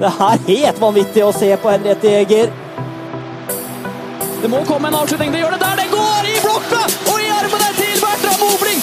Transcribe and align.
Det 0.00 0.08
er 0.08 0.38
helt 0.46 0.78
vanvittig 0.80 1.20
å 1.20 1.32
se 1.36 1.50
på 1.60 1.68
Henriette 1.68 2.08
Jæger. 2.08 2.48
Det 4.40 4.48
må 4.48 4.62
komme 4.64 4.88
en 4.88 4.94
avslutning. 4.96 5.28
Det 5.34 5.42
gjør 5.42 5.52
det 5.52 5.58
der. 5.60 5.74
Det 5.76 5.88
går 5.92 6.28
i 6.30 6.36
blokka 6.40 6.78
og 7.12 7.16
i 7.20 7.26
armene 7.34 7.66
til 7.76 7.98
Bertram 8.00 8.38
mobling. 8.40 8.80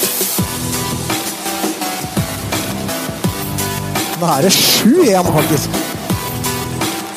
Nå 4.20 4.28
er 4.30 4.46
det 4.46 4.52
7-1, 4.54 5.30
faktisk. 5.34 5.80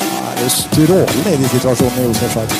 Nå 0.02 0.24
er 0.32 0.40
det 0.40 0.48
strålende 0.56 1.34
i 1.36 1.38
de 1.38 1.50
situasjonene 1.52 2.02
i 2.02 2.08
Rosenborg. 2.10 2.56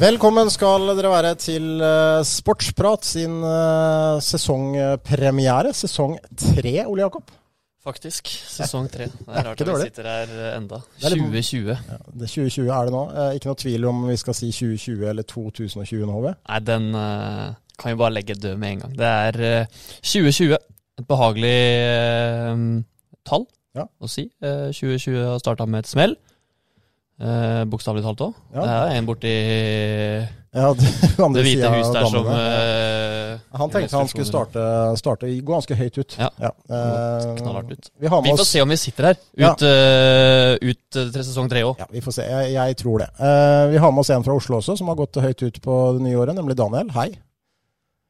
Velkommen 0.00 0.48
skal 0.48 0.88
dere 0.94 1.10
være 1.12 1.34
til 1.36 1.84
eh, 1.84 2.22
Sportsprat 2.24 3.04
sin 3.04 3.44
eh, 3.44 4.16
sesongpremiere. 4.24 5.74
Sesong 5.76 6.16
tre, 6.32 6.78
Ole 6.86 7.04
Jakob. 7.04 7.28
Faktisk. 7.84 8.28
Sesong 8.56 8.90
tre. 8.92 9.06
Det 9.08 9.32
er 9.40 9.46
rart 9.46 9.60
at 9.64 9.68
vi 9.70 9.76
sitter 9.86 10.08
her 10.10 10.32
eh, 10.36 10.56
enda. 10.58 10.80
Det 11.00 11.06
er 11.08 11.14
litt- 11.16 11.24
2020. 11.30 11.78
Det 12.12 12.26
er 12.26 12.32
2020 12.34 12.72
er 12.76 12.84
det 12.90 12.94
nå. 12.96 13.02
Eh, 13.14 13.30
Ikke 13.38 13.48
noe 13.50 13.60
tvil 13.62 13.86
om 13.88 14.02
vi 14.10 14.16
skal 14.20 14.36
si 14.36 14.50
2020 14.52 15.06
eller 15.14 15.26
2020 15.30 16.04
nå, 16.04 16.16
HV? 16.18 16.28
Nei, 16.50 16.58
den 16.68 16.90
eh, 17.00 17.46
kan 17.80 17.94
vi 17.94 18.00
bare 18.02 18.12
legge 18.18 18.36
død 18.36 18.58
med 18.60 18.74
en 18.74 18.82
gang. 18.84 18.96
Det 19.00 19.12
er 19.28 19.40
eh, 19.48 19.78
2020. 20.04 20.58
Et 21.00 21.06
behagelig 21.08 21.54
eh, 21.56 22.66
tall 23.24 23.46
Ja. 23.78 23.86
å 24.02 24.10
si. 24.12 24.26
Eh, 24.44 24.68
2020 24.76 25.22
har 25.30 25.40
starta 25.40 25.64
med 25.70 25.86
et 25.86 25.88
smell. 25.94 26.18
Uh, 27.20 27.66
Bokstavelig 27.68 28.00
talt 28.00 28.20
òg. 28.24 28.36
Ja. 28.54 28.62
Det 28.64 28.74
er 28.80 28.94
en 28.96 29.04
borti 29.08 29.30
Ja, 30.50 30.72
det, 30.74 30.88
andre 31.24 31.42
Det 31.42 31.46
hvite 31.46 31.68
hus 31.76 31.90
der 31.94 32.06
som 32.10 32.26
eh, 32.26 33.34
Han 33.60 33.70
tenkte 33.70 33.96
han 34.00 34.08
skulle 34.10 34.26
starte, 34.26 34.62
starte 34.98 35.28
gå 35.30 35.52
ganske 35.52 35.76
høyt 35.78 35.98
ut. 36.00 36.16
Ja. 36.18 36.30
Eh, 36.50 37.28
knallhardt 37.38 37.70
ut. 37.70 37.90
Vi 38.02 38.10
har 38.10 38.24
Vi 38.24 38.32
får 38.32 38.42
oss 38.42 38.50
se 38.50 38.62
om 38.64 38.72
vi 38.74 38.78
sitter 38.82 39.10
her 39.12 39.20
Ja. 39.38 39.52
ut, 39.52 39.62
eh, 39.62 40.70
ut 40.72 40.80
til 40.90 41.22
sesong 41.22 41.50
tre 41.52 41.62
òg. 41.68 41.78
Ja, 41.78 41.86
vi 41.94 42.02
får 42.02 42.16
se. 42.18 42.26
Jeg, 42.26 42.54
jeg 42.56 42.78
tror 42.82 43.04
det. 43.04 43.10
Uh, 43.20 43.70
vi 43.70 43.78
har 43.84 43.94
med 43.94 44.02
oss 44.02 44.10
en 44.10 44.26
fra 44.26 44.34
Oslo 44.34 44.58
også, 44.58 44.74
som 44.80 44.90
har 44.90 44.98
gått 44.98 45.20
høyt 45.22 45.46
ut 45.46 45.62
på 45.62 45.78
det 45.98 46.02
nye 46.08 46.18
året, 46.18 46.34
nemlig 46.34 46.58
Daniel. 46.58 46.90
Hei. 46.98 47.12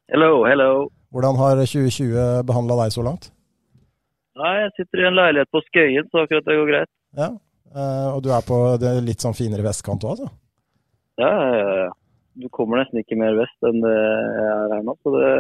Hello, 0.09 0.33
hello. 0.49 0.89
Hvordan 1.13 1.37
har 1.37 1.61
2020 1.61 2.41
behandla 2.49 2.81
deg 2.85 2.97
så 2.97 3.05
langt? 3.05 3.31
Nei, 4.41 4.57
jeg 4.65 4.73
sitter 4.79 5.03
i 5.03 5.09
en 5.11 5.19
leilighet 5.19 5.53
på 5.53 5.61
Skøyen, 5.69 6.09
så 6.09 6.25
akkurat 6.25 6.47
det 6.49 6.57
går 6.57 6.69
greit. 6.73 6.93
Ja. 7.19 7.31
Eh, 7.71 8.09
og 8.15 8.23
du 8.25 8.31
er 8.33 8.45
på 8.47 8.59
det 8.81 8.97
litt 9.05 9.23
sånn 9.23 9.37
finere 9.37 9.67
vestkant 9.67 10.07
òg, 10.07 10.17
altså? 10.17 10.31
Ja, 11.21 11.29
ja, 11.29 11.75
ja. 11.85 11.91
Du 12.41 12.49
kommer 12.53 12.81
nesten 12.81 13.03
ikke 13.03 13.19
mer 13.21 13.37
vest 13.39 13.67
enn 13.69 13.83
det 13.85 13.95
jeg 13.95 14.53
er 14.53 14.77
her 14.77 14.85
nå, 14.87 14.95
så 15.05 15.13
det, 15.17 15.33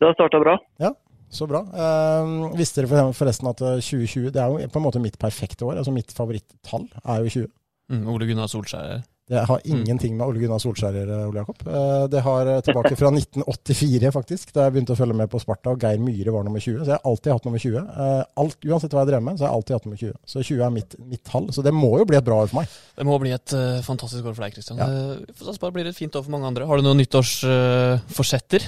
det 0.00 0.08
har 0.08 0.18
starta 0.18 0.40
bra. 0.42 0.56
Ja, 0.82 0.92
Så 1.32 1.46
bra. 1.48 1.62
Eh, 1.72 2.32
visste 2.58 2.82
dere 2.84 3.06
forresten 3.16 3.48
at 3.48 3.60
eh, 3.64 3.78
2020 3.80 4.30
Det 4.34 4.40
er 4.42 4.50
jo 4.52 4.68
på 4.68 4.80
en 4.80 4.84
måte 4.84 5.00
mitt 5.00 5.18
perfekte 5.18 5.64
år. 5.64 5.78
altså 5.80 5.94
Mitt 5.94 6.12
favorittall 6.12 6.84
er 7.04 7.22
jo 7.24 7.32
20. 7.40 7.48
Mm, 7.92 8.04
Ole 8.12 8.28
Gunnar 8.28 8.50
Solskjær. 8.52 9.00
Det 9.30 9.44
har 9.46 9.60
ingenting 9.64 10.16
med 10.18 10.26
Ole 10.26 10.40
Gunnar 10.42 10.58
Solskjær 10.60 10.96
å 10.96 10.98
gjøre, 10.98 11.18
Ole 11.30 11.40
Jakob. 11.40 11.60
Eh, 11.62 12.04
Det 12.10 12.22
har 12.26 12.48
eh, 12.50 12.60
tilbake 12.66 12.96
fra 12.98 13.12
1984, 13.14 14.10
faktisk, 14.12 14.50
da 14.52 14.66
jeg 14.66 14.74
begynte 14.74 14.96
å 14.96 14.98
følge 14.98 15.14
med 15.16 15.30
på 15.30 15.40
Sparta, 15.40 15.72
og 15.72 15.84
Geir 15.84 16.02
Myhre 16.02 16.34
var 16.34 16.44
nummer 16.46 16.60
20. 16.60 16.82
Så 16.82 16.90
jeg 16.90 16.98
har 16.98 17.06
alltid 17.08 17.32
hatt 17.36 17.46
nummer 17.46 17.62
20. 17.62 17.78
Eh, 17.86 18.24
Alt, 18.42 18.58
uansett 18.66 18.96
hva 18.96 19.04
jeg 19.04 19.12
drev 19.12 19.24
med, 19.28 19.38
så 19.38 19.46
har 19.46 19.52
jeg 19.52 19.60
alltid 19.60 19.76
hatt 19.78 19.86
nummer 19.88 20.02
20. 20.02 20.18
Så 20.34 20.44
20 20.50 20.66
er 20.66 20.74
mitt, 20.74 20.98
mitt 21.14 21.24
tall. 21.28 21.48
Så 21.54 21.64
det 21.64 21.74
må 21.76 21.92
jo 22.02 22.08
bli 22.10 22.18
et 22.18 22.26
bra 22.26 22.42
år 22.42 22.50
for 22.50 22.60
meg. 22.60 22.74
Det 22.98 23.06
må 23.06 23.18
bli 23.22 23.32
et 23.36 23.54
uh, 23.56 23.78
fantastisk 23.86 24.26
år 24.26 24.34
for 24.34 24.44
deg, 24.44 24.56
Kristian. 24.58 24.82
Ja. 24.82 24.90
Uh, 24.90 25.52
det 25.62 25.72
blir 25.78 25.88
et 25.92 25.96
fint 25.96 26.18
år 26.18 26.26
for 26.26 26.34
mange 26.34 26.50
andre. 26.50 26.66
Har 26.68 26.82
du 26.82 26.86
noen 26.88 26.98
nyttårsforsetter? 27.00 28.66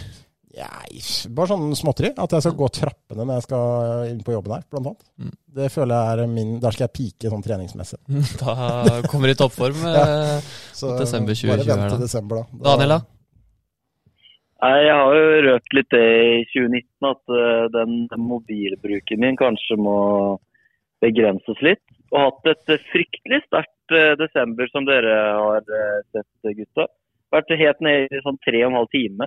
Nei, 0.54 1.00
bare 1.34 1.50
sånn 1.50 1.72
småtteri. 1.74 2.12
At 2.20 2.34
jeg 2.36 2.44
skal 2.44 2.54
gå 2.58 2.68
trappene 2.76 3.24
når 3.26 3.40
jeg 3.40 3.46
skal 3.48 4.04
inn 4.12 4.20
på 4.26 4.36
jobben 4.36 4.54
her, 4.54 4.66
blant 4.70 4.92
annet. 4.92 5.08
Mm. 5.18 5.32
Det 5.58 5.70
føler 5.74 5.94
jeg 5.94 6.24
er 6.24 6.30
min 6.30 6.52
Der 6.62 6.76
skal 6.76 6.86
jeg 6.86 6.94
pike 6.98 7.32
sånn 7.32 7.42
treningsmessig. 7.42 7.98
da 8.42 8.54
kommer 9.10 9.30
du 9.30 9.34
i 9.34 9.40
toppform. 9.40 9.82
ja. 9.98 10.38
Så 10.76 10.94
Desember 11.00 11.34
2020 11.34 11.50
bare 11.50 11.68
vent 11.82 11.96
til 11.96 12.06
desember, 12.06 12.42
da. 12.42 12.46
da. 12.54 12.64
Daniel, 12.70 12.96
da? 12.96 13.00
Nei, 14.64 14.74
Jeg 14.86 14.96
har 14.96 15.18
jo 15.18 15.44
røpt 15.48 15.76
litt 15.76 15.92
det 15.92 16.06
i 16.06 16.42
2019, 16.54 17.10
at 17.10 17.36
eh, 17.42 17.64
den 17.74 18.26
mobilbruken 18.30 19.24
min 19.26 19.36
kanskje 19.40 19.76
må 19.76 19.98
begrenses 21.04 21.60
litt. 21.66 21.82
Og 22.14 22.20
hatt 22.28 22.52
et 22.54 22.76
eh, 22.76 22.84
fryktelig 22.92 23.42
sterkt 23.48 23.96
eh, 23.96 24.14
desember, 24.20 24.70
som 24.70 24.86
dere 24.86 25.16
har 25.34 25.66
eh, 25.66 26.02
sett, 26.14 26.54
gutta. 26.60 26.86
Vært 27.34 27.56
helt 27.58 27.82
nede 27.82 28.06
i 28.14 28.22
sånn 28.22 28.38
tre 28.46 28.62
og 28.62 28.70
en 28.70 28.78
halv 28.78 28.92
time 28.94 29.26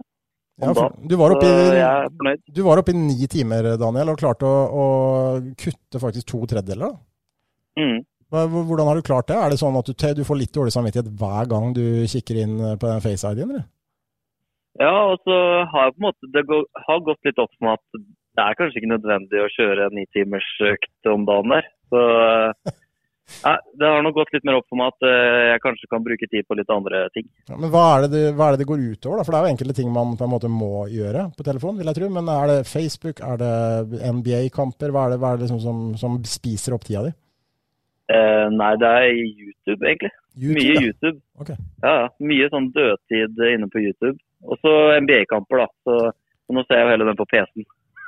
Ja, 0.58 0.74
du 0.98 1.16
var 1.20 1.36
i. 1.38 2.36
Du 2.50 2.64
var 2.66 2.80
oppe 2.82 2.94
i 2.94 2.98
ni 2.98 3.28
timer, 3.30 3.76
Daniel, 3.78 4.14
og 4.14 4.22
klarte 4.22 4.48
å, 4.50 4.62
å 4.68 4.86
kutte 5.60 6.02
faktisk 6.02 6.32
to 6.32 6.40
tredjedeler. 6.50 6.96
Mm. 7.78 8.00
Hvordan 8.34 8.90
har 8.90 8.98
du 8.98 9.06
klart 9.06 9.30
det? 9.30 9.38
Er 9.38 9.54
det 9.54 9.60
sånn 9.62 9.78
at 9.80 9.88
du, 9.88 9.94
du 10.18 10.24
får 10.28 10.40
litt 10.42 10.54
dårlig 10.56 10.74
samvittighet 10.74 11.14
hver 11.20 11.48
gang 11.52 11.76
du 11.78 11.84
kikker 12.10 12.42
inn 12.42 12.58
på 12.82 12.90
den 12.90 13.04
face-ID-en? 13.06 13.54
eller? 13.54 13.68
Ja, 14.82 14.94
og 15.14 15.22
så 15.26 15.38
har 15.72 15.88
jeg 15.88 15.96
på 15.96 16.02
en 16.02 16.08
måte, 16.10 16.32
det 16.34 16.44
går, 16.50 16.66
har 16.88 17.06
gått 17.06 17.30
litt 17.30 17.40
opp 17.42 17.54
med 17.64 17.78
at 17.78 18.02
det 18.38 18.44
er 18.44 18.58
kanskje 18.60 18.82
ikke 18.82 18.92
nødvendig 18.92 19.40
å 19.42 19.54
kjøre 19.56 19.88
en 19.88 19.96
nitimers 19.98 20.50
økt 20.74 21.10
om 21.10 21.24
dagen 21.30 21.56
der. 21.56 21.70
Så 21.94 22.02
nei, 23.44 23.56
det 23.80 23.90
har 23.92 24.04
nok 24.06 24.16
gått 24.18 24.34
litt 24.36 24.46
mer 24.48 24.58
opp 24.60 24.68
for 24.70 24.80
meg 24.80 24.94
at 24.94 25.06
eh, 25.08 25.44
jeg 25.52 25.64
kanskje 25.64 25.90
kan 25.92 26.04
bruke 26.06 26.30
tid 26.32 26.48
på 26.48 26.58
litt 26.58 26.74
andre 26.74 27.04
ting. 27.16 27.28
Ja, 27.50 27.60
men 27.60 27.72
hva 27.74 27.84
er, 27.98 28.08
det, 28.12 28.24
hva 28.38 28.50
er 28.50 28.56
det 28.56 28.64
det 28.64 28.70
går 28.72 28.84
utover? 28.94 29.20
da? 29.20 29.28
For 29.28 29.36
det 29.36 29.40
er 29.40 29.48
jo 29.48 29.54
enkelte 29.56 29.78
ting 29.80 29.94
man 29.94 30.16
på 30.20 30.28
en 30.28 30.34
måte 30.34 30.52
må 30.52 30.72
gjøre 30.94 31.28
på 31.38 31.48
telefon, 31.48 31.78
vil 31.80 31.92
jeg 31.92 32.00
tro. 32.00 32.10
Men 32.18 32.32
er 32.34 32.52
det 32.52 32.60
Facebook, 32.70 33.24
er 33.24 33.42
det 33.42 33.54
NBA-kamper? 34.18 34.94
Hva 34.96 35.08
er 35.08 35.16
det, 35.16 35.22
hva 35.24 35.34
er 35.34 35.40
det 35.40 35.48
liksom 35.48 35.64
som, 35.64 35.88
som 36.00 36.20
spiser 36.28 36.78
opp 36.78 36.88
tida 36.88 37.08
di? 37.08 37.14
Eh, 38.16 38.46
nei, 38.56 38.72
det 38.80 38.92
er 39.02 39.10
YouTube, 39.18 39.82
egentlig. 39.84 40.14
Mye 40.38 40.70
ja. 40.70 40.84
YouTube. 40.86 41.20
Okay. 41.44 41.58
Ja, 41.84 41.94
ja. 42.04 42.08
Mye 42.24 42.48
sånn 42.54 42.72
dødtid 42.76 43.42
inne 43.52 43.68
på 43.72 43.84
YouTube. 43.84 44.16
Og 44.48 44.60
så 44.62 44.74
NBA-kamper, 45.02 45.66
da. 45.66 45.68
Så, 45.84 45.98
så 46.48 46.56
nå 46.56 46.64
ser 46.66 46.80
jeg 46.80 46.88
jo 46.88 46.94
heller 46.96 47.12
den 47.12 47.20
på 47.20 47.28
PC-en. 47.34 47.68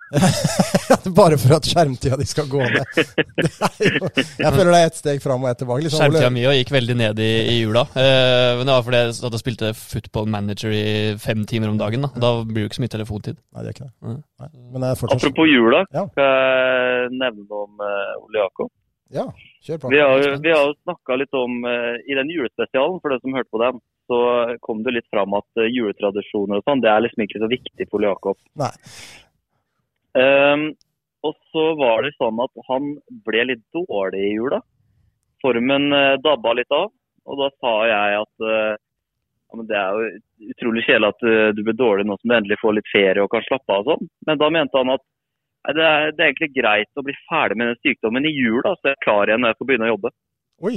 Bare 1.20 1.38
for 1.38 1.53
at 1.58 1.68
skjermtida 1.70 2.18
di 2.20 2.25
skal 2.28 2.47
gå 2.50 2.59
ned. 2.64 2.81
Det 3.00 3.86
er 3.86 3.96
jo, 3.96 4.09
jeg 4.42 4.52
føler 4.56 4.72
det 4.74 4.80
er 4.80 4.88
ett 4.90 4.97
steg 5.00 5.22
fram 5.24 5.44
og 5.46 5.50
ett 5.52 5.59
tilbake. 5.62 5.84
Liksom, 5.86 6.02
Skjermtida 6.02 6.30
mi 6.34 6.42
gikk 6.44 6.72
veldig 6.74 6.96
ned 7.00 7.22
i, 7.24 7.30
i 7.53 7.56
jula. 7.62 7.84
Eh, 7.94 8.58
men 8.59 8.66
det 8.68 8.74
var 8.75 8.86
fordi 8.88 9.02
jeg 9.03 9.14
satt 9.19 9.38
og 9.38 9.42
spilte 9.42 9.69
football 9.78 10.28
manager 10.34 10.74
i 10.75 10.84
fem 11.22 11.46
timer 11.50 11.72
om 11.72 11.78
dagen. 11.80 12.08
Da, 12.08 12.12
da 12.24 12.31
blir 12.44 12.64
det 12.66 12.72
ikke 12.72 12.80
så 12.80 12.86
mye 12.86 12.94
telefontid. 12.96 13.38
Nei, 13.53 13.64
det 13.64 13.72
er 13.72 13.78
ikke 13.78 13.88
det. 13.88 14.16
Nei. 14.44 14.50
Men 14.74 14.84
det 14.86 14.90
er 14.92 15.00
fortsatt 15.03 15.22
Apropos 15.22 15.52
jula, 15.53 15.84
Ja. 15.96 16.03
skal 16.12 16.34
jeg 16.34 17.14
nevne 17.19 17.46
noe 17.46 17.64
om 17.69 17.86
eh, 17.88 18.18
Ole 18.25 18.44
Jakob. 18.44 18.74
Ja, 19.14 19.24
kjør 19.66 19.80
på. 19.86 19.94
Vi 19.94 20.02
har, 20.03 20.19
jo- 20.25 20.36
vi 20.44 20.52
har 20.53 20.74
snakka 20.84 21.16
litt 21.22 21.34
om 21.38 21.64
eh, 21.69 21.96
I 22.09 22.18
den 22.19 22.30
julespesialen, 22.34 23.00
for 23.02 23.14
dere 23.14 23.24
som 23.24 23.38
hørte 23.40 23.53
på 23.56 23.62
den, 23.64 23.80
så 24.09 24.19
kom 24.66 24.84
det 24.86 24.96
litt 24.98 25.09
fram 25.14 25.34
at 25.38 25.64
juletradisjoner 25.69 26.62
og 26.62 26.66
sånn, 26.66 26.81
det 26.81 26.90
er 26.90 27.03
liksom 27.06 27.25
ikke 27.28 27.42
så 27.44 27.50
viktig 27.52 27.86
for 27.92 28.02
Ole 28.02 28.09
Jakob. 28.09 28.38
Nei. 28.58 28.72
Ehm, 30.18 30.72
og 31.28 31.36
så 31.52 31.66
var 31.78 32.06
det 32.06 32.16
sånn 32.16 32.40
at 32.42 32.62
han 32.70 32.94
ble 33.28 33.46
litt 33.52 33.66
dårlig 33.75 34.22
i 34.24 34.36
jula. 34.38 34.62
Formen 35.44 35.92
uh, 35.94 36.16
dabba 36.24 36.56
litt 36.56 36.72
av. 36.75 36.90
Og 37.30 37.42
da 37.42 37.50
sa 37.59 37.74
jeg 37.90 38.22
at 38.24 38.46
uh, 38.48 38.78
ja, 39.50 39.58
men 39.58 39.68
det 39.69 39.78
er 39.78 39.98
jo 39.98 40.52
utrolig 40.53 40.84
kjedelig 40.86 41.09
at 41.09 41.24
eh, 41.25 41.48
du 41.58 41.64
blir 41.66 41.78
dårlig 41.78 42.06
nå 42.06 42.18
som 42.19 42.30
du 42.30 42.36
endelig 42.38 42.59
får 42.62 42.75
litt 42.78 42.92
ferie 42.92 43.24
og 43.24 43.31
kan 43.34 43.46
slappe 43.48 43.74
av 43.74 43.81
og 43.81 43.96
sånn. 43.96 44.09
Men 44.30 44.42
da 44.42 44.50
mente 44.53 44.78
han 44.78 44.94
at 44.94 45.02
nei, 45.02 45.74
det, 45.74 45.88
er, 45.88 46.14
det 46.14 46.22
er 46.22 46.30
egentlig 46.30 46.52
greit 46.53 47.02
å 47.02 47.06
bli 47.08 47.16
ferdig 47.25 47.58
med 47.58 47.72
den 47.72 47.80
sykdommen 47.81 48.30
i 48.30 48.36
jula, 48.36 48.75
så 48.78 48.92
jeg 48.92 48.98
er 48.98 49.03
klar 49.08 49.31
igjen 49.31 49.42
når 49.42 49.53
jeg 49.53 49.59
får 49.59 49.69
begynne 49.72 49.88
å 49.88 49.92
jobbe. 49.96 50.14
Oi, 50.69 50.75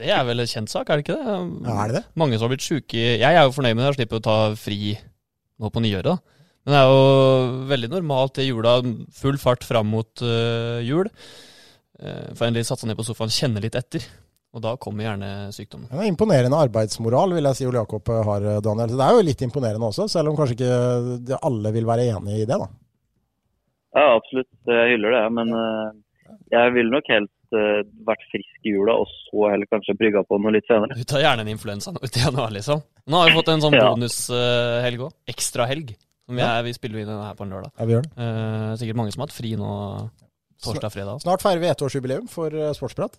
Det 0.00 0.08
er 0.16 0.24
vel 0.28 0.44
en 0.44 0.52
kjent 0.54 0.72
sak, 0.72 0.88
er 0.88 1.00
det 1.00 1.04
ikke 1.04 1.18
det? 1.18 1.36
ja, 1.68 1.76
er 1.76 1.92
det 1.92 1.98
det? 1.98 2.04
Mange 2.22 2.38
som 2.38 2.48
har 2.48 2.54
blitt 2.54 2.64
sjuke 2.64 3.02
Jeg 3.02 3.28
er 3.28 3.42
jo 3.42 3.54
fornøyd 3.56 3.76
med 3.76 3.84
det, 3.84 3.90
jeg 3.90 4.00
slipper 4.00 4.22
å 4.22 4.26
ta 4.30 4.38
fri 4.56 4.80
nå 5.60 5.72
på 5.72 5.84
nyåret. 5.84 6.08
da. 6.14 6.41
Men 6.62 6.74
det 6.74 6.80
er 6.80 6.90
jo 6.90 7.62
veldig 7.72 7.90
normalt 7.90 8.38
i 8.38 8.48
jula, 8.48 8.76
full 9.18 9.38
fart 9.42 9.64
fram 9.66 9.88
mot 9.90 10.22
uh, 10.22 10.78
jul. 10.84 11.10
Uh, 11.98 12.28
for 12.36 12.46
endelig 12.46 12.68
satt 12.68 12.82
seg 12.82 12.90
ned 12.90 12.98
på 12.98 13.06
sofaen, 13.06 13.32
kjenne 13.34 13.62
litt 13.62 13.78
etter. 13.78 14.04
Og 14.52 14.60
da 14.62 14.74
kommer 14.76 15.06
gjerne 15.06 15.32
sykdommen. 15.54 15.88
Det 15.88 15.96
er 16.04 16.12
imponerende 16.12 16.60
arbeidsmoral, 16.60 17.32
vil 17.38 17.48
jeg 17.48 17.58
si 17.58 17.66
Ole 17.66 17.80
Jakob 17.80 18.10
har, 18.28 18.46
Daniel. 18.62 18.94
Det 18.94 19.06
er 19.06 19.16
jo 19.16 19.24
litt 19.24 19.44
imponerende 19.46 19.88
også, 19.88 20.06
selv 20.12 20.30
om 20.30 20.36
kanskje 20.36 20.58
ikke 20.58 21.38
alle 21.40 21.72
vil 21.72 21.88
være 21.88 22.10
enig 22.12 22.42
i 22.42 22.46
det, 22.46 22.58
da. 22.60 22.68
Ja, 23.96 24.08
absolutt. 24.16 24.52
Jeg 24.68 24.94
hyller 24.94 25.16
det. 25.16 25.22
Men 25.38 25.54
uh, 25.56 25.88
jeg 26.52 26.74
ville 26.76 26.92
nok 26.92 27.08
helst 27.12 27.56
eh, 27.56 27.82
vært 28.06 28.24
frisk 28.32 28.68
i 28.68 28.74
jula, 28.74 28.96
og 29.02 29.10
så 29.26 29.50
heller 29.52 29.68
kanskje 29.70 29.96
brygga 29.98 30.22
på 30.28 30.38
noe 30.40 30.54
litt 30.56 30.68
senere. 30.68 30.96
Du 30.96 31.04
tar 31.08 31.24
gjerne 31.24 31.44
en 31.44 31.52
influensa 31.52 31.92
nå 31.92 32.00
ut 32.02 32.16
i 32.16 32.24
januar, 32.24 32.52
liksom. 32.54 32.80
Nå 33.08 33.20
har 33.20 33.28
vi 33.28 33.36
fått 33.38 33.52
en 33.52 33.64
sånn 33.64 33.76
bonushelg 33.76 34.00
bonushelg 34.00 35.06
òg. 35.08 35.14
Ekstrahelg. 35.32 35.94
Som 36.26 36.38
vi, 36.38 36.42
Ja. 36.42 36.58
er, 36.58 36.62
vi 36.66 36.72
spiller 36.76 37.02
inn 37.02 37.10
den 37.10 37.22
her 37.22 37.34
på 37.34 37.44
en 37.46 37.50
lørdag. 37.54 37.72
Ja, 37.78 37.84
vi 37.88 37.96
gjør 37.96 38.06
det. 38.06 38.12
Eh, 38.16 38.72
sikkert 38.80 38.96
mange 39.00 39.12
som 39.12 39.22
har 39.22 39.30
hatt 39.30 39.36
fri 39.36 39.54
nå 39.58 39.70
torsdag-fredag. 40.62 41.22
Snart 41.24 41.42
feirer 41.42 41.62
vi 41.62 41.70
ettårsjubileum 41.72 42.28
for 42.30 42.54
eh, 42.54 42.72
Sportsprat. 42.78 43.18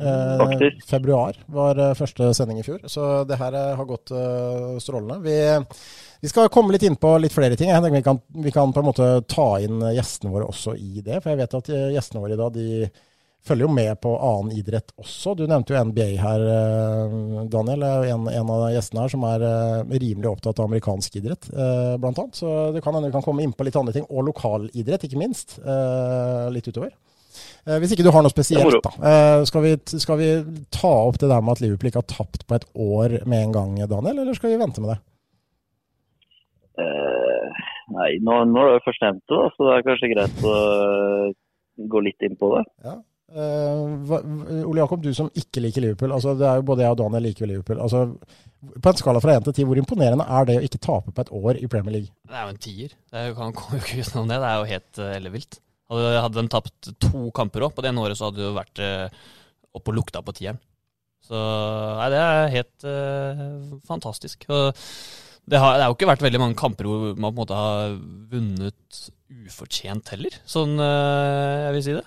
Eh, 0.00 0.70
februar 0.88 1.36
var 1.52 1.76
eh, 1.76 1.94
første 1.94 2.30
sending 2.32 2.62
i 2.62 2.64
fjor, 2.64 2.80
så 2.88 3.26
det 3.28 3.36
her 3.36 3.52
eh, 3.52 3.74
har 3.76 3.84
gått 3.84 4.08
uh, 4.16 4.78
strålende. 4.80 5.18
Vi, 5.20 5.34
vi 6.24 6.30
skal 6.32 6.48
komme 6.48 6.72
litt 6.72 6.86
inn 6.88 6.96
på 6.96 7.10
litt 7.20 7.34
flere 7.34 7.58
ting. 7.60 7.68
Jeg 7.68 7.84
tenker 7.84 7.98
vi 8.00 8.06
kan, 8.06 8.20
vi 8.46 8.54
kan 8.54 8.72
på 8.72 8.80
en 8.80 8.88
måte 8.88 9.08
ta 9.28 9.48
inn 9.60 9.84
gjestene 9.92 10.32
våre 10.32 10.48
også 10.48 10.78
i 10.80 11.04
det. 11.04 11.20
For 11.20 11.34
jeg 11.34 11.42
vet 11.42 11.58
at 11.60 11.68
gjestene 11.92 12.24
våre 12.24 12.38
i 12.38 12.40
dag 12.40 12.56
de 12.56 12.88
følger 13.46 13.66
jo 13.66 13.74
med 13.74 13.92
på 14.02 14.12
annen 14.16 14.54
idrett 14.56 14.92
også. 15.00 15.34
Du 15.38 15.44
nevnte 15.46 15.74
jo 15.74 15.82
NBA 15.88 16.08
her, 16.22 16.44
eh, 16.54 17.14
Daniel. 17.52 17.84
En, 18.12 18.26
en 18.30 18.52
av 18.54 18.66
gjestene 18.74 19.04
her 19.04 19.12
som 19.12 19.26
er 19.28 19.46
eh, 19.48 19.94
rimelig 20.02 20.30
opptatt 20.30 20.60
av 20.60 20.68
amerikansk 20.70 21.20
idrett, 21.20 21.48
eh, 21.52 21.94
blant 22.02 22.20
annet. 22.22 22.38
Så 22.38 22.72
det 22.74 22.82
kan 22.84 22.94
hende 22.94 23.10
vi 23.10 23.16
kan 23.16 23.24
komme 23.26 23.44
inn 23.44 23.54
på 23.56 23.66
litt 23.66 23.78
andre 23.78 23.94
ting. 23.96 24.06
Og 24.10 24.28
lokalidrett, 24.30 25.08
ikke 25.08 25.20
minst. 25.20 25.58
Litt 26.52 26.68
utover. 26.68 26.92
Hvis 27.62 27.92
ikke 27.94 28.04
du 28.04 28.10
har 28.12 28.24
noe 28.24 28.32
spesielt, 28.32 28.74
da. 28.82 29.42
Skal 29.46 29.62
vi, 29.64 29.72
skal 30.02 30.18
vi 30.18 30.28
ta 30.74 30.90
opp 31.06 31.20
det 31.22 31.30
der 31.30 31.44
med 31.44 31.54
at 31.54 31.62
Liverpool 31.62 31.92
ikke 31.92 32.02
har 32.02 32.10
tapt 32.10 32.42
på 32.48 32.56
et 32.58 32.66
år 32.74 33.20
med 33.22 33.46
en 33.46 33.54
gang, 33.54 33.76
Daniel, 33.90 34.24
eller 34.24 34.36
skal 34.36 34.50
vi 34.50 34.58
vente 34.60 34.82
med 34.82 34.92
det? 34.92 34.98
Eh, 36.82 37.62
nei, 37.94 38.10
nå, 38.24 38.42
nå 38.50 38.66
er 38.66 38.76
det 38.76 38.84
først 38.86 39.04
nevnt 39.04 39.22
det, 39.28 39.38
da, 39.38 39.48
så 39.54 39.68
det 39.68 39.72
er 39.74 39.86
kanskje 39.88 40.10
greit 40.12 40.44
å 40.48 40.56
gå 41.92 42.02
litt 42.04 42.26
inn 42.26 42.38
på 42.40 42.50
det. 42.56 42.64
Eh, 42.82 43.00
hva, 43.32 44.18
Ole 44.66 44.82
Jakob, 44.82 45.02
du 45.02 45.12
som 45.16 45.30
ikke 45.38 45.62
liker 45.64 45.84
Liverpool. 45.84 46.12
altså 46.12 46.34
det 46.36 46.44
er 46.48 46.58
jo 46.60 46.66
Både 46.68 46.84
jeg 46.84 46.94
og 46.94 46.98
Daniel 47.00 47.26
liker 47.28 47.48
Liverpool. 47.48 47.80
altså 47.80 48.02
På 48.82 48.92
en 48.92 48.98
skala 49.00 49.22
fra 49.24 49.36
1 49.38 49.46
til 49.48 49.54
10, 49.62 49.68
hvor 49.68 49.80
imponerende 49.80 50.26
er 50.28 50.48
det 50.48 50.58
å 50.60 50.64
ikke 50.66 50.82
tape 50.84 51.14
på 51.14 51.24
et 51.24 51.32
år 51.32 51.60
i 51.62 51.70
Premier 51.70 51.96
League? 51.96 52.12
Det 52.28 52.36
er 52.36 52.44
jo 52.44 52.54
en 52.54 52.64
tier. 52.66 52.96
Det 53.10 53.22
er 53.22 53.36
kan 53.38 53.56
komme 53.56 53.80
ikke 53.80 54.02
utenom 54.04 54.28
det. 54.28 54.40
Det 54.42 54.50
er 54.50 54.58
jo 54.58 54.68
helt 54.72 55.00
uh, 55.00 55.14
ellevilt. 55.16 55.60
Hadde, 55.92 56.12
hadde 56.24 56.42
de 56.42 56.52
tapt 56.52 56.92
to 57.02 57.22
kamper 57.36 57.66
òg 57.66 57.74
på 57.76 57.84
det 57.84 57.92
ene 57.92 58.04
året, 58.04 58.18
så 58.18 58.28
hadde 58.28 58.40
de 58.40 58.46
jo 58.46 58.54
vært 58.56 58.84
uh, 58.84 59.24
oppe 59.76 59.92
og 59.92 59.98
lukta 59.98 60.22
på 60.24 60.36
tieren. 60.36 60.60
Så 61.22 61.38
nei, 61.38 62.08
det 62.12 62.20
er 62.20 62.54
helt 62.56 62.86
uh, 62.88 63.74
fantastisk. 63.88 64.46
Og 64.50 64.72
det 65.48 65.58
har, 65.58 65.76
det 65.76 65.84
har 65.84 65.90
jo 65.90 65.96
ikke 65.96 66.10
vært 66.10 66.24
veldig 66.24 66.40
mange 66.42 66.58
kamper 66.58 66.86
hvor 66.86 67.12
man 67.16 67.32
på 67.32 67.34
en 67.34 67.40
måte 67.40 67.58
har 67.58 67.96
vunnet 68.30 69.02
ufortjent 69.48 70.12
heller, 70.12 70.34
sånn 70.48 70.76
uh, 70.78 71.66
jeg 71.66 71.76
vil 71.76 71.86
si 71.86 71.94
det. 71.96 72.04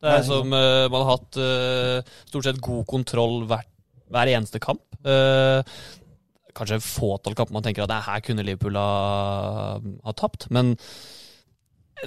Det 0.00 0.12
er 0.16 0.26
som 0.26 0.52
uh, 0.54 0.88
man 0.88 1.04
har 1.04 1.16
hatt 1.18 1.38
uh, 1.40 2.12
stort 2.28 2.46
sett 2.46 2.60
god 2.64 2.86
kontroll 2.88 3.42
hver, 3.50 3.66
hver 4.12 4.32
eneste 4.32 4.60
kamp. 4.62 4.82
Uh, 5.04 5.60
kanskje 6.56 6.80
fåtall 6.82 7.36
kamper 7.36 7.56
man 7.56 7.64
tenker 7.64 7.84
at 7.84 8.08
her 8.08 8.22
kunne 8.24 8.44
Liverpool 8.44 8.78
ha, 8.80 9.78
ha 9.78 10.14
tapt, 10.18 10.48
men 10.50 10.74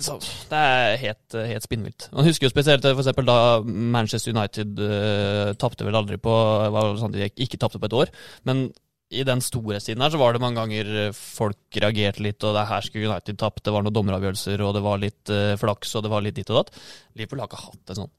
så, 0.01 0.15
det 0.49 0.57
er 0.57 0.95
helt, 0.97 1.35
helt 1.37 1.65
spinnvilt. 1.65 2.07
Man 2.15 2.25
husker 2.25 2.47
jo 2.47 2.53
spesielt 2.53 2.85
for 2.85 3.03
eksempel 3.03 3.27
da 3.29 3.37
Manchester 3.61 4.33
United 4.33 4.79
uh, 4.81 5.51
tapte 5.61 5.85
vel 5.85 5.97
aldri 5.99 6.17
på 6.21 6.33
var 6.73 6.97
sånn 6.97 7.13
De 7.13 7.29
ikke 7.29 7.59
tapte 7.61 7.81
på 7.81 7.91
et 7.91 7.97
år, 8.01 8.13
men 8.49 8.65
i 9.13 9.23
den 9.27 9.43
store 9.45 9.81
siden 9.83 10.01
her 10.01 10.13
så 10.13 10.21
var 10.21 10.33
det 10.33 10.41
mange 10.41 10.61
ganger 10.61 10.89
eh, 11.07 11.13
folk 11.13 11.77
reagerte 11.83 12.23
litt, 12.25 12.41
og 12.43 12.55
det 12.57 12.65
her 12.69 12.85
skulle 12.85 13.11
United 13.11 13.37
tapt, 13.41 13.63
det 13.65 13.73
var 13.75 13.85
noen 13.85 13.95
dommeravgjørelser, 13.95 14.63
og 14.65 14.73
det 14.77 14.83
var 14.85 15.01
litt 15.01 15.33
uh, 15.33 15.53
flaks, 15.59 15.93
og 15.97 16.05
det 16.05 16.13
var 16.13 16.25
litt 16.25 16.39
ditt 16.39 16.49
og 16.53 16.63
datt. 16.63 16.83
Liverpool 17.13 17.43
har 17.43 17.51
ikke 17.51 17.65
hatt 17.67 17.81
det 17.91 17.99
sånn. 17.99 18.11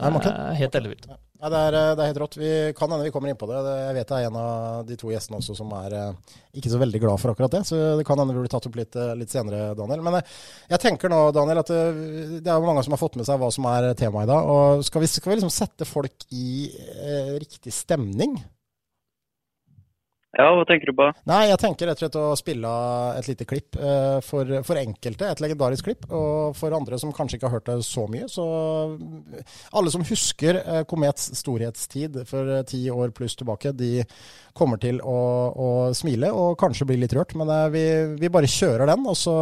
Nei, 0.00 0.12
Det 0.22 0.32
er 0.32 0.58
helt 0.62 0.78
ellevilt. 0.78 1.10
Ja, 1.42 1.48
det, 1.50 1.58
er, 1.58 1.74
det 1.98 2.04
er 2.04 2.08
helt 2.12 2.20
rått. 2.22 2.36
Vi 2.38 2.50
kan 2.78 2.92
hende 2.92 3.02
vi 3.02 3.10
kommer 3.10 3.32
inn 3.32 3.38
på 3.38 3.48
det. 3.50 3.58
Jeg 3.66 3.94
vet 3.96 4.10
det 4.12 4.18
er 4.20 4.28
en 4.28 4.36
av 4.38 4.84
de 4.86 4.96
to 4.98 5.10
gjestene 5.10 5.40
også 5.40 5.56
som 5.58 5.72
er 5.74 5.96
eh, 5.98 6.36
ikke 6.60 6.70
så 6.70 6.78
veldig 6.78 7.00
glad 7.02 7.18
for 7.18 7.32
akkurat 7.32 7.56
det. 7.56 7.64
Så 7.66 7.80
det 7.98 8.04
kan 8.06 8.20
hende 8.22 8.36
vi 8.36 8.44
blir 8.44 8.52
tatt 8.52 8.68
opp 8.70 8.78
litt, 8.78 8.94
eh, 8.94 9.10
litt 9.18 9.34
senere, 9.34 9.72
Daniel. 9.74 10.04
Men 10.06 10.20
eh, 10.20 10.36
jeg 10.70 10.82
tenker 10.84 11.10
nå, 11.10 11.18
Daniel, 11.34 11.64
at 11.64 11.72
eh, 11.74 12.38
det 12.38 12.46
er 12.46 12.62
mange 12.62 12.86
som 12.86 12.94
har 12.94 13.02
fått 13.02 13.18
med 13.18 13.26
seg 13.26 13.42
hva 13.42 13.50
som 13.54 13.66
er 13.72 13.88
temaet 13.98 14.28
i 14.28 14.30
dag. 14.30 14.52
Og 14.54 14.86
skal 14.86 15.02
vi, 15.02 15.10
skal 15.10 15.32
vi 15.32 15.40
liksom 15.40 15.50
sette 15.52 15.88
folk 15.88 16.28
i 16.30 16.70
eh, 16.70 17.34
riktig 17.42 17.74
stemning? 17.74 18.38
Ja, 20.32 20.46
hva 20.56 20.62
tenker 20.64 20.88
du 20.88 20.94
på? 20.96 21.06
Nei, 21.28 21.42
jeg 21.50 21.58
tenker 21.60 21.90
rett 21.90 21.98
og 21.98 22.06
slett 22.06 22.14
å 22.16 22.36
spille 22.40 22.68
et 23.18 23.26
lite 23.28 23.44
klipp. 23.44 23.76
eh, 23.76 24.16
For, 24.24 24.48
for 24.64 24.80
enkelte 24.80 25.28
et 25.28 25.42
legendarisk 25.44 25.84
klipp, 25.84 26.06
og 26.08 26.56
for 26.56 26.72
andre 26.72 26.96
som 26.96 27.12
kanskje 27.12 27.36
ikke 27.36 27.50
har 27.50 27.58
hørt 27.58 27.68
det 27.68 27.84
så 27.84 28.06
mye. 28.08 28.24
Så 28.32 28.46
alle 29.76 29.92
som 29.92 30.06
husker 30.08 30.56
eh, 30.62 30.80
Komets 30.88 31.28
storhetstid 31.36 32.16
for 32.30 32.48
eh, 32.48 32.64
ti 32.64 32.80
år 32.88 33.12
pluss 33.12 33.36
tilbake, 33.36 33.74
de 33.76 34.06
kommer 34.56 34.80
til 34.80 35.02
å, 35.04 35.18
å 35.52 35.68
smile 35.96 36.32
og 36.32 36.56
kanskje 36.64 36.88
bli 36.88 36.96
litt 37.02 37.12
rørt. 37.12 37.36
Men 37.36 37.52
eh, 37.52 37.68
vi, 37.76 37.84
vi 38.24 38.32
bare 38.32 38.48
kjører 38.48 38.88
den, 38.88 39.04
og 39.04 39.18
så, 39.20 39.36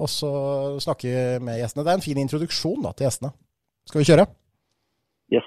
og 0.00 0.08
så 0.08 0.32
snakker 0.80 1.12
vi 1.12 1.44
med 1.44 1.60
gjestene. 1.60 1.84
Det 1.84 1.92
er 1.92 2.00
en 2.00 2.08
fin 2.08 2.24
introduksjon 2.24 2.80
da, 2.88 2.96
til 2.96 3.10
gjestene. 3.10 3.34
Skal 3.84 4.00
vi 4.00 4.08
kjøre? 4.08 4.30
Yes. 5.36 5.44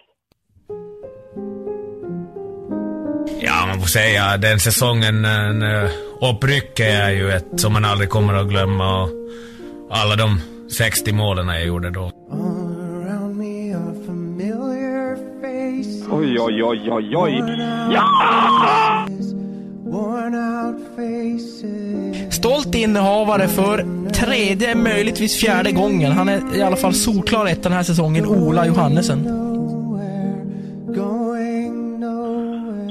Ja, 3.41 3.65
man 3.67 3.79
får 3.79 3.87
säga 3.87 4.37
den 4.37 4.59
säsongen, 4.59 5.25
en, 5.25 5.61
eh, 5.61 5.89
upprycket 6.21 6.87
är 6.87 7.09
ju 7.09 7.31
ett 7.31 7.45
som 7.55 7.73
man 7.73 7.85
aldrig 7.85 8.09
kommer 8.09 8.33
att 8.33 8.47
glömma. 8.47 9.03
Och 9.03 9.09
alla 9.89 10.15
de 10.15 10.41
60 10.77 11.13
målen 11.13 11.47
jag 11.47 11.65
gjorde 11.65 11.89
då. 11.89 12.11
Oj, 16.11 16.39
oj, 16.39 16.63
oj, 16.63 16.89
oj, 16.91 17.15
oj. 17.17 17.43
Ja! 17.93 19.07
Stolt 22.31 22.75
innehavare 22.75 23.47
för 23.47 23.85
tredje, 24.13 24.75
möjligtvis 24.75 25.37
fjärde 25.37 25.71
gången. 25.71 26.11
Han 26.11 26.29
är 26.29 26.41
i 26.55 26.61
alla 26.61 26.75
fall 26.75 26.93
solklar 26.93 27.45
ett 27.45 27.63
den 27.63 27.71
här 27.71 27.83
säsongen, 27.83 28.25
Ola 28.25 28.65
Johannesen. 28.65 29.44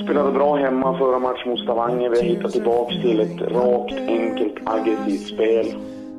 Spelade 0.04 0.32
bra 0.32 0.56
hemma 0.56 0.98
förra 0.98 1.18
matchen 1.18 1.50
mot 1.50 1.60
Stavanger. 1.60 2.10
Vi 2.10 2.16
har 2.16 2.24
hittat 2.24 2.52
tillbaks 2.52 2.94
till 3.02 3.20
ett 3.20 3.40
rakt, 3.40 3.92
enkelt, 3.92 4.54
aggressivt 4.64 5.28
spel. 5.34 5.66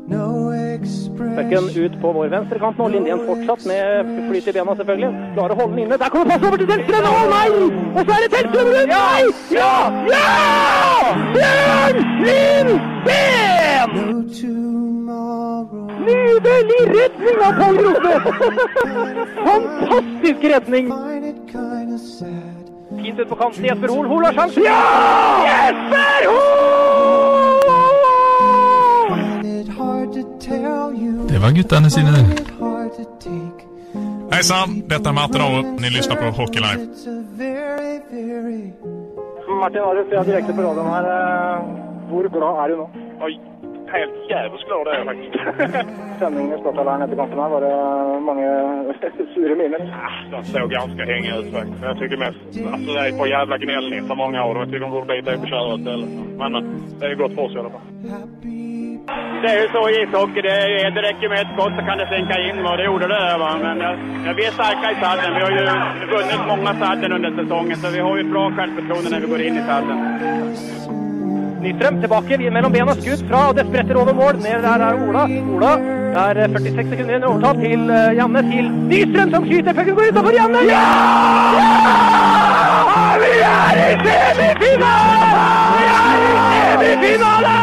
No 0.07 0.45
ut 1.75 2.01
på 2.01 2.11
vår 2.11 2.27
venstrekant 2.27 2.77
nå. 2.77 2.87
Lindén 2.87 3.19
fortsatt 3.27 3.65
med 3.65 4.05
flyt 4.29 4.47
i 4.47 4.53
bena, 4.53 4.75
selvfølgelig. 4.75 5.09
Klarer 5.35 5.53
å 5.53 5.59
holde 5.59 5.75
den 5.75 5.83
inne. 5.85 5.97
Der 6.01 6.09
kommer 6.13 6.25
passet 6.31 6.47
over 6.47 6.57
til 6.61 6.67
Tellstrøm! 6.71 7.05
Å 7.09 7.23
nei! 7.31 7.49
Og 7.95 8.01
så 8.01 8.11
er 8.15 8.19
det 8.23 8.29
Tellstrøm 8.35 8.67
rundt! 8.73 8.91
Nei! 8.93 9.23
Ja! 9.55 9.75
Ja! 10.11 10.27
Bjørn 11.35 11.97
Lindén! 12.25 12.69
Nydelig 16.05 16.81
redning 16.91 17.37
av 17.45 17.51
Pål 17.61 17.75
Rosne! 17.85 18.13
Fantastisk 19.47 20.39
redning! 20.53 20.85
Fint 23.05 23.19
ut 23.19 23.29
på 23.29 23.35
kanten. 23.35 23.65
Jesper 23.65 23.87
Hoel. 23.87 24.07
Hoel 24.07 24.23
har 24.25 24.33
sjansen. 24.33 24.63
Ja! 24.63 24.79
Jesper 25.49 26.25
Hoel! 26.29 26.85
Det 31.29 31.41
var 31.41 31.51
guttene 31.57 31.89
sine, 31.93 32.09
det. 32.15 32.23
Hei 34.33 34.41
sann, 34.43 34.71
dette 34.89 35.09
er 35.09 35.13
Matte 35.13 35.37
Rao. 35.39 35.61
Ni 35.83 35.87
lyssnar 35.93 36.17
på 36.17 36.31
Hockey 36.39 36.59
Live. 36.65 36.81
Martin 39.61 39.81
Arild, 39.81 40.09
jeg 40.11 40.19
er 40.19 40.27
direkte 40.31 40.53
på 40.57 40.61
radioen 40.65 40.89
her. 40.95 41.05
Hvor 42.09 42.25
glad 42.37 42.53
er 42.63 42.67
du 42.73 42.75
nå? 42.81 42.87
Oj, 43.27 43.33
helt 43.99 44.15
jævlig 44.33 44.59
glad 44.69 44.87
er, 44.87 44.97
jag 44.99 45.05
faktisk. 45.11 45.33
Stemningen 46.17 46.51
i 46.53 46.61
her 46.63 47.03
etter 47.05 47.17
kampen 47.21 47.39
her. 47.43 47.49
Var 47.55 47.61
det 47.65 47.75
mange 48.29 48.45
sure 49.33 49.55
miner? 49.61 49.81
De 50.31 50.43
så 50.43 50.67
ganske 50.77 51.01
hängiga 51.13 51.35
ut 51.41 51.49
faktisk. 51.57 51.79
Jeg 51.89 51.97
tycker 52.01 52.17
mest, 52.25 52.45
alltså 52.73 52.91
er 53.03 53.17
på 53.19 53.25
jævla 53.33 53.55
jävla 53.57 54.07
for 54.09 54.15
mange 54.23 54.37
år, 54.47 54.53
og 54.55 54.61
jeg 54.63 54.69
tycker 54.69 54.85
de 54.85 54.91
burde 54.95 55.09
bita 55.13 55.29
i 55.33 55.49
köra. 55.51 55.75
Men 56.41 56.55
eh, 56.55 56.63
det 56.99 57.05
er 57.05 57.15
godt 57.23 57.33
for 57.35 57.43
oss 57.45 57.55
i 57.55 57.59
alla 57.61 57.73
fall. 57.75 57.85
Det 59.41 59.49
er 59.53 59.57
jo 59.63 59.67
så 59.75 59.81
i 59.93 59.97
ishockey, 60.03 60.41
det, 60.47 60.53
er, 60.85 60.89
det 60.95 61.01
rekker 61.07 61.29
med 61.33 61.39
et 61.43 61.51
skott 61.53 61.73
så 61.77 61.81
kan 61.87 61.97
det 62.01 62.07
sänka 62.13 62.35
inn. 62.47 62.59
Og 62.69 62.77
det 62.77 62.85
gjorde 62.89 63.07
det 63.13 63.23
va. 63.43 63.51
Men 63.65 63.77
eh, 63.87 63.95
ja, 64.25 64.31
vi 64.39 64.43
er 64.49 64.53
sterke 64.57 64.93
i 64.95 64.99
sadden. 65.03 65.35
Vi 65.37 65.41
har 65.45 65.51
jo 65.57 65.63
vunnet 66.13 66.47
mange 66.51 66.73
sadden 66.83 67.17
under 67.17 67.31
sesongen, 67.39 67.77
så 67.81 67.87
vi 67.95 68.01
har 68.05 68.17
jo 68.17 68.31
bra 68.33 68.45
självförtroende 68.57 69.09
når 69.13 69.19
vi 69.25 69.31
går 69.33 69.41
inn 69.47 69.57
i 69.61 69.65
sadden. 69.69 69.97
Nystrøm 71.65 71.95
tilbake 72.01 72.37
mellom 72.53 72.73
bena, 72.73 72.93
skudd 72.93 73.21
fra, 73.29 73.39
og 73.49 73.55
det 73.57 73.65
spretter 73.65 73.97
over 73.97 74.13
mål. 74.13 74.37
Ned 74.43 74.61
der 74.65 74.83
er 74.87 74.99
Ola. 75.07 75.23
Ola. 75.55 75.71
Det 76.15 76.21
er 76.21 76.37
eh, 76.43 76.51
46 76.53 76.89
sekunder 76.91 77.11
igjen 77.11 77.23
i 77.23 77.29
overtall 77.29 77.57
til 77.63 77.89
eh, 77.95 78.11
Janne 78.19 78.41
til 78.51 78.65
Nystrøm 78.91 79.31
som 79.33 79.47
skyter. 79.47 79.73
Pucken 79.79 79.97
går 79.97 80.11
utenfor 80.11 80.37
Janne. 80.37 80.61
Ja! 80.69 80.83
ja! 82.69 83.05
Vi 83.23 83.31
er 83.49 83.81
i 83.81 83.89
semifinale! 84.05 85.47
Vi 85.73 85.83
er 85.95 86.13
i 86.61 86.77
semifinale! 86.83 87.55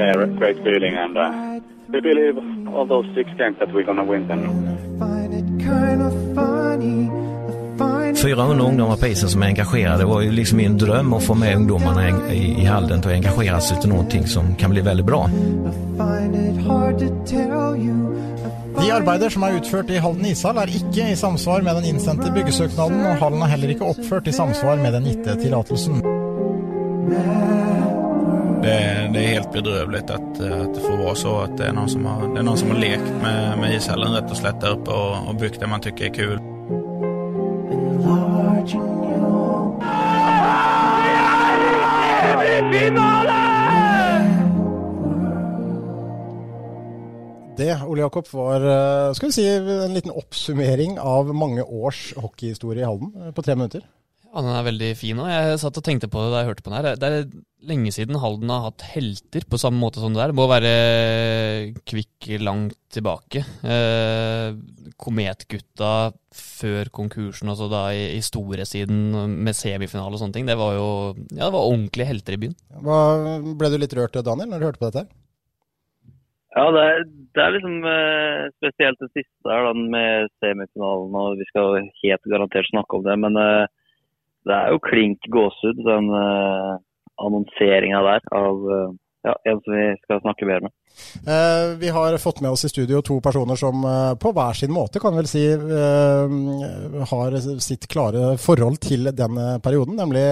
Yeah, 0.00 0.26
great 0.38 0.58
feeling 0.64 0.94
and 0.96 1.16
uh, 1.16 1.60
we 1.92 2.00
believe 2.00 2.38
all 2.74 2.86
those 2.86 3.06
six 3.14 3.30
games 3.38 3.56
that 3.58 3.72
we're 3.72 3.84
gonna 3.84 4.04
win 4.04 4.26
them. 4.28 4.42
Find 4.98 5.34
it 5.34 5.48
kinda 5.64 6.10
funny. 6.34 7.10
I 7.80 7.82
find 7.82 8.16
it 8.16 8.22
400 8.22 8.64
ungdomar 8.66 8.96
på 8.96 9.06
isen 9.06 9.28
som 9.28 9.42
är 9.42 9.46
engagerade. 9.46 9.98
Det 9.98 10.04
var 10.04 10.20
ju 10.20 10.32
liksom 10.32 10.56
min 10.56 10.78
dröm 10.78 11.12
att 11.12 11.22
få 11.22 11.34
med 11.34 11.56
ungdomarna 11.56 12.32
i, 12.32 12.62
i 12.62 12.64
hallen 12.64 13.00
och 13.00 13.10
engagera 13.10 13.60
sig 13.60 13.80
till 13.80 13.88
någonting 13.88 14.26
som 14.26 14.54
kan 14.54 14.70
bli 14.70 14.80
väldigt 14.80 15.06
bra. 15.06 15.30
De 18.80 18.90
arbeider 18.90 19.28
som 19.28 19.42
er 19.42 19.56
utført 19.58 19.90
i 19.90 19.98
Halden 20.00 20.26
ishall 20.26 20.58
er 20.62 20.70
ikke 20.72 21.10
i 21.12 21.16
samsvar 21.16 21.62
med 21.62 21.76
den 21.76 21.84
innsendte 21.90 22.30
byggesøknaden, 22.32 23.00
og 23.06 23.18
hallen 23.20 23.42
er 23.42 23.52
heller 23.52 23.72
ikke 23.74 23.88
oppført 23.92 24.28
i 24.30 24.32
samsvar 24.32 24.80
med 24.80 24.94
den 24.96 25.08
gitte 25.10 25.36
tillatelsen. 25.42 26.00
Det, 28.60 28.76
det 29.12 29.20
er 29.24 29.34
helt 29.34 29.52
bedrøvelig 29.52 30.02
at, 30.04 30.12
at 30.12 30.72
det 30.74 30.84
får 30.84 30.96
være 31.00 31.16
så 31.16 31.34
at 31.44 31.58
det 31.58 31.66
er 31.68 31.76
noen 31.76 31.92
som 31.92 32.08
har, 32.08 32.24
det 32.28 32.42
er 32.42 32.48
noen 32.48 32.60
som 32.60 32.72
har 32.74 32.80
lekt 32.82 33.10
med, 33.22 33.58
med 33.62 33.76
ishallen 33.76 34.16
rett 34.16 34.32
og 34.32 34.40
slett 34.40 34.60
der 34.64 34.76
oppe 34.76 34.96
og, 34.96 35.28
og 35.32 35.40
bygd 35.40 35.60
det 35.62 35.70
man 35.72 35.84
syns 35.84 36.08
er 36.08 36.16
kult. 36.16 36.49
Det, 47.60 47.70
Ole 47.84 48.06
Jakob, 48.06 48.28
var 48.32 48.64
eh, 48.64 49.12
skal 49.16 49.28
vi 49.28 49.36
si, 49.36 49.46
en 49.46 49.96
liten 49.96 50.14
oppsummering 50.16 50.96
av 50.96 51.28
mange 51.36 51.64
års 51.64 52.10
hockeyhistorie 52.16 52.84
i 52.84 52.88
Halden 52.88 53.12
eh, 53.20 53.34
på 53.36 53.44
tre 53.44 53.56
minutter. 53.58 53.84
Ja, 54.30 54.40
Den 54.46 54.54
er 54.54 54.66
veldig 54.68 54.88
fin 54.94 55.18
og 55.18 55.26
Jeg 55.26 55.58
satt 55.58 55.78
og 55.80 55.84
tenkte 55.84 56.08
på 56.08 56.22
det 56.22 56.30
da 56.30 56.40
jeg 56.40 56.52
hørte 56.52 56.64
på 56.64 56.70
den 56.70 56.78
her. 56.78 56.96
Det 56.96 57.08
er 57.08 57.24
lenge 57.66 57.92
siden 57.92 58.16
Halden 58.22 58.52
har 58.54 58.68
hatt 58.68 58.84
helter 58.94 59.44
på 59.50 59.58
samme 59.60 59.82
måte 59.82 60.00
som 60.00 60.14
det 60.14 60.22
der. 60.22 60.32
Det 60.32 60.38
må 60.38 60.46
være 60.48 60.74
Kvikk 61.82 62.30
langt 62.40 62.78
tilbake. 62.94 63.42
Eh, 63.60 64.54
Kometgutta 65.00 65.94
før 66.30 66.92
konkursen, 66.94 67.50
altså 67.50 67.66
da 67.72 67.88
i, 67.92 68.06
i 68.16 68.22
storesiden 68.24 69.34
med 69.42 69.58
semifinale 69.58 70.14
og 70.14 70.22
sånne 70.22 70.38
ting. 70.38 70.48
Det 70.48 70.56
var 70.56 70.78
jo 70.78 70.90
ja, 71.34 71.42
det 71.48 71.54
var 71.58 71.66
ordentlige 71.66 72.08
helter 72.14 72.38
i 72.38 72.44
byen. 72.46 72.60
Hva, 72.86 73.00
ble 73.58 73.72
du 73.74 73.82
litt 73.82 73.98
rørt, 73.98 74.16
Daniel, 74.24 74.48
når 74.48 74.62
du 74.62 74.70
hørte 74.70 74.80
på 74.80 74.92
dette? 74.92 75.04
her? 75.04 75.19
Ja, 76.56 76.64
det 76.74 76.82
er, 76.82 77.04
det 77.36 77.42
er 77.44 77.52
liksom 77.54 77.84
eh, 77.86 78.46
spesielt 78.58 79.02
det 79.02 79.10
siste 79.12 79.52
her 79.52 79.68
da, 79.68 79.74
med 79.94 80.32
semifinalen. 80.42 81.14
og 81.14 81.38
Vi 81.38 81.46
skal 81.50 81.76
helt 82.02 82.32
garantert 82.32 82.70
snakke 82.72 82.98
om 82.98 83.04
det. 83.06 83.16
Men 83.22 83.38
eh, 83.38 83.66
det 84.48 84.56
er 84.56 84.74
jo 84.74 84.82
klink 84.82 85.30
gåsehud, 85.30 85.84
den 85.86 86.10
eh, 86.10 86.74
annonseringa 87.22 88.02
der 88.08 88.26
av 88.34 88.66
eh, 88.74 88.90
ja, 89.28 89.36
en 89.52 89.62
som 89.62 89.76
vi 89.76 89.86
skal 90.02 90.22
snakke 90.24 90.48
mer 90.48 90.66
med. 90.66 90.74
Eh, 91.22 91.78
vi 91.78 91.94
har 91.94 92.18
fått 92.18 92.40
med 92.42 92.50
oss 92.50 92.64
i 92.66 92.72
studio 92.72 93.02
to 93.04 93.20
personer 93.22 93.58
som 93.60 93.84
eh, 93.86 94.12
på 94.18 94.34
hver 94.34 94.58
sin 94.58 94.74
måte, 94.74 94.98
kan 94.98 95.14
vel 95.14 95.30
si, 95.30 95.44
har 97.14 97.40
sitt 97.62 97.86
klare 97.92 98.34
forhold 98.42 98.80
til 98.82 99.12
denne 99.14 99.60
perioden. 99.62 100.00
Nemlig 100.00 100.26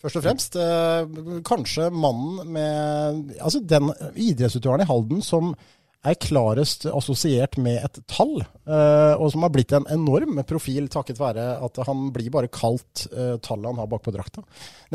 først 0.00 0.20
og 0.20 0.24
fremst 0.24 0.56
eh, 0.60 1.42
kanskje 1.46 1.90
mannen 1.92 2.48
med 2.54 3.36
Altså 3.40 3.60
den 3.60 3.90
idrettsutøveren 4.14 4.84
i 4.84 4.88
Halden 4.88 5.22
som 5.24 5.54
er 6.00 6.16
klarest 6.16 6.86
assosiert 6.88 7.58
med 7.60 7.82
et 7.84 7.98
tall, 8.08 8.38
eh, 8.40 9.14
og 9.20 9.26
som 9.34 9.44
har 9.44 9.52
blitt 9.52 9.74
en 9.76 9.84
enorm 9.92 10.38
profil 10.48 10.88
takket 10.88 11.20
være 11.20 11.44
at 11.60 11.80
han 11.84 12.06
blir 12.14 12.32
bare 12.32 12.48
kalt 12.48 13.04
eh, 13.12 13.34
tallet 13.44 13.68
han 13.68 13.82
har 13.82 13.90
bakpå 13.90 14.14
drakta. 14.14 14.40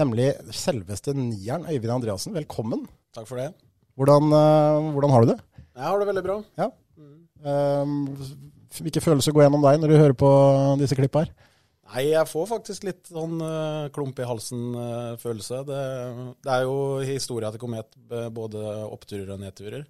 Nemlig 0.02 0.32
selveste 0.50 1.14
nieren 1.14 1.68
Øyvind 1.70 1.94
Andreassen. 2.00 2.34
Velkommen. 2.34 2.88
Takk 3.14 3.30
for 3.30 3.38
det. 3.38 3.52
Hvordan, 3.96 4.34
hvordan 4.92 5.14
har 5.14 5.24
du 5.24 5.30
det? 5.30 5.38
Jeg 5.62 5.86
har 5.86 6.02
det 6.02 6.08
veldig 6.10 6.24
bra. 6.26 6.34
Ja. 6.60 6.68
Hvilke 8.76 9.04
følelser 9.06 9.32
går 9.32 9.46
gjennom 9.46 9.64
deg 9.64 9.78
når 9.80 9.94
du 9.94 10.00
hører 10.02 10.18
på 10.20 10.32
disse 10.82 10.98
klippa 10.98 11.24
her? 11.24 11.32
Nei, 11.86 12.08
jeg 12.10 12.26
får 12.28 12.48
faktisk 12.50 12.88
litt 12.88 13.12
sånn 13.12 13.38
uh, 13.44 13.92
klump 13.94 14.18
i 14.18 14.26
halsen-følelse. 14.26 15.62
det, 15.68 15.82
det, 16.42 16.54
er 16.56 16.66
jo 16.66 16.78
historia 17.06 17.52
til 17.54 17.62
Komet, 17.62 17.94
både 18.34 18.64
oppturer 18.88 19.36
og 19.36 19.44
nedturer. 19.44 19.86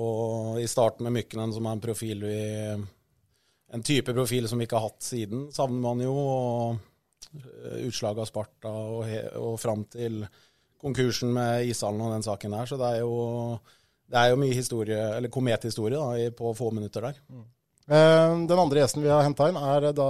Og 0.00 0.60
i 0.62 0.68
starten 0.70 1.04
med 1.04 1.18
Mykkenen, 1.18 1.52
som 1.52 1.66
er 1.66 1.76
en 1.76 1.82
profil 1.82 2.22
vi 2.22 2.40
En 3.70 3.82
type 3.86 4.14
profil 4.14 4.48
som 4.50 4.58
vi 4.58 4.66
ikke 4.66 4.78
har 4.80 4.88
hatt 4.88 5.04
siden, 5.06 5.44
savner 5.54 5.82
man 5.84 6.00
jo. 6.02 6.14
Og 6.14 6.78
uh, 7.36 7.76
utslaget 7.84 8.24
av 8.24 8.30
Sparta 8.30 8.72
og, 8.72 9.04
he, 9.06 9.20
og 9.38 9.60
fram 9.60 9.84
til 9.92 10.24
konkursen 10.80 11.34
med 11.36 11.68
ishallen 11.68 12.00
og 12.06 12.14
den 12.16 12.24
saken 12.26 12.56
der. 12.56 12.66
Så 12.66 12.80
det 12.80 12.88
er 12.94 13.04
jo, 13.04 13.58
det 14.10 14.18
er 14.18 14.32
jo 14.32 14.40
mye 14.40 14.56
historie, 14.56 15.00
eller 15.18 15.32
komethistorie 15.32 16.00
da, 16.00 16.30
på 16.36 16.54
få 16.56 16.72
minutter 16.74 17.10
der. 17.10 17.20
Eh, 17.28 17.48
Den 17.90 18.60
andre 18.62 18.84
gjesten 18.84 19.02
vi 19.02 19.10
har 19.10 19.24
henta 19.26 19.48
inn, 19.50 19.56
er 19.58 19.88
da 19.96 20.08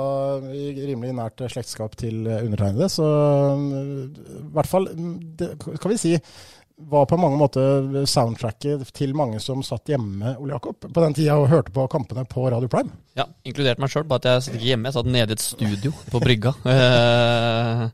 i 0.53 0.67
rimelig 0.91 1.15
nært 1.17 1.41
slektskap 1.49 1.95
til 1.97 2.27
undertegnede. 2.29 2.91
Så 2.93 3.07
eh, 3.09 4.03
i 4.37 4.49
hvert 4.53 4.69
fall, 4.69 4.91
mm, 4.93 5.15
det, 5.41 5.49
kan 5.65 5.95
vi 5.95 6.01
si, 6.01 6.13
var 6.89 7.07
på 7.11 7.19
mange 7.21 7.39
måter 7.41 8.05
soundtracket 8.09 8.87
til 8.97 9.13
mange 9.19 9.41
som 9.43 9.65
satt 9.67 9.91
hjemme 9.93 10.35
Ole 10.41 10.55
Jakob, 10.55 10.87
på 10.87 11.05
den 11.05 11.17
tida 11.17 11.37
og 11.39 11.51
hørte 11.51 11.75
på 11.75 11.87
kampene 11.93 12.25
på 12.29 12.47
Radio 12.53 12.71
Prime. 12.73 12.95
Ja, 13.19 13.27
inkludert 13.45 13.83
meg 13.83 13.93
sjøl, 13.93 14.07
bare 14.09 14.23
at 14.23 14.31
jeg 14.31 14.47
satt 14.47 14.57
ikke 14.59 14.71
hjemme. 14.71 14.89
Jeg 14.89 14.97
satt 14.97 15.11
nede 15.11 15.35
i 15.35 15.37
et 15.37 15.45
studio 15.45 15.93
på 16.13 16.23
brygga 16.23 16.55
eh, 16.75 17.85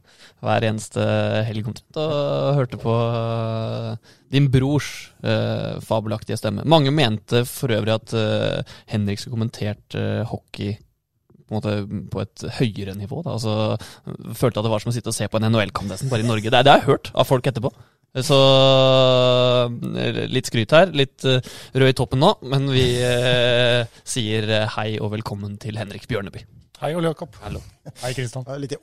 hver 0.44 0.68
eneste 0.68 1.06
helg 1.48 1.72
omtrent 1.72 2.00
og 2.02 2.60
hørte 2.60 2.80
på 2.80 2.94
eh, 2.94 4.14
din 4.32 4.48
brors 4.50 5.12
uh, 5.22 5.78
fabelaktige 5.84 6.38
stemme. 6.40 6.64
Mange 6.66 6.90
mente 6.94 7.44
for 7.48 7.72
øvrig 7.72 7.94
at 7.94 8.14
uh, 8.16 9.14
skulle 9.14 9.34
kommentert 9.34 9.94
eh, 9.94 10.26
hockey 10.26 10.74
på, 11.46 11.54
måte, 11.54 11.76
på 12.10 12.22
et 12.24 12.44
høyere 12.58 12.96
nivå. 12.98 13.22
Da. 13.22 13.36
Altså, 13.36 13.76
følte 14.34 14.60
at 14.60 14.66
det 14.66 14.72
var 14.72 14.82
som 14.82 14.90
å 14.90 14.96
sitte 14.96 15.12
og 15.12 15.16
se 15.16 15.28
på 15.30 15.38
en 15.38 15.46
NHL-kamp 15.52 15.94
bare 16.10 16.24
i 16.24 16.26
Norge. 16.26 16.50
Det, 16.50 16.64
det 16.66 16.72
har 16.72 16.82
jeg 16.82 16.90
hørt 16.90 17.12
av 17.14 17.28
folk 17.28 17.46
etterpå. 17.46 17.70
Så 18.24 18.36
eh, 20.00 20.22
litt 20.32 20.48
skryt 20.48 20.72
her. 20.72 20.92
Litt 20.96 21.24
eh, 21.28 21.44
rød 21.76 21.92
i 21.92 21.96
toppen 21.96 22.22
nå, 22.22 22.32
men 22.48 22.70
vi 22.72 22.86
eh, 23.04 23.84
sier 24.08 24.68
hei 24.76 24.94
og 25.00 25.12
velkommen 25.18 25.58
til 25.60 25.76
Henrik 25.80 26.08
Bjørneby. 26.08 26.46
Hei, 26.76 26.90
Ole 26.92 27.08
Jakob. 27.08 27.32
Hallo. 27.40 27.60
Hei, 28.02 28.10
Kristian. 28.12 28.44
Litt 28.60 28.74
i, 28.76 28.78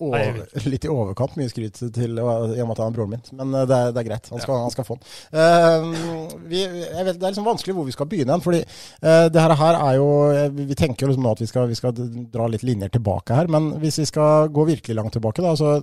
litt 0.66 0.86
i 0.88 0.90
overkant 0.90 1.36
mye 1.38 1.50
skryt 1.52 1.78
til 1.94 2.16
i 2.18 2.22
og 2.24 2.48
med 2.50 2.72
at 2.74 2.80
han 2.82 2.88
er 2.88 2.96
broren 2.96 3.12
min, 3.12 3.26
men 3.38 3.52
eh, 3.54 3.66
det 3.70 3.76
er, 3.78 3.92
det 3.94 4.00
er 4.02 4.08
greit. 4.08 4.30
Han 4.34 4.42
skal, 4.42 4.62
han 4.64 4.72
skal 4.74 4.88
få 4.88 4.96
den. 4.98 5.12
Uh, 5.30 6.32
vi, 6.50 6.64
jeg 6.64 7.06
vet, 7.06 7.20
det 7.20 7.28
er 7.28 7.36
liksom 7.36 7.46
vanskelig 7.46 7.76
hvor 7.78 7.86
vi 7.86 7.94
skal 7.94 8.08
begynne 8.10 8.34
hen, 8.34 8.42
fordi 8.42 8.64
uh, 8.66 9.28
det 9.30 9.44
her, 9.44 9.54
her 9.60 9.78
er 9.78 9.98
jo 10.00 10.08
eh, 10.32 10.48
Vi 10.58 10.78
tenker 10.80 11.06
jo 11.06 11.12
liksom 11.12 11.28
nå 11.28 11.34
at 11.36 11.44
vi 11.44 11.50
skal, 11.52 11.68
vi 11.70 11.78
skal 11.78 11.94
dra 12.34 12.48
litt 12.50 12.66
linjer 12.66 12.90
tilbake 12.96 13.38
her, 13.38 13.52
men 13.54 13.76
hvis 13.84 14.00
vi 14.02 14.08
skal 14.10 14.50
gå 14.56 14.66
virkelig 14.72 14.96
langt 14.98 15.14
tilbake, 15.14 15.46
da. 15.46 15.54
Så 15.60 15.76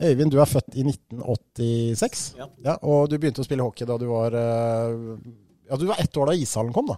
Øyvind, 0.00 0.32
du 0.32 0.38
er 0.40 0.48
født 0.48 0.72
i 0.72 0.86
1986, 0.88 2.22
Ja. 2.64 2.78
og 2.80 3.10
du 3.12 3.18
begynte 3.18 3.44
å 3.44 3.48
spille 3.48 3.66
hockey 3.66 3.84
da 3.88 3.98
du 4.00 4.06
var 4.08 4.32
uh, 4.32 5.20
Ja, 5.68 5.76
du 5.76 5.84
var 5.90 6.00
ett 6.00 6.16
år 6.16 6.32
da 6.32 6.38
ishallen 6.38 6.72
kom, 6.72 6.88
da. 6.94 6.96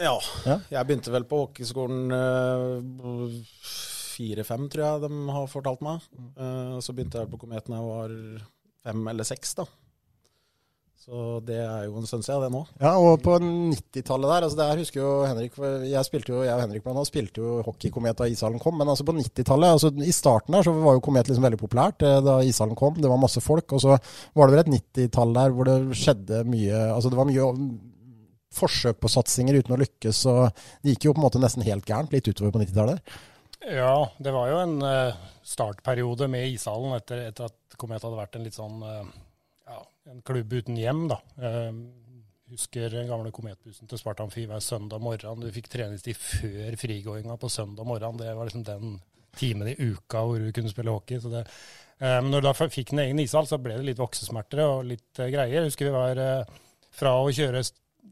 Ja. 0.00 0.16
Ja. 0.48 0.56
Jeg 0.72 0.88
begynte 0.88 1.12
vel 1.12 1.28
på 1.28 1.42
hockeyskolen 1.44 2.16
fire-fem, 4.16 4.68
tror 4.72 4.86
jeg 4.86 5.06
de 5.06 5.24
har 5.38 5.50
fortalt 5.52 5.84
meg. 5.84 6.04
Uh, 6.38 6.76
så 6.84 6.96
begynte 6.96 7.22
jeg 7.22 7.32
på 7.32 7.40
Kometen 7.44 7.74
da 7.74 7.80
jeg 7.80 7.90
var 7.90 8.14
fem 8.86 9.10
eller 9.12 9.28
seks, 9.28 9.56
da. 9.60 9.66
Så 11.06 11.38
det 11.46 11.60
er 11.62 11.84
jo 11.86 12.00
en 12.00 12.06
stund 12.08 12.24
siden, 12.26 12.42
det 12.42 12.50
nå. 12.50 12.64
Ja, 12.82 12.96
og 12.98 13.20
på 13.22 13.36
90-tallet 13.38 14.26
der, 14.26 14.46
altså 14.46 14.58
det 14.58 14.64
her 14.66 14.80
husker 14.80 14.98
jo 14.98 15.10
Henrik 15.22 15.58
Jeg 15.86 16.02
spilte 16.08 16.32
jo, 16.32 16.40
jeg 16.42 16.56
og 16.56 16.62
Henrik 16.64 16.82
blant 16.82 16.98
annet 16.98 17.10
spilte 17.12 17.44
jo 17.44 17.60
hockeykomet 17.62 18.18
da 18.18 18.26
ishallen 18.26 18.58
kom, 18.58 18.74
men 18.80 18.90
altså 18.90 19.06
på 19.06 19.14
90-tallet, 19.14 19.76
altså 19.76 19.92
i 20.02 20.14
starten 20.14 20.56
der 20.56 20.66
så 20.66 20.74
var 20.74 20.96
jo 20.96 21.04
komet 21.06 21.30
liksom 21.30 21.46
veldig 21.46 21.60
populært 21.60 22.02
eh, 22.02 22.18
da 22.26 22.40
ishallen 22.42 22.74
kom. 22.78 22.98
Det 22.98 23.12
var 23.12 23.22
masse 23.22 23.42
folk, 23.44 23.76
og 23.76 23.84
så 23.84 23.94
var 23.94 24.50
det 24.50 24.56
vel 24.56 24.64
et 24.64 24.72
90-tall 24.74 25.36
der 25.38 25.54
hvor 25.54 25.70
det 25.70 25.78
skjedde 26.00 26.42
mye 26.50 26.82
Altså 26.96 27.12
det 27.12 27.20
var 27.20 27.30
mye 27.30 27.46
forsøk 28.56 28.98
på 28.98 29.12
satsinger 29.12 29.60
uten 29.60 29.76
å 29.76 29.80
lykkes, 29.84 30.24
og 30.32 30.42
det 30.82 30.96
gikk 30.96 31.06
jo 31.06 31.14
på 31.14 31.22
en 31.22 31.28
måte 31.28 31.44
nesten 31.44 31.62
helt 31.68 31.86
gærent 31.86 32.18
litt 32.18 32.26
utover 32.26 32.50
på 32.56 32.64
90-tallet. 32.64 33.16
Ja, 33.64 34.10
det 34.18 34.32
var 34.34 34.50
jo 34.50 34.58
en 34.60 34.82
eh, 34.84 35.14
startperiode 35.46 36.28
med 36.28 36.48
ishallen 36.52 36.96
etter, 36.98 37.24
etter 37.30 37.48
at 37.48 37.76
Komet 37.80 38.04
hadde 38.04 38.18
vært 38.18 38.36
en 38.36 38.44
litt 38.44 38.56
sånn 38.56 38.82
eh, 38.84 39.08
ja, 39.66 39.78
en 40.12 40.20
klubb 40.26 40.52
uten 40.52 40.76
hjem, 40.78 41.06
da. 41.10 41.18
Eh, 41.40 41.70
husker 42.52 42.92
den 42.92 43.08
gamle 43.10 43.32
kometbussen 43.34 43.88
til 43.90 43.98
Spartan 43.98 44.30
Fy 44.30 44.44
hver 44.46 44.62
søndag 44.62 45.02
morgen. 45.02 45.42
Du 45.42 45.48
fikk 45.54 45.70
treningstid 45.72 46.18
før 46.20 46.76
frigåinga 46.78 47.38
på 47.42 47.50
søndag 47.50 47.88
morgen. 47.88 48.20
Det 48.20 48.36
var 48.36 48.46
liksom 48.46 48.66
den 48.68 49.00
timen 49.36 49.72
i 49.72 49.74
uka 49.80 50.22
hvor 50.22 50.38
du 50.38 50.52
kunne 50.54 50.70
spille 50.70 50.94
hockey. 50.94 51.18
Så 51.20 51.32
det, 51.32 51.42
men 51.98 52.30
når 52.30 52.44
du 52.44 52.46
da 52.46 52.54
fikk 52.54 52.94
en 52.94 53.02
egen 53.02 53.18
ishall, 53.24 53.48
så 53.50 53.58
ble 53.58 53.80
det 53.80 53.88
litt 53.88 53.98
voksesmerter 53.98 54.62
og 54.62 54.86
litt 54.92 55.10
greier. 55.18 55.56
Jeg 55.56 55.66
husker 55.66 55.90
vi 55.90 55.96
var 55.96 56.22
fra 56.94 57.16
å 57.18 57.34
kjøre 57.34 57.64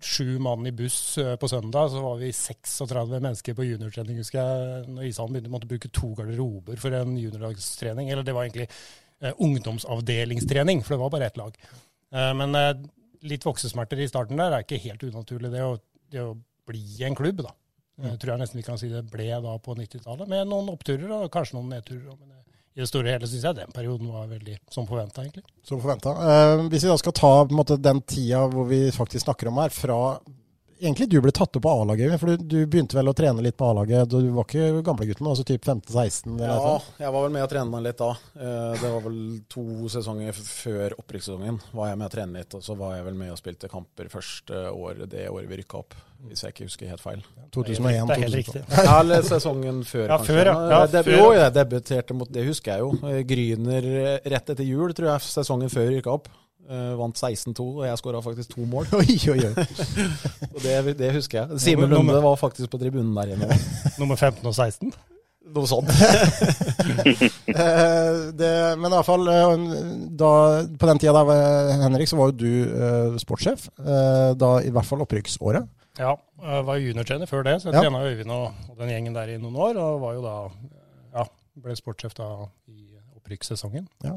sju 0.03 0.39
mann 0.43 0.67
i 0.67 0.73
buss 0.75 1.19
eh, 1.19 1.35
på 1.41 1.49
søndag, 1.49 1.91
så 1.93 2.03
var 2.03 2.19
vi 2.21 2.33
36 2.33 3.15
mennesker 3.15 3.57
på 3.57 3.67
juniortrening, 3.67 4.19
husker 4.21 4.41
jeg. 4.41 4.85
Når 4.91 5.09
ishallen 5.09 5.37
begynte, 5.37 5.53
måtte 5.53 5.71
bruke 5.71 5.91
to 5.95 6.13
garderober 6.19 6.81
for 6.81 6.97
en 6.97 7.17
juniorlagstrening. 7.21 8.11
Eller 8.11 8.27
det 8.27 8.35
var 8.37 8.47
egentlig 8.47 8.69
eh, 8.69 9.33
ungdomsavdelingstrening, 9.37 10.85
for 10.85 10.95
det 10.95 11.03
var 11.05 11.15
bare 11.15 11.31
ett 11.31 11.41
lag. 11.41 11.59
Eh, 12.15 12.33
men 12.41 12.59
eh, 12.59 12.73
litt 13.29 13.47
voksesmerter 13.47 14.03
i 14.03 14.09
starten 14.11 14.41
der 14.41 14.55
er 14.55 14.67
ikke 14.67 14.83
helt 14.85 15.05
unaturlig. 15.07 15.53
Det 15.55 15.65
å, 15.65 15.77
det 16.13 16.25
å 16.25 16.35
bli 16.69 17.05
en 17.07 17.19
klubb, 17.19 17.45
da. 17.47 17.55
Mm. 17.95 18.09
Jeg 18.11 18.21
tror 18.21 18.35
jeg 18.35 18.43
nesten 18.43 18.59
vi 18.59 18.67
kan 18.67 18.81
si 18.81 18.91
det 18.91 19.05
ble 19.11 19.29
da 19.45 19.59
på 19.63 19.77
90-tallet, 19.79 20.31
med 20.31 20.49
noen 20.51 20.73
oppturer 20.73 21.13
og 21.15 21.31
kanskje 21.33 21.59
noen 21.59 21.77
nedturer. 21.77 22.17
Men 22.19 22.35
eh, 22.35 22.44
i 22.75 22.83
det 22.83 22.89
store 22.91 23.07
og 23.07 23.13
hele 23.15 23.29
syns 23.31 23.45
jeg 23.47 23.59
den 23.61 23.75
perioden 23.75 24.09
var 24.11 24.31
veldig 24.31 24.57
som 24.75 24.87
forventa, 24.89 25.23
egentlig. 25.23 25.45
Som 25.63 25.83
forventa. 25.83 26.11
Eh, 26.11 26.63
hvis 26.73 26.87
vi 26.87 26.91
da 26.91 26.97
skal 26.99 27.15
ta 27.15 27.35
på 27.45 27.55
en 27.55 27.61
måte, 27.61 27.77
den 27.81 28.01
tida 28.03 28.47
hvor 28.51 28.67
vi 28.71 28.89
faktisk 28.95 29.29
snakker 29.29 29.51
om 29.53 29.61
her, 29.63 29.71
fra 29.75 29.99
egentlig 30.85 31.07
du 31.09 31.21
ble 31.23 31.33
tatt 31.33 31.55
opp 31.57 31.63
på 31.65 31.71
A-laget, 31.71 32.17
for 32.21 32.33
du, 32.35 32.43
du 32.51 32.67
begynte 32.67 32.97
vel 32.99 33.09
å 33.09 33.15
trene 33.17 33.45
litt 33.45 33.57
på 33.57 33.69
A-laget. 33.71 34.11
Du 34.11 34.19
var 34.35 34.45
ikke 34.49 34.83
gamlegutten, 34.85 35.29
altså 35.31 35.45
typ 35.47 35.65
15-16? 35.65 36.35
Ja, 36.43 36.75
jeg 36.99 37.15
var 37.15 37.25
vel 37.25 37.33
med 37.37 37.47
å 37.47 37.51
trene 37.51 37.81
litt 37.85 38.01
da. 38.03 38.11
Eh, 38.35 38.75
Det 38.83 38.91
var 38.91 39.05
vel 39.07 39.21
to 39.55 39.65
sesonger 39.95 40.35
før 40.37 40.97
opprykkssesongen 40.99 41.61
var 41.73 41.93
jeg 41.93 42.01
med 42.03 42.11
å 42.11 42.15
trene 42.17 42.43
litt. 42.43 42.59
Og 42.59 42.67
så 42.67 42.77
var 42.79 42.97
jeg 42.99 43.07
vel 43.07 43.17
med 43.23 43.33
og 43.33 43.41
spilte 43.41 43.71
kamper 43.73 44.11
første 44.13 44.67
år, 44.75 45.07
det 45.15 45.29
året 45.31 45.49
vi 45.49 45.63
rykka 45.63 45.81
opp, 45.85 45.95
hvis 46.29 46.43
jeg 46.45 46.55
ikke 46.55 46.65
husker 46.69 46.89
helt 46.89 47.03
feil. 47.05 47.21
2001, 47.55 48.07
Det 48.09 48.15
er 48.17 48.23
helt 48.25 48.39
riktig. 48.41 48.63
Ja, 48.89 48.95
eller 49.01 49.23
sesongen 49.27 49.83
før, 49.87 50.07
Ja, 50.09 50.17
kanskje. 50.19 50.33
før, 50.39 50.47
ja. 50.51 50.55
Ja, 50.71 50.79
Jeg 50.85 50.93
deb- 50.95 51.05
før, 51.11 51.19
Jo, 51.21 51.27
jeg 51.39 51.55
debuterte 51.59 52.15
mot 52.17 52.31
Det 52.33 52.47
husker 52.47 52.73
jeg 52.73 52.81
jo. 52.81 52.89
Eh, 53.11 53.21
Gryner 53.29 53.91
eh, 54.05 54.31
rett 54.35 54.51
etter 54.55 54.65
jul, 54.67 54.95
tror 54.97 55.13
jeg, 55.13 55.21
sesongen 55.29 55.71
før 55.73 55.91
rykka 55.95 56.15
opp. 56.19 56.29
Uh, 56.65 56.95
vant 56.97 57.13
16-2, 57.21 57.61
og 57.61 57.83
jeg 57.85 57.99
skåra 58.01 58.23
faktisk 58.25 58.55
to 58.55 58.65
mål. 58.65 58.87
Oi, 59.03 59.19
oi, 59.29 59.41
oi. 59.51 59.65
og 60.49 60.63
det, 60.65 60.95
det 60.97 61.11
husker 61.13 61.43
jeg. 61.43 61.59
Simen 61.61 61.91
Nummer- 61.93 62.15
Lunde 62.17 62.23
var 62.25 62.39
faktisk 62.41 62.71
på 62.73 62.81
tribunen 62.81 63.13
der 63.19 63.35
inne. 63.37 63.59
Nummer 64.01 64.17
15 64.17 64.41
og 64.49 64.55
16? 64.57 64.95
Noe 65.55 65.69
sånt. 65.69 65.91
Eh, 67.53 68.13
det, 68.33 68.51
men 68.81 68.89
i 68.89 68.95
hvert 68.97 69.07
fall, 69.07 69.29
eh, 69.29 69.65
da, 70.17 70.31
på 70.81 70.89
den 70.89 71.01
tida 71.03 71.13
der, 71.21 71.33
eh, 71.35 71.83
Henrik, 71.85 72.09
så 72.11 72.17
var 72.19 72.33
jo 72.33 72.39
du 72.41 72.73
uh, 72.73 73.19
sportssjef. 73.21 73.69
Uh, 73.79 74.33
da 74.41 74.55
i 74.65 74.73
hvert 74.73 74.89
fall 74.89 75.05
opprykksåret. 75.05 75.69
Ja, 75.99 76.17
jeg 76.43 76.65
var 76.67 76.81
juniortrener 76.83 77.31
før 77.31 77.45
det, 77.47 77.61
så 77.63 77.71
jeg 77.71 77.77
Ja. 77.79 77.85
trena 77.87 78.03
Øyvind 78.03 78.33
og, 78.35 78.51
og 78.71 78.81
den 78.81 78.91
gjengen 78.91 79.15
der 79.15 79.31
i 79.31 79.39
noen 79.39 79.55
år. 79.55 79.79
Og 79.79 80.01
var 80.03 80.17
jo 80.17 80.25
da 80.25 80.35
ja, 81.15 81.27
ble 81.63 81.77
sportssjef 81.79 82.17
da 82.19 82.29
i 82.67 82.81
opprykkssesongen. 83.15 83.87
Ja. 84.05 84.17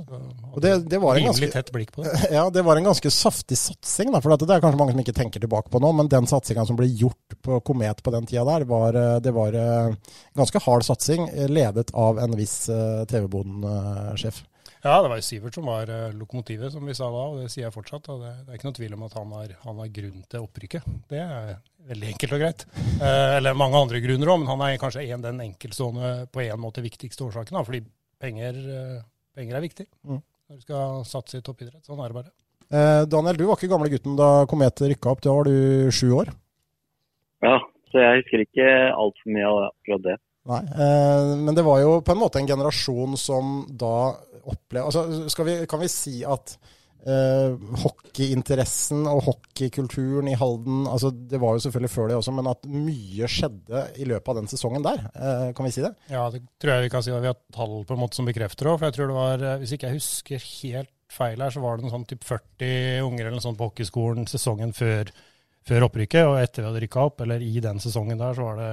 Og 0.52 0.58
det, 0.64 0.72
det 0.90 1.00
var 1.00 1.16
en 1.16 1.30
ganske, 1.30 1.48
tett 1.54 1.70
blikk 1.72 1.94
på 1.96 2.04
det. 2.04 2.12
Ja, 2.38 2.50
det 2.50 2.64
var 2.66 2.80
en 2.80 2.90
ganske 2.90 3.12
saftig 3.14 3.60
satsing. 3.62 4.12
Da, 4.12 4.20
for 4.24 4.34
det 4.36 4.50
er 4.50 4.64
kanskje 4.64 4.82
mange 4.82 4.96
som 4.96 5.04
ikke 5.06 5.16
tenker 5.16 5.44
tilbake 5.44 5.72
på 5.72 5.80
nå, 5.84 5.94
men 5.96 6.10
den 6.12 6.28
satsinga 6.28 6.66
som 6.68 6.80
ble 6.80 6.90
gjort 6.90 7.38
på 7.46 7.62
Komet 7.68 8.02
på 8.04 8.12
den 8.16 8.28
tida 8.28 8.44
der, 8.50 8.66
var, 8.68 8.98
eh, 8.98 9.20
det 9.24 9.32
var 9.38 9.56
en 9.56 9.96
ganske 10.36 10.60
hard 10.66 10.84
satsing, 10.88 11.30
eh, 11.30 11.48
ledet 11.48 11.94
av 11.94 12.20
en 12.20 12.36
viss 12.36 12.68
eh, 12.74 13.06
TV-boden-sjef. 13.08 14.44
Ja, 14.84 15.02
det 15.02 15.10
var 15.10 15.18
jo 15.20 15.26
Sivert 15.26 15.56
som 15.58 15.66
var 15.68 15.90
eh, 15.90 16.12
lokomotivet, 16.16 16.72
som 16.72 16.86
vi 16.86 16.94
sa 16.98 17.08
da, 17.12 17.24
og 17.32 17.40
det 17.42 17.50
sier 17.52 17.66
jeg 17.66 17.74
fortsatt. 17.76 18.08
Og 18.14 18.22
det, 18.24 18.32
det 18.46 18.54
er 18.54 18.60
ikke 18.60 18.70
noe 18.70 18.78
tvil 18.78 18.94
om 18.98 19.06
at 19.08 19.16
han 19.18 19.34
har, 19.34 19.54
han 19.66 19.82
har 19.82 19.92
grunn 19.98 20.24
til 20.30 20.46
opprykket. 20.46 20.88
Det 21.10 21.22
er 21.24 21.54
veldig 21.90 22.10
enkelt 22.14 22.36
og 22.38 22.42
greit. 22.44 22.66
Eh, 23.02 23.36
eller 23.40 23.58
mange 23.58 23.82
andre 23.82 24.02
grunner 24.04 24.32
òg, 24.34 24.42
men 24.44 24.52
han 24.54 24.66
er 24.68 24.82
kanskje 24.82 25.06
en, 25.08 25.24
den 25.26 25.42
enkeltstående, 25.48 26.12
på 26.32 26.44
en 26.46 26.62
måte 26.62 26.84
viktigste 26.86 27.26
årsaken. 27.28 27.58
Da, 27.58 27.64
fordi 27.68 27.82
penger, 28.22 28.60
eh, 28.78 29.00
penger 29.38 29.58
er 29.60 29.66
viktig 29.66 29.88
Mm. 30.08 30.22
når 30.50 30.60
du 30.62 30.62
skal 30.68 31.02
satse 31.06 31.40
i 31.42 31.46
toppidrett. 31.46 31.84
Sånn 31.86 32.00
er 32.04 32.14
det 32.14 32.20
bare. 32.22 32.32
Eh, 32.68 33.06
Daniel, 33.08 33.38
du 33.40 33.46
var 33.48 33.58
ikke 33.58 33.72
gamle 33.72 33.90
gutten 33.92 34.16
da 34.20 34.46
Komet 34.50 34.82
rykka 34.84 35.12
opp. 35.12 35.22
Da 35.24 35.34
var 35.34 35.48
du 35.48 35.90
sju 35.92 36.10
år. 36.22 36.32
Ja, 37.46 37.58
så 37.92 38.02
jeg 38.02 38.22
husker 38.24 38.44
ikke 38.46 38.70
altfor 38.94 39.34
mye 39.36 39.48
av 39.50 39.60
akkurat 39.72 40.04
det. 40.08 40.16
Nei, 40.48 40.64
eh, 40.64 41.36
men 41.44 41.58
det 41.58 41.66
var 41.68 41.82
jo 41.84 42.00
på 42.06 42.16
en 42.16 42.22
måte 42.22 42.40
en 42.40 42.48
generasjon 42.48 43.18
som 43.20 43.62
da 43.68 44.16
opplevde 44.48 44.88
altså 44.88 45.44
vi, 45.44 45.60
Kan 45.68 45.82
vi 45.82 45.90
si 45.92 46.22
at 46.24 46.54
eh, 47.08 47.56
hockeyinteressen 47.84 49.06
og 49.10 49.24
hockeykulturen 49.28 50.30
i 50.32 50.38
Halden 50.40 50.86
altså 50.90 51.12
Det 51.12 51.40
var 51.42 51.56
jo 51.56 51.64
selvfølgelig 51.66 51.94
før 51.94 52.12
det 52.12 52.20
også, 52.20 52.36
men 52.36 52.52
at 52.52 52.68
mye 52.72 53.30
skjedde 53.32 53.86
i 54.00 54.08
løpet 54.10 54.34
av 54.34 54.42
den 54.42 54.52
sesongen 54.52 54.86
der. 54.86 55.08
Eh, 55.14 55.48
kan 55.58 55.68
vi 55.68 55.74
si 55.76 55.86
det? 55.86 55.94
Ja, 56.12 56.28
det 56.34 56.44
tror 56.62 56.74
jeg 56.74 56.88
vi 56.88 56.94
kan 56.94 57.06
si. 57.06 57.14
Vi 57.14 57.32
har 57.32 57.40
tall 57.54 57.80
på 57.88 57.96
en 57.96 58.04
måte 58.04 58.20
som 58.20 58.28
bekrefter 58.28 58.68
det 58.68 58.74
òg. 58.74 58.82
For 58.82 58.90
jeg 58.90 58.98
tror 58.98 59.12
det 59.12 59.18
var, 59.18 59.48
eh, 59.48 59.58
hvis 59.62 59.76
ikke 59.78 59.92
jeg 59.92 60.00
husker 60.02 60.52
helt 60.52 60.94
feil 61.12 61.40
her, 61.40 61.54
så 61.54 61.64
var 61.64 61.78
det 61.78 61.86
noen 61.86 61.96
sånn 61.96 62.08
typ 62.10 62.26
40 62.28 63.06
unger 63.06 63.26
eller 63.26 63.38
noe 63.38 63.46
sånt 63.46 63.60
på 63.60 63.70
hockeyskolen 63.70 64.28
sesongen 64.28 64.74
før, 64.76 65.12
før 65.68 65.88
opprykket. 65.88 66.26
Og 66.28 66.38
etter 66.42 66.64
vi 66.64 66.70
hadde 66.70 66.82
rykka 66.84 67.06
opp, 67.10 67.24
eller 67.26 67.44
i 67.44 67.62
den 67.64 67.82
sesongen 67.84 68.20
der, 68.22 68.36
så 68.38 68.48
var 68.48 68.60
det 68.62 68.72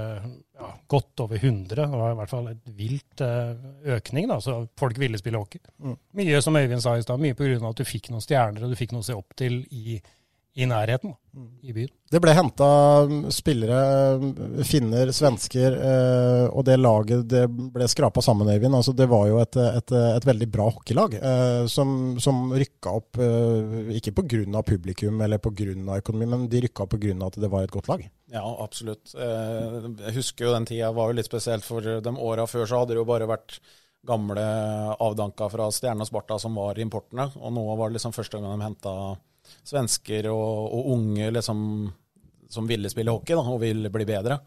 ja, 0.60 0.70
godt 0.94 1.24
over 1.24 1.40
100. 1.40 1.74
Det 1.74 1.88
var 1.90 2.14
i 2.14 2.18
hvert 2.20 2.32
fall 2.32 2.50
et 2.52 2.74
vilt 2.78 3.24
eh, 3.24 3.54
økning, 3.96 4.28
da. 4.30 4.40
Så 4.44 4.58
folk 4.80 5.00
ville 5.02 5.20
spille 5.20 5.40
hockey. 5.40 5.62
Mm. 5.82 5.96
Mye 6.20 6.42
som 6.44 6.60
Øyvind 6.60 6.84
sa 6.84 6.96
i 6.98 7.06
stad, 7.06 7.22
mye 7.22 7.38
pga. 7.38 7.58
at 7.68 7.80
du 7.80 7.86
fikk 7.88 8.12
noen 8.12 8.24
stjerner, 8.24 8.64
og 8.64 8.74
du 8.74 8.78
fikk 8.78 8.94
noe 8.94 9.04
å 9.04 9.08
se 9.08 9.16
opp 9.18 9.36
til 9.38 9.62
i, 9.70 9.98
i 10.56 10.66
nærheten 10.70 11.16
Mm. 11.34 11.48
i 11.66 11.72
byen. 11.74 11.88
Det 12.14 12.20
ble 12.22 12.30
henta 12.30 12.66
spillere, 13.34 14.62
finner, 14.62 15.10
svensker, 15.10 15.74
eh, 15.82 16.44
og 16.46 16.62
det 16.68 16.76
laget 16.78 17.24
det 17.26 17.40
ble 17.50 17.88
skrapa 17.90 18.22
sammen, 18.22 18.46
Eivind. 18.52 18.76
Altså, 18.78 18.94
det 18.94 19.08
var 19.10 19.26
jo 19.26 19.40
et, 19.42 19.56
et, 19.58 19.90
et 20.14 20.28
veldig 20.28 20.48
bra 20.54 20.68
hockeylag 20.70 21.16
eh, 21.18 21.66
som, 21.66 22.14
som 22.22 22.52
rykka 22.54 22.92
opp, 23.00 23.18
eh, 23.18 23.90
ikke 23.98 24.14
pga. 24.14 24.62
publikum 24.62 25.20
eller 25.26 25.42
pga. 25.42 25.98
økonomi, 25.98 26.26
men 26.36 26.46
de 26.48 26.62
rykka 26.68 26.86
opp 26.86 26.94
pga. 26.94 27.16
at 27.26 27.40
det 27.42 27.50
var 27.50 27.64
et 27.66 27.74
godt 27.74 27.88
lag. 27.90 28.06
Ja, 28.30 28.44
absolutt. 28.62 29.10
Eh, 29.18 29.80
Jeg 30.06 30.14
husker 30.20 30.46
jo 30.46 30.54
den 30.54 30.66
tida 30.70 30.92
var 30.94 31.10
jo 31.10 31.18
litt 31.18 31.26
spesielt, 31.26 31.64
for 31.66 31.80
de 31.82 32.14
åra 32.14 32.46
før 32.46 32.62
så 32.66 32.78
hadde 32.84 32.94
det 32.94 33.02
jo 33.02 33.10
bare 33.10 33.26
vært 33.26 33.58
gamle 34.06 34.44
avdanka 35.00 35.50
fra 35.50 35.66
Stjerne 35.72 36.04
og 36.04 36.06
Sparta 36.06 36.38
som 36.38 36.54
var 36.54 36.78
importene. 36.78 37.26
Og 37.40 37.52
nå 37.56 37.64
var 37.74 37.88
det 37.90 37.98
liksom 37.98 38.14
første 38.14 38.38
gang 38.38 38.54
de 38.54 38.66
henta 38.70 38.94
svensker 39.64 40.30
og, 40.32 40.72
og 40.78 40.90
unge 40.96 41.30
liksom, 41.34 41.60
som 42.50 42.66
ville 42.70 42.90
spille 42.92 43.10
hockey 43.14 43.34
da, 43.38 43.44
og 43.54 43.60
ville 43.64 43.90
bli 43.94 44.06
bedre. 44.08 44.40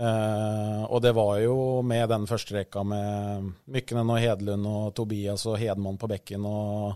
Eh, 0.00 0.82
og 0.88 1.00
det 1.04 1.12
var 1.16 1.38
jo 1.42 1.56
med 1.84 2.08
den 2.08 2.26
første 2.30 2.54
rekka 2.56 2.84
med 2.86 3.50
Mykkenen 3.74 4.12
og 4.14 4.20
Hedlund 4.22 4.68
og 4.70 4.92
Tobias 4.96 5.44
og 5.50 5.58
Hedman 5.60 5.98
på 6.00 6.08
bekken. 6.08 6.46
og 6.46 6.94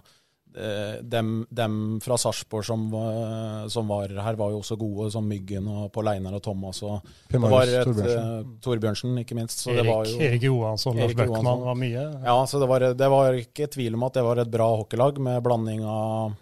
eh, 0.56 1.00
dem, 1.02 1.42
dem 1.50 1.74
fra 2.00 2.16
Sarpsborg 2.16 2.64
som, 2.64 2.86
var- 2.92 3.66
som 3.68 3.90
var 3.90 4.08
her, 4.14 4.38
var 4.38 4.54
jo 4.54 4.60
også 4.62 4.78
gode, 4.80 5.10
som 5.12 5.26
Myggen 5.28 5.66
og 5.68 5.90
Pål 5.92 6.12
Einar 6.14 6.38
og 6.38 6.42
Thomas. 6.46 6.80
Og 6.86 7.02
Marius 7.34 7.74
et, 7.74 7.84
Torbjørnsen. 7.90 8.30
eh, 8.38 8.54
Torbjørnsen, 8.64 9.18
ikke 9.24 9.36
minst. 9.36 9.58
Så 9.66 9.74
det 9.74 9.82
Erik, 9.82 9.90
var 9.90 10.06
jo, 10.12 10.20
Erik 10.30 10.46
Johansson, 10.48 10.96
Lars 10.96 11.10
Erik 11.10 11.20
Bøckmann 11.24 11.66
var 11.66 11.74
mye. 11.82 12.06
Ja, 12.24 12.38
så 12.46 12.62
det 12.62 12.70
var, 12.70 12.86
det 13.02 13.10
var 13.18 13.40
ikke 13.42 13.68
tvil 13.74 13.98
om 13.98 14.06
at 14.08 14.16
det 14.16 14.24
var 14.24 14.40
et 14.46 14.54
bra 14.54 14.70
hockeylag 14.78 15.18
med 15.28 15.42
blanding 15.44 15.84
av 15.84 16.38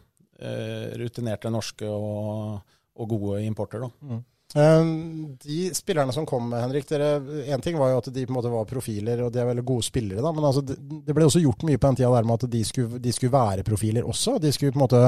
rutinerte 0.98 1.52
norske 1.52 1.88
og, 1.88 2.60
og 2.98 3.16
gode 3.16 3.42
importer. 3.46 3.86
da. 3.86 3.90
Mm. 4.02 4.22
De 5.42 5.74
spillerne 5.74 6.12
som 6.12 6.26
kom, 6.28 6.50
Henrik, 6.52 6.84
dere, 6.88 7.14
en 7.54 7.62
ting 7.64 7.78
var 7.80 7.92
jo 7.92 8.00
at 8.02 8.08
de 8.12 8.24
på 8.26 8.32
en 8.32 8.36
måte 8.36 8.50
var 8.52 8.66
profiler, 8.68 9.22
og 9.24 9.32
de 9.32 9.40
er 9.40 9.48
veldig 9.48 9.64
gode 9.64 9.86
spillere, 9.86 10.20
da, 10.20 10.32
men 10.36 10.44
altså, 10.44 10.60
det, 10.66 11.14
ble 11.16 11.24
også 11.24 11.40
gjort 11.40 11.64
mye 11.64 11.80
på 11.80 11.88
den 11.88 12.00
tida 12.02 12.10
der 12.12 12.28
med 12.28 12.36
at 12.36 12.52
de 12.52 12.60
skulle, 12.68 13.00
de 13.00 13.14
skulle 13.16 13.32
være 13.32 13.64
profiler 13.64 14.04
også. 14.08 14.36
De 14.42 14.52
skulle 14.52 14.74
på 14.74 14.80
en 14.80 14.84
måte 14.84 15.00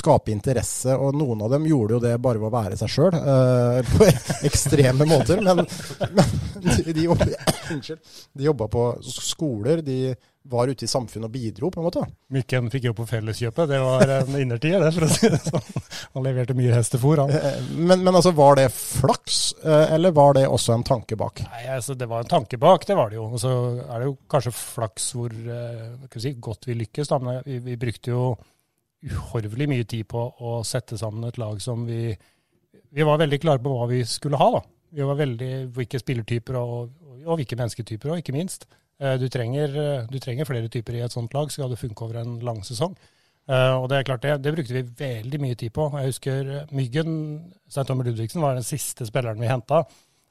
skape 0.00 0.34
interesse, 0.34 0.96
og 0.98 1.14
noen 1.14 1.46
av 1.46 1.54
dem 1.54 1.68
gjorde 1.70 1.94
jo 1.94 2.02
det 2.08 2.16
bare 2.24 2.42
ved 2.42 2.50
å 2.50 2.56
være 2.56 2.80
seg 2.80 2.94
sjøl, 2.96 3.20
på 3.92 4.10
ekstreme 4.50 5.06
måter. 5.06 5.44
Men, 5.46 5.62
men 5.62 6.34
de, 6.66 6.90
de, 6.90 7.06
jobba, 7.06 7.30
de 8.42 8.50
jobba 8.50 8.70
på 8.72 8.88
skoler, 9.06 9.84
de 9.86 10.00
var 10.48 10.70
ute 10.72 10.86
i 10.86 10.88
samfunnet 10.88 11.28
og 11.28 11.32
bidro, 11.34 11.68
på 11.70 11.80
en 11.82 11.86
måte. 11.86 12.02
Mykken 12.32 12.70
fikk 12.72 12.86
jo 12.88 12.94
på 12.96 13.04
Felleskjøpet. 13.10 13.68
Det 13.68 13.78
var 13.84 14.12
en 14.14 14.36
innertid, 14.40 14.76
det, 14.80 14.90
for 14.96 15.04
å 15.04 15.08
si 15.12 15.28
det 15.32 15.40
sånn. 15.44 15.82
Han 16.14 16.24
leverte 16.24 16.56
mye 16.56 16.72
hestefôr, 16.72 17.20
han. 17.20 17.32
Eh, 17.36 17.58
Men, 17.76 18.00
men 18.06 18.14
altså, 18.16 18.32
var 18.36 18.56
det 18.56 18.68
flaks, 18.72 19.40
eh, 19.62 19.92
eller 19.96 20.14
var 20.16 20.38
det 20.38 20.46
også 20.48 20.72
en 20.76 20.86
tanke 20.88 21.18
bak? 21.20 21.42
Nei, 21.50 21.66
altså, 21.74 21.94
Det 22.00 22.08
var 22.08 22.24
en 22.24 22.32
tanke 22.32 22.56
bak, 22.62 22.86
det 22.88 22.96
var 22.96 23.12
det 23.12 23.18
jo. 23.20 23.26
Og 23.36 23.42
så 23.42 23.52
er 23.84 23.92
det 24.00 24.08
jo 24.08 24.16
kanskje 24.32 24.54
flaks 24.56 25.10
hvor 25.18 25.34
eh, 25.36 26.16
si, 26.16 26.32
godt 26.40 26.68
vi 26.70 26.78
lykkes. 26.80 27.12
Da. 27.12 27.20
Men 27.22 27.42
vi, 27.44 27.58
vi 27.68 27.76
brukte 27.80 28.14
jo 28.14 28.24
uhorvelig 29.04 29.68
mye 29.70 29.84
tid 29.86 30.08
på 30.10 30.24
å 30.42 30.56
sette 30.66 30.96
sammen 30.98 31.28
et 31.28 31.38
lag 31.38 31.60
som 31.62 31.84
vi 31.86 32.16
Vi 32.90 33.04
var 33.04 33.20
veldig 33.20 33.38
klare 33.42 33.60
på 33.62 33.70
hva 33.76 33.86
vi 33.90 34.00
skulle 34.08 34.38
ha. 34.40 34.48
da. 34.56 34.60
Vi 34.96 35.04
var 35.04 35.18
veldig 35.20 35.52
hvilke 35.76 36.00
spillertyper 36.00 36.56
og, 36.56 36.70
og, 37.04 37.16
og 37.26 37.36
hvilke 37.42 37.58
mennesketyper 37.60 38.14
og 38.14 38.22
ikke 38.22 38.32
minst. 38.32 38.64
Eh, 39.00 39.16
Du 39.18 39.28
trenger, 39.28 39.68
eh, 39.68 40.06
du 40.10 40.18
trenger 40.18 40.44
flere 40.48 40.68
typer 40.68 40.94
i 40.98 41.04
et 41.04 41.12
sånt 41.12 41.34
lag, 41.34 41.50
skal 41.50 41.70
det 41.70 41.78
funke 41.78 42.02
over 42.04 42.20
en 42.20 42.38
lang 42.40 42.62
sesong. 42.64 42.96
Eh, 43.48 43.74
og 43.78 43.88
det 43.88 43.98
er 43.98 44.04
klart 44.04 44.22
det, 44.22 44.42
det 44.42 44.54
brukte 44.54 44.74
vi 44.74 44.82
veldig 44.82 45.40
mye 45.40 45.54
tid 45.56 45.72
på. 45.72 45.86
Jeg 45.96 46.10
husker 46.12 46.66
Myggen, 46.72 47.14
Stein 47.68 47.86
Tommer 47.86 48.04
Ludvigsen, 48.04 48.42
var 48.42 48.54
den 48.58 48.66
siste 48.66 49.06
spilleren 49.06 49.40
vi 49.40 49.48
henta. 49.48 49.84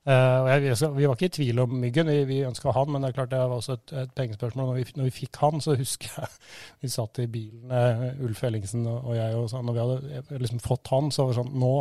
Vi 0.08 1.04
var 1.04 1.16
ikke 1.18 1.28
i 1.28 1.36
tvil 1.36 1.60
om 1.60 1.74
Myggen, 1.82 2.08
vi, 2.08 2.22
vi 2.30 2.38
ønska 2.48 2.72
han, 2.72 2.92
men 2.92 3.02
det 3.02 3.10
er 3.10 3.16
klart 3.18 3.32
det 3.34 3.40
var 3.42 3.58
også 3.58 3.74
et, 3.74 3.94
et 4.04 4.14
pengespørsmål. 4.16 4.70
Når 4.70 4.78
vi, 4.78 4.86
når 4.96 5.10
vi 5.10 5.16
fikk 5.18 5.40
han, 5.42 5.60
så 5.60 5.76
husker 5.76 6.14
jeg 6.16 6.30
vi 6.86 6.92
satt 6.94 7.20
i 7.20 7.28
bilen, 7.28 7.74
Ulf 8.24 8.44
Ellingsen 8.48 8.88
og, 8.88 9.10
jeg, 9.18 9.36
og 9.36 9.50
sånn, 9.52 9.68
når 9.68 9.76
vi 9.76 9.84
hadde 9.84 10.40
liksom 10.46 10.64
fått 10.64 10.94
han, 10.94 11.12
så 11.12 11.26
var 11.26 11.34
det 11.34 11.42
sånn 11.42 11.60
nå, 11.60 11.74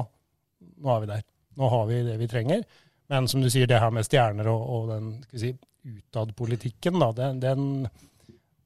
nå 0.83 0.90
er 0.96 1.05
vi 1.05 1.12
der. 1.12 1.22
Nå 1.57 1.70
har 1.70 1.87
vi 1.87 2.03
det 2.09 2.18
vi 2.18 2.29
trenger. 2.33 2.66
Men 3.12 3.29
som 3.31 3.44
du 3.44 3.51
sier, 3.53 3.68
det 3.70 3.79
her 3.79 3.94
med 3.94 4.09
stjerner 4.09 4.49
og, 4.51 4.62
og 4.75 4.90
den 4.90 5.12
skal 5.22 5.38
vi 5.38 5.44
si, 5.44 5.53
utadpolitikken, 5.87 6.99
da, 7.01 7.12
den, 7.14 7.40
den 7.40 7.66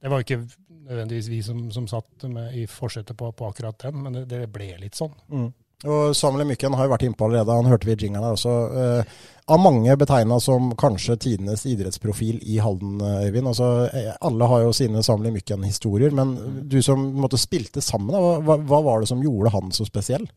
det 0.00 0.09
var 0.09 0.20
jo 0.20 0.24
ikke 0.24 0.42
nødvendigvis 0.90 1.28
vi 1.28 1.40
som, 1.44 1.66
som 1.72 1.88
satt 1.88 2.24
med, 2.33 2.54
i 2.56 2.66
forsetet 2.70 3.16
på, 3.16 3.28
på 3.37 3.50
akkurat 3.50 3.78
den, 3.85 3.98
men 4.04 4.16
det, 4.16 4.28
det 4.30 4.46
ble 4.52 4.72
litt 4.80 4.96
sånn. 4.98 5.12
Mm. 5.28 5.50
Og 5.88 6.16
Samuel 6.16 6.44
Mykken 6.44 6.74
har 6.76 6.85
jo 6.85 6.92
vært 6.92 7.04
innpå 7.06 7.24
allerede, 7.24 7.56
han 7.56 7.68
hørte 7.70 7.88
vi 7.88 7.94
i 7.94 8.02
jingeren 8.02 8.26
her 8.26 8.37
også. 8.37 8.54
Eh, 8.83 9.12
av 9.50 9.62
mange 9.64 9.94
betegna 9.96 10.37
som 10.42 10.74
kanskje 10.78 11.16
tidenes 11.24 11.64
idrettsprofil 11.68 12.42
i 12.44 12.59
Halden, 12.61 12.98
eh, 13.00 13.28
Øyvind. 13.28 13.48
Altså, 13.48 13.88
eh, 13.88 14.11
alle 14.20 14.48
har 14.50 14.66
jo 14.66 14.74
sine 14.76 15.02
Samuel 15.02 15.33
Mykken-historier, 15.38 16.12
men 16.12 16.35
du 16.68 16.83
som 16.85 17.00
måtte, 17.16 17.40
spilte 17.40 17.80
sammen, 17.80 18.12
da, 18.12 18.37
hva, 18.44 18.59
hva 18.61 18.83
var 18.85 19.00
det 19.00 19.09
som 19.09 19.24
gjorde 19.24 19.54
han 19.56 19.72
så 19.72 19.88
spesiell? 19.88 20.28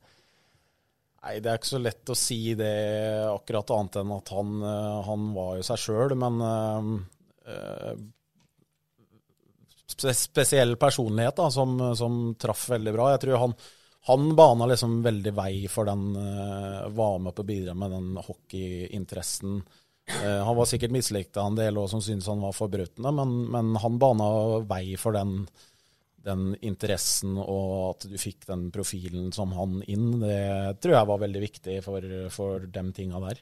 Nei, 1.24 1.38
det 1.40 1.52
er 1.52 1.60
ikke 1.60 1.72
så 1.72 1.80
lett 1.80 2.12
å 2.12 2.18
si 2.20 2.40
det 2.60 2.74
akkurat 3.32 3.72
annet 3.72 4.02
enn 4.02 4.12
at 4.12 4.32
han, 4.36 4.58
eh, 4.68 4.98
han 5.08 5.30
var 5.36 5.56
jo 5.56 5.68
seg 5.70 5.80
sjøl, 5.80 6.16
men 6.20 6.42
øh, 7.48 7.94
spesiell 9.94 10.76
personlighet 10.82 11.40
da, 11.40 11.48
som, 11.54 11.78
som 11.96 12.20
traff 12.40 12.66
veldig 12.74 12.96
bra. 12.96 13.08
Jeg 13.14 13.24
tror 13.24 13.40
han, 13.40 13.56
han 14.10 14.30
bana 14.36 14.68
liksom 14.68 15.00
veldig 15.06 15.34
vei 15.38 15.54
for 15.72 15.88
den 15.88 16.10
Var 16.98 17.20
med 17.24 17.36
på 17.36 17.44
å 17.46 17.48
bidra 17.48 17.76
med 17.78 17.94
den 17.94 18.10
hockeyinteressen. 18.18 19.62
Han 20.24 20.58
var 20.58 20.68
sikkert 20.68 20.92
mislikt 20.92 21.38
av 21.40 21.52
en 21.52 21.60
del 21.62 21.78
også, 21.80 21.94
som 21.94 22.04
syntes 22.04 22.28
han 22.32 22.44
var 22.44 22.58
forbrutende, 22.58 23.14
men, 23.16 23.38
men 23.54 23.78
han 23.80 24.00
bana 24.02 24.28
vei 24.68 24.98
for 25.00 25.16
den 25.16 25.46
den 26.24 26.54
interessen 26.64 27.38
og 27.42 27.72
at 27.90 28.08
du 28.10 28.18
fikk 28.22 28.48
den 28.50 28.70
profilen 28.74 29.32
som 29.36 29.54
han 29.58 29.82
inn, 29.92 30.20
det 30.24 30.82
tror 30.84 30.98
jeg 30.98 31.10
var 31.12 31.24
veldig 31.24 31.44
viktig 31.44 31.80
for, 31.86 32.12
for 32.34 32.68
de 32.68 32.86
tinga 32.96 33.22
der. 33.28 33.42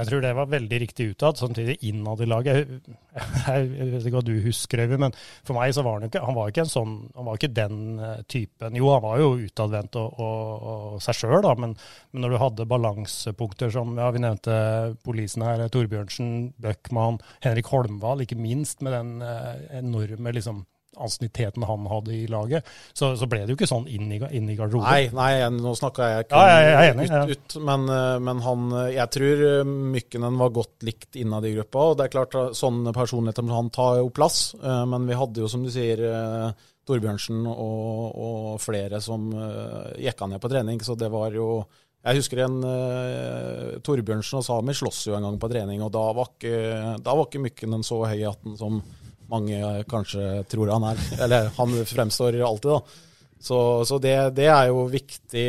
Jeg 0.00 0.06
tror 0.06 0.22
det 0.22 0.30
var 0.32 0.46
veldig 0.48 0.78
riktig 0.80 1.10
utad, 1.12 1.36
samtidig 1.36 1.74
innad 1.84 2.22
i 2.24 2.26
laget. 2.30 2.56
Jeg, 2.56 2.94
jeg, 3.12 3.64
jeg 3.80 3.88
vet 3.90 4.06
ikke 4.06 4.14
hva 4.14 4.22
du 4.24 4.32
husker, 4.46 4.80
Øyvind, 4.84 5.02
men 5.02 5.16
for 5.44 5.58
meg 5.58 5.74
så 5.76 5.84
var 5.84 5.98
han 5.98 6.06
ikke, 6.06 6.22
han 6.24 6.36
var 6.38 6.52
ikke 6.52 6.64
sånn, 6.70 6.94
han 7.16 7.26
var 7.26 7.36
ikke 7.36 7.50
den 7.58 7.82
eh, 7.98 8.22
typen. 8.30 8.78
Jo, 8.80 8.92
han 8.94 9.04
var 9.04 9.20
jo 9.20 9.34
utadvendt 9.42 9.98
og, 10.00 10.22
og, 10.22 10.64
og 10.70 11.04
seg 11.04 11.18
sjøl, 11.18 11.50
men, 11.60 11.74
men 12.14 12.24
når 12.24 12.32
du 12.32 12.40
hadde 12.44 12.68
balansepunkter 12.70 13.74
som 13.74 13.92
ja, 14.00 14.08
vi 14.14 14.24
nevnte 14.24 14.56
Polisen 15.04 15.44
her, 15.44 15.66
Torbjørnsen, 15.74 16.32
Bøckmann, 16.62 17.20
Henrik 17.44 17.68
Holmvald, 17.74 18.24
ikke 18.24 18.40
minst 18.40 18.86
med 18.86 18.96
den 18.96 19.16
eh, 19.26 19.66
enorme 19.82 20.38
liksom 20.38 20.64
ansienniteten 21.00 21.66
han 21.68 21.88
hadde 21.90 22.14
i 22.14 22.24
laget, 22.30 22.68
så, 22.92 23.12
så 23.18 23.28
ble 23.30 23.42
det 23.44 23.54
jo 23.54 23.58
ikke 23.58 23.70
sånn 23.70 23.88
inn 23.90 24.10
i, 24.14 24.20
inn 24.36 24.48
i 24.52 24.56
garderoben. 24.58 24.86
Nei, 24.86 25.10
nei, 25.16 25.60
nå 25.60 25.74
snakka 25.78 26.10
jeg 26.14 26.28
Ja, 26.30 26.44
jeg 26.60 26.94
enig, 26.94 27.10
ut, 27.10 27.34
ut, 27.34 27.58
men, 27.66 27.86
eh, 27.90 28.16
men 28.22 28.42
han 28.44 28.66
Jeg 28.94 29.08
tror 29.16 29.44
eh, 29.48 29.74
Mykkenen 29.96 30.38
var 30.40 30.52
godt 30.54 30.86
likt 30.86 31.18
innad 31.20 31.46
i 31.48 31.54
gruppa, 31.56 31.90
og 31.90 31.98
det 31.98 32.08
er 32.08 32.14
klart 32.16 32.36
eh, 32.38 32.50
sånne 32.56 32.94
personligheter 32.96 33.46
som 33.46 33.56
han 33.56 33.70
tar 33.74 34.00
jo 34.00 34.10
plass, 34.14 34.42
eh, 34.60 34.82
men 34.90 35.08
vi 35.08 35.18
hadde 35.18 35.44
jo, 35.44 35.50
som 35.50 35.64
du 35.64 35.72
sier, 35.72 36.04
eh, 36.06 36.66
Torbjørnsen 36.90 37.44
og, 37.50 38.16
og 38.18 38.56
flere 38.62 39.00
som 39.04 39.28
uh, 39.34 39.92
jekka 40.00 40.26
ned 40.30 40.42
på 40.42 40.50
trening, 40.50 40.80
så 40.82 40.96
det 40.98 41.10
var 41.12 41.36
jo 41.36 41.62
jeg 42.00 42.16
husker 42.16 42.40
en 42.46 42.62
uh, 42.64 43.76
Torbjørnsen 43.84 44.38
og 44.38 44.46
Sami 44.46 44.74
slåss 44.76 45.02
jo 45.10 45.16
en 45.18 45.26
gang 45.28 45.36
på 45.40 45.50
trening, 45.52 45.82
og 45.84 45.92
da 45.92 46.06
var 46.16 46.30
ikke, 46.32 46.54
da 47.04 47.16
var 47.16 47.28
ikke 47.28 47.42
Mykkenen 47.44 47.84
så 47.86 48.00
høy 48.06 48.16
i 48.16 48.24
hatten 48.24 48.56
som 48.56 48.80
mange 49.30 49.84
kanskje 49.90 50.44
tror 50.50 50.72
han 50.74 50.88
er. 50.92 51.04
Eller 51.24 51.50
han 51.56 51.76
fremstår 51.86 52.40
alltid, 52.46 52.70
da. 52.70 52.80
Så, 53.40 53.58
så 53.88 53.96
det, 54.02 54.16
det 54.36 54.50
er 54.52 54.66
jo 54.68 54.82
viktig 54.92 55.46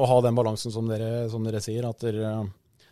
å 0.00 0.06
ha 0.06 0.16
den 0.24 0.34
balansen 0.38 0.72
som 0.74 0.88
dere, 0.90 1.28
som 1.30 1.44
dere 1.46 1.60
sier. 1.62 1.84
at 1.86 2.00
dere, 2.02 2.32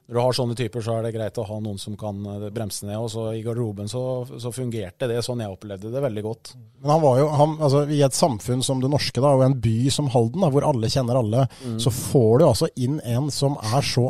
når 0.09 0.15
du 0.17 0.21
har 0.23 0.37
sånne 0.37 0.55
typer, 0.59 0.81
så 0.85 0.95
er 0.99 1.03
det 1.09 1.11
greit 1.17 1.37
å 1.43 1.45
ha 1.49 1.59
noen 1.61 1.79
som 1.79 1.97
kan 1.99 2.17
eh, 2.27 2.47
bremse 2.55 2.87
ned. 2.87 2.97
og 2.97 3.11
så 3.13 3.27
I 3.37 3.43
garderoben 3.45 3.91
så, 3.91 4.03
så 4.41 4.53
fungerte 4.55 5.09
det 5.11 5.19
sånn 5.27 5.43
jeg 5.43 5.53
opplevde 5.53 5.91
det 5.93 6.01
veldig 6.05 6.23
godt. 6.25 6.53
Men 6.81 6.95
han 6.95 7.03
var 7.03 7.19
jo, 7.21 7.27
han, 7.41 7.57
altså, 7.59 7.83
I 7.93 8.01
et 8.07 8.17
samfunn 8.17 8.63
som 8.65 8.81
det 8.83 8.91
norske, 8.93 9.21
da, 9.21 9.35
og 9.37 9.45
en 9.47 9.59
by 9.65 9.77
som 9.95 10.09
Halden, 10.15 10.45
da, 10.47 10.53
hvor 10.55 10.67
alle 10.71 10.91
kjenner 10.93 11.19
alle, 11.21 11.45
Mm. 11.67 11.77
så 11.83 11.91
får 11.93 12.39
du 12.39 12.47
altså 12.49 12.71
inn 12.79 13.01
en 13.05 13.29
som 13.35 13.59
er 13.75 13.83
så 13.85 14.07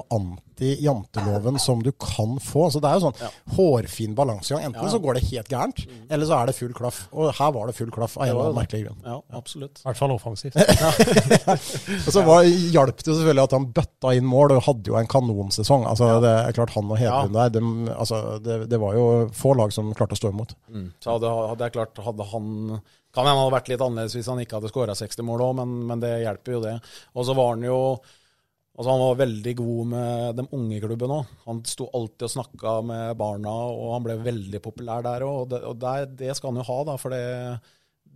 anti-janteloven 0.59 1.59
som 1.59 1.83
du 1.83 1.93
kan 1.93 2.39
få. 2.41 2.71
Så 2.71 2.81
det 2.81 2.89
er 2.91 2.99
jo 2.99 3.09
sånn 3.09 3.31
hårfin 3.57 4.15
balansegang. 4.15 4.65
Enten 4.69 4.85
Ja. 4.85 4.91
så 4.91 4.99
går 5.03 5.15
det 5.15 5.25
helt 5.31 5.49
gærent, 5.49 5.87
eller 6.11 6.27
så 6.27 6.43
er 6.43 6.47
det 6.47 6.57
full 6.57 6.73
klaff. 6.75 7.09
Og 7.13 7.33
her 7.35 7.53
var 7.53 7.67
det 7.67 7.75
full 7.77 7.91
klaff 7.91 8.17
av 8.19 8.23
en 8.25 8.29
eller 8.31 8.45
annen 8.49 8.59
merkelig 8.59 8.85
grunn. 8.87 9.01
Ja, 9.05 9.23
absolutt. 9.33 9.81
I 9.81 9.89
hvert 9.89 9.97
fall 9.97 10.13
offensivt. 10.13 10.55
Og 12.07 12.13
så 12.13 12.23
var, 12.27 12.43
hjalp 12.45 12.97
det 13.03 13.15
selvfølgelig 13.15 13.45
at 13.45 13.57
han 13.57 13.67
bøtta 13.73 14.15
inn 14.17 14.29
mål, 14.29 14.57
og 14.59 14.65
hadde 14.69 14.93
jo 14.93 14.99
en 14.99 15.07
kanonsesong. 15.11 15.87
Altså, 15.89 16.21
det 16.25 16.31
er 16.49 16.53
klart 16.57 16.75
Han 16.77 16.91
og 16.91 16.99
Hedlund 17.01 17.35
der, 17.35 17.49
de, 17.55 17.63
altså, 17.95 18.39
det, 18.43 18.69
det 18.71 18.81
var 18.81 18.95
jo 18.95 19.07
få 19.35 19.55
lag 19.59 19.73
som 19.75 19.93
klarte 19.95 20.17
å 20.17 20.21
stå 20.21 20.33
imot. 20.35 20.55
Mm. 20.73 20.91
Så 21.03 21.17
hadde, 21.17 21.33
hadde 21.53 21.65
jeg 21.69 21.73
klart 21.77 21.99
Hadde 22.05 22.25
han 22.31 22.81
Kan 23.15 23.27
hende 23.27 23.41
hadde 23.41 23.55
vært 23.55 23.69
litt 23.73 23.83
annerledes 23.83 24.15
hvis 24.17 24.29
han 24.31 24.41
ikke 24.43 24.59
hadde 24.59 24.71
skåra 24.71 24.95
60 24.97 25.25
mål 25.27 25.43
òg, 25.47 25.55
men, 25.61 25.73
men 25.89 26.01
det 26.03 26.11
hjelper 26.23 26.53
jo 26.57 26.61
det. 26.65 26.75
Og 27.17 27.27
så 27.27 27.35
var 27.37 27.55
han 27.55 27.65
jo 27.67 27.79
Altså 28.79 28.93
Han 28.95 29.01
var 29.03 29.17
veldig 29.19 29.55
god 29.59 29.89
med 29.91 30.37
de 30.39 30.45
unge 30.55 30.79
klubben 30.85 31.15
òg. 31.17 31.31
Han 31.49 31.65
sto 31.67 31.89
alltid 31.99 32.29
og 32.29 32.35
snakka 32.37 32.75
med 32.87 33.17
barna, 33.19 33.55
og 33.75 33.97
han 33.97 34.05
ble 34.07 34.15
veldig 34.23 34.61
populær 34.63 35.03
der 35.03 35.25
òg. 35.27 35.57
Og, 35.59 35.75
det, 35.83 35.97
det 36.21 36.37
skal 36.39 36.53
han 36.53 36.61
jo 36.63 36.69
ha, 36.69 36.77
da. 36.87 36.95
For 37.03 37.17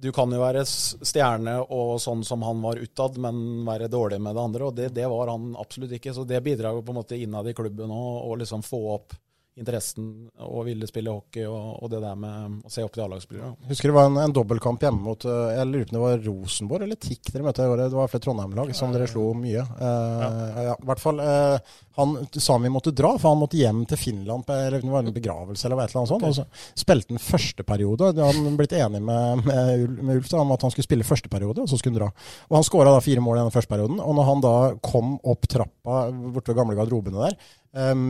du 0.02 0.08
kan 0.14 0.30
jo 0.30 0.38
være 0.38 0.62
stjerne 0.66 1.56
og 1.66 1.96
sånn 2.02 2.22
som 2.26 2.46
han 2.46 2.62
var 2.62 2.78
utad, 2.78 3.18
men 3.22 3.66
være 3.66 3.90
dårlig 3.90 4.20
med 4.22 4.38
det 4.38 4.44
andre. 4.46 4.68
Og 4.68 4.78
det, 4.78 4.88
det 4.94 5.10
var 5.10 5.34
han 5.34 5.50
absolutt 5.58 5.96
ikke. 5.98 6.14
Så 6.14 6.22
det 6.30 6.44
bidrar 6.46 6.78
jo 6.78 6.86
på 6.86 6.94
en 6.94 7.00
måte 7.02 7.18
innad 7.18 7.50
i 7.50 7.56
klubben 7.58 7.90
òg, 7.90 8.22
og 8.30 8.38
liksom 8.44 8.62
få 8.62 8.84
opp 8.94 9.18
interessen 9.60 10.06
og 10.40 10.64
ville 10.64 10.86
spille 10.88 11.12
hockey 11.12 11.44
og, 11.44 11.82
og 11.84 11.90
det 11.92 12.00
der 12.00 12.16
med 12.16 12.62
å 12.64 12.70
se 12.72 12.84
opp 12.84 12.94
til 12.94 13.04
A-lagsspillere. 13.04 13.50
Husker 13.68 13.90
det 13.90 13.96
var 13.98 14.08
en, 14.08 14.16
en 14.22 14.32
dobbeltkamp 14.32 14.80
hjemme 14.80 15.04
mot 15.04 15.26
eh, 15.28 15.50
Jeg 15.58 15.68
lurer 15.68 15.88
på 15.90 15.96
det 15.96 16.02
var 16.02 16.22
Rosenborg 16.24 16.86
eller 16.86 17.00
TIK 17.00 17.32
dere 17.34 17.46
møtte 17.46 17.66
i 17.66 17.72
året. 17.72 17.90
Det 17.92 17.98
var 17.98 18.08
flere 18.08 18.24
Trondheim-lag 18.24 18.72
som 18.76 18.94
dere 18.94 19.08
slo 19.10 19.26
mye. 19.36 19.60
Eh, 19.60 20.62
ja. 20.68 20.76
I 20.78 20.88
hvert 20.88 21.02
fall 21.02 21.20
eh, 21.20 21.74
Han 22.00 22.16
Sami 22.32 22.72
måtte 22.72 22.94
dra, 22.96 23.12
for 23.18 23.34
han 23.34 23.42
måtte 23.42 23.60
hjem 23.60 23.84
til 23.90 24.00
Finland 24.00 24.48
på 24.48 24.56
en 24.56 25.12
begravelse 25.12 25.68
eller 25.68 25.84
et 25.84 25.92
eller 25.92 26.00
annet 26.02 26.14
sånt. 26.14 26.28
Og 26.30 26.38
så 26.40 26.82
spilte 26.84 27.12
han 27.12 27.20
første 27.22 27.66
periode. 27.68 28.14
Da 28.16 28.30
hadde 28.30 28.46
han 28.48 28.56
blitt 28.56 28.76
enig 28.78 29.02
med, 29.04 29.44
med, 29.44 29.88
med 30.00 30.22
Ulf 30.22 30.32
da, 30.32 30.40
om 30.40 30.56
at 30.56 30.64
han 30.64 30.72
skulle 30.72 30.88
spille 30.88 31.06
første 31.06 31.28
periode, 31.32 31.60
og 31.60 31.68
så 31.68 31.76
skulle 31.76 31.98
han 31.98 32.06
dra. 32.06 32.28
Og 32.48 32.56
han 32.56 32.66
skåra 32.66 32.96
fire 33.04 33.20
mål 33.20 33.42
i 33.42 33.44
den 33.44 33.52
første 33.52 33.74
perioden. 33.74 34.00
Og 34.00 34.16
når 34.16 34.30
han 34.30 34.44
da 34.44 34.54
kom 34.80 35.18
opp 35.28 35.44
trappa 35.50 36.06
borte 36.32 36.54
ved 36.54 36.62
gamle 36.62 36.78
garderobene 36.78 37.28
der, 37.28 37.36
um, 37.72 38.02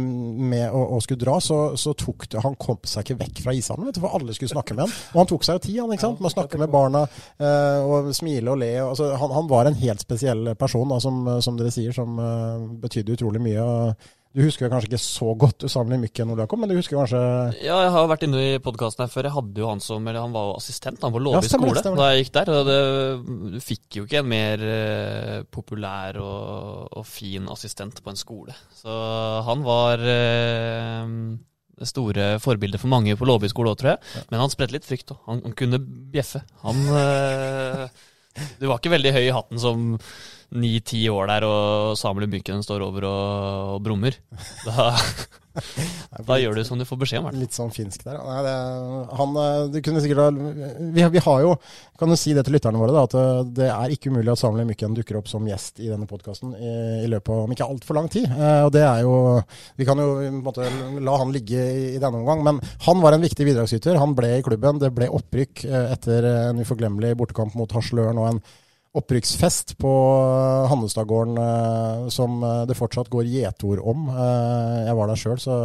med 0.50 0.70
å, 0.70 0.82
å 0.96 1.00
skulle 1.04 1.22
dra, 1.22 1.38
så, 1.42 1.58
så 1.78 1.94
tok 1.98 2.28
det 2.32 2.42
Han 2.44 2.56
kom 2.60 2.80
seg 2.88 3.06
ikke 3.06 3.20
vekk 3.24 3.42
fra 3.44 3.54
ishallen, 3.56 3.92
for 3.98 4.16
alle 4.16 4.36
skulle 4.36 4.52
snakke 4.54 4.76
med 4.76 4.86
han. 4.86 4.96
Og 5.12 5.20
han 5.22 5.30
tok 5.30 5.46
seg 5.46 5.58
jo 5.58 5.64
tid, 5.66 5.78
han, 5.82 5.94
ikke 5.94 6.06
sant, 6.06 6.22
med 6.22 6.32
å 6.32 6.34
snakke 6.36 6.62
med 6.62 6.72
barna 6.72 7.04
uh, 7.06 7.80
og 7.86 8.10
smile 8.16 8.54
og 8.54 8.62
le. 8.62 8.72
Altså, 8.84 9.12
han, 9.18 9.36
han 9.36 9.50
var 9.50 9.70
en 9.70 9.78
helt 9.82 10.02
spesiell 10.04 10.54
person, 10.58 10.88
da, 10.90 11.00
som, 11.02 11.22
som 11.44 11.60
dere 11.60 11.74
sier, 11.74 11.94
som 11.96 12.18
uh, 12.18 12.66
betydde 12.82 13.18
utrolig 13.18 13.42
mye. 13.44 13.62
Og 13.62 14.10
du 14.32 14.40
husker 14.46 14.70
kanskje 14.72 14.88
ikke 14.88 15.00
så 15.02 15.26
godt 15.36 15.64
usammenlig 15.66 16.06
Mykken 16.06 16.30
Ole 16.32 16.46
Jakob, 16.46 16.60
men 16.62 16.70
du 16.70 16.76
husker 16.78 16.96
kanskje 16.96 17.20
Ja, 17.60 17.82
jeg 17.84 17.90
har 17.92 18.06
vært 18.08 18.22
inne 18.24 18.40
i 18.40 18.60
podkasten 18.64 19.04
her 19.04 19.12
før. 19.12 19.28
Jeg 19.28 19.34
hadde 19.34 19.60
jo 19.60 19.68
han 19.68 19.82
som 19.84 20.06
eller 20.08 20.24
Han 20.24 20.32
var 20.32 20.46
jo 20.48 20.54
assistent 20.56 21.04
han 21.04 21.12
på 21.12 21.20
Låvi 21.20 21.36
Ja, 21.36 21.42
det, 21.44 21.50
skole 21.52 21.82
stemmer 21.82 22.00
da 22.00 22.08
jeg 22.14 22.22
gikk 22.22 22.32
der. 22.38 22.52
Og 22.56 22.70
det, 22.70 22.78
du 23.52 23.58
fikk 23.60 23.98
jo 24.00 24.06
ikke 24.08 24.22
en 24.22 24.30
mer 24.32 24.64
eh, 24.72 25.38
populær 25.52 26.16
og, 26.24 26.88
og 26.96 27.06
fin 27.08 27.50
assistent 27.52 28.00
på 28.00 28.14
en 28.14 28.20
skole. 28.22 28.56
Så 28.78 28.96
han 29.50 29.66
var 29.68 30.00
eh, 30.00 31.12
det 31.82 31.92
store 31.92 32.32
forbildet 32.40 32.80
for 32.80 32.92
mange 32.92 33.18
på 33.20 33.28
Låby 33.28 33.52
skole 33.52 33.74
òg, 33.74 33.82
tror 33.82 33.94
jeg. 33.94 34.26
Men 34.32 34.46
han 34.46 34.54
spredte 34.54 34.78
litt 34.78 34.88
frykt. 34.88 35.12
Han, 35.28 35.44
han 35.44 35.56
kunne 35.60 35.82
bjeffe. 35.82 36.40
Han 36.64 36.86
øh, 36.88 37.84
Du 38.60 38.70
var 38.70 38.78
ikke 38.80 38.96
veldig 38.96 39.12
høy 39.12 39.26
i 39.26 39.34
hatten 39.36 39.60
som 39.60 39.98
ni-ti 40.52 41.04
år 41.12 41.30
der, 41.30 41.46
og 41.48 41.94
Samuel 42.00 42.28
Mykken 42.30 42.64
står 42.64 42.84
over 42.84 43.06
og, 43.08 43.76
og 43.76 43.84
brummer. 43.84 44.16
Da, 44.66 44.90
da 46.28 46.38
gjør 46.40 46.58
du 46.58 46.62
som 46.66 46.80
du 46.80 46.84
får 46.88 47.00
beskjed 47.02 47.20
om. 47.20 47.26
hvertfall. 47.28 47.42
Litt 47.44 47.56
sånn 47.56 47.72
finsk 47.74 48.04
der. 48.06 48.18
Nei, 48.20 48.54
han, 49.18 49.34
eh, 49.42 49.64
du 49.72 49.78
kunne 49.84 50.02
sikkert 50.04 50.22
ha, 50.22 50.28
vi, 50.92 51.06
vi 51.16 51.24
har 51.24 51.42
jo, 51.44 51.54
kan 52.00 52.12
du 52.12 52.18
si 52.20 52.34
det 52.36 52.44
til 52.46 52.56
lytterne 52.56 52.80
våre, 52.80 52.94
da, 52.96 53.04
at 53.08 53.16
eh, 53.18 53.42
det 53.60 53.68
er 53.72 53.96
ikke 53.96 54.12
umulig 54.12 54.34
at 54.34 54.42
Samuel 54.42 54.68
Mykken 54.68 54.96
dukker 54.98 55.20
opp 55.20 55.30
som 55.30 55.48
gjest 55.48 55.82
i 55.82 55.90
denne 55.90 56.08
podkasten 56.10 56.54
i, 56.56 56.72
i 57.04 57.10
løpet 57.12 57.32
av 57.34 57.44
om 57.46 57.56
ikke 57.56 57.68
altfor 57.68 58.00
lang 58.00 58.10
tid. 58.12 58.28
Eh, 58.30 58.62
og 58.66 58.72
det 58.76 58.84
er 58.86 59.04
jo 59.06 59.16
Vi 59.78 59.88
kan 59.88 60.00
jo 60.00 60.08
måte 60.42 60.68
la 61.02 61.18
han 61.20 61.32
ligge 61.34 61.60
i, 61.60 61.84
i 61.96 62.02
denne 62.02 62.22
omgang, 62.22 62.44
men 62.46 62.60
han 62.86 63.04
var 63.04 63.16
en 63.16 63.24
viktig 63.24 63.48
bidragsyter. 63.48 64.00
Han 64.00 64.16
ble 64.18 64.36
i 64.38 64.44
klubben. 64.44 64.80
Det 64.82 64.92
ble 64.94 65.08
opprykk 65.12 65.64
etter 65.68 66.26
en 66.32 66.60
uforglemmelig 66.62 67.14
bortekamp 67.18 67.56
mot 67.58 67.72
Hasløren 67.76 68.20
og 68.20 68.28
en 68.30 68.42
opprykksfest 68.92 69.78
på 69.80 69.92
eh, 70.20 70.68
Hannestadgården 70.68 71.38
eh, 71.40 72.08
som 72.12 72.42
eh, 72.44 72.64
det 72.68 72.76
fortsatt 72.76 73.08
går 73.12 73.30
gjetord 73.30 73.80
om. 73.80 74.10
Jeg 74.12 74.96
var 74.98 75.08
der 75.08 75.20
sjøl, 75.20 75.38
så 75.40 75.56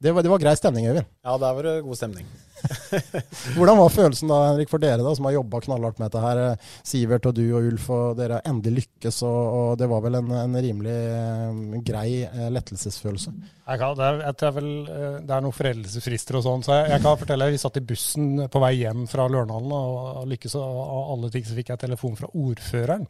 det 0.00 0.12
var, 0.16 0.24
det 0.24 0.30
var 0.32 0.40
grei 0.40 0.54
stemning, 0.56 0.86
Øyvind. 0.88 1.08
Ja, 1.24 1.34
der 1.36 1.56
var 1.56 1.66
det 1.66 1.80
god 1.84 1.98
stemning. 1.98 2.28
Hvordan 3.56 3.76
var 3.76 3.92
følelsen 3.92 4.30
da, 4.32 4.38
Henrik, 4.48 4.70
for 4.72 4.80
dere 4.80 5.02
da, 5.04 5.12
som 5.16 5.26
har 5.28 5.34
jobba 5.34 5.60
knallhardt 5.64 6.00
med 6.00 6.08
dette 6.08 6.22
her? 6.24 6.70
Sivert 6.88 7.28
og 7.28 7.34
du 7.36 7.42
og 7.48 7.68
Ulf, 7.68 7.88
og 7.92 8.16
dere 8.16 8.38
har 8.38 8.48
endelig 8.48 8.86
lykkes, 8.86 9.20
og, 9.28 9.40
og 9.58 9.68
det 9.80 9.90
var 9.92 10.00
vel 10.06 10.16
en, 10.22 10.32
en 10.40 10.56
rimelig 10.56 10.96
eh, 10.96 11.76
grei 11.84 12.08
eh, 12.24 12.48
lettelsesfølelse? 12.56 13.34
Jeg 13.68 13.82
kan, 13.82 13.96
det, 14.00 14.08
er, 14.08 14.22
jeg 14.24 14.38
tror 14.40 14.56
vel, 14.56 14.70
eh, 14.88 15.20
det 15.20 15.36
er 15.36 15.44
noen 15.44 15.58
foreldelsesfrister 15.58 16.40
og 16.40 16.46
sånn, 16.48 16.64
så 16.64 16.78
jeg, 16.78 16.94
jeg 16.94 17.04
kan 17.04 17.20
fortelle 17.20 17.52
vi 17.52 17.60
satt 17.60 17.80
i 17.80 17.86
bussen 17.92 18.46
på 18.48 18.64
vei 18.64 18.74
hjem 18.80 19.04
fra 19.10 19.28
Lørenhallen, 19.28 19.76
og, 19.76 19.98
og 20.22 20.30
lykkes 20.32 20.56
og, 20.60 20.84
og 20.86 21.16
alle 21.16 21.34
ting 21.36 21.44
så 21.44 21.60
fikk 21.60 21.74
jeg 21.74 21.84
telefon 21.84 22.16
fra 22.16 22.32
ordføreren. 22.32 23.04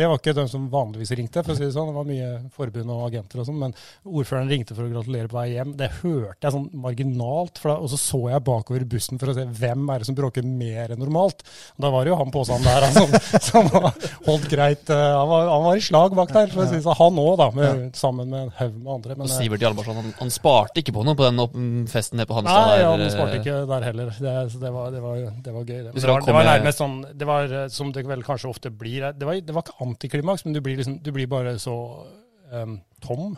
Det 0.00 0.08
var 0.08 0.20
ikke 0.20 0.34
den 0.40 0.48
som 0.50 0.66
vanligvis 0.72 1.12
ringte, 1.18 1.42
for 1.44 1.52
å 1.52 1.58
si 1.58 1.66
det 1.66 1.74
sånn. 1.76 1.90
Det 1.92 1.96
var 1.98 2.08
mye 2.08 2.30
forbund 2.56 2.92
og 2.94 3.02
agenter 3.10 3.42
og 3.42 3.48
sånn. 3.50 3.58
Men 3.60 3.74
ordføreren 4.08 4.48
ringte 4.50 4.76
for 4.76 4.86
å 4.88 4.92
gratulere 4.92 5.28
på 5.30 5.36
vei 5.38 5.46
hjem. 5.54 5.74
Det 5.78 5.90
hørte 6.00 6.46
jeg 6.48 6.54
sånn 6.56 6.68
marginalt. 6.80 7.60
For 7.60 7.72
da, 7.74 7.76
og 7.84 7.90
så 7.92 7.98
så 8.00 8.20
jeg 8.32 8.44
bakover 8.46 8.86
bussen 8.88 9.20
for 9.20 9.32
å 9.32 9.36
se 9.36 9.44
hvem 9.60 9.84
er 9.92 10.00
det 10.02 10.08
som 10.08 10.16
bråker 10.18 10.46
mer 10.46 10.94
enn 10.94 11.00
normalt. 11.02 11.44
Og 11.76 11.84
da 11.84 11.90
var 11.92 12.06
det 12.08 12.12
jo 12.14 12.18
han 12.20 12.32
påstanden 12.34 12.66
der 12.68 12.86
altså, 12.88 13.20
som 13.50 13.68
var 13.74 13.90
holdt 14.26 14.48
greit. 14.52 14.90
eh, 14.90 15.04
Han 15.20 15.28
var, 15.30 15.50
han 15.52 15.66
var 15.68 15.80
i 15.80 15.84
slag 15.84 16.16
bak 16.18 16.32
der, 16.34 16.50
for 16.54 16.64
å 16.64 16.68
si 16.70 16.78
det 16.78 16.84
sånn. 16.86 16.98
Han 17.00 17.20
òg, 17.22 17.32
da. 17.40 17.50
Med, 17.60 17.86
Sammen 18.00 18.30
med 18.32 18.46
en 18.46 18.52
haug 18.60 18.74
med 18.80 18.92
andre. 18.96 19.16
Men, 19.18 19.26
Og 19.26 19.34
eh, 19.34 19.36
Sivert 19.36 19.64
Hjalmarsson 19.66 20.00
han, 20.00 20.10
han 20.20 20.32
sparte 20.32 20.82
ikke 20.82 20.94
på 20.96 21.04
noe 21.06 21.18
på 21.18 21.28
den 21.28 21.86
festen 21.90 22.20
nede 22.20 22.30
på 22.30 22.38
Hanstad. 22.38 22.70
Nei, 22.70 22.78
der, 22.80 22.86
han 22.88 23.04
eh, 23.04 23.12
sparte 23.14 23.40
ikke 23.42 23.58
der 23.70 23.86
heller. 23.90 24.12
Det, 24.16 24.34
så 24.54 24.62
det, 24.62 24.72
var, 24.74 24.90
det, 24.94 25.04
var, 25.04 25.20
det 25.44 25.54
var 25.58 25.64
gøy. 25.68 25.78
Det. 25.84 25.94
Det, 25.94 26.06
var, 26.08 26.24
det 26.26 26.36
var 26.36 26.48
nærmest 26.48 26.80
sånn 26.80 26.96
Det 27.20 27.28
var 27.28 27.54
eh, 27.60 27.66
som 27.74 27.90
det 27.94 28.06
vel 28.08 28.22
kanskje 28.26 28.48
ofte 28.50 28.70
blir 28.72 29.10
Det 29.16 29.26
var, 29.28 29.38
det 29.44 29.54
var 29.54 29.66
ikke 29.66 29.76
antiklimaks, 29.90 30.46
men 30.46 30.56
du 30.56 30.62
blir, 30.64 30.78
liksom, 30.80 30.98
du 31.04 31.12
blir 31.14 31.30
bare 31.30 31.58
så 31.60 31.76
um, 32.52 32.78
tom 33.04 33.34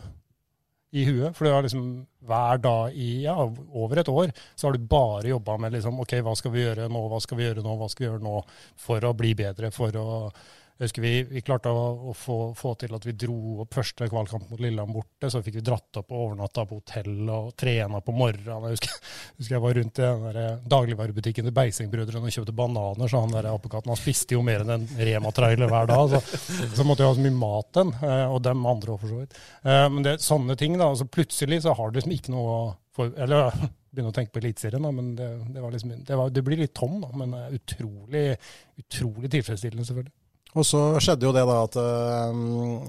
i 0.93 1.05
huet. 1.07 1.33
For 1.35 1.47
det 1.47 1.53
har 1.55 1.65
liksom 1.65 1.85
hver 2.23 2.61
dag 2.63 2.95
i 2.95 3.23
ja, 3.25 3.35
over 3.73 3.99
et 3.99 4.09
år 4.11 4.33
så 4.55 4.67
har 4.67 4.77
du 4.77 4.89
bare 4.89 5.31
jobba 5.33 5.57
med 5.59 5.73
liksom 5.75 5.99
OK, 6.03 6.17
hva 6.23 6.35
skal 6.39 6.53
vi 6.53 6.65
gjøre 6.65 6.89
nå, 6.91 7.05
hva 7.11 7.21
skal 7.23 7.39
vi 7.39 7.47
gjøre 7.47 7.63
nå, 7.65 7.77
hva 7.79 7.89
skal 7.91 8.05
vi 8.05 8.11
gjøre 8.11 8.23
nå 8.23 8.35
for 8.85 9.07
å 9.09 9.15
bli 9.17 9.33
bedre, 9.37 9.71
for 9.73 9.97
å 9.99 10.09
jeg 10.73 10.87
husker 10.87 11.03
vi, 11.05 11.11
vi 11.29 11.41
klarte 11.45 11.69
å, 11.69 11.81
å 12.09 12.13
få, 12.17 12.35
få 12.57 12.71
til 12.81 12.95
at 12.97 13.03
vi 13.05 13.13
dro 13.13 13.35
opp 13.61 13.75
første 13.77 14.07
kvalkamp 14.09 14.47
mot 14.49 14.59
Lillehammer 14.59 14.97
borte. 14.97 15.29
Så 15.29 15.43
fikk 15.45 15.59
vi 15.59 15.65
dratt 15.65 15.99
opp 16.01 16.09
og 16.09 16.23
overnatta 16.27 16.63
på 16.65 16.79
hotell 16.79 17.29
og 17.29 17.51
trena 17.59 18.01
på 18.01 18.15
morgenen. 18.17 18.65
Jeg 18.71 18.79
husker, 18.79 18.95
husker 19.37 19.55
jeg 19.57 19.63
var 19.67 19.77
rundt 19.77 20.01
i 20.01 20.05
den 20.07 20.25
der 20.25 20.63
dagligvarebutikken 20.73 21.45
til 21.47 21.55
Beisingbrødrene 21.59 22.31
og 22.31 22.35
kjøpte 22.37 22.55
bananer. 22.57 23.11
Så 23.11 23.21
han 23.21 23.35
der 23.35 23.51
apekatten 23.51 23.93
han 23.93 24.01
spiste 24.01 24.33
jo 24.33 24.41
mer 24.45 24.65
enn 24.65 24.73
en 24.79 24.87
Rema-trailer 24.97 25.69
hver 25.69 25.91
dag. 25.93 26.15
Så, 26.15 26.41
så 26.73 26.87
måtte 26.87 27.05
jeg 27.05 27.11
ha 27.13 27.19
så 27.19 27.27
mye 27.27 27.37
mat 27.43 27.69
den, 27.77 27.93
eh, 28.01 28.25
og 28.33 28.41
dem 28.49 28.65
andre 28.73 28.95
òg, 28.95 29.03
for 29.03 29.13
så 29.13 29.21
vidt. 29.21 29.37
Eh, 29.61 29.85
Men 29.93 30.07
det 30.07 30.15
er 30.15 30.25
sånne 30.25 30.57
ting, 30.59 30.79
da. 30.81 30.89
Altså 30.89 31.05
plutselig 31.05 31.61
så 31.67 31.77
har 31.77 31.93
du 31.93 32.01
liksom 32.01 32.17
ikke 32.17 32.33
noe 32.33 32.57
å 32.57 32.59
for, 32.93 33.13
Eller 33.17 33.53
begynne 33.93 34.09
å 34.09 34.15
tenke 34.15 34.33
på 34.33 34.41
Eliteserien, 34.41 34.89
men 34.89 35.13
det, 35.17 35.29
det, 35.53 35.61
liksom, 35.77 35.93
det, 36.05 36.17
var, 36.17 36.33
det 36.33 36.43
blir 36.45 36.59
litt 36.65 36.73
tom, 36.77 36.97
da. 37.05 37.13
Men 37.21 37.37
eh, 37.37 37.55
utrolig, 37.61 38.25
utrolig 38.81 39.31
tilfredsstillende, 39.37 39.85
selvfølgelig. 39.85 40.17
Og 40.53 40.65
så 40.69 40.79
skjedde 41.01 41.25
jo 41.25 41.31
det 41.33 41.43
da 41.49 41.55
at 41.65 41.75
uh, 41.81 42.83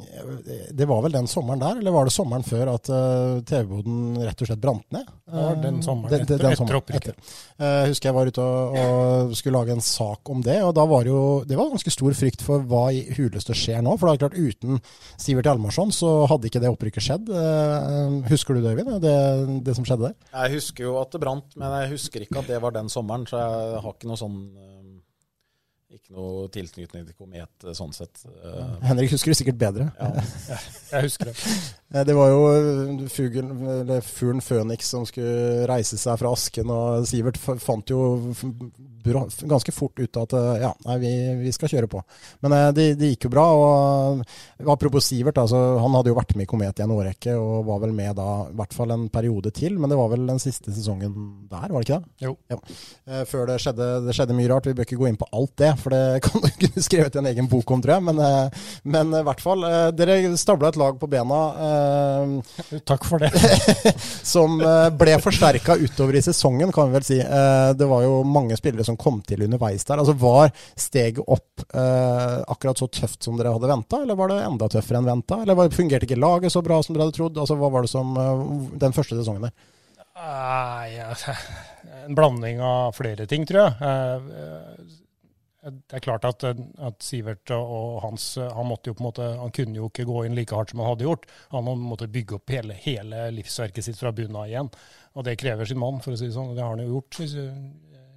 Det 0.77 0.87
var 0.89 1.01
vel 1.05 1.15
den 1.17 1.29
sommeren 1.31 1.63
der, 1.63 1.79
eller 1.81 1.95
var 1.95 2.05
det 2.09 2.13
sommeren 2.15 2.45
før 2.45 2.71
at 2.75 2.91
uh, 2.93 3.39
TV-boden 3.47 4.19
rett 4.21 4.43
og 4.45 4.51
slett 4.51 4.61
brant 4.61 4.85
ned? 4.93 5.07
Det 5.25 5.45
var 5.47 5.57
den 5.63 5.79
sommeren, 5.83 6.11
Det- 6.13 6.19
det- 6.19 6.27
etter- 6.27 6.43
den 6.43 6.53
etter 6.53 6.61
sommeren, 6.61 6.81
opprykket. 6.83 7.15
etter. 7.15 7.41
Eh, 7.65 7.87
husker 7.89 8.09
jeg 8.11 8.15
var 8.19 8.27
ute 8.29 8.43
og, 8.45 8.77
og 8.77 9.33
skulle 9.39 9.57
lage 9.59 9.73
en 9.73 9.81
sak 9.81 10.31
om 10.31 10.43
det, 10.45 10.59
og 10.63 10.75
da 10.77 10.85
var 10.91 11.05
jo 11.09 11.23
Det 11.49 11.57
var 11.57 11.71
ganske 11.73 11.91
stor 11.95 12.13
frykt 12.13 12.43
for 12.45 12.61
hva 12.61 12.83
i 12.93 13.01
huleste 13.17 13.55
skjer 13.57 13.81
nå. 13.83 13.97
For 13.99 14.09
det 14.11 14.15
er 14.19 14.29
klart, 14.29 14.39
uten 14.39 14.81
Sivert 15.17 15.49
Hjalmarsson 15.49 15.91
så 15.95 16.13
hadde 16.29 16.51
ikke 16.51 16.61
det 16.61 16.71
opprykket 16.71 17.03
skjedd. 17.09 17.31
Eh, 17.33 18.29
husker 18.31 18.55
du 18.55 18.61
det, 18.63 18.75
Øyvind? 18.77 19.01
Det, 19.01 19.65
det 19.65 19.75
som 19.77 19.85
skjedde 19.89 20.11
der? 20.13 20.15
Jeg 20.45 20.59
husker 20.59 20.85
jo 20.85 20.99
at 21.01 21.11
det 21.17 21.21
brant, 21.25 21.57
men 21.57 21.73
jeg 21.81 21.91
husker 21.97 22.21
ikke 22.29 22.39
at 22.45 22.47
det 22.53 22.61
var 22.63 22.71
den 22.77 22.89
sommeren, 22.93 23.25
så 23.27 23.41
jeg 23.41 23.81
har 23.83 23.93
ikke 23.97 24.11
noe 24.13 24.21
sånn 24.21 24.39
eh, 24.53 24.71
Ikke 25.95 26.15
noe 26.17 26.49
tilknytning 26.51 27.05
til 27.07 27.15
Komet 27.15 27.67
eh, 27.67 27.75
sånn 27.77 27.93
sett. 27.95 28.25
Uh, 28.27 28.75
Henrik 28.83 29.13
husker 29.15 29.31
det 29.31 29.37
sikkert 29.39 29.61
bedre. 29.61 29.87
Ja. 30.01 30.25
Jeg 30.95 31.07
husker 31.07 31.31
det. 31.31 31.37
Det 32.09 32.17
var 32.19 32.33
jo 32.33 32.41
eh, 32.51 33.05
fuglen, 33.15 33.53
eller 33.77 34.03
fuglen 34.03 34.43
Føniks 34.43 34.91
som 34.91 35.07
skulle 35.07 35.69
reise 35.71 35.99
seg 36.01 36.19
fra 36.19 36.33
asken, 36.35 36.73
og 36.75 37.07
Sivert 37.07 37.39
fant 37.39 37.95
jo 37.95 38.01
ganske 39.05 39.73
fort 39.75 39.99
ut 40.01 40.17
at 40.17 40.33
eh, 40.33 40.61
ja, 40.63 40.71
nei, 40.87 40.97
vi, 41.03 41.11
vi 41.43 41.53
skal 41.53 41.69
kjøre 41.69 41.89
på. 41.93 42.01
Men 42.45 42.55
eh, 42.57 42.69
det, 42.77 42.87
de 43.01 43.11
gikk 43.13 43.27
jo 43.29 43.33
bra. 43.35 43.45
og 43.53 44.23
Apropos 44.73 45.05
Sivert, 45.05 45.39
altså, 45.39 45.59
han 45.83 45.95
hadde 45.99 46.13
jo 46.13 46.17
vært 46.17 46.35
med 46.39 46.47
i 46.47 46.51
Komet 46.51 46.81
i 46.81 46.85
en 46.87 46.95
årrekke 46.95 47.35
og 47.37 47.67
var 47.69 47.83
vel 47.85 47.93
med 47.97 48.17
da 48.17 48.29
i 48.49 48.57
hvert 48.57 48.75
fall 48.77 48.95
en 48.95 49.09
periode 49.13 49.53
til, 49.55 49.77
men 49.79 49.91
det 49.93 49.99
var 49.99 50.09
vel 50.15 50.25
den 50.29 50.41
siste 50.43 50.73
sesongen 50.73 51.13
der, 51.51 51.69
var 51.69 51.83
det 51.83 51.85
ikke 51.89 51.99
det? 52.01 52.27
Jo. 52.27 52.35
Ja. 52.53 52.59
Eh, 53.11 53.25
Før 53.29 53.47
det 53.51 53.59
skjedde, 53.63 53.91
det 54.07 54.17
skjedde 54.17 54.39
mye 54.39 54.51
rart. 54.53 54.69
Vi 54.71 54.77
bør 54.79 54.89
ikke 54.89 55.01
gå 55.03 55.11
inn 55.11 55.21
på 55.21 55.29
alt 55.37 55.55
det, 55.61 55.73
for 55.83 55.95
det 55.95 56.03
kan 56.25 56.45
du 56.45 56.51
kunne 56.65 56.87
skrevet 56.89 57.21
en 57.21 57.31
egen 57.33 57.51
bok 57.51 57.75
om, 57.77 57.83
tror 57.85 57.99
jeg. 57.99 58.07
Men, 58.09 58.23
men 58.97 59.15
i 59.21 59.25
hvert 59.29 59.43
fall, 59.45 59.65
dere 59.97 60.21
stabla 60.41 60.71
et 60.73 60.79
lag 60.81 60.97
på 61.01 61.09
bena. 61.11 61.41
Takk 62.89 63.05
for 63.09 63.23
det. 63.23 63.31
som 64.35 64.57
ble 64.99 65.17
forsterka 65.23 65.77
utover 65.81 66.19
i 66.19 66.23
sesongen, 66.25 66.73
kan 66.75 66.89
vi 66.91 66.99
vel 66.99 67.07
si. 67.07 67.19
Eh, 67.21 67.71
Det 67.79 67.89
var 67.91 68.05
jo 68.07 68.23
mange 68.27 68.57
spillere 68.59 68.85
som 68.87 68.94
kom 69.01 69.21
til 69.27 69.43
underveis 69.47 69.85
der. 69.89 70.01
Altså 70.03 70.15
Var 70.21 70.51
steget 70.77 71.21
opp 71.27 71.65
eh, 71.75 72.39
akkurat 72.55 72.79
så 72.81 72.89
tøft 72.89 73.23
som 73.27 73.37
dere 73.41 73.53
hadde 73.55 73.71
venta, 73.71 74.03
eller 74.03 74.19
var 74.19 74.33
det 74.33 74.41
enda 74.47 74.69
tøffere 74.73 75.01
enn 75.03 75.11
venta? 75.13 75.43
Eller 75.43 75.59
var- 75.59 75.71
fungerte 75.75 76.09
ikke 76.09 76.21
laget 76.21 76.53
så 76.55 76.63
bra 76.65 76.81
som 76.83 76.95
dere 76.97 77.07
hadde 77.09 77.17
trodd? 77.19 77.39
Altså 77.39 77.57
Hva 77.61 77.71
var 77.75 77.87
det 77.87 77.93
som 77.95 78.17
eh, 78.17 78.45
den 78.87 78.97
første 78.97 79.19
sesongen 79.21 79.49
der? 79.49 79.57
Nei, 80.15 80.91
ja, 80.95 81.09
en 82.07 82.15
blanding 82.15 82.61
av 82.63 82.93
flere 82.95 83.27
ting, 83.31 83.47
tror 83.49 83.65
jeg. 83.65 83.81
Eh, 83.83 84.29
eh, 84.45 85.01
Det 85.65 85.97
er 85.97 86.03
klart 86.05 86.25
at, 86.29 86.43
at 86.45 87.01
Sivert 87.03 87.49
og 87.57 88.03
Hans 88.05 88.27
han 88.37 88.67
måtte 88.69 88.91
jo 88.91 88.95
på 88.99 89.01
en 89.01 89.07
måte, 89.07 89.29
han 89.41 89.53
kunne 89.57 89.79
jo 89.79 89.87
ikke 89.89 90.05
gå 90.05 90.27
inn 90.27 90.35
like 90.37 90.53
hardt 90.53 90.75
som 90.75 90.83
han 90.83 90.91
hadde 90.91 91.07
gjort. 91.07 91.25
Han 91.55 91.71
måtte 91.81 92.05
bygge 92.13 92.37
opp 92.37 92.53
hele, 92.53 92.77
hele 92.85 93.31
livsverket 93.33 93.87
sitt 93.87 93.97
fra 93.97 94.13
bunnen 94.13 94.37
av 94.37 94.51
igjen. 94.51 94.69
Og 95.17 95.25
det 95.25 95.39
krever 95.41 95.65
sin 95.65 95.81
mann, 95.81 96.03
for 96.05 96.13
å 96.13 96.19
si 96.21 96.29
det 96.29 96.37
sånn. 96.37 96.53
Det 96.53 96.61
har 96.61 96.75
han 96.77 96.85
jo 96.85 96.99
gjort, 96.99 97.17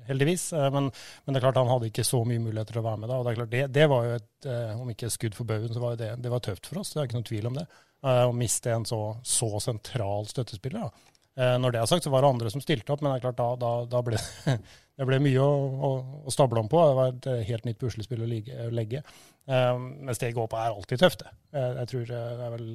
heldigvis. 0.07 0.45
Eh, 0.53 0.69
Men, 0.73 0.89
men 1.25 1.33
det 1.35 1.39
er 1.41 1.45
klart 1.47 1.59
han 1.61 1.71
hadde 1.71 1.89
ikke 1.91 2.05
så 2.07 2.23
mye 2.27 2.39
muligheter 2.43 2.73
til 2.77 2.81
å 2.83 2.87
være 2.87 3.01
med 3.03 3.09
da. 3.11 3.17
og 3.19 3.25
Det 3.27 3.31
er 3.33 3.39
klart 3.41 3.53
det, 3.55 3.65
det 3.77 3.87
var 3.91 4.07
jo 4.07 4.15
et, 4.19 4.47
eh, 4.53 4.73
om 4.81 4.89
ikke 4.93 5.09
skudd 5.13 5.35
for 5.37 5.49
baugen, 5.49 5.73
så 5.73 5.83
var 5.83 5.95
det, 5.99 6.13
det 6.23 6.31
var 6.33 6.39
tøft 6.45 6.65
for 6.71 6.81
oss. 6.81 6.93
Det 6.93 7.01
er 7.03 7.09
ikke 7.09 7.19
noen 7.19 7.29
tvil 7.31 7.47
om 7.51 7.59
det. 7.59 7.67
Eh, 8.03 8.23
Å 8.27 8.33
miste 8.35 8.73
en 8.73 8.85
så, 8.87 9.01
så 9.25 9.51
sentral 9.63 10.27
støttespiller. 10.31 10.87
da. 10.89 11.13
Når 11.37 11.69
det 11.75 11.77
er 11.83 11.85
sagt, 11.85 12.01
så 12.01 12.09
var 12.09 12.23
det 12.25 12.29
andre 12.33 12.49
som 12.49 12.61
stilte 12.63 12.89
opp, 12.95 13.01
men 13.05 13.11
det 13.13 13.19
er 13.19 13.25
klart 13.27 13.37
da, 13.37 13.47
da, 13.61 13.71
da 13.85 13.99
ble 14.01 14.17
det 14.97 15.05
ble 15.05 15.19
mye 15.21 15.37
å, 15.43 15.51
å, 15.85 15.89
å 16.25 16.31
stable 16.33 16.63
om 16.63 16.69
på. 16.71 16.79
Det 16.81 16.95
var 16.97 17.11
et 17.11 17.27
helt 17.51 17.67
nytt 17.69 17.77
puslespill 17.77 18.23
å 18.25 18.29
ligge- 18.31 18.57
å 18.65 18.71
legge. 18.73 19.03
Men 19.45 20.15
steget 20.17 20.39
opp 20.41 20.55
er 20.57 20.71
alltid 20.73 21.03
tøft. 21.03 21.21
Eh, 21.53 21.75
Jeg 21.83 21.91
tror 21.91 22.07
det 22.09 22.21
er 22.47 22.55
vel 22.55 22.71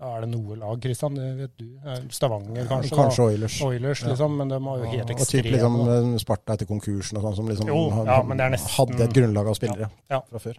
ja, 0.00 0.16
Er 0.16 0.20
det 0.24 0.28
noe 0.32 0.56
lag, 0.58 0.80
Kristian? 0.82 1.14
Det 1.14 1.28
vet 1.38 1.52
du. 1.58 1.66
Stavanger, 2.10 2.66
kanskje? 2.66 2.96
Kanskje. 2.96 3.22
Oilers. 3.28 3.58
Oilers, 3.62 4.02
Ja. 4.02 4.08
liksom. 4.08 4.36
Men 4.36 4.48
de 4.48 4.58
var 4.64 4.78
jo 4.78 4.84
helt 4.90 5.10
Og 5.10 5.26
typ 5.28 5.44
liksom 5.44 5.80
eh, 5.88 6.18
Sparta 6.18 6.54
etter 6.54 6.66
konkursen 6.66 7.16
og 7.18 7.22
sånn, 7.28 7.36
som 7.36 7.48
liksom 7.48 7.68
Jo, 7.68 8.04
ja, 8.04 8.22
nesten- 8.22 8.74
hadde 8.78 9.04
et 9.04 9.12
grunnlag 9.14 9.46
av 9.48 9.54
spillere 9.54 9.90
Ja. 10.10 10.20
fra 10.20 10.38
før. 10.38 10.56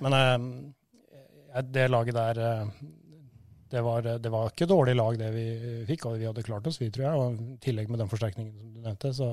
Men 0.00 0.12
eh, 0.12 1.62
det 1.62 1.90
laget 1.90 2.14
der 2.14 2.38
eh, 2.38 2.66
det 3.70 3.80
var, 3.84 4.06
det 4.22 4.30
var 4.32 4.52
ikke 4.52 4.68
dårlig 4.70 4.94
lag 4.96 5.18
det 5.20 5.30
vi 5.34 5.46
fikk, 5.88 6.06
og 6.08 6.18
vi 6.20 6.28
hadde 6.28 6.44
klart 6.46 6.66
oss, 6.70 6.78
vi, 6.80 6.90
tror 6.94 7.04
jeg. 7.08 7.18
Og 7.18 7.40
I 7.40 7.56
tillegg 7.64 7.90
med 7.92 8.00
den 8.02 8.10
forsterkningen 8.10 8.54
som 8.54 8.70
du 8.74 8.84
nevnte, 8.84 9.10
så, 9.16 9.28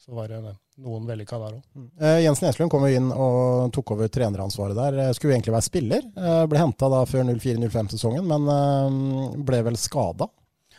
så 0.00 0.14
var 0.16 0.30
det 0.32 0.38
noen 0.44 1.08
vellykka 1.08 1.40
der 1.40 1.58
òg. 1.58 1.82
Eh, 2.00 2.20
Jens 2.24 2.40
Neslund 2.44 2.72
kom 2.72 2.86
jo 2.88 2.94
inn 2.98 3.10
og 3.12 3.72
tok 3.76 3.94
over 3.96 4.08
treneransvaret 4.12 4.78
der. 4.78 5.00
Eh, 5.06 5.12
Skulle 5.16 5.36
egentlig 5.36 5.54
være 5.56 5.68
spiller. 5.68 6.06
Eh, 6.16 6.40
ble 6.50 6.62
henta 6.62 6.88
da 6.92 7.02
før 7.08 7.28
04-05-sesongen, 7.30 8.24
men 8.30 8.48
eh, 8.54 9.36
ble 9.50 9.60
vel 9.68 9.78
skada. 9.80 10.30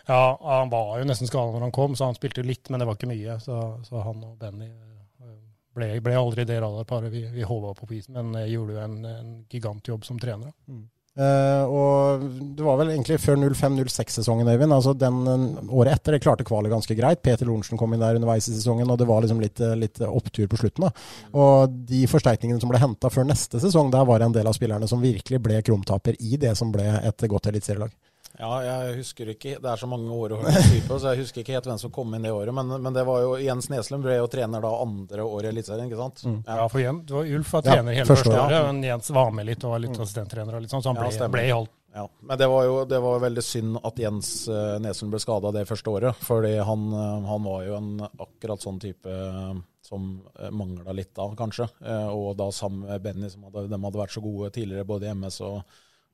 Ja, 0.05 0.37
han 0.41 0.69
var 0.69 0.99
jo 0.99 1.05
nesten 1.09 1.29
skada 1.29 1.53
når 1.53 1.67
han 1.67 1.73
kom, 1.73 1.95
så 1.97 2.09
han 2.09 2.17
spilte 2.17 2.43
litt, 2.45 2.69
men 2.69 2.81
det 2.81 2.85
var 2.89 2.97
ikke 2.99 3.09
mye. 3.09 3.37
Så, 3.41 3.59
så 3.87 4.03
han 4.05 4.21
og 4.27 4.35
Benny 4.41 4.67
eh, 4.69 5.37
ble, 5.77 5.87
ble 6.05 6.17
aldri 6.19 6.45
det 6.45 6.59
radarparet 6.61 7.13
vi, 7.13 7.23
vi 7.33 7.47
håpa 7.47 7.73
på 7.79 7.87
på 7.89 7.97
isen, 7.97 8.17
men 8.19 8.35
eh, 8.41 8.51
gjorde 8.53 8.77
jo 8.77 8.83
en, 8.83 8.99
en 9.09 9.31
gigantjobb 9.49 10.05
som 10.05 10.21
trener. 10.21 10.53
da. 10.53 10.75
Eh, 11.15 11.63
og 11.63 12.23
det 12.58 12.63
var 12.65 12.75
vel 12.82 12.89
egentlig 12.91 13.21
før 13.23 13.38
05-06-sesongen, 13.39 14.49
Øyvind. 14.51 14.75
Altså 14.75 14.93
den 14.99 15.21
året 15.69 15.95
etter. 15.95 16.17
Det 16.17 16.23
klarte 16.25 16.47
kvalet 16.47 16.73
ganske 16.73 16.97
greit. 16.97 17.21
Peter 17.23 17.47
Lorentzen 17.47 17.80
kom 17.80 17.95
inn 17.95 18.04
der 18.04 18.19
underveis 18.19 18.49
i 18.51 18.56
sesongen, 18.56 18.89
og 18.91 18.99
det 18.99 19.08
var 19.10 19.23
liksom 19.23 19.39
litt, 19.43 19.62
eh, 19.63 19.78
litt 19.80 20.01
opptur 20.06 20.49
på 20.51 20.60
slutten. 20.60 20.88
da. 20.88 20.91
Og 21.34 21.78
de 21.88 22.06
forsterkningene 22.12 22.60
som 22.60 22.69
ble 22.71 22.82
henta 22.84 23.10
før 23.10 23.30
neste 23.30 23.62
sesong, 23.63 23.91
der 23.91 24.06
var 24.06 24.19
det 24.19 24.25
en 24.25 24.39
del 24.39 24.47
av 24.47 24.58
spillerne 24.58 24.88
som 24.88 25.01
virkelig 25.01 25.41
ble 25.41 25.62
krumtaper 25.62 26.19
i 26.19 26.36
det 26.38 26.56
som 26.58 26.71
ble 26.71 26.84
et 26.84 27.30
godt 27.30 27.47
eliteserielag. 27.47 27.91
Ja, 28.39 28.52
jeg 28.65 28.98
husker 29.00 29.30
ikke 29.32 29.56
Det 29.63 29.69
er 29.71 29.80
så 29.80 29.88
mange 29.88 30.12
år 30.12 30.36
å 30.36 30.39
si 30.52 30.82
på, 30.84 30.98
så 31.00 31.13
jeg 31.13 31.24
husker 31.24 31.41
ikke 31.43 31.56
helt 31.56 31.69
hvem 31.69 31.80
som 31.82 31.93
kom 31.95 32.13
inn 32.17 32.26
det 32.28 32.34
året. 32.36 32.54
Men, 32.58 32.74
men 32.84 32.95
det 32.95 33.06
var 33.08 33.21
jo 33.24 33.38
Jens 33.39 33.69
Neslund 33.71 34.04
ble 34.06 34.17
jo 34.19 34.28
trener 34.32 34.63
da 34.65 34.74
andre 34.82 35.24
året 35.24 35.50
i 35.50 35.54
Eliteserien, 35.54 35.88
ikke 35.88 36.02
sant? 36.02 36.26
Ja, 36.48 36.67
for 36.71 36.84
Jens, 36.84 37.06
det 37.08 37.15
var 37.15 37.32
Ulf 37.39 37.54
var 37.56 37.63
Ja, 37.65 37.78
trener 37.78 37.98
hele 38.02 38.10
første 38.12 38.34
året. 38.36 38.58
ja. 38.58 38.62
men 38.67 38.84
Jens 38.84 39.12
var 39.15 39.32
med 39.36 39.48
litt 39.52 39.63
og 39.63 39.76
var 39.78 39.84
litt 39.86 39.98
assistenttrener, 40.00 40.58
og 40.60 40.65
litt 40.65 40.76
sånn, 40.76 40.84
så 40.84 40.91
han 40.93 41.00
Ja, 41.02 41.10
ble, 41.15 41.32
ble 41.38 41.48
i 41.48 41.56
hold. 41.56 41.71
Ja, 41.95 42.10
men 42.28 42.38
det 42.41 42.48
var 42.52 42.65
jo 42.67 42.74
det 42.91 42.98
var 43.00 43.21
veldig 43.24 43.43
synd 43.48 43.78
at 43.88 44.00
Jens 44.04 44.32
eh, 44.52 44.74
Neslund 44.84 45.13
ble 45.15 45.21
skada 45.24 45.54
det 45.56 45.63
første 45.69 45.93
året. 45.93 46.17
Fordi 46.28 46.58
han, 46.67 46.82
eh, 46.91 47.30
han 47.30 47.45
var 47.48 47.62
jo 47.63 47.78
en 47.78 47.93
akkurat 48.04 48.60
sånn 48.60 48.82
type 48.84 49.08
eh, 49.08 49.54
som 49.86 50.10
mangla 50.52 50.91
litt 50.98 51.13
da, 51.15 51.30
kanskje. 51.38 51.69
Og 52.10 52.32
da 52.36 52.50
sammen 52.52 52.88
med 52.89 53.04
Benny, 53.06 53.30
som 53.30 53.43
hadde, 53.45 53.67
de 53.69 53.78
hadde 53.84 54.00
vært 54.02 54.15
så 54.15 54.24
gode 54.26 54.50
tidligere 54.56 54.88
både 54.89 55.06
i 55.08 55.13
MS 55.13 55.38
og, 55.45 55.60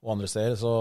og 0.02 0.14
andre 0.16 0.28
steder. 0.28 0.56
Så, 0.60 0.72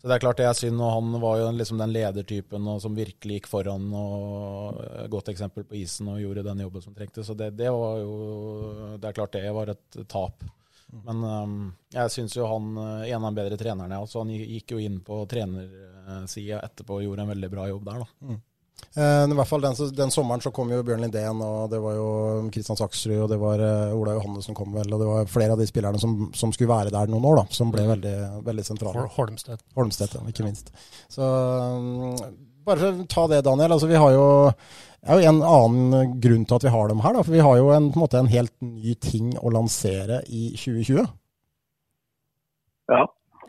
så 0.00 0.08
det 0.08 0.16
er 0.16 0.22
klart 0.22 0.40
det 0.40 0.46
er 0.48 0.56
synd. 0.56 0.80
Og 0.80 0.94
han 0.96 1.20
var 1.22 1.38
jo 1.40 1.50
liksom 1.56 1.80
den 1.80 1.94
ledertypen 1.94 2.68
og 2.68 2.80
som 2.84 2.96
virkelig 2.96 3.40
gikk 3.40 3.50
foran 3.50 3.86
og 3.96 4.80
eh, 4.84 5.06
godt 5.12 5.32
eksempel 5.32 5.66
på 5.68 5.78
isen 5.80 6.10
og 6.12 6.20
gjorde 6.22 6.46
den 6.46 6.64
jobben 6.66 6.84
som 6.84 6.96
trengtes. 6.96 7.28
Så 7.28 7.38
det, 7.38 7.52
det 7.58 7.70
var 7.72 8.02
jo 8.02 8.16
Det 8.98 9.08
er 9.08 9.16
klart 9.16 9.38
det 9.38 9.54
var 9.56 9.72
et 9.72 10.02
tap. 10.08 10.44
Men 10.92 11.22
um, 11.24 11.52
jeg 11.94 12.12
syns 12.12 12.34
jo 12.36 12.44
han 12.44 12.74
er 12.76 13.06
en 13.14 13.24
av 13.24 13.30
de 13.30 13.38
bedre 13.38 13.56
trenerne, 13.56 13.96
ja, 13.96 14.04
så 14.04 14.20
han 14.20 14.32
gikk 14.34 14.74
jo 14.74 14.80
inn 14.82 14.98
på 15.00 15.22
trenersida 15.24 16.58
etterpå 16.66 16.98
og 16.98 17.06
gjorde 17.06 17.24
en 17.24 17.30
veldig 17.32 17.48
bra 17.54 17.64
jobb 17.70 17.86
der, 17.86 18.02
da. 18.02 18.28
Mm. 18.28 18.40
Eh, 18.92 19.24
I 19.24 19.36
hvert 19.38 19.48
fall 19.48 19.62
den, 19.64 19.76
den, 19.96 20.10
sommeren 20.12 20.42
så 20.44 20.52
kom 20.52 20.70
jo 20.72 20.82
Bjørn 20.84 21.00
Lindén, 21.06 21.40
og 21.40 21.70
det 21.72 21.80
var 21.80 21.96
jo 21.96 22.08
Kristian 22.52 22.76
Saksrud, 22.76 23.22
og 23.24 23.30
det 23.30 23.38
var 23.40 23.62
uh, 23.62 23.96
Ola 23.96 24.18
Johannes 24.18 24.48
som 24.48 24.56
kom 24.56 24.74
vel, 24.76 24.90
og 24.92 25.00
det 25.00 25.08
var 25.08 25.30
flere 25.32 25.56
av 25.56 25.62
de 25.62 25.66
spillerne 25.68 26.00
som, 26.02 26.26
som 26.36 26.52
skulle 26.52 26.72
være 26.72 26.92
der 26.92 27.12
noen 27.12 27.24
år, 27.30 27.40
da, 27.40 27.56
som 27.56 27.72
ble 27.72 27.86
veldig, 27.88 28.16
veldig 28.44 28.64
sentrale. 28.66 29.06
Holmstedt. 29.16 29.64
Holmstedt, 29.78 30.18
ja, 30.18 30.24
ikke 30.28 30.44
minst. 30.44 30.68
Så 31.12 31.24
um, 31.24 32.18
bare 32.68 32.92
ta 33.08 33.24
det, 33.32 33.40
Daniel. 33.48 33.78
altså 33.78 33.88
Vi 33.88 34.00
har 34.00 34.12
jo 34.12 34.26
det 35.02 35.10
er 35.10 35.18
jo 35.18 35.30
en 35.32 35.40
annen 35.42 36.12
grunn 36.22 36.44
til 36.46 36.60
at 36.60 36.64
vi 36.68 36.70
har 36.70 36.92
dem 36.92 37.00
her. 37.02 37.16
Da, 37.16 37.24
for 37.24 37.34
vi 37.34 37.42
har 37.42 37.56
jo 37.58 37.72
en, 37.74 37.88
på 37.90 37.98
en, 37.98 38.02
måte 38.04 38.20
en 38.20 38.30
helt 38.30 38.52
ny 38.62 38.92
ting 39.02 39.32
å 39.40 39.50
lansere 39.50 40.20
i 40.30 40.52
2020. 40.52 41.08
Ja. 42.92 43.00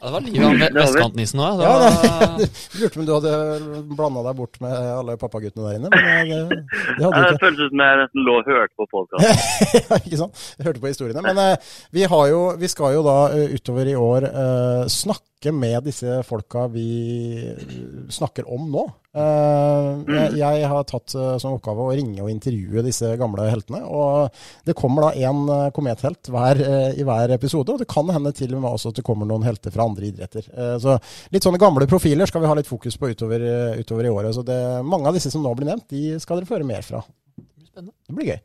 Ja, 0.04 0.10
det 0.10 0.14
var 0.14 0.24
livet 0.28 0.64
av 0.68 0.76
vestkantnissen 0.76 1.40
òg. 1.40 1.62
Ja, 1.64 1.74
det, 2.36 2.48
lurte 2.82 3.00
om 3.00 3.06
du 3.08 3.12
hadde 3.14 3.36
blanda 3.88 4.24
deg 4.26 4.36
bort 4.36 4.58
med 4.60 4.74
alle 4.76 5.16
pappaguttene 5.22 5.70
der 5.70 5.78
inne. 5.78 5.92
Men 5.94 6.32
det, 6.34 6.58
det 6.98 7.06
hadde 7.06 7.22
ja. 7.22 7.30
Det 7.30 7.40
føltes 7.40 7.70
som 7.72 7.84
jeg 7.86 8.00
nesten 8.02 8.26
lå 8.28 8.36
og 8.42 8.50
hørte 8.52 8.76
på 8.82 8.88
podkasten. 8.92 9.40
ja, 9.80 10.00
ikke 10.02 10.20
sant. 10.20 10.42
Jeg 10.58 10.68
hørte 10.68 10.84
på 10.84 10.92
historiene. 10.92 11.24
Men 11.24 11.40
eh, 11.46 11.72
vi, 11.96 12.04
jo, 12.04 12.42
vi, 12.60 12.72
skal 12.74 12.98
jo 12.98 13.06
da 13.08 13.16
eh, 13.38 13.56
utover 13.56 13.94
i 13.94 13.96
år 13.96 14.28
eh, 14.28 14.84
snakke 15.44 15.52
med 15.60 15.84
disse 15.84 16.24
folka 16.24 16.68
vi 16.68 17.54
snakker 18.10 18.48
om 18.48 18.70
nå. 18.72 18.84
Uh, 19.14 20.02
jeg, 20.10 20.38
jeg, 20.40 20.68
har 20.68 20.84
tatt 20.90 21.14
uh, 21.16 21.38
som 21.38 21.54
oppgave 21.54 21.84
å 21.84 21.94
ringe 21.94 22.24
og 22.24 22.32
intervjue 22.32 22.82
disse 22.84 23.16
gamle 23.20 23.50
heltene. 23.50 23.84
Og 23.84 24.32
det 24.66 24.74
kommer 24.74 25.10
da 25.10 25.28
én 25.30 25.44
uh, 25.50 25.72
komethelt 25.76 26.30
hver, 26.32 26.62
i 26.96 27.04
hver 27.04 27.34
episode, 27.36 27.74
og 27.74 27.80
det 27.80 27.90
kan 27.92 28.10
hende 28.10 28.32
til 28.34 28.56
og 28.56 28.64
med 28.64 28.72
også 28.72 28.94
at 28.94 29.02
det 29.02 29.06
kommer 29.06 29.28
noen 29.28 29.44
helter 29.44 29.74
fra 29.74 29.86
andre 29.86 30.08
idretter. 30.08 30.48
så 30.80 30.98
litt 31.32 31.44
sånne 31.44 31.62
gamle 31.62 31.88
profiler 31.88 32.30
skal 32.30 32.42
vi 32.44 32.50
ha 32.50 32.56
litt 32.58 32.70
fokus 32.70 32.98
på 32.98 33.12
utover, 33.12 33.44
utover 33.80 34.08
i 34.08 34.14
året. 34.14 34.34
Så 34.36 34.46
det, 34.48 34.58
mange 34.88 35.10
av 35.10 35.18
disse 35.18 35.32
som 35.34 35.44
nå 35.44 35.54
blir 35.58 35.70
nevnt, 35.70 35.90
de 35.92 36.20
skal 36.24 36.40
dere 36.40 36.50
føre 36.50 36.68
mer 36.68 36.86
fra. 36.86 37.04
Det 37.74 38.16
blir 38.16 38.34
gøy. 38.34 38.42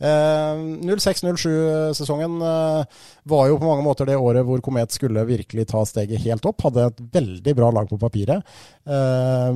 06-07-sesongen 0.00 2.42
eh, 2.42 2.80
eh, 2.80 2.86
var 3.30 3.48
jo 3.50 3.58
på 3.60 3.68
mange 3.68 3.84
måter 3.84 4.08
det 4.08 4.16
året 4.16 4.46
hvor 4.46 4.62
Komet 4.64 4.94
skulle 4.94 5.24
virkelig 5.28 5.66
ta 5.70 5.84
steget 5.88 6.22
helt 6.24 6.46
opp. 6.48 6.62
Hadde 6.66 6.86
et 6.90 7.00
veldig 7.18 7.54
bra 7.58 7.68
lag 7.74 7.86
på 7.90 8.00
papiret. 8.00 8.40
Eh, 8.86 9.50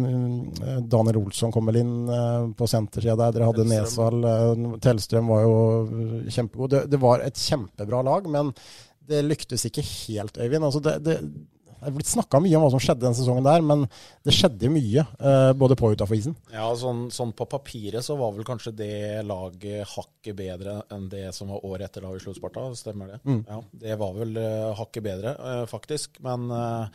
Daniel 0.81 1.21
Olsson 1.23 1.53
kom 1.55 1.65
vel 1.71 1.81
inn 1.83 1.97
på 2.57 2.65
sentersida 2.71 3.17
der. 3.21 3.39
Dere 3.39 3.51
hadde 3.51 3.69
Nesvall. 3.71 4.19
Tellstrøm 4.85 5.27
var 5.33 5.41
jo 5.47 5.55
kjempegod. 6.29 6.69
Det, 6.75 6.83
det, 6.93 6.99
var 7.03 7.25
et 7.25 7.39
kjempebra 7.41 7.99
lag, 8.07 8.23
men 8.31 8.53
det 9.09 9.25
lyktes 9.27 9.67
ikke 9.69 9.85
helt, 9.85 10.39
Øyvind. 10.41 10.65
Altså 10.65 10.81
det, 10.85 10.95
det, 11.05 11.19
det 11.85 11.93
er 11.93 11.97
blitt 11.99 12.11
snakka 12.11 12.41
mye 12.43 12.57
om 12.59 12.65
hva 12.65 12.71
som 12.73 12.83
skjedde 12.83 13.05
den 13.05 13.17
sesongen 13.17 13.47
der, 13.47 13.65
men 13.65 13.85
det 14.25 14.35
skjedde 14.35 14.71
mye. 14.73 15.05
Eh, 15.21 15.51
både 15.61 15.77
på 15.79 15.91
og 15.91 15.99
utafor 15.99 16.17
isen. 16.17 16.37
Ja, 16.53 16.67
sånn, 16.79 17.07
sånn, 17.15 17.35
på 17.37 17.47
papiret 17.51 18.07
så 18.07 18.17
var 18.19 18.33
vel 18.35 18.47
kanskje 18.49 18.75
det 18.79 19.23
laget 19.29 19.85
hakket 19.95 20.39
bedre 20.39 20.79
enn 20.95 21.11
det 21.13 21.29
som 21.37 21.53
var 21.53 21.65
året 21.69 21.91
etter 21.91 22.07
da 22.07 22.15
vi 22.15 22.23
slo 22.25 22.35
Sparta, 22.37 22.67
stemmer 22.79 23.15
det? 23.15 23.21
Mm. 23.29 23.43
Ja, 23.49 23.61
Det 23.85 23.99
var 24.01 24.17
vel 24.17 24.39
uh, 24.41 24.73
hakket 24.79 25.05
bedre, 25.05 25.37
uh, 25.39 25.65
faktisk. 25.71 26.19
Men 26.25 26.49
Uh, 26.55 26.87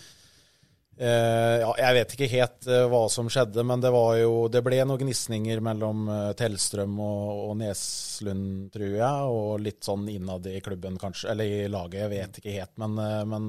ja, 1.00 1.70
jeg 1.80 1.96
vet 1.96 2.14
ikke 2.16 2.28
helt 2.34 2.66
uh, 2.68 2.82
hva 2.92 3.06
som 3.12 3.30
skjedde, 3.32 3.64
men 3.64 3.80
det 3.80 3.92
jo 4.20 4.34
Det 4.52 4.60
ble 4.66 4.82
noen 4.84 5.00
gnisninger 5.00 5.62
mellom 5.64 6.10
uh, 6.12 6.32
Tellstrøm 6.36 6.98
og, 7.00 7.30
og, 7.46 7.54
Neslund, 7.62 8.68
tror 8.74 8.98
jeg, 8.98 9.30
og 9.32 9.64
litt 9.64 9.88
sånn 9.88 10.10
innad 10.12 10.50
i 10.52 10.60
klubben, 10.66 11.00
kanskje. 11.00 11.32
Eller 11.32 11.54
i 11.62 11.72
laget, 11.72 12.02
jeg 12.04 12.12
vet 12.12 12.42
ikke 12.42 12.58
helt. 12.58 12.76
Men, 12.84 13.00
men 13.32 13.48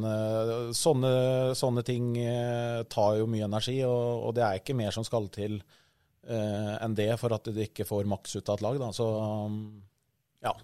sånne, 0.76 1.12
sånne, 1.58 1.84
ting 1.86 2.12
tar 2.90 3.18
jo 3.18 3.26
mye 3.30 3.48
energi, 3.48 3.80
og, 3.88 4.28
og, 4.28 4.34
det 4.38 4.46
er 4.46 4.62
ikke 4.62 4.78
mer 4.78 4.94
som 4.94 5.06
skal 5.06 5.26
til 5.34 5.60
enn 6.30 6.94
det 6.94 7.08
for 7.18 7.32
at 7.32 7.48
du 7.48 7.56
ikke 7.64 7.86
får 7.88 8.06
maks 8.06 8.36
ut 8.36 8.50
av 8.52 8.58
et 8.60 8.64
lag. 8.66 8.78
Da. 8.78 8.90
Så 8.94 9.06
ja. 10.44 10.54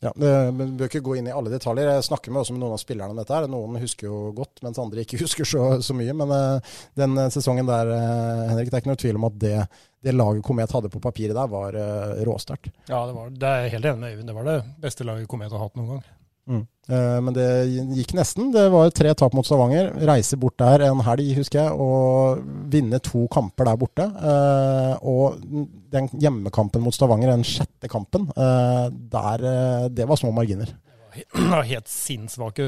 Ja, 0.00 0.12
det, 0.16 0.52
men 0.52 0.70
Vi 0.70 0.78
bør 0.80 0.88
ikke 0.88 1.02
gå 1.04 1.16
inn 1.18 1.28
i 1.28 1.34
alle 1.34 1.52
detaljer. 1.52 1.90
Jeg 1.92 2.06
snakker 2.06 2.32
med 2.32 2.40
også 2.40 2.54
med 2.56 2.62
noen 2.62 2.76
av 2.76 2.80
spillerne 2.80 3.12
om 3.12 3.20
dette. 3.20 3.36
her. 3.36 3.48
Noen 3.52 3.76
husker 3.82 4.08
jo 4.08 4.20
godt, 4.36 4.62
mens 4.64 4.80
andre 4.80 5.04
ikke 5.04 5.20
husker 5.24 5.48
så, 5.48 5.66
så 5.84 5.96
mye. 5.96 6.14
Men 6.16 6.32
uh, 6.32 6.78
den 6.98 7.20
sesongen 7.34 7.68
der, 7.68 7.92
uh, 7.92 8.46
Henrik, 8.48 8.70
det 8.70 8.78
er 8.78 8.84
ikke 8.84 8.92
noe 8.94 9.02
tvil 9.02 9.20
om 9.20 9.28
at 9.28 9.36
det, 9.42 9.56
det 10.00 10.16
laget 10.16 10.46
Komet 10.46 10.72
hadde 10.72 10.92
på 10.92 11.02
papiret 11.04 11.36
der, 11.36 11.52
var 11.52 11.76
uh, 11.76 12.22
råsterkt. 12.28 12.72
Ja, 12.88 13.04
det, 13.04 13.16
var, 13.18 13.34
det 13.36 13.52
er 13.52 13.66
jeg 13.66 13.76
helt 13.76 13.90
enig 13.92 14.00
med 14.00 14.14
Øyvind. 14.14 14.32
Det 14.32 14.38
var 14.38 14.48
det 14.48 14.56
beste 14.86 15.08
laget 15.08 15.28
Komet 15.28 15.52
har 15.52 15.66
hatt 15.66 15.76
noen 15.76 15.94
gang. 15.96 16.08
Mm. 16.50 16.66
Eh, 16.90 17.18
men 17.22 17.36
det 17.36 17.46
gikk 17.98 18.14
nesten. 18.18 18.50
Det 18.54 18.66
var 18.72 18.90
tre 18.94 19.12
tap 19.14 19.34
mot 19.36 19.46
Stavanger. 19.46 19.92
Reise 20.10 20.38
bort 20.40 20.58
der 20.60 20.86
en 20.88 21.02
helg, 21.06 21.32
husker 21.38 21.62
jeg, 21.62 21.74
og 21.78 22.42
vinne 22.72 23.00
to 23.04 23.26
kamper 23.32 23.70
der 23.70 23.80
borte. 23.80 24.06
Eh, 24.32 24.94
og 25.06 25.40
den 25.94 26.10
hjemmekampen 26.18 26.82
mot 26.84 26.96
Stavanger, 26.96 27.32
den 27.34 27.46
sjette 27.46 27.90
kampen, 27.90 28.28
eh, 28.34 28.86
der, 29.14 29.46
det 29.94 30.08
var 30.08 30.20
små 30.20 30.34
marginer. 30.34 30.74
helt 31.72 31.88
sinnssvake 31.88 32.66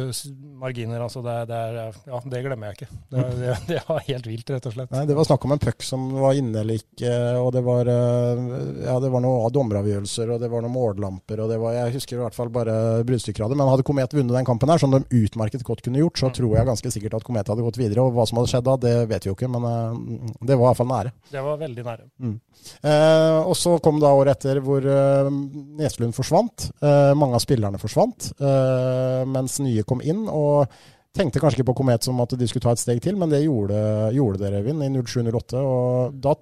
marginer. 0.60 1.00
altså 1.00 1.22
det, 1.22 1.36
det, 1.50 1.58
er, 1.58 1.98
ja, 2.06 2.20
det 2.34 2.42
glemmer 2.44 2.70
jeg 2.70 2.78
ikke. 2.78 2.88
Det, 3.12 3.24
det, 3.38 3.56
det, 3.68 3.80
var 3.88 4.02
helt 4.06 4.28
vilt, 4.28 4.52
rett 4.54 4.68
og 4.70 4.76
slett. 4.76 4.92
Nei, 4.94 5.04
Det 5.08 5.16
var 5.18 5.28
snakk 5.28 5.46
om 5.46 5.56
en 5.56 5.62
puck 5.62 5.86
som 5.86 6.08
var 6.22 6.38
inne 6.38 6.62
eller 6.62 6.80
ikke, 6.80 7.12
og 7.40 7.50
det 7.56 7.64
var, 7.66 7.90
eh, 7.92 8.44
ja, 8.86 8.96
det 9.02 9.12
var 9.12 9.24
noen 9.24 9.54
dommeravgjørelser, 9.54 10.34
og 10.34 10.42
det 10.42 10.50
var 10.52 10.64
noen 10.64 10.74
mållamper, 10.76 11.44
og 11.44 11.52
det 11.52 11.58
var, 11.62 11.76
jeg 11.78 11.96
husker 11.98 12.18
i 12.18 12.22
hvert 12.24 12.38
fall 12.38 12.52
bare 12.54 12.76
bruddstykker 13.08 13.46
av 13.46 13.52
det. 13.52 13.60
Men 13.60 13.72
hadde 13.72 13.86
Komet 13.86 14.16
vunnet 14.16 14.36
den 14.36 14.48
kampen 14.48 14.72
her, 14.72 14.82
som 14.82 14.94
de 14.94 15.02
utmerket 15.22 15.66
godt 15.66 15.84
kunne 15.86 16.02
gjort, 16.02 16.20
så 16.20 16.30
mm. 16.30 16.36
tror 16.38 16.56
jeg 16.56 16.70
ganske 16.70 16.94
sikkert 16.96 17.18
at 17.18 17.26
Komet 17.26 17.52
hadde 17.52 17.66
gått 17.66 17.80
videre. 17.80 18.06
Og 18.06 18.16
hva 18.16 18.26
som 18.28 18.40
hadde 18.40 18.52
skjedd 18.54 18.68
da, 18.68 18.78
det 18.80 18.96
vet 19.10 19.26
vi 19.26 19.32
jo 19.32 19.36
ikke, 19.36 19.50
men 19.52 19.66
uh, 19.66 20.32
det 20.40 20.56
var 20.56 20.66
i 20.66 20.70
hvert 20.70 20.80
fall 20.82 20.90
nære. 20.92 21.14
Det 21.32 21.44
var 21.44 21.60
veldig 21.60 21.86
nære. 21.86 22.08
Mm. 22.22 22.38
Eh, 22.82 23.38
og 23.42 23.54
så 23.58 23.76
kom 23.82 23.98
da 24.02 24.12
året 24.14 24.38
etter 24.38 24.60
hvor 24.64 24.84
eh, 24.86 25.30
Neslund 25.78 26.14
forsvant. 26.16 26.68
Eh, 26.82 27.12
mange 27.18 27.38
av 27.38 27.44
spillerne 27.44 27.80
forsvant. 27.80 28.31
Uh, 28.40 29.22
mens 29.28 29.58
nye 29.62 29.84
kom 29.88 30.04
inn. 30.04 30.26
og 30.30 30.72
Tenkte 31.12 31.42
kanskje 31.42 31.58
ikke 31.60 31.68
på 31.68 31.74
Komet 31.82 32.06
som 32.06 32.20
at 32.24 32.32
de 32.40 32.46
skulle 32.48 32.64
ta 32.64 32.72
et 32.72 32.80
steg 32.80 33.02
til, 33.04 33.18
men 33.20 33.28
det 33.28 33.42
gjorde, 33.42 33.76
gjorde 34.16 34.38
dere, 34.40 34.62
Øyvind, 34.62 34.80
i 34.86 35.02
07-08. 35.04 35.60
Og 35.60 36.14
da 36.24 36.32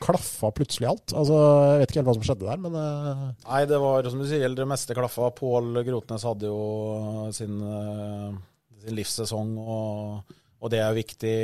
klaffa 0.00 0.48
plutselig 0.56 0.88
alt. 0.88 1.12
Altså, 1.12 1.36
Jeg 1.74 1.82
vet 1.82 1.90
ikke 1.90 2.00
helt 2.00 2.08
hva 2.08 2.14
som 2.16 2.24
skjedde 2.24 2.48
der, 2.48 2.62
men 2.62 2.78
uh... 2.78 3.26
Nei, 3.44 3.62
det 3.68 3.80
var 3.82 4.08
som 4.08 4.22
du 4.22 4.24
sier, 4.30 4.48
det 4.56 4.68
meste 4.70 4.96
klaffa. 4.96 5.28
Pål 5.36 5.82
Grotnes 5.84 6.24
hadde 6.24 6.48
jo 6.48 7.28
sin, 7.36 7.60
uh, 7.60 8.32
sin 8.80 8.96
livssesong, 8.96 9.52
og, 9.60 10.36
og, 10.56 10.70
det 10.72 10.80
er 10.86 10.96
viktig, 10.96 11.36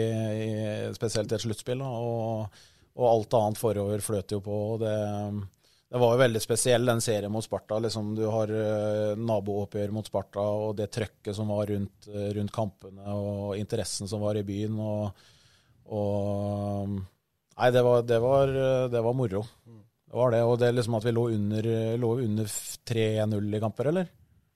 i, 0.47 0.51
spesielt 0.97 1.35
i 1.35 1.37
et 1.37 1.45
sluttspill. 1.45 1.85
Og, 1.85 2.63
og, 2.97 3.07
alt 3.11 3.37
annet 3.43 3.61
forover 3.61 4.09
fløt 4.09 4.33
jo 4.33 4.41
på. 4.41 4.63
og 4.73 4.87
det 4.87 4.97
det 5.95 6.01
var 6.03 6.17
jo 6.17 6.19
veldig 6.25 6.41
spesiell, 6.43 6.89
den 6.91 7.01
serien 7.05 7.31
mot 7.31 7.45
Sparta. 7.45 7.77
Liksom, 7.79 8.09
du 8.19 8.25
har 8.27 8.51
uh, 8.51 9.13
nabooppgjør 9.15 9.93
mot 9.95 10.09
Sparta 10.11 10.43
og 10.43 10.73
det 10.81 10.89
trøkket 10.91 11.37
som 11.37 11.53
var 11.55 11.71
rundt, 11.71 12.09
uh, 12.11 12.33
rundt, 12.35 12.51
kampene, 12.55 13.15
og 13.15 13.53
interessen 13.55 14.11
som 14.11 14.25
var 14.25 14.41
i 14.41 14.43
byen. 14.49 14.81
Og, 14.83 15.23
og 15.95 16.97
Nei, 16.99 17.69
det 17.71 17.85
var, 17.87 18.03
det, 18.03 18.19
var, 18.19 18.51
det 18.91 19.05
var, 19.07 19.15
moro. 19.15 19.45
Det 19.63 20.19
var 20.19 20.35
det. 20.35 20.43
Og 20.43 20.59
det 20.59 20.73
liksom 20.75 20.99
at 20.99 21.07
vi 21.07 21.15
lå 21.15 21.29
under, 21.37 21.69
under 22.03 22.51
3-0 22.91 23.55
i 23.55 23.63
kamper, 23.63 23.93
eller? 23.93 24.11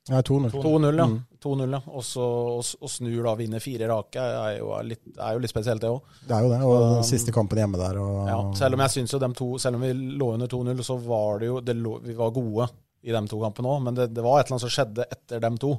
Ja, 0.09 0.23
2-0. 0.25 0.51
2-0, 0.51 0.99
ja. 0.99 1.07
Mm. 1.07 1.19
2-0, 1.45 1.73
ja. 1.73 1.81
Og 1.93 2.05
så 2.05 2.27
og 2.59 2.91
snur 2.91 3.27
da, 3.27 3.35
vinner 3.37 3.63
fire 3.63 3.89
rake, 3.91 4.25
er 4.25 4.57
jo 4.57 4.73
litt, 4.87 5.03
er 5.15 5.37
jo 5.37 5.43
litt 5.45 5.53
spesielt, 5.53 5.85
det 5.85 5.91
òg. 5.93 6.17
Det 6.25 6.35
er 6.35 6.47
jo 6.47 6.53
det, 6.55 6.61
og 6.65 6.85
den 6.97 7.07
siste 7.09 7.35
kampen 7.35 7.61
hjemme 7.61 7.81
der. 7.81 8.01
Og... 8.01 8.19
Ja, 8.31 8.39
selv 8.59 8.79
om 8.79 8.85
jeg 8.87 8.95
syns 8.97 9.15
jo 9.15 9.21
dem 9.23 9.37
to, 9.37 9.51
selv 9.61 9.79
om 9.79 9.85
vi 9.85 9.93
lå 9.93 10.33
under 10.39 10.51
2-0, 10.51 10.83
så 10.87 10.97
var 11.05 11.43
det 11.43 11.51
jo 11.51 11.61
det 11.65 11.77
lå, 11.77 11.99
Vi 12.07 12.17
var 12.17 12.35
gode 12.37 12.71
i 13.05 13.15
de 13.15 13.23
to 13.31 13.41
kampene 13.43 13.71
òg, 13.71 13.85
men 13.85 13.99
det, 13.99 14.09
det, 14.17 14.25
var 14.25 14.41
et 14.41 14.49
eller 14.49 14.57
annet 14.57 14.67
som 14.67 14.75
skjedde 14.75 15.07
etter 15.13 15.45
dem 15.45 15.61
to. 15.61 15.77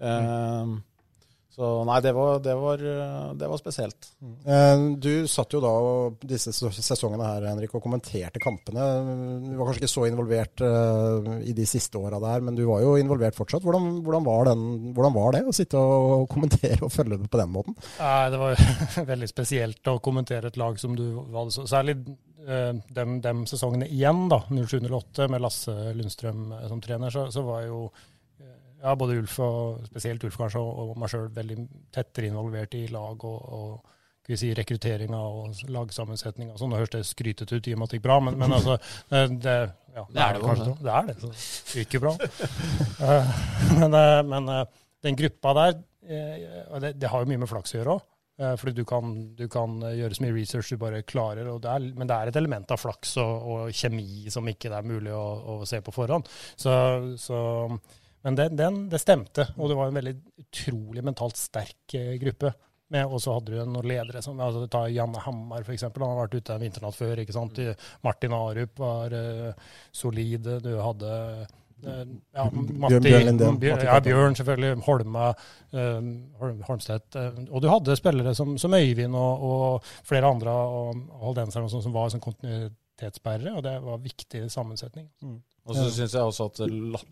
Mm. 0.00 0.26
Uh, 0.26 0.74
så 1.50 1.68
nei, 1.82 1.96
det 2.04 2.12
var, 2.14 2.38
det 2.44 2.54
var, 2.54 2.82
det 3.34 3.48
var 3.50 3.58
spesielt. 3.58 4.06
Mm. 4.22 4.94
du 5.02 5.26
satt 5.28 5.50
jo 5.50 5.60
da 5.64 5.72
disse 6.22 6.52
sesongene 6.54 7.26
her, 7.26 7.48
Henrik, 7.50 7.74
og 7.74 7.82
kommenterte 7.82 8.38
kampene. 8.42 8.84
Du 9.42 9.56
var 9.58 9.66
kanskje 9.66 9.82
ikke 9.82 9.90
så 9.90 10.06
involvert 10.06 10.62
uh, 10.62 11.40
i 11.42 11.54
de 11.56 11.66
siste 11.66 11.98
åra 11.98 12.20
der, 12.22 12.46
men 12.46 12.54
du 12.54 12.62
var 12.68 12.84
jo 12.84 12.94
involvert 13.00 13.34
fortsatt. 13.34 13.66
Hvordan, 13.66 13.98
hvordan, 14.06 14.28
var 14.28 14.50
den, 14.52 14.64
hvordan, 14.94 15.16
var 15.18 15.36
det 15.36 15.42
å 15.50 15.56
sitte 15.56 15.82
og 15.82 16.28
kommentere 16.30 16.78
og 16.86 16.94
følge 16.94 17.18
det 17.18 17.30
på 17.32 17.42
den 17.42 17.52
måten? 17.56 17.78
Nei, 17.98 18.30
Det 18.30 18.42
var 18.44 18.64
veldig 19.12 19.30
spesielt 19.34 19.90
å 19.90 19.98
kommentere 20.04 20.54
et 20.54 20.60
lag 20.60 20.78
som 20.78 20.94
du 20.98 21.06
valgte. 21.18 21.58
så 21.58 21.66
Særlig 21.74 21.98
de 22.04 22.18
dem, 22.96 23.18
dem, 23.20 23.42
sesongene 23.46 23.86
igjen, 23.92 24.24
da, 24.30 24.40
07-08, 24.48 25.26
med 25.28 25.42
Lasse 25.44 25.74
Lundstrøm 25.96 26.54
som 26.70 26.80
trener, 26.80 27.12
så, 27.12 27.26
så 27.32 27.44
var 27.46 27.66
jo 27.66 27.82
ja, 28.80 28.96
både 28.98 29.20
Ulf 29.20 29.38
og 29.44 29.86
spesielt 29.88 30.24
Ulf 30.26 30.36
kanskje, 30.40 30.60
og, 30.60 30.92
meg 30.98 31.12
sjøl 31.12 31.30
veldig 31.34 31.56
tettere 31.94 32.30
involvert 32.30 32.76
i 32.78 32.86
lag 32.92 33.24
og, 33.28 33.40
og 33.60 34.36
si, 34.38 34.52
rekrutteringa 34.54 35.18
og 35.18 35.62
lagsammensetninga. 35.74 36.54
Sånn, 36.58 36.70
det 36.74 36.82
høres 36.82 36.92
det 36.94 37.02
skrytete 37.08 37.58
ut 37.58 37.66
i 37.66 37.74
og 37.74 37.80
med 37.80 37.88
at 37.88 37.94
det 37.94 37.98
gikk 37.98 38.06
bra, 38.06 38.18
men, 38.22 38.36
men 38.38 38.54
altså 38.54 38.76
det, 39.10 39.24
det, 39.42 39.56
ja, 39.96 40.04
det, 40.06 40.22
er 40.22 40.36
det, 40.36 40.44
kanskje 40.44 40.68
det. 40.68 40.76
Det 40.84 40.94
er 40.94 41.08
det. 41.08 41.16
Så 41.18 41.32
det 41.32 41.84
gikk 41.84 41.96
jo 41.98 42.04
bra. 42.04 42.14
uh, 43.02 43.34
men, 43.80 43.98
uh, 43.98 44.20
men 44.30 44.52
uh, 44.54 44.62
den 45.02 45.18
gruppa 45.18 45.56
der 45.56 45.76
eh, 46.06 46.64
og 46.68 46.80
det, 46.84 46.94
det 47.00 47.10
har 47.10 47.22
jo 47.22 47.30
mye 47.30 47.40
med 47.40 47.50
flaks 47.50 47.74
å 47.74 47.80
gjøre 47.80 47.96
òg. 47.96 48.06
Fordi 48.40 48.72
du 48.72 48.86
kan, 48.88 49.16
du 49.36 49.46
kan 49.52 49.82
eh, 49.84 49.98
gjøre 49.98 50.16
så 50.16 50.24
mye 50.24 50.34
research 50.36 50.72
du 50.72 50.80
bare 50.80 51.02
klarer. 51.04 51.48
Og 51.52 51.60
det 51.64 51.72
er, 51.72 51.88
men 51.96 52.08
det 52.08 52.16
er 52.16 52.30
et 52.30 52.38
element 52.40 52.72
av 52.72 52.80
flaks 52.80 53.16
og, 53.20 53.48
og 53.52 53.74
kjemi 53.76 54.32
som 54.32 54.48
ikke 54.48 54.70
det 54.72 54.78
er 54.78 54.88
mulig 54.88 55.12
å, 55.12 55.24
å 55.52 55.56
se 55.68 55.82
på 55.84 55.92
forhånd. 55.92 56.28
Så, 56.56 56.72
så, 57.20 57.40
men 58.22 58.36
det, 58.36 58.48
den, 58.58 58.82
det 58.92 59.00
stemte, 59.00 59.46
og 59.56 59.70
det 59.70 59.76
var 59.78 59.88
en 59.88 59.96
veldig 59.96 60.16
utrolig 60.42 61.04
mentalt 61.04 61.38
sterk 61.40 61.94
eh, 61.96 62.16
gruppe. 62.20 62.52
Og 62.90 63.20
så 63.22 63.36
hadde 63.36 63.54
du 63.54 63.70
noen 63.70 63.86
ledere 63.86 64.18
som 64.24 64.40
altså, 64.42 64.64
Ta 64.70 64.82
Janne 64.90 65.20
Hammar, 65.22 65.62
f.eks. 65.62 65.86
Han 65.86 66.02
har 66.08 66.24
vært 66.24 66.40
ute 66.40 66.56
en 66.56 66.64
vinternatt 66.64 66.98
før. 66.98 67.20
ikke 67.22 67.36
sant? 67.36 67.60
Martin 68.02 68.34
Arup 68.34 68.82
var 68.82 69.14
uh, 69.14 69.68
solid. 69.94 70.48
Du 70.64 70.72
hadde 70.82 71.12
uh, 71.86 72.00
ja, 72.34 72.48
Matti, 72.50 72.98
Bjørn. 73.04 73.38
Bjørn, 73.62 73.84
ja, 73.86 74.00
Bjørn, 74.02 74.34
selvfølgelig. 74.40 74.82
Holma, 74.88 75.30
uh, 75.76 76.10
Holmstedt. 76.66 77.20
Og 77.46 77.62
du 77.62 77.70
hadde 77.70 77.98
spillere 78.00 78.34
som, 78.34 78.56
som 78.58 78.74
Øyvind 78.74 79.14
og, 79.14 79.46
og, 79.52 79.94
flere 80.02 80.34
andre 80.34 80.50
og 80.50 81.06
og 81.20 81.44
som, 81.54 81.70
som 81.70 81.94
var 81.94 82.10
som 82.10 82.26
kontinuitetsbærere, 82.26 83.54
og 83.54 83.62
det 83.68 83.78
var 83.86 84.02
viktig 84.02 84.48
sammensetning. 84.50 85.06
Mm. 85.22 85.38
Og 85.70 85.76
så 85.78 85.86
syns 85.94 86.16
jeg 86.16 86.26
også 86.26 86.48
at 86.50 86.60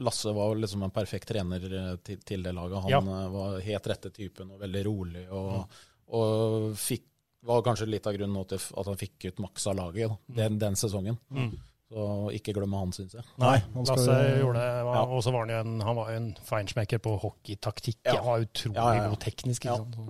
Lasse 0.03 0.33
var 0.35 0.59
liksom 0.59 0.83
en 0.87 0.95
perfekt 0.95 1.31
trener 1.31 1.63
til, 2.05 2.19
til 2.27 2.43
det 2.43 2.55
laget. 2.57 2.81
Han 2.89 2.91
ja. 2.91 3.21
var 3.31 3.61
helt 3.63 3.89
rette 3.93 4.11
typen 4.15 4.51
og 4.55 4.61
veldig 4.65 4.83
rolig. 4.89 5.25
Og, 5.31 5.53
mm. 5.55 5.81
og 6.19 6.69
fikk, 6.79 7.07
var 7.49 7.63
kanskje 7.67 7.87
litt 7.87 8.07
av 8.11 8.17
grunnen 8.19 8.49
til 8.51 8.59
at 8.59 8.91
han 8.91 8.99
fikk 8.99 9.29
ut 9.31 9.43
maks 9.47 9.69
av 9.71 9.79
laget 9.79 10.11
da, 10.11 10.19
den, 10.41 10.59
den, 10.61 10.79
sesongen. 10.79 11.21
Mm. 11.31 11.53
Så 11.89 12.07
ikke 12.37 12.53
glemme 12.59 12.83
han, 12.83 12.91
syns 12.93 13.15
jeg. 13.17 13.25
Nei, 13.41 13.57
Lasse 13.79 14.17
gjorde 14.43 14.59
det. 14.59 14.73
Ja. 14.91 15.05
Og 15.07 15.23
så 15.25 15.33
var 15.33 15.47
han 15.47 15.55
jo 15.55 15.61
en, 15.63 15.77
han 15.87 16.01
var 16.03 16.11
en 16.17 16.33
feinschmecker 16.51 17.01
på 17.05 17.15
hockeytaktikk. 17.23 18.03
Ja. 18.03 18.19
Han 18.19 18.27
var 18.33 18.49
utrolig 18.49 18.99
ja, 18.99 19.07
god 19.07 19.23
teknisk. 19.23 19.71
ikke? 19.71 20.09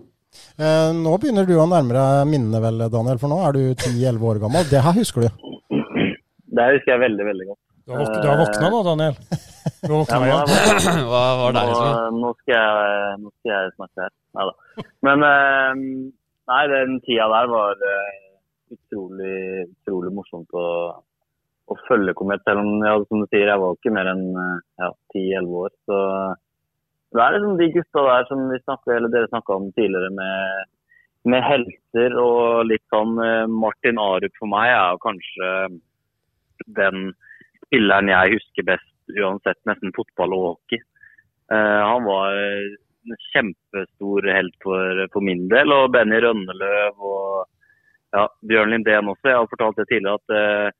Eh, 0.58 0.90
nå 0.96 1.14
begynner 1.20 1.46
du 1.48 1.54
å 1.60 1.68
nærme 1.70 1.94
deg 1.94 2.26
minnene 2.32 2.60
vel, 2.64 2.88
Daniel, 2.90 3.20
for 3.20 3.30
nå 3.30 3.38
er 3.46 3.56
du 3.56 3.62
10-11 3.70 4.28
år 4.32 4.42
gammel. 4.42 4.66
Det 4.72 4.82
her 4.88 4.96
husker 4.98 5.28
du? 5.28 5.46
Det 6.48 6.64
her 6.64 6.74
husker 6.74 6.96
jeg 6.96 7.04
veldig, 7.04 7.24
veldig 7.28 7.48
godt. 7.52 7.62
Du 7.88 7.92
har, 7.92 8.00
våk 8.00 8.22
du 8.22 8.28
har 8.28 8.36
våkna 8.36 8.68
nå, 8.68 8.78
Daniel? 8.84 9.14
Du 9.82 9.92
har 9.92 9.98
våkna 9.98 10.26
igjen. 10.26 10.50
Hva 11.10 11.20
var 11.40 11.54
det? 11.56 11.60
Nå, 11.72 11.84
nå, 12.20 12.32
skal 12.42 12.52
jeg, 12.54 13.12
nå 13.22 13.30
skal 13.32 13.52
jeg 13.54 13.70
snakke 13.78 14.02
her. 14.02 14.10
Nei 14.36 14.44
da. 14.48 14.82
Men 15.06 15.22
eh, 15.28 15.78
nei, 16.50 16.58
den 16.68 16.98
tida 17.06 17.28
der 17.32 17.46
var 17.48 17.84
eh, 17.92 18.18
utrolig, 18.74 19.38
utrolig 19.70 20.12
morsomt 20.18 20.52
å, 20.52 20.64
å 21.72 21.76
følge 21.86 22.12
Komet. 22.18 22.44
Selv 22.44 22.60
om 22.60 22.84
ja, 22.84 22.92
som 23.08 23.22
du 23.22 23.26
sier, 23.30 23.48
jeg 23.48 23.62
var 23.62 23.78
ikke 23.78 23.92
mer 23.96 24.10
enn 24.12 24.26
eh, 24.42 24.58
ja, 24.84 24.90
10-11 25.16 25.56
år. 25.62 25.72
Så 25.88 26.00
det 27.16 27.22
er 27.24 27.36
liksom 27.38 27.54
de 27.62 27.68
gutta 27.78 28.04
der 28.10 28.28
som 28.28 28.42
vi 28.50 28.58
snakket, 28.66 28.90
eller 28.98 29.14
dere 29.14 29.30
snakka 29.30 29.56
om 29.56 29.70
tidligere, 29.78 30.10
med, 30.18 30.74
med 31.32 31.40
helter 31.46 32.18
og 32.20 32.68
litt 32.68 32.84
sånn 32.92 33.16
Martin 33.56 34.02
Arup 34.04 34.36
for 34.36 34.52
meg 34.52 34.74
er 34.74 34.92
jo 34.92 35.00
kanskje 35.06 35.54
den 36.76 37.08
spilleren 37.68 38.10
jeg 38.10 38.38
husker 38.38 38.66
best, 38.72 38.90
uansett 39.14 39.60
nesten 39.68 39.94
fotball 39.96 40.34
og 40.36 40.44
hockey. 40.48 40.80
Uh, 41.52 41.80
han 41.84 42.04
var 42.04 42.36
en 42.36 43.22
kjempestor 43.32 44.26
helt 44.28 44.56
for, 44.64 45.06
for, 45.12 45.24
min 45.24 45.46
del, 45.52 45.72
og 45.72 45.92
Benny 45.94 46.20
Rønneløv 46.24 46.98
og 46.98 47.46
ja, 48.16 48.26
Bjørn 48.48 48.74
Lindén 48.74 49.08
også. 49.12 49.30
Jeg 49.30 49.38
har 49.38 49.50
fortalt 49.52 49.80
det 49.80 49.88
tidligere 49.92 50.20
at 50.20 50.36
uh, 50.36 50.76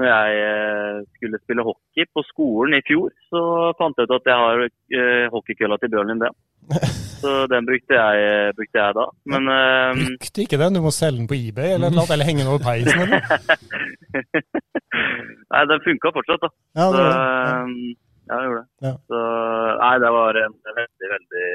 når 0.00 0.08
jeg 0.08 0.38
uh, 0.40 1.00
skulle 1.16 1.40
spille 1.42 1.66
hockey 1.66 2.06
på 2.14 2.24
skolen 2.30 2.78
i 2.78 2.84
fjor, 2.88 3.12
så 3.32 3.42
fant 3.78 3.98
jeg 3.98 4.08
ut 4.08 4.16
at 4.16 4.30
jeg 4.32 4.44
har 4.44 4.64
uh, 4.64 5.26
hockeykølla 5.34 5.78
til 5.80 5.92
Bjørn 5.92 6.12
Lindén. 6.14 6.36
Så 7.20 7.30
den 7.52 7.66
brukte 7.68 7.92
jeg, 7.92 8.52
brukte 8.56 8.78
jeg 8.80 8.94
da. 8.96 9.02
Men 9.28 9.48
Brukte 9.98 10.40
ikke 10.40 10.56
den? 10.56 10.78
Du 10.78 10.80
må 10.80 10.92
selge 10.94 11.18
den 11.18 11.26
på 11.28 11.36
eBay 11.36 11.74
eller 11.74 11.92
noe, 11.92 12.08
eller 12.14 12.24
henge 12.24 12.40
den 12.40 12.48
over 12.48 12.62
peisen? 12.64 12.96
eller? 12.96 13.20
nei, 15.52 15.64
den 15.68 15.82
funka 15.84 16.12
fortsatt, 16.16 16.46
da. 16.46 16.50
Ja, 16.80 16.86
det, 16.94 17.02
så, 17.02 17.10
ja. 17.10 17.58
ja, 18.30 18.38
det 18.38 18.46
gjorde 18.46 18.62
det. 18.62 18.86
Ja. 18.86 18.94
Så, 19.12 19.20
nei, 19.82 19.92
det 20.04 20.12
var 20.16 20.40
en 20.44 20.56
veldig, 20.80 21.10
veldig 21.16 21.50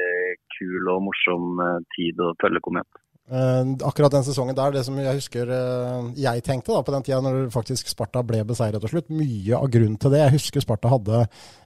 kul 0.56 0.92
og 0.94 1.02
morsom 1.08 1.64
eh, 1.66 1.82
tid 1.96 2.22
å 2.22 2.32
følge 2.42 2.62
Komet. 2.64 3.02
Uh, 3.26 3.74
akkurat 3.82 4.12
den 4.14 4.22
sesongen 4.22 4.54
der, 4.54 4.70
det 4.70 4.84
som 4.86 4.94
jeg 5.02 5.18
husker 5.18 5.48
uh, 5.50 6.12
jeg 6.14 6.44
tenkte 6.46 6.70
da 6.70 6.82
på 6.86 6.92
den 6.94 7.02
tida 7.02 7.16
når 7.24 7.48
faktisk 7.50 7.88
Sparta 7.90 8.20
ble 8.22 8.44
beseiret 8.46 8.78
til 8.84 8.92
slutt, 8.92 9.08
mye 9.10 9.56
av 9.58 9.66
grunnen 9.66 9.96
til 9.98 10.12
det 10.14 10.20
Jeg 10.20 10.34
husker 10.36 10.62
Sparta 10.62 10.92
hadde 10.92 11.24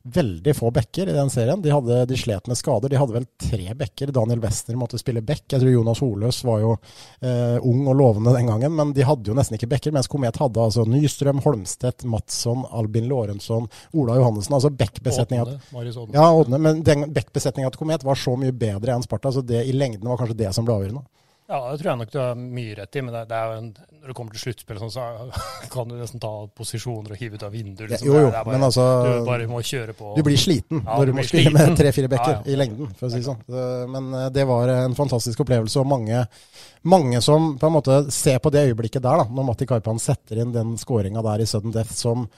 veldig 0.08 0.54
få 0.56 0.70
bekker 0.72 1.10
i 1.10 1.14
den 1.14 1.28
serien. 1.28 1.60
De, 1.60 1.68
hadde, 1.74 1.98
de 2.08 2.16
slet 2.16 2.48
med 2.48 2.56
skader. 2.56 2.88
De 2.88 2.96
hadde 2.96 3.12
vel 3.12 3.26
tre 3.36 3.74
bekker. 3.76 4.12
Daniel 4.16 4.40
Wester 4.40 4.78
måtte 4.80 4.96
spille 4.96 5.20
bekk. 5.20 5.44
Jeg 5.52 5.60
tror 5.60 5.74
Jonas 5.74 6.00
Holøs 6.00 6.40
var 6.48 6.62
jo 6.62 6.72
uh, 6.78 7.58
ung 7.68 7.84
og 7.92 7.98
lovende 8.00 8.32
den 8.38 8.48
gangen, 8.48 8.72
men 8.80 8.96
de 8.96 9.04
hadde 9.04 9.28
jo 9.28 9.36
nesten 9.36 9.58
ikke 9.58 9.68
bekker. 9.74 9.92
Mens 9.92 10.08
Komet 10.08 10.40
hadde 10.40 10.64
altså 10.64 10.86
Nystrøm, 10.88 11.44
Holmstedt, 11.44 12.08
Madsson, 12.08 12.64
Albin 12.72 13.12
Lorenzon, 13.12 13.68
Ola 13.92 14.16
Johannessen. 14.16 14.56
Altså 14.56 14.72
bekkbesetninga 14.72 15.58
ja, 16.16 16.26
Men 16.56 16.80
den 16.86 17.10
bekkbesetninga 17.12 17.68
til 17.68 17.84
Komet 17.84 18.08
var 18.08 18.16
så 18.16 18.38
mye 18.40 18.56
bedre 18.56 18.96
enn 18.96 19.04
Sparta, 19.04 19.36
så 19.36 19.44
det 19.44 19.66
i 19.68 19.76
lengden 19.76 20.08
var 20.08 20.24
kanskje 20.24 20.40
det 20.40 20.56
som 20.56 20.64
ble 20.64 20.80
avgjørende. 20.80 21.04
Ja, 21.50 21.58
det 21.66 21.80
tror 21.80 21.88
jeg 21.90 21.98
nok 21.98 22.10
du 22.12 22.18
har 22.20 22.36
mye 22.38 22.74
rett 22.78 22.96
i. 22.96 23.02
Men 23.02 23.14
det, 23.16 23.22
det 23.32 23.38
er 23.38 23.54
en, 23.56 23.68
når 23.74 24.12
det 24.12 24.14
kommer 24.14 24.36
til 24.36 24.42
sluttspill, 24.44 24.78
sånn, 24.78 24.92
så 24.94 25.06
kan 25.74 25.90
du 25.90 25.96
nesten 25.98 26.22
ta 26.22 26.30
posisjoner 26.56 27.16
og 27.16 27.22
hive 27.22 27.40
ut 27.40 27.46
av 27.46 27.54
vinduet. 27.54 27.88
Liksom. 27.90 28.06
Jo, 28.06 28.20
jo, 28.22 28.28
bare, 28.30 28.54
men 28.54 28.66
altså 28.68 28.84
Du 29.02 29.26
bare 29.26 29.48
må 29.50 29.62
kjøre 29.66 29.96
på. 29.98 30.12
Du 30.14 30.22
blir 30.26 30.38
sliten 30.38 30.84
ja, 30.84 30.94
når 30.94 31.10
du, 31.10 31.14
må 31.18 31.24
spille 31.26 31.54
med 31.56 31.74
tre-fire 31.80 32.10
bekker 32.12 32.36
ja, 32.36 32.42
ja. 32.44 32.52
i 32.54 32.58
lengden, 32.60 32.92
for 32.94 33.08
å 33.08 33.10
si 33.10 33.18
det 33.18 33.26
sånn. 33.26 33.42
Men 33.96 34.12
eh, 34.20 34.28
det 34.36 34.46
var 34.50 34.70
en 34.76 34.94
fantastisk 34.98 35.42
opplevelse, 35.42 35.80
og 35.82 35.90
mange, 35.90 36.22
mange 36.94 37.24
som 37.26 37.56
på 37.58 37.70
en 37.70 37.76
måte 37.80 37.98
ser 38.14 38.38
på 38.44 38.54
det 38.54 38.68
øyeblikket 38.70 39.02
der, 39.02 39.24
da, 39.24 39.26
når 39.26 39.50
Matti 39.50 39.68
Karpan 39.70 39.98
setter 40.02 40.44
inn 40.44 40.54
den 40.54 40.76
skåringa 40.78 41.24
der 41.26 41.42
i 41.42 41.50
sudden 41.50 41.74
death 41.74 41.96
som 41.98 42.28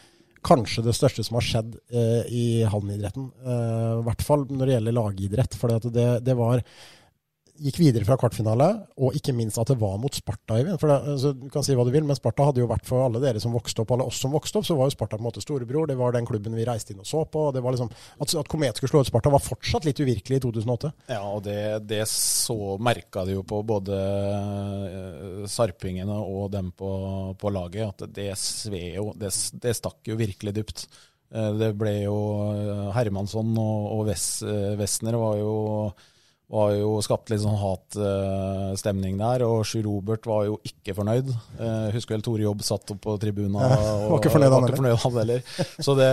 kanskje 0.43 0.83
det 0.87 0.97
største 0.97 1.23
som 1.27 1.37
har 1.39 1.47
skjedd 1.47 1.77
eh, 1.93 2.33
i 2.33 2.47
hallenidretten. 2.67 3.29
Eh, 3.45 3.93
I 4.01 4.03
hvert 4.09 4.25
fall 4.27 4.49
når 4.49 4.65
det 4.65 4.77
gjelder 4.79 4.97
lagidrett. 4.97 5.61
For 5.61 5.77
det, 5.93 6.09
det 6.27 6.37
var 6.39 6.65
gikk 7.63 7.79
videre 7.81 8.07
fra 8.07 8.17
kvartfinale, 8.21 8.69
og 9.03 9.17
ikke 9.17 9.35
minst 9.37 9.59
at 9.61 9.71
det 9.71 9.79
var 9.81 9.99
mot 10.01 10.15
Sparta. 10.15 10.59
For 10.81 10.93
altså, 10.93 11.33
du 11.37 11.47
kan 11.53 11.65
si 11.65 11.77
hva 11.79 11.85
du 11.87 11.93
vil, 11.95 12.05
men 12.07 12.19
Sparta 12.19 12.49
hadde 12.49 12.63
jo 12.63 12.69
vært 12.71 12.89
for 12.89 13.05
alle 13.05 13.23
dere 13.23 13.43
som 13.43 13.55
vokste 13.55 13.85
opp, 13.85 13.95
alle 13.95 14.07
oss 14.09 14.21
som 14.23 14.35
vokste 14.35 14.61
opp, 14.61 14.67
så 14.69 14.77
var 14.79 14.89
jo 14.89 14.95
Sparta 14.97 15.19
på 15.19 15.25
en 15.25 15.29
måte 15.29 15.43
storebror. 15.45 15.89
Det 15.91 15.99
var 15.99 16.15
den 16.17 16.27
klubben 16.29 16.57
vi 16.59 16.67
reiste 16.69 16.95
inn 16.95 17.03
og 17.03 17.09
så 17.09 17.25
på. 17.25 17.49
det 17.55 17.63
var 17.65 17.77
liksom, 17.77 17.93
At, 18.19 18.35
at 18.43 18.51
Komet 18.51 18.79
skulle 18.79 18.93
slå 18.93 19.05
ut 19.05 19.11
Sparta, 19.11 19.33
var 19.33 19.45
fortsatt 19.45 19.87
litt 19.89 20.03
uvirkelig 20.03 20.41
i 20.41 20.45
2008. 20.45 20.93
Ja, 21.13 21.23
og 21.29 21.45
det, 21.47 21.61
det 21.91 22.03
så 22.11 22.77
merka 22.83 23.27
de 23.29 23.39
jo 23.39 23.47
på 23.47 23.63
både 23.67 23.99
uh, 24.03 25.47
sarpingene 25.51 26.19
og 26.19 26.51
dem 26.55 26.73
på, 26.77 26.93
på 27.39 27.55
laget, 27.55 27.95
at 27.95 28.15
det 28.15 28.33
sved 28.41 28.99
jo 28.99 29.11
Det, 29.19 29.31
det 29.63 29.75
stakk 29.77 30.09
jo 30.09 30.19
virkelig 30.19 30.55
dypt. 30.57 30.87
Uh, 31.33 31.53
det 31.59 31.73
ble 31.79 31.99
jo 32.05 32.17
uh, 32.53 32.89
Hermansson 32.97 33.55
og, 33.57 33.93
og 33.97 34.09
Wessner 34.11 35.21
var 35.21 35.39
jo 35.41 35.53
var 36.53 36.73
jo 36.75 36.97
skapt 37.05 37.31
litt 37.33 37.41
sånn 37.41 37.57
hatstemning 37.57 39.17
der, 39.21 39.45
og 39.47 39.63
Sjur 39.69 39.87
Robert 39.87 40.27
var 40.29 40.45
jo 40.51 40.59
ikke 40.69 40.95
fornøyd. 40.97 41.31
Uh, 41.57 41.89
husker 41.95 42.17
vel 42.17 42.25
Tore 42.27 42.45
Jobb 42.45 42.65
satt 42.67 42.93
opp 42.93 43.01
på 43.07 43.15
tribunen 43.23 43.57
og, 43.57 43.73
var 44.11 44.19
ikke 44.19 44.35
fornøyd, 44.35 44.53
han, 44.53 44.99
han 45.07 45.17
heller. 45.23 45.47
Så 45.79 45.97
det, 45.97 46.11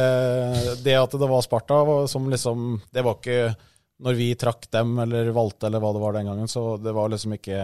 det, 0.85 0.95
at 0.95 1.17
det 1.19 1.31
var 1.33 1.43
Sparta, 1.43 1.81
var 1.87 2.07
som 2.11 2.29
liksom 2.31 2.79
Det 2.93 3.03
var 3.03 3.19
ikke 3.19 3.51
når 3.99 4.15
vi 4.15 4.29
trakk 4.39 4.69
dem 4.71 4.93
eller 5.03 5.31
valgte 5.35 5.67
eller 5.67 5.83
hva 5.83 5.91
det 5.91 6.01
var 6.05 6.15
den 6.15 6.29
gangen, 6.31 6.47
så 6.47 6.77
det 6.79 6.93
var 6.95 7.11
liksom 7.11 7.35
ikke 7.35 7.59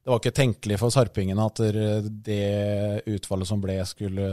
det 0.00 0.12
var 0.12 0.20
ikke 0.20 0.36
tenkelig 0.36 0.76
for 0.80 0.92
sarpingene 0.92 1.44
at 1.44 1.60
det 2.24 3.04
utfallet 3.08 3.48
som 3.48 3.60
ble, 3.60 3.76
skulle, 3.88 4.28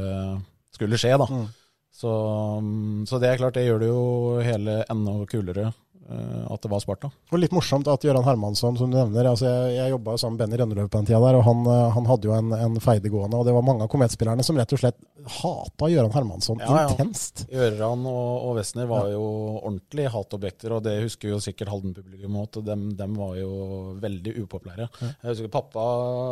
skulle 0.76 1.00
skje. 1.00 1.12
da. 1.20 1.28
Mm. 1.28 1.48
Så, 1.98 2.12
så, 3.10 3.20
det 3.20 3.30
er 3.32 3.40
klart, 3.42 3.58
det 3.58 3.66
gjør 3.66 3.82
det 3.82 3.90
jo 3.90 4.02
hele 4.46 4.78
enda 4.92 5.16
kulere. 5.30 5.72
Eh, 6.10 6.52
at 6.54 6.62
det 6.64 6.70
var 6.72 6.80
Sparta. 6.80 7.10
Og 7.34 7.42
Litt 7.42 7.52
morsomt 7.52 7.88
at 7.92 8.04
Gøran 8.06 8.24
Hermansson, 8.24 8.78
som 8.80 8.92
du 8.92 8.96
nevner 8.96 9.28
altså 9.28 9.50
Jeg, 9.50 9.74
jeg 9.76 9.92
jobba 9.92 10.14
sammen 10.16 10.38
med 10.38 10.46
Benny 10.46 10.60
Rønneløv 10.62 10.88
på 10.88 11.02
den 11.02 11.10
tida 11.10 11.20
der, 11.20 11.36
og 11.36 11.44
han, 11.44 11.66
eh, 11.68 11.90
han 11.98 12.08
hadde 12.08 12.30
jo 12.30 12.36
en, 12.38 12.54
en 12.56 12.78
feide 12.84 13.12
gående. 13.12 13.36
Og 13.36 13.44
det 13.48 13.56
var 13.58 13.66
mange 13.68 13.84
av 13.84 13.92
kometspillerne 13.92 14.46
som 14.46 14.60
rett 14.60 14.72
og 14.72 14.80
slett 14.80 15.02
hata 15.28 15.92
Gøran 15.92 16.16
Hermansson 16.16 16.64
ja, 16.64 16.86
intenst. 16.88 17.44
Ja. 17.52 17.68
Gøran 17.68 18.08
og, 18.08 18.32
og 18.48 18.56
Wessner 18.62 18.88
var 18.88 19.12
jo 19.12 19.26
ordentlig 19.60 20.08
hatobjekter, 20.14 20.78
og 20.78 20.86
det 20.88 20.96
husker 21.04 21.34
jo 21.34 21.44
sikkert 21.44 21.74
Halden-publikum 21.74 22.40
òg. 22.40 22.62
Dem, 22.68 22.90
dem, 22.96 23.20
var 23.20 23.36
jo 23.42 23.52
veldig 24.00 24.38
upopulære. 24.46 24.88
Ja. 24.88 25.14
Jeg 25.26 25.34
husker 25.34 25.52
pappa, 25.52 25.88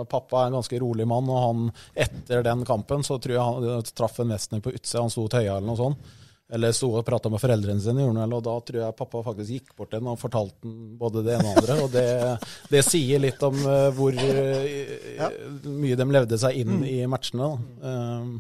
pappa 0.08 0.46
er 0.46 0.54
en 0.54 0.62
ganske 0.62 0.80
rolig 0.80 1.08
mann, 1.10 1.28
og 1.28 1.42
han 1.50 1.72
etter 2.08 2.46
den 2.48 2.64
kampen 2.68 3.04
så 3.04 3.20
tror 3.20 3.36
jeg 3.36 3.74
han 3.76 3.92
traff 3.92 4.22
en 4.24 4.32
Wessner 4.32 4.64
på 4.64 4.72
utsida, 4.72 5.04
han 5.04 5.12
sto 5.12 5.28
tøya 5.28 5.58
eller 5.58 5.68
noe 5.68 5.84
sånt. 5.84 6.14
Eller 6.54 6.76
sto 6.78 6.92
og 6.94 7.06
prata 7.08 7.30
med 7.34 7.42
foreldrene 7.42 7.82
sine, 7.82 8.06
og 8.06 8.42
da 8.46 8.54
tror 8.68 8.82
jeg 8.84 8.98
pappa 9.00 9.22
faktisk 9.26 9.54
gikk 9.56 9.72
bort 9.74 9.90
til 9.90 10.04
ham 10.04 10.12
og 10.12 10.20
fortalte 10.22 10.74
både 11.00 11.24
det 11.26 11.40
ene 11.40 11.50
og 11.50 11.56
andre. 11.58 11.78
Og 11.82 11.94
det, 11.96 12.04
det 12.70 12.84
sier 12.86 13.24
litt 13.24 13.42
om 13.48 13.58
uh, 13.66 13.90
hvor 13.98 14.14
ja. 14.14 15.32
mye 15.66 15.98
de 15.98 16.08
levde 16.14 16.38
seg 16.42 16.62
inn 16.62 16.76
mm. 16.84 16.86
i 16.92 17.00
matchene. 17.10 17.50
Uh, 17.82 18.36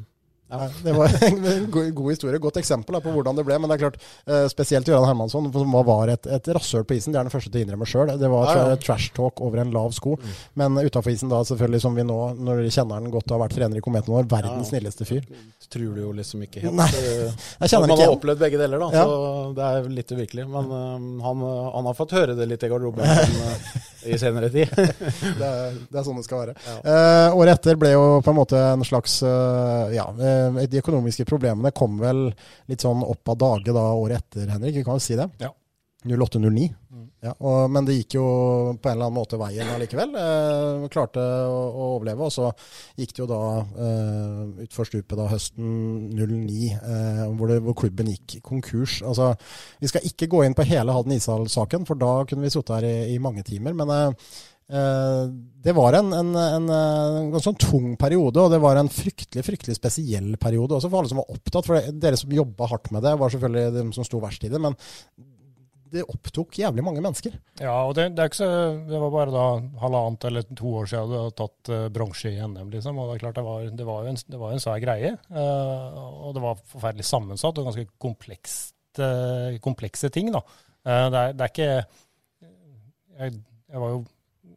Nei, 0.46 0.68
det 0.86 0.94
var 0.94 1.10
en 1.26 1.40
god, 1.74 2.10
historie. 2.12 2.38
Godt 2.40 2.60
eksempel 2.62 2.94
da, 2.94 3.00
på 3.02 3.10
hvordan 3.16 3.36
det 3.40 3.46
ble. 3.48 3.56
Men 3.60 3.72
det 3.72 3.78
er 3.80 3.84
klart, 3.88 3.96
eh, 4.30 4.44
spesielt 4.52 4.86
Gøran 4.88 5.08
Hermansson, 5.10 5.48
som 5.52 5.74
var 5.88 6.12
et, 6.14 6.28
et 6.30 6.50
rasshøl 6.54 6.86
på 6.86 6.98
isen. 7.00 7.16
Det 7.16 7.20
er 7.20 7.26
den 7.26 7.34
første 7.34 7.50
til 7.50 7.64
å 7.64 7.66
innrømme 7.66 7.88
sjøl. 7.90 8.12
Det 8.22 8.30
var 8.30 8.52
Ja, 8.54 8.68
ja. 8.74 8.76
trash 8.84 9.10
talk 9.18 9.42
over 9.42 9.64
en 9.64 9.74
lav 9.74 9.90
sko. 9.98 10.14
Men 10.54 10.78
utafor 10.78 11.10
isen 11.16 11.32
da, 11.34 11.42
selvfølgelig, 11.50 11.82
som 11.82 11.98
vi 11.98 12.06
nå, 12.06 12.20
når 12.38 12.62
vi 12.62 12.70
kjenner 12.78 13.00
han 13.02 13.10
godt 13.14 13.32
og 13.32 13.40
har 13.40 13.44
vært 13.48 13.58
trener 13.58 13.82
i 13.82 13.84
Kometen 13.86 14.14
vår, 14.14 14.30
verdens 14.30 14.68
Ja. 14.68 14.70
snilleste 14.76 15.08
fyr. 15.10 15.26
Tror 15.66 15.96
du 15.98 16.02
jo 16.04 16.12
liksom 16.14 16.44
ikke 16.46 16.62
helt. 16.68 16.78
Nei, 16.78 16.92
Eh, 16.96 17.34
jeg 17.66 17.72
kjenner 17.74 17.88
Man 17.90 17.98
ikke 17.98 18.06
har 18.06 18.16
opplevd 18.16 18.40
begge 18.46 18.58
deler, 18.62 18.80
da, 18.86 18.90
Ja. 18.94 19.04
så 19.10 19.56
det 19.58 19.66
er 19.66 19.90
litt 19.90 20.12
uvirkelig. 20.14 20.46
Men 20.48 20.70
eh, 20.70 21.26
han, 21.26 21.42
han 21.74 21.90
har 21.90 21.98
fått 21.98 22.14
høre 22.16 22.36
det 22.38 22.46
litt 22.48 22.64
i 22.64 22.70
garderoben 22.70 23.02
i 24.06 24.18
senere 24.22 24.52
tid. 24.54 24.70
det, 25.40 25.50
er, 25.50 25.74
det 25.90 25.98
er 26.00 26.06
sånn 26.06 26.20
det 26.22 26.26
skal 26.28 26.44
være. 26.46 26.56
Eh, 26.86 27.34
året 27.34 27.58
etter 27.58 27.80
ble 27.82 27.96
jo 27.96 28.06
på 28.22 28.30
en 28.30 28.38
måte 28.38 28.62
en 28.76 28.86
slags 28.86 29.18
Ja, 29.96 30.06
de 30.66 30.82
økonomiske 30.82 31.28
problemene 31.30 31.74
kom 31.76 32.00
vel 32.02 32.28
litt 32.70 32.86
sånn 32.86 33.04
opp 33.06 33.34
av 33.34 33.40
dage 33.42 33.76
da 33.76 33.86
året 33.94 34.24
etter, 34.24 34.50
Henrik. 34.54 34.80
Vi 34.80 34.88
kan 34.88 35.00
jo 35.00 35.06
si 35.06 35.18
det. 35.20 35.30
Ja. 35.42 35.52
08-09. 36.06 36.70
Ja, 37.26 37.32
og, 37.42 37.72
men 37.74 37.88
det 37.88 37.96
gikk 37.98 38.16
jo 38.20 38.26
på 38.78 38.90
en 38.90 38.94
eller 38.94 39.08
annen 39.08 39.18
måte 39.18 39.40
veien 39.42 39.70
allikevel. 39.74 40.14
Eh, 40.20 40.86
klarte 40.94 41.22
å, 41.22 41.62
å 41.66 41.88
overleve. 41.96 42.28
Og 42.28 42.34
så 42.34 42.52
gikk 43.00 43.16
det 43.16 43.24
jo 43.24 43.28
da 43.32 43.42
eh, 43.64 44.42
utfor 44.68 44.90
stupet 44.90 45.18
da 45.18 45.26
høsten 45.32 45.72
09, 46.14 46.70
eh, 46.76 47.24
hvor, 47.34 47.50
det, 47.50 47.60
hvor 47.66 47.78
klubben 47.82 48.12
gikk 48.14 48.38
konkurs. 48.46 49.00
Altså, 49.02 49.32
vi 49.82 49.90
skal 49.90 50.06
ikke 50.06 50.30
gå 50.32 50.44
inn 50.46 50.58
på 50.58 50.68
hele 50.70 50.94
Halden 50.94 51.16
Ishall-saken, 51.18 51.88
for 51.90 52.00
da 52.00 52.20
kunne 52.30 52.46
vi 52.46 52.54
sittet 52.54 52.76
her 52.78 52.90
i, 52.92 53.16
i 53.16 53.22
mange 53.24 53.46
timer. 53.48 53.74
Men 53.78 53.94
eh, 53.96 54.06
eh, 54.06 54.55
det 54.66 55.74
var 55.78 55.94
en, 55.94 56.08
en, 56.18 56.30
en, 56.42 56.70
en, 56.74 57.28
ganske 57.30 57.44
sånn 57.46 57.60
tung 57.62 57.92
periode, 58.02 58.42
og 58.42 58.50
det 58.50 58.58
var 58.64 58.80
en 58.80 58.90
fryktelig 58.90 59.44
fryktelig 59.46 59.76
spesiell 59.78 60.32
periode 60.42 60.80
også 60.80 60.90
for 60.90 61.04
alle 61.04 61.12
som 61.12 61.20
var 61.22 61.36
opptatt. 61.36 61.68
For 61.68 61.92
dere 61.94 62.18
som 62.18 62.34
jobba 62.34 62.72
hardt 62.72 62.90
med 62.96 63.06
det, 63.06 63.14
var 63.22 63.34
selvfølgelig 63.34 63.76
de 63.76 63.86
som 63.94 64.08
sto 64.08 64.24
verst 64.24 64.48
i 64.48 64.50
det. 64.50 64.62
men 64.64 64.74
det 65.96 66.04
opptok 66.12 66.58
jævlig 66.60 66.84
mange 66.86 67.02
mennesker. 67.04 67.36
Ja, 67.62 67.76
og 67.86 67.96
det, 67.98 68.10
det, 68.18 68.28
så, 68.36 68.48
det 68.88 69.00
var 69.02 69.14
bare 69.14 69.34
da 69.34 69.46
halvannet 69.84 70.28
eller 70.30 70.48
to 70.58 70.74
år 70.82 70.90
siden 70.92 71.12
du 71.12 71.18
hadde 71.18 71.36
tatt 71.40 71.72
uh, 71.72 71.84
bronse 71.94 72.32
i 72.32 72.40
NM, 72.42 72.72
liksom. 72.74 73.00
Og 73.00 73.10
det 73.10 73.18
er 73.18 73.24
klart 73.24 73.40
det 73.40 73.46
var, 73.46 73.68
det 73.82 73.88
var 73.88 74.02
jo 74.04 74.14
en, 74.14 74.22
det 74.34 74.42
var 74.42 74.56
en 74.56 74.64
svær 74.64 74.82
greie. 74.84 75.14
Uh, 75.30 76.02
og 76.28 76.36
det 76.36 76.44
var 76.44 76.64
forferdelig 76.74 77.08
sammensatt 77.08 77.62
og 77.62 77.70
ganske 77.70 77.88
komplekst, 78.02 78.76
uh, 79.00 79.56
komplekse 79.64 80.12
ting, 80.14 80.34
da. 80.36 80.44
Uh, 80.86 81.06
det, 81.14 81.22
er, 81.22 81.38
det 81.38 81.46
er 81.46 81.54
ikke 81.54 81.72
jeg, 83.16 83.40
jeg 83.72 83.86
var 83.86 83.96
jo 83.96 84.04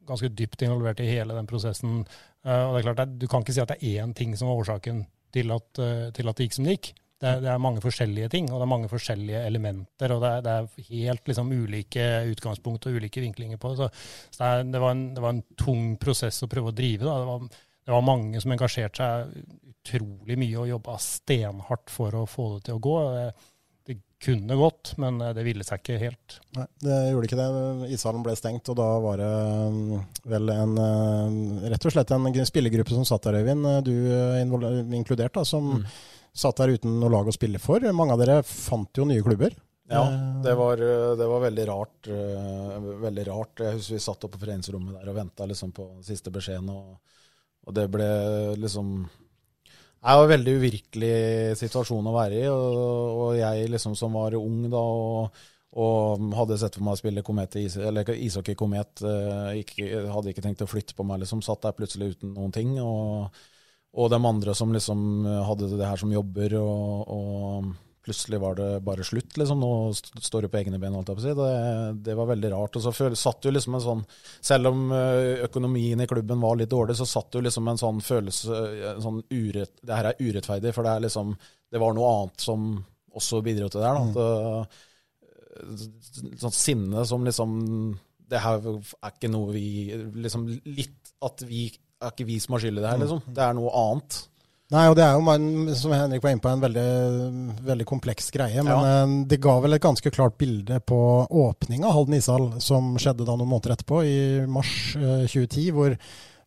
ganske 0.08 0.30
dypt 0.34 0.64
involvert 0.66 1.02
i 1.04 1.10
hele 1.10 1.36
den 1.36 1.48
prosessen. 1.48 2.00
eh, 2.44 2.62
og 2.64 2.74
det 2.74 2.80
er 2.80 2.88
klart, 2.88 3.18
du 3.18 3.28
kan 3.28 3.44
ikke 3.44 3.56
si 3.56 3.62
at 3.64 3.74
det 3.74 3.78
er 3.82 4.04
én 4.04 4.14
ting 4.16 4.36
som 4.36 4.48
var 4.48 4.62
årsaken 4.62 5.04
til 5.34 5.52
at, 5.52 5.68
eh, 5.84 6.08
til 6.16 6.28
at 6.28 6.36
det 6.36 6.48
gikk 6.48 6.56
som 6.56 6.68
det 6.68 6.78
gikk. 6.78 6.90
Det 7.18 7.26
er, 7.26 7.40
det 7.42 7.48
er 7.50 7.58
mange 7.58 7.82
forskjellige 7.82 8.28
ting, 8.30 8.46
og 8.52 8.60
det 8.60 8.64
er 8.64 8.70
mange 8.70 8.88
forskjellige 8.88 9.40
elementer. 9.48 10.12
Og 10.14 10.20
det 10.22 10.28
er, 10.30 10.42
det 10.46 10.52
er 10.54 10.90
helt 10.92 11.30
liksom 11.30 11.50
ulike 11.50 12.04
utgangspunkt 12.30 12.86
og 12.86 12.94
ulike 12.94 13.22
vinklinger 13.24 13.58
på 13.58 13.72
det. 13.72 13.88
Så, 13.88 13.88
det, 14.38 14.50
er, 14.78 14.82
var 14.84 14.94
en, 14.94 15.08
det 15.16 15.24
var 15.24 15.34
en 15.34 15.42
tung 15.58 15.96
prosess 15.98 16.44
å 16.46 16.50
prøve 16.50 16.70
å 16.70 16.76
drive. 16.78 17.16
Var, 17.30 17.48
det 17.88 17.96
var 17.96 18.06
mange 18.06 18.40
som 18.42 18.54
engasjerte 18.54 19.02
seg 19.02 19.66
utrolig 19.72 20.36
mye 20.38 20.60
og 20.60 20.70
jobba 20.70 20.98
stenhardt 21.02 21.90
for 21.90 22.14
å 22.14 22.26
få 22.28 22.50
det 22.54 22.68
til 22.68 22.78
å 22.78 22.84
gå. 22.84 22.96
Det 23.16 23.26
kunne 24.24 24.56
gått, 24.58 24.92
men 24.98 25.20
det 25.36 25.44
ville 25.46 25.62
seg 25.66 25.78
ikke 25.82 25.98
helt. 26.00 26.38
Nei, 26.56 26.64
det 26.82 26.96
gjorde 27.12 27.28
ikke 27.28 27.38
det. 27.38 27.90
Ishallen 27.94 28.24
ble 28.26 28.34
stengt, 28.38 28.68
og 28.72 28.78
da 28.80 28.88
var 29.04 29.20
det 29.22 29.28
mm, 29.74 29.92
vel 30.32 30.50
en 30.54 30.72
eh, 30.82 31.68
rett 31.70 31.86
og 31.86 31.94
slett 31.94 32.10
en 32.16 32.26
spillergruppe 32.50 32.96
som 32.96 33.06
satt 33.06 33.28
der, 33.28 33.38
Øyvind, 33.42 33.68
eh, 33.70 33.80
du 33.86 33.94
eh, 34.10 34.96
inkludert, 34.98 35.36
da, 35.38 35.44
som 35.46 35.84
satt 36.34 36.58
der 36.60 36.74
uten 36.74 36.98
noe 37.00 37.10
lag 37.14 37.30
å 37.30 37.34
spille 37.34 37.60
for. 37.62 37.82
Mange 37.94 38.14
av 38.16 38.20
dere 38.22 38.40
fant 38.46 38.90
jo 38.98 39.06
nye 39.06 39.22
klubber. 39.22 39.54
Ja, 39.88 40.02
Eh, 40.04 40.42
det 40.44 40.52
var, 40.58 40.76
det 41.16 41.26
var 41.30 41.40
veldig 41.46 41.68
rart. 41.70 42.10
eh, 42.12 42.90
Veldig 43.06 43.24
rart. 43.30 43.62
Jeg 43.64 43.78
husker 43.78 43.94
vi 43.96 44.02
satt 44.04 44.24
oppe 44.26 44.36
på 44.36 44.44
foreningsrommet 44.44 44.98
der 44.98 45.08
og 45.08 45.16
venta 45.16 45.46
liksom 45.48 45.72
på 45.72 45.86
siste 46.04 46.30
beskjeden, 46.34 46.68
og, 46.74 46.98
og 47.66 47.74
det 47.74 47.86
ble 47.94 48.08
liksom 48.60 48.90
Det 49.98 50.14
var 50.14 50.24
en 50.24 50.30
veldig 50.30 50.52
uvirkelig 50.60 51.14
situasjon 51.58 52.06
å 52.06 52.14
være 52.14 52.36
i, 52.38 52.48
og, 52.52 52.82
og 53.18 53.30
jeg 53.38 53.70
liksom 53.72 53.96
som 53.98 54.14
var 54.14 54.36
ung 54.38 54.60
da 54.70 54.78
og, 54.78 55.40
og 55.78 56.28
hadde 56.38 56.58
sett 56.60 56.78
for 56.78 56.86
meg 56.86 56.94
å 56.94 57.00
spille 57.00 57.24
komet, 57.26 57.58
eller 57.58 58.12
ishockey 58.14 58.54
komet, 58.58 59.02
eh, 59.02 60.06
hadde 60.14 60.32
ikke 60.32 60.44
tenkt 60.44 60.62
å 60.64 60.70
flytte 60.70 60.94
på 60.94 61.06
meg, 61.06 61.24
liksom 61.24 61.42
satt 61.44 61.66
der 61.66 61.74
plutselig 61.76 62.14
uten 62.14 62.34
noen 62.38 62.54
ting. 62.54 62.76
og 62.82 63.34
og 63.98 64.10
de 64.12 64.18
andre 64.20 64.54
som 64.54 64.72
liksom 64.74 65.24
hadde 65.48 65.70
det 65.72 65.86
her 65.88 65.96
som 66.00 66.12
jobber, 66.12 66.54
og, 66.60 67.08
og 67.08 67.70
plutselig 68.08 68.40
var 68.42 68.56
det 68.58 68.68
bare 68.88 69.04
slutt. 69.06 69.36
liksom. 69.38 69.60
Nå 69.62 69.70
st- 69.94 70.22
står 70.26 70.46
du 70.46 70.48
på 70.52 70.58
egne 70.62 70.80
ben, 70.82 70.96
holdt 70.96 71.12
jeg 71.12 71.18
på 71.20 71.22
å 71.22 71.26
si. 71.28 71.36
Det, 71.38 72.02
det 72.08 72.16
var 72.18 72.30
veldig 72.32 72.50
rart. 72.56 72.78
Og 72.80 72.84
så 72.88 72.92
føl, 72.96 73.16
satt 73.20 73.44
jo 73.46 73.52
liksom 73.54 73.76
en 73.78 73.84
sånn 73.84 74.02
Selv 74.50 74.72
om 74.72 74.88
økonomien 75.46 76.00
i 76.00 76.08
klubben 76.10 76.40
var 76.42 76.56
litt 76.60 76.72
dårlig, 76.72 76.96
så 76.98 77.06
satt 77.08 77.36
jo 77.38 77.44
liksom 77.44 77.68
en 77.72 77.80
sånn 77.80 78.00
følelse 78.04 78.60
en 78.96 79.02
sånn 79.04 79.22
urett, 79.30 79.76
Det 79.84 79.94
her 80.00 80.10
er 80.12 80.20
urettferdig, 80.24 80.72
for 80.76 80.88
det 80.88 80.94
er 80.96 81.04
liksom 81.06 81.36
Det 81.70 81.80
var 81.84 81.94
noe 81.96 82.12
annet 82.16 82.40
som 82.48 82.68
også 83.18 83.40
bidro 83.46 83.68
til 83.72 83.80
det 83.82 83.88
her. 83.88 83.98
da. 83.98 84.28
At, 84.62 84.76
ø, 85.58 85.78
sånn 86.38 86.54
sinne 86.54 87.04
som 87.08 87.24
liksom 87.26 87.54
Det 88.28 88.40
her 88.44 88.60
er 88.68 89.12
ikke 89.12 89.30
noe 89.32 89.52
vi 89.56 89.66
liksom 90.22 90.46
Litt 90.66 91.14
at 91.24 91.42
vi 91.48 91.64
er 91.98 92.12
ikke 92.12 92.28
vi 92.28 92.36
som 92.38 92.54
har 92.54 92.60
skyld 92.62 92.78
i 92.78 92.82
det 92.84 92.90
her, 92.92 92.98
liksom. 93.02 93.22
Det 93.34 93.42
er 93.42 93.54
noe 93.58 93.72
annet. 93.74 94.18
Nei, 94.68 94.82
og 94.90 94.98
det 94.98 95.04
er 95.06 95.14
jo, 95.16 95.22
man, 95.24 95.44
som 95.78 95.94
Henrik 95.96 96.20
var 96.20 96.34
inne 96.34 96.42
på, 96.44 96.50
en 96.52 96.60
veldig, 96.60 96.88
veldig 97.64 97.86
kompleks 97.88 98.28
greie. 98.34 98.60
Men 98.60 98.68
Ja. 98.74 99.02
eh, 99.04 99.24
det 99.30 99.40
ga 99.40 99.54
vel 99.64 99.72
et 99.72 99.82
ganske 99.82 100.10
klart 100.12 100.36
bilde 100.36 100.80
på 100.84 100.98
åpninga 101.30 101.86
av 101.88 101.94
Halden 101.96 102.18
ishall, 102.18 102.60
som 102.60 102.94
skjedde 103.00 103.24
da 103.24 103.36
noen 103.36 103.48
måneder 103.48 103.76
etterpå, 103.78 104.02
i 104.04 104.46
mars 104.46 104.94
eh, 104.96 105.24
2010, 105.24 105.70
hvor 105.72 105.96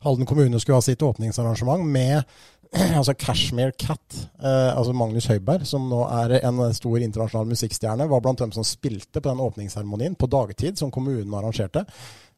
Halden 0.05 0.25
kommune 0.29 0.59
skulle 0.61 0.77
ha 0.77 0.81
sitt 0.85 1.01
åpningsarrangement 1.01 1.83
med 1.85 2.23
altså 2.97 3.13
Cashmere 3.17 3.73
Cat, 3.73 4.27
eh, 4.39 4.77
altså 4.77 4.93
Magnus 4.93 5.25
Høiberg, 5.27 5.65
som 5.65 5.89
nå 5.89 6.05
er 6.21 6.37
en 6.45 6.61
stor 6.77 7.01
internasjonal 7.01 7.49
musikkstjerne, 7.49 8.07
var 8.07 8.21
blant 8.21 8.39
dem 8.45 8.53
som 8.53 8.63
spilte 8.63 9.19
på 9.19 9.29
den 9.29 9.41
åpningsseremonien 9.43 10.15
på 10.15 10.29
dagtid, 10.29 10.77
som 10.77 10.93
kommunen 10.93 11.33
arrangerte. 11.33 11.87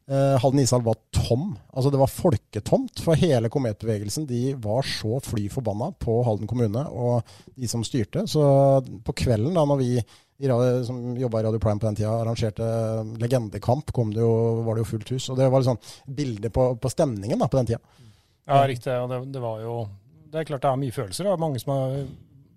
Eh, 0.04 0.36
Halden 0.42 0.60
ishall 0.60 0.84
var 0.84 0.98
tom. 1.16 1.54
Altså 1.72 1.92
Det 1.92 2.00
var 2.02 2.12
folketomt, 2.12 3.00
for 3.06 3.16
hele 3.20 3.50
kometbevegelsen 3.50 4.28
de 4.28 4.54
var 4.60 4.84
så 4.84 5.22
fly 5.24 5.48
forbanna 5.52 5.94
på 5.96 6.18
Halden 6.28 6.50
kommune 6.50 6.84
og 6.92 7.24
de 7.56 7.70
som 7.72 7.86
styrte. 7.88 8.26
Så 8.28 8.44
på 9.06 9.16
kvelden, 9.24 9.56
da 9.56 9.64
når 9.70 9.80
vi 9.80 9.92
radio, 10.44 10.84
som 10.84 11.18
jobba 11.18 11.40
i 11.40 11.44
Radio 11.44 11.60
Prime 11.60 11.80
på 11.80 11.88
den 11.88 11.96
tida, 11.96 12.12
arrangerte 12.20 12.66
legendekamp, 13.22 13.94
det 14.12 14.20
jo, 14.20 14.34
var 14.66 14.76
det 14.76 14.84
jo 14.84 14.90
fullt 14.92 15.14
hus. 15.16 15.30
Og 15.30 15.40
det 15.40 15.48
var 15.48 15.64
liksom 15.64 15.80
bilde 16.16 16.52
på, 16.52 16.68
på 16.76 16.92
stemningen 16.92 17.40
da 17.40 17.48
på 17.48 17.62
den 17.62 17.72
tida. 17.72 17.80
Ja, 18.44 18.66
riktig. 18.68 18.92
Og 19.00 19.08
det, 19.10 19.22
det 19.32 19.40
var 19.40 19.62
jo 19.64 19.88
Det 20.34 20.42
er 20.42 20.48
klart 20.50 20.64
det 20.66 20.70
er 20.72 20.82
mye 20.82 20.92
følelser. 20.92 21.28
Det 21.28 21.32
er 21.32 21.42
mange 21.46 21.60
som 21.62 21.76
har 21.76 21.98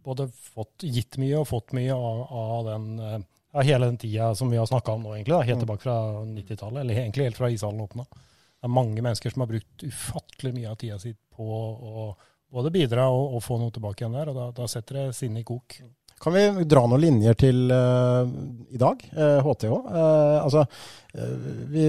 både 0.06 0.28
fått, 0.30 0.86
gitt 0.86 1.18
mye 1.20 1.42
og 1.42 1.48
fått 1.50 1.74
mye 1.76 1.94
av, 1.94 2.20
av 2.32 2.68
den 2.70 2.86
eh, 2.98 3.18
ja, 3.56 3.64
hele 3.64 3.88
den 3.88 3.96
tida 3.96 4.34
som 4.36 4.50
vi 4.52 4.60
har 4.60 4.66
snakka 4.68 4.92
om 4.92 5.06
nå, 5.06 5.14
egentlig. 5.16 5.34
Da, 5.34 5.42
helt 5.48 5.62
tilbake 5.64 5.82
fra 5.86 5.98
90-tallet, 6.28 6.80
eller 6.82 6.94
egentlig 7.00 7.28
helt 7.30 7.38
fra 7.40 7.50
ishallen 7.50 7.80
åpna. 7.80 8.04
Det 8.06 8.68
er 8.68 8.72
mange 8.72 9.02
mennesker 9.02 9.32
som 9.32 9.44
har 9.44 9.52
brukt 9.52 9.84
ufattelig 9.84 10.52
mye 10.56 10.72
av 10.72 10.80
tida 10.80 10.98
si 11.00 11.14
på 11.36 11.44
å 11.44 12.08
både 12.52 12.72
bidra 12.72 13.08
og, 13.12 13.36
og 13.36 13.44
få 13.44 13.56
noe 13.60 13.72
tilbake 13.74 14.04
igjen 14.04 14.16
der, 14.16 14.32
og 14.32 14.36
da, 14.36 14.50
da 14.54 14.68
setter 14.70 15.00
det 15.00 15.06
sinnet 15.16 15.44
i 15.44 15.48
kok. 15.48 15.78
Kan 16.20 16.32
vi 16.32 16.64
dra 16.64 16.82
noen 16.88 17.02
linjer 17.02 17.36
til 17.36 17.66
uh, 17.68 18.24
i 18.72 18.78
dag, 18.80 19.02
uh, 19.16 19.40
HTH? 19.44 19.72
Uh, 19.72 20.38
altså, 20.40 20.62
eh, 20.64 21.05
vi, 21.16 21.84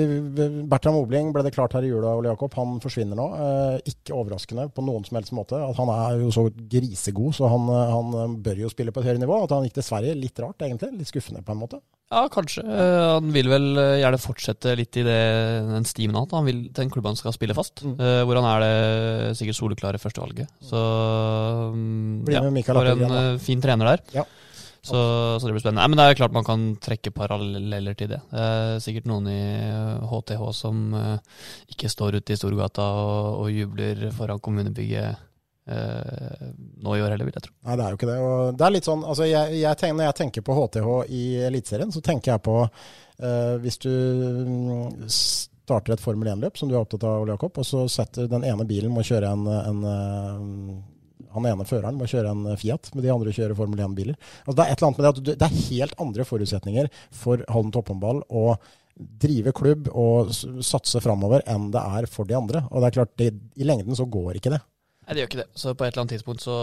Bertram 0.70 0.96
Obling 1.02 1.34
ble 1.36 1.44
det 1.46 1.54
klart 1.56 1.76
her 1.76 1.86
i 1.86 1.90
jula, 1.92 2.14
Ole 2.16 2.32
Jakob. 2.32 2.54
Han 2.56 2.78
forsvinner 2.84 3.18
nå. 3.20 3.28
Eh, 3.36 3.92
ikke 3.92 4.16
overraskende 4.16 4.68
på 4.74 4.86
noen 4.86 5.06
som 5.08 5.20
helst 5.20 5.36
måte. 5.36 5.60
At 5.60 5.78
han 5.80 5.92
er 5.92 6.24
jo 6.24 6.32
så 6.34 6.48
grisegod, 6.56 7.36
så 7.36 7.50
han, 7.52 7.68
eh, 7.74 7.94
han 7.94 8.16
eh, 8.16 8.40
bør 8.48 8.64
jo 8.64 8.72
spille 8.72 8.94
på 8.96 9.04
et 9.04 9.10
høyere 9.10 9.24
nivå. 9.24 9.42
At 9.44 9.56
han 9.56 9.68
gikk 9.68 9.78
til 9.80 9.88
Sverige, 9.90 10.18
litt 10.20 10.44
rart 10.44 10.64
egentlig. 10.64 10.94
Litt 10.96 11.12
skuffende 11.12 11.44
på 11.44 11.56
en 11.56 11.62
måte. 11.66 11.82
Ja, 12.08 12.24
kanskje. 12.32 12.62
Han 12.64 13.34
vil 13.36 13.50
vel 13.52 13.66
gjerne 14.00 14.20
fortsette 14.24 14.78
litt 14.80 14.96
i 14.96 15.04
det, 15.04 15.18
den 15.68 15.88
stimen 15.90 16.16
han 16.16 16.24
har. 16.24 16.38
Han 16.40 16.48
vil 16.48 16.62
til 16.72 16.86
en 16.86 16.94
klubb 16.94 17.10
han 17.10 17.20
skal 17.20 17.36
spille 17.36 17.58
fast. 17.58 17.84
Mm. 17.84 17.98
hvor 18.00 18.40
han 18.40 18.48
er 18.48 18.64
det 18.64 19.34
sikkert 19.36 19.60
soleklare 19.60 20.00
førstevalget. 20.00 20.54
Så 20.64 20.80
mm, 21.76 22.24
Blir 22.30 22.40
ja, 22.40 22.46
med 22.48 22.56
Mikael 22.62 22.80
for 22.80 22.94
en 22.94 23.04
Appelgren, 23.04 23.44
fin 23.44 23.66
trener 23.66 23.92
der. 23.92 24.06
Ja. 24.22 24.24
Så, 24.88 25.00
så 25.38 25.48
det 25.48 25.56
blir 25.56 25.64
spennende. 25.64 25.84
Nei, 25.84 25.92
men 25.92 26.00
Det 26.00 26.08
er 26.08 26.20
klart 26.22 26.36
man 26.36 26.48
kan 26.48 26.66
trekke 26.84 27.14
paralleller 27.16 27.98
til 28.00 28.12
det. 28.14 28.22
Det 28.32 28.44
er 28.48 28.84
sikkert 28.84 29.10
noen 29.10 29.30
i 29.32 29.40
HTH 30.12 30.44
som 30.56 30.84
uh, 30.96 31.42
ikke 31.74 31.92
står 31.92 32.20
ute 32.20 32.36
i 32.36 32.40
Storgata 32.40 32.86
og, 33.04 33.42
og 33.44 33.52
jubler 33.54 34.08
foran 34.16 34.42
kommunebygget 34.44 35.20
uh, 35.72 36.48
nå 36.84 36.96
i 36.96 37.04
år 37.04 37.14
heller, 37.14 37.28
vil 37.28 37.36
jeg 37.36 37.50
tro. 37.50 37.58
Nei, 37.68 37.76
det 37.76 37.86
er 37.86 37.92
jo 37.92 38.00
ikke 38.00 38.12
det. 38.14 38.18
Og 38.24 38.56
det 38.58 38.68
er 38.68 38.76
litt 38.78 38.88
sånn, 38.88 39.04
altså 39.04 39.28
jeg, 39.28 39.60
jeg 39.60 39.82
tenker, 39.82 40.00
Når 40.00 40.10
jeg 40.10 40.20
tenker 40.22 40.48
på 40.48 40.58
HTH 40.62 40.90
i 41.20 41.26
Eliteserien, 41.52 41.94
så 41.94 42.04
tenker 42.06 42.36
jeg 42.36 42.46
på 42.48 42.58
uh, 42.64 43.54
hvis 43.64 43.82
du 43.84 43.92
mm, 43.92 45.08
starter 45.68 45.98
et 45.98 46.04
Formel 46.04 46.30
1-løp, 46.32 46.58
som 46.58 46.70
du 46.70 46.76
er 46.76 46.82
opptatt 46.82 47.04
av, 47.04 47.26
Ole 47.26 47.36
Jakob, 47.36 47.58
og 47.60 47.68
så 47.68 47.84
setter 47.92 48.30
den 48.32 48.46
ene 48.48 48.66
bilen 48.68 48.94
må 48.94 49.04
kjøre 49.04 49.34
en, 49.36 49.44
en 49.52 49.82
eh, 49.92 50.78
han 51.38 51.50
ene 51.52 51.68
føreren 51.68 52.00
må 52.00 52.10
kjøre 52.10 52.34
en 52.34 52.58
Fiat, 52.60 52.92
men 52.94 53.06
de 53.06 53.14
andre 53.14 53.36
kjører 53.36 53.58
Formel 53.58 53.84
1-biler. 53.86 54.18
Altså, 54.44 54.58
det 54.58 54.66
er 54.66 54.74
et 54.74 54.82
eller 54.82 54.90
annet 54.90 55.00
med 55.00 55.08
det 55.08 55.14
at 55.14 55.42
det 55.44 55.48
er 55.48 55.62
helt 55.68 56.02
andre 56.08 56.28
forutsetninger 56.28 56.92
for 57.24 57.46
Halden 57.48 57.74
topphåndball 57.76 58.24
å 58.28 58.48
drive 58.98 59.54
klubb 59.54 59.92
og 59.94 60.32
satse 60.66 61.02
framover 61.04 61.44
enn 61.50 61.70
det 61.74 61.84
er 62.00 62.08
for 62.10 62.30
de 62.30 62.38
andre. 62.38 62.64
Og 62.72 62.82
det 62.82 62.90
er 62.90 62.98
klart, 62.98 63.14
det, 63.22 63.30
i 63.56 63.68
lengden 63.68 63.98
så 63.98 64.08
går 64.10 64.40
ikke 64.40 64.56
det. 64.56 64.62
Nei, 65.08 65.16
det 65.16 65.22
gjør 65.22 65.30
ikke 65.30 65.40
det. 65.40 65.52
Så 65.56 65.72
på 65.72 65.86
et 65.86 65.94
eller 65.94 66.04
annet 66.04 66.14
tidspunkt 66.18 66.44
så, 66.44 66.56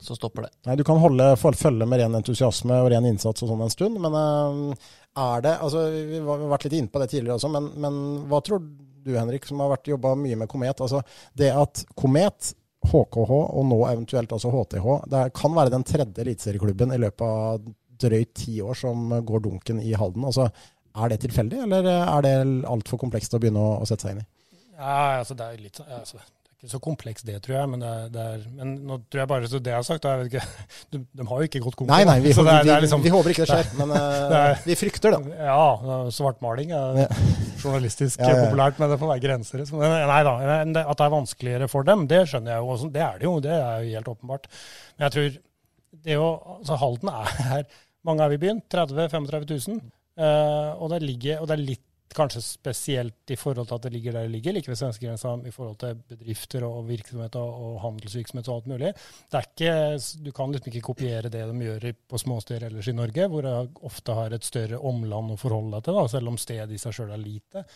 så 0.00 0.16
stopper 0.16 0.46
det. 0.46 0.54
Nei, 0.64 0.76
Du 0.80 0.84
kan 0.88 1.00
holde 1.02 1.34
følge 1.36 1.88
med 1.88 2.00
ren 2.00 2.16
entusiasme 2.16 2.78
og 2.80 2.88
ren 2.94 3.08
innsats 3.10 3.44
og 3.44 3.50
sånn 3.50 3.64
en 3.66 3.72
stund, 3.74 3.98
men 4.00 4.16
eh, 4.16 4.92
er 5.20 5.44
det 5.44 5.56
altså 5.64 5.86
Vi 5.92 6.06
vi 6.14 6.22
har 6.24 6.46
vært 6.54 6.64
litt 6.68 6.78
inne 6.78 6.92
på 6.92 7.02
det 7.02 7.10
tidligere 7.12 7.36
også, 7.36 7.50
men, 7.52 7.68
men 7.82 7.98
hva 8.30 8.40
tror 8.44 8.62
du, 8.64 9.12
Henrik, 9.12 9.44
som 9.48 9.60
har 9.60 9.74
vært 9.74 9.92
jobba 9.92 10.14
mye 10.18 10.38
med 10.40 10.48
Komet? 10.50 10.80
altså 10.80 11.02
Det 11.36 11.52
at 11.52 11.84
Komet, 11.94 12.54
HKH 12.90 13.32
og 13.32 13.66
nå 13.68 13.80
eventuelt 13.88 14.32
også 14.36 14.52
HTH, 14.54 14.86
det 15.12 15.24
kan 15.36 15.56
være 15.56 15.72
den 15.74 15.84
tredje 15.86 16.22
eliteserieklubben 16.24 16.94
i 16.94 17.00
løpet 17.02 17.26
av 17.26 17.66
drøyt 18.06 18.32
ti 18.36 18.58
år 18.62 18.76
som 18.76 19.12
går 19.26 19.44
dunken 19.46 19.80
i 19.80 19.94
Halden. 19.96 20.24
altså 20.28 20.48
Er 20.96 21.12
det 21.12 21.20
tilfeldig, 21.24 21.62
eller 21.66 21.90
er 21.92 22.24
det 22.24 22.34
altfor 22.68 23.00
komplekst 23.00 23.34
å 23.36 23.40
begynne 23.42 23.62
å, 23.62 23.76
å 23.82 23.88
sette 23.88 24.06
seg 24.06 24.16
inn 24.16 24.24
i? 24.24 24.28
Ja, 24.76 25.20
altså 25.20 25.36
det 25.36 25.46
er 25.46 25.62
litt 25.62 25.80
altså, 25.80 26.20
ikke 26.56 26.70
så 26.72 26.78
komplekst 26.80 27.26
det, 27.28 27.36
tror 27.44 27.54
jeg. 27.58 27.68
Men, 27.68 27.82
det 27.84 27.88
er, 27.92 28.06
det 28.14 28.22
er, 28.32 28.44
men 28.56 28.70
nå 28.88 28.96
tror 29.12 29.20
jeg 29.22 29.28
bare 29.28 29.48
så 29.52 29.58
det 29.60 29.72
jeg 29.74 29.76
har 29.76 29.86
sagt, 29.86 30.06
jeg 30.08 30.20
vet 30.22 30.30
ikke, 30.32 30.44
de, 30.96 31.00
de 31.20 31.26
har 31.28 31.42
jo 31.42 31.48
ikke 31.50 31.60
gått 31.66 31.76
konkurranse. 31.76 32.06
Nei, 32.08 32.14
nei, 32.16 32.24
vi, 32.24 32.32
Så 32.36 32.44
det 32.46 32.54
er- 32.54 32.64
det 32.66 32.74
vi, 32.74 32.84
liksom- 32.86 33.04
vi 33.04 33.12
håper 33.12 33.34
ikke 33.34 33.44
det 33.44 33.50
skjer, 33.52 33.70
men 33.80 33.92
uh, 33.92 34.62
vi 34.64 34.76
frykter 34.80 35.12
det. 35.16 35.20
Ja, 35.36 36.08
svartmaling 36.16 36.72
er 36.76 37.02
Ja. 37.04 37.08
journalistisk 37.62 38.20
Ja, 38.20 38.28
ja, 38.30 38.36
ja. 38.36 38.46
populært, 38.48 38.78
men 38.80 38.90
det 38.94 38.98
får 39.02 39.12
være 39.14 39.24
grenser. 39.26 39.58
liksom. 39.62 39.80
Nei 39.84 40.22
da, 40.26 40.34
at 40.62 40.72
det 40.72 41.06
er 41.06 41.14
vanskeligere 41.16 41.68
for 41.72 41.86
dem, 41.88 42.06
det 42.10 42.22
skjønner 42.30 42.56
jeg 42.56 42.64
jo. 42.64 42.70
også. 42.76 42.92
Det 42.94 43.02
er 43.04 43.18
det 43.20 43.28
jo, 43.28 43.34
det 43.44 43.52
er 43.56 43.82
jo 43.84 43.96
helt 43.98 44.10
åpenbart. 44.16 44.48
Men 44.96 45.06
jeg 45.08 45.14
tror 45.16 45.42
det 46.06 46.16
jo, 46.18 46.26
altså 46.60 46.76
Halden 46.80 47.08
er 47.12 47.30
her, 47.50 47.62
mange 48.06 48.22
er 48.22 48.28
vi 48.32 48.36
i 48.38 48.42
byen, 48.46 48.62
30 48.70 49.08
000-35 49.08 49.68
000. 49.68 49.80
Uh, 50.16 50.72
og, 50.80 50.88
det 50.94 51.02
ligger, 51.04 51.40
og 51.42 51.48
det 51.50 51.56
er 51.58 51.64
litt 51.66 51.82
kanskje 52.14 52.42
spesielt 52.44 53.32
i 53.32 53.36
forhold 53.38 53.68
til 53.68 53.78
at 53.78 53.86
det 53.86 53.92
ligger 53.94 54.12
der 54.12 54.26
det 54.26 54.34
ligger, 54.34 54.52
like 54.52 54.70
ved 54.70 54.78
svenskegrensa 54.78 55.32
i 55.46 55.50
forhold 55.54 55.76
til 55.80 55.98
bedrifter 56.08 56.64
og 56.66 56.86
virksomhet 56.88 57.36
og, 57.40 57.80
handelsvirksomhet 57.82 58.48
og 58.48 58.56
alt 58.56 58.70
mulig. 58.70 58.92
Det 59.32 59.42
ikke, 59.48 59.74
du 60.24 60.30
kan 60.36 60.52
liksom 60.52 60.72
ikke 60.72 60.86
kopiere 60.92 61.32
det 61.32 61.42
de 61.50 61.66
gjør 61.66 61.90
på 62.08 62.18
småsteder 62.18 62.68
ellers 62.68 62.88
i 62.88 62.96
Norge, 62.96 63.28
hvor 63.28 63.42
du 63.42 63.82
ofte 63.88 64.16
har 64.16 64.32
et 64.32 64.46
større 64.46 64.78
omland 64.78 65.34
å 65.34 65.40
forholde 65.40 65.76
deg 65.76 65.88
til, 65.88 65.98
da, 65.98 66.06
selv 66.14 66.32
om 66.32 66.40
stedet 66.40 66.72
i 66.72 66.80
seg 66.80 66.96
sjøl 66.96 67.12
er 67.16 67.22
lite. 67.22 67.66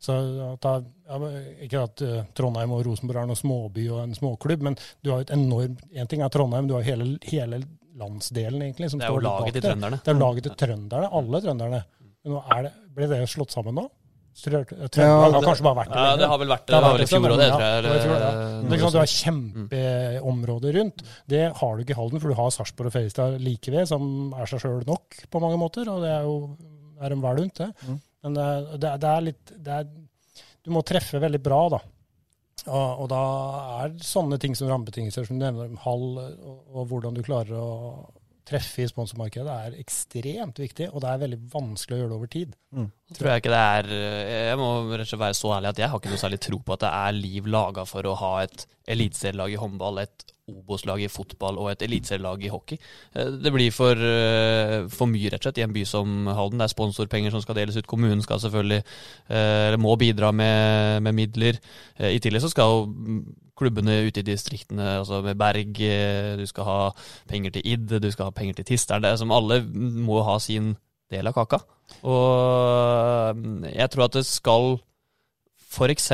Så 0.00 0.14
ja, 0.16 1.18
Ikke 1.60 1.82
at 1.84 2.00
eh, 2.00 2.22
Trondheim 2.36 2.72
og 2.72 2.86
Rosenborg 2.86 3.20
er 3.20 3.28
noen 3.28 3.36
småby 3.36 3.84
og 3.92 4.00
en 4.06 4.16
småklubb, 4.16 4.64
men 4.64 4.78
du 5.04 5.10
har 5.12 5.20
jo 5.20 5.26
et 5.26 5.34
enormt 5.36 5.82
En 5.92 6.08
ting 6.08 6.24
er 6.24 6.32
Trondheim, 6.32 6.70
du 6.70 6.78
har 6.78 6.86
hele, 6.86 7.18
hele 7.28 7.60
landsdelen, 8.00 8.62
egentlig. 8.64 8.90
Som 8.90 9.02
Det 9.02 9.10
er 9.10 9.12
jo 9.12 9.20
står 9.20 9.26
laget 9.28 9.58
til 9.58 9.66
trønderne. 9.66 9.98
Det 10.00 10.12
er 10.12 10.20
laget 10.22 10.46
til 10.46 10.56
trønderne, 10.62 11.10
alle 11.20 11.42
trønderne. 11.44 11.82
Men 12.24 12.36
nå 12.36 12.42
er 12.56 12.68
det, 12.68 12.72
ble 12.96 13.08
det 13.10 13.20
slått 13.32 13.54
sammen 13.54 13.76
nå? 13.80 13.86
Trø- 14.40 14.62
Trøndelag 14.64 14.94
Ja, 14.96 15.16
har 15.20 15.32
det- 15.34 15.48
kanskje 15.48 15.64
bare 15.66 15.78
vært 15.80 15.94
ja, 15.96 16.16
det 16.16 16.26
har 16.30 16.38
vel 16.38 16.48
vært 16.48 16.66
det. 16.66 16.72
Det 16.72 16.82
var 16.82 16.92
vel 16.94 17.00
i 17.00 17.04
det, 17.04 17.10
fjor 17.10 17.30
også, 17.30 17.38
det 17.40 17.48
tror 17.50 17.60
jeg, 17.60 17.82
Det 17.82 17.90
ja. 17.90 17.98
Det 18.00 18.80
er 18.80 18.90
Du 18.90 18.98
har 19.00 19.10
kjempeområder 19.14 20.72
rundt. 20.78 21.02
Det 21.28 21.42
har 21.60 21.76
du 21.76 21.82
ikke 21.82 21.90
i 21.96 21.98
Halden, 21.98 22.20
for 22.20 22.28
du 22.28 22.34
har 22.38 22.50
Sarpsborg 22.54 22.86
og 22.86 22.92
Fredrikstad 22.94 23.40
like 23.42 23.70
ved, 23.74 23.88
som 23.88 24.32
er 24.38 24.46
seg 24.46 24.60
sjøl 24.62 24.84
nok 24.86 25.18
på 25.30 25.40
mange 25.42 25.58
måter. 25.60 25.88
Og 25.90 26.00
det 26.04 26.12
er 26.14 26.22
jo 26.22 26.56
er 27.00 27.12
en 27.12 27.20
vel 27.24 27.42
unt, 27.44 27.54
det. 27.54 27.70
Mm. 27.88 28.00
Men 28.22 28.34
det, 28.34 28.80
det, 28.80 28.92
det 29.00 29.10
er 29.10 29.20
litt 29.26 29.52
det 29.56 29.72
er, 29.80 29.90
Du 30.64 30.70
må 30.70 30.82
treffe 30.84 31.20
veldig 31.20 31.42
bra, 31.42 31.60
da. 31.72 31.80
Og, 32.68 33.00
og 33.00 33.06
da 33.08 33.20
er 33.84 33.94
sånne 34.04 34.38
ting 34.38 34.54
som 34.54 34.68
rammebetingelser, 34.68 35.24
som 35.26 35.38
du 35.38 35.44
nevner, 35.44 35.72
hall 35.86 36.18
og, 36.20 36.58
og 36.76 36.88
hvordan 36.90 37.16
du 37.16 37.22
klarer 37.24 37.56
å 37.56 37.70
treffe 38.48 38.84
i 38.84 38.88
sponsormarkedet, 38.90 39.50
er 39.50 39.78
ekstremt 39.80 40.60
viktig. 40.62 40.88
Og 40.90 41.04
det 41.04 41.10
er 41.10 41.22
veldig 41.24 41.38
vanskelig 41.52 41.96
å 41.96 42.00
gjøre 42.00 42.12
det 42.12 42.18
over 42.18 42.32
tid. 42.32 42.56
Tror 43.16 43.30
jeg 43.32 43.42
ikke 43.42 43.54
det 43.54 43.62
er 43.76 43.88
Jeg 44.50 44.58
må 44.60 44.68
rett 44.92 45.04
og 45.04 45.10
slett 45.10 45.24
være 45.24 45.38
så 45.38 45.54
ærlig 45.56 45.72
at 45.72 45.82
jeg 45.82 45.92
har 45.92 46.02
ikke 46.02 46.12
noe 46.14 46.22
særlig 46.24 46.40
tro 46.46 46.60
på 46.64 46.76
at 46.76 46.84
det 46.84 46.92
er 47.00 47.16
liv 47.18 47.48
laga 47.50 47.86
for 47.88 48.06
å 48.06 48.18
ha 48.20 48.34
et 48.44 48.66
eliteserielag 48.90 49.54
i 49.54 49.60
håndball, 49.60 50.02
et 50.02 50.26
Obos-lag 50.50 51.02
i 51.02 51.10
fotball 51.10 51.58
og 51.60 51.70
et 51.72 51.84
eliteserielag 51.86 52.44
i 52.44 52.52
hockey. 52.52 52.78
Eh, 53.14 53.30
Det 53.30 53.52
blir 53.52 53.70
for, 53.72 53.94
eh, 53.94 54.88
for 54.88 55.06
mye, 55.06 55.30
rett 55.30 55.40
og 55.40 55.48
slett, 55.48 55.58
i 55.58 55.66
en 55.66 55.72
by 55.72 55.84
som 55.84 56.26
Halden. 56.26 56.58
Det 56.58 56.66
er 56.68 56.74
sponsorpenger 56.74 57.30
som 57.30 57.40
skal 57.40 57.54
deles 57.54 57.76
ut. 57.76 57.86
Kommunen 57.86 58.22
skal 58.22 58.38
selvfølgelig, 58.38 58.82
eh, 59.30 59.68
eller 59.68 59.78
må 59.78 59.96
bidra 59.98 60.32
med, 60.32 61.02
med 61.02 61.14
midler. 61.14 61.58
I 61.98 62.18
tillegg 62.18 62.42
så 62.42 62.50
skal 62.50 62.88
klubbene 63.56 64.06
ute 64.06 64.20
i 64.20 64.22
distriktene, 64.22 65.00
altså 65.00 65.22
med 65.22 65.36
Berg, 65.36 65.74
du 66.38 66.46
skal 66.46 66.64
ha 66.64 66.90
penger 67.28 67.50
til 67.50 67.62
Id, 67.64 68.00
du 68.00 68.10
skal 68.10 68.24
ha 68.24 68.30
penger 68.30 68.54
til 68.54 68.64
Tisteren, 68.64 69.02
det 69.02 69.12
er 69.12 69.16
som 69.16 69.30
alle 69.30 69.60
må 69.62 70.22
ha 70.24 70.38
sin 70.38 70.76
del 71.10 71.26
av 71.26 71.34
kaka. 71.34 71.58
Og 72.06 73.36
jeg 73.68 73.90
tror 73.90 74.04
at 74.04 74.16
det 74.16 74.24
skal 74.26 74.80
f.eks. 75.70 76.08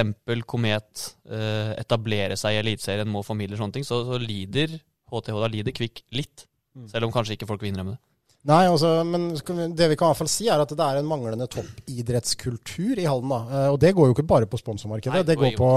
Komet 0.47 1.07
eh, 1.31 1.73
etablere 1.81 2.37
seg 2.37 2.57
i 2.57 2.61
Eliteserien, 2.61 3.09
må 3.09 3.25
formidle 3.27 3.59
sånne 3.59 3.79
ting, 3.79 3.87
så, 3.89 4.03
så 4.07 4.21
lider 4.21 4.77
HTH, 5.09 5.39
da 5.41 5.49
lider 5.53 5.75
Kvikk 5.77 6.05
litt. 6.17 6.45
Selv 6.91 7.09
om 7.09 7.15
kanskje 7.15 7.39
ikke 7.39 7.49
folk 7.49 7.63
vil 7.65 7.73
innrømme 7.73 7.95
det. 7.95 8.03
Nei, 8.47 8.63
altså, 8.71 9.01
men 9.03 9.33
det 9.75 9.89
vi 9.91 9.97
kan 9.99 10.07
i 10.07 10.11
hvert 10.13 10.21
fall 10.21 10.29
si, 10.31 10.45
er 10.53 10.61
at 10.63 10.71
det 10.71 10.85
er 10.85 11.01
en 11.01 11.09
manglende 11.09 11.49
toppidrettskultur 11.51 13.01
i 13.03 13.07
Halden. 13.09 13.33
da. 13.33 13.39
Eh, 13.51 13.71
Og 13.73 13.79
det 13.83 13.91
går 13.97 14.07
jo 14.11 14.15
ikke 14.15 14.27
bare 14.29 14.47
på 14.47 14.61
sponsormarkedet. 14.61 15.17
Nei, 15.17 15.25
det, 15.27 15.39
går 15.41 15.57
på, 15.59 15.71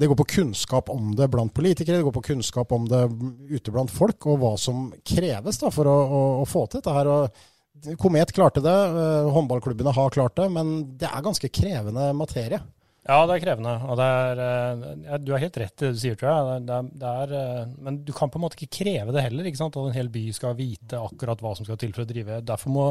det 0.00 0.08
går 0.08 0.18
på 0.22 0.26
kunnskap 0.36 0.88
om 0.94 1.10
det 1.18 1.28
blant 1.32 1.52
politikere, 1.52 1.98
det 2.00 2.06
går 2.06 2.16
på 2.16 2.24
kunnskap 2.30 2.72
om 2.72 2.86
det 2.88 3.02
ute 3.50 3.74
blant 3.74 3.92
folk, 3.92 4.24
og 4.30 4.40
hva 4.40 4.54
som 4.60 4.86
kreves 5.04 5.60
da 5.60 5.72
for 5.74 5.90
å, 5.90 5.96
å, 6.04 6.22
å 6.44 6.46
få 6.48 6.64
til 6.68 6.80
dette 6.80 6.96
her. 6.96 7.10
Og 7.12 7.98
Komet 8.00 8.30
klarte 8.32 8.62
det, 8.64 8.72
eh, 8.72 9.28
håndballklubbene 9.34 9.92
har 9.92 10.14
klart 10.14 10.38
det, 10.38 10.48
men 10.54 10.96
det 10.96 11.10
er 11.10 11.24
ganske 11.26 11.50
krevende 11.52 12.12
materie. 12.16 12.62
Ja, 13.04 13.18
det 13.28 13.34
er 13.34 13.42
krevende. 13.42 13.74
Og 13.84 13.98
det 14.00 14.04
er, 14.08 14.40
eh, 14.40 15.18
du 15.20 15.34
har 15.34 15.42
helt 15.42 15.58
rett 15.60 15.82
i 15.82 15.84
det 15.84 15.92
du 15.92 16.00
sier, 16.00 16.16
tror 16.16 16.30
jeg. 16.30 16.62
Det 16.64 16.76
er, 16.76 16.86
det 17.02 17.10
er, 17.10 17.34
eh, 17.40 17.74
men 17.84 17.98
du 18.06 18.12
kan 18.16 18.32
på 18.32 18.40
en 18.40 18.44
måte 18.46 18.56
ikke 18.56 18.78
kreve 18.80 19.12
det 19.12 19.26
heller. 19.26 19.44
ikke 19.44 19.60
sant? 19.60 19.76
At 19.76 19.90
en 19.90 19.98
hel 19.98 20.08
by 20.14 20.24
skal 20.32 20.56
vite 20.56 21.00
akkurat 21.00 21.44
hva 21.44 21.52
som 21.58 21.68
skal 21.68 21.80
til 21.80 21.92
for 21.92 22.06
å 22.06 22.08
drive. 22.08 22.40
Derfor, 22.48 22.72
må, 22.72 22.86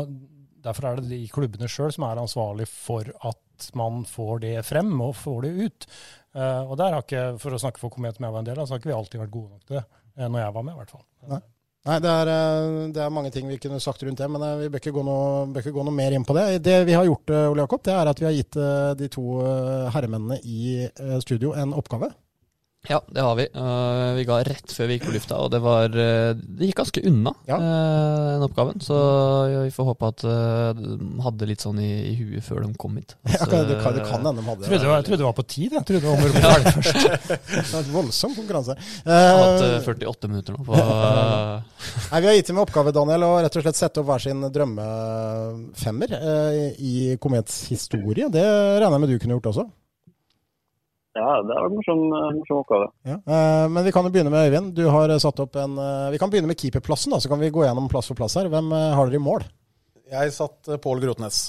derfor 0.62 0.90
er 0.90 1.02
det 1.02 1.10
de 1.10 1.24
klubbene 1.34 1.70
sjøl 1.72 1.96
som 1.96 2.06
er 2.06 2.22
ansvarlig 2.22 2.70
for 2.70 3.10
at 3.26 3.70
man 3.80 4.04
får 4.10 4.44
det 4.46 4.56
frem 4.68 4.94
og 5.02 5.16
får 5.18 5.42
det 5.48 5.54
ut. 5.66 5.90
Eh, 6.38 6.62
og 6.62 6.78
der 6.78 6.94
har 6.94 7.02
ikke, 7.02 7.26
for 7.42 7.58
å 7.58 7.64
snakke 7.66 7.82
for 7.82 7.94
Komet 7.94 8.20
som 8.20 8.30
jeg 8.30 8.38
var 8.38 8.46
en 8.46 8.52
del 8.52 8.62
av, 8.62 8.70
så 8.70 8.76
har 8.76 8.84
ikke 8.84 8.94
vi 8.94 9.00
alltid 9.00 9.26
vært 9.26 9.34
gode 9.34 9.56
nok 9.56 9.66
til 9.66 9.82
det. 9.82 9.86
Når 10.14 10.44
jeg 10.44 10.54
var 10.54 10.66
med, 10.68 10.76
i 10.76 10.78
hvert 10.78 10.94
fall. 10.94 11.06
Nei. 11.32 11.42
Nei, 11.84 11.98
det 12.00 12.08
er, 12.08 12.30
eh, 12.32 12.92
det 12.96 13.02
er 13.04 13.12
mange 13.12 13.30
ting 13.36 13.50
vi 13.52 13.58
kunne 13.60 13.82
sagt 13.84 14.06
rundt 14.08 14.22
det, 14.22 14.28
men 14.32 14.44
eh, 14.48 14.60
vi 14.62 14.70
bør 14.72 14.80
ikke 14.80 14.94
gå 14.96 15.02
noe, 15.04 15.50
ikke 15.60 15.74
gå 15.76 15.84
noe 15.84 15.96
mer 15.96 16.14
inn 16.16 16.24
på 16.24 16.36
det. 16.38 16.62
Det 16.64 16.78
vi 16.88 16.96
har 16.96 17.04
gjort, 17.10 17.34
eh, 17.36 17.48
Ole 17.52 17.66
Jakob, 17.66 17.82
det 17.84 17.92
er 17.92 18.12
at 18.12 18.22
vi 18.22 18.28
har 18.30 18.36
gitt 18.38 18.60
de 19.02 19.10
to 19.12 19.26
herremennene 19.92 20.40
i 20.48 20.88
studio 21.26 21.52
en 21.60 21.76
oppgave. 21.76 22.14
Ja, 22.90 22.98
det 23.08 23.22
har 23.24 23.36
vi. 23.40 23.46
Uh, 23.56 24.12
vi 24.18 24.24
ga 24.28 24.42
rett 24.44 24.72
før 24.76 24.90
vi 24.90 24.98
gikk 24.98 25.06
på 25.08 25.14
lufta, 25.16 25.38
og 25.40 25.52
det 25.54 25.62
var 25.64 25.86
uh, 25.96 26.34
Det 26.36 26.68
gikk 26.68 26.82
ganske 26.82 27.04
unna, 27.08 27.32
Ja. 27.48 27.56
uh, 27.56 28.26
den 28.34 28.44
oppgaven. 28.44 28.82
Så 28.84 28.98
vi 29.64 29.70
får 29.72 29.88
håpe 29.88 30.10
at 30.12 30.24
de 30.26 30.98
hadde 31.24 31.48
litt 31.48 31.64
sånn 31.64 31.80
i, 31.80 31.88
i 32.12 32.14
huet 32.20 32.44
før 32.44 32.66
de 32.66 32.74
kom 32.76 32.98
hit. 33.00 33.16
Ja, 33.24 33.46
det 33.48 33.78
kan- 33.80 33.96
det 33.96 34.04
kan 34.04 34.20
hende 34.20 34.34
de 34.36 34.44
hadde 34.50 34.68
trodde, 34.68 34.82
det 34.84 34.90
var- 34.90 35.00
jeg 35.00 35.06
trodde 35.08 35.22
det 35.24 35.28
var 35.30 35.38
på 35.38 35.46
tid. 35.48 35.72
Jeg 35.78 35.86
trodde 35.88 36.02
det 36.02 36.10
var 36.10 36.18
om 36.18 36.24
å 36.24 36.32
bli 36.34 36.42
ferdig 36.44 36.74
først. 36.76 36.98
Det 37.54 37.72
var 37.72 37.80
et 37.86 37.92
voldsom 37.94 38.36
konkurranse. 38.36 38.76
Har 39.06 39.40
hatt 39.40 39.64
Eh, 39.64 39.76
eh, 39.78 39.86
48 39.88 40.28
minutter 40.28 40.58
nå 40.58 40.66
på 40.68 40.76
Nei, 42.12 42.20
Vi 42.20 42.28
har 42.28 42.36
gitt 42.36 42.48
dem 42.52 42.60
oppgave, 42.64 42.92
Daniel, 42.96 43.24
å 43.24 43.32
rett 43.46 43.56
og 43.60 43.64
slett 43.64 43.80
sette 43.80 44.04
opp 44.04 44.10
hver 44.12 44.22
sin 44.28 44.44
drømmefemmer 44.52 46.18
i 46.84 47.16
Komets 47.24 47.64
historie. 47.72 48.28
Det 48.28 48.44
regner 48.44 48.92
jeg 49.00 49.04
med 49.06 49.10
du 49.16 49.18
kunne 49.24 49.40
gjort 49.40 49.50
også? 49.54 49.66
Ja, 51.14 51.42
det 51.46 51.54
var 51.54 51.68
en 51.68 51.76
morsom, 51.78 52.00
morsom 52.40 52.60
oppgave. 52.64 52.88
Ja. 53.06 53.18
Eh, 53.22 53.66
men 53.70 53.86
vi 53.86 53.92
kan 53.94 54.06
jo 54.08 54.12
begynne 54.14 54.32
med 54.34 54.48
Øyvind. 54.48 54.72
Du 54.78 54.88
har 54.90 55.12
eh, 55.14 55.22
satt 55.22 55.42
opp 55.44 55.58
en 55.62 55.76
eh, 55.78 56.12
Vi 56.16 56.22
kan 56.22 56.32
begynne 56.34 56.50
med 56.50 56.58
keeperplassen, 56.58 57.14
da, 57.14 57.20
så 57.22 57.30
kan 57.30 57.42
vi 57.42 57.52
gå 57.54 57.66
gjennom 57.68 57.90
plass 57.92 58.10
for 58.10 58.18
plass 58.18 58.38
her. 58.40 58.50
Hvem 58.50 58.72
eh, 58.74 58.96
har 58.98 59.12
dere 59.12 59.22
i 59.22 59.24
mål? 59.24 59.46
Jeg 60.10 60.34
satt 60.34 60.72
eh, 60.74 60.82
Pål 60.82 61.04
Grotnes. 61.04 61.44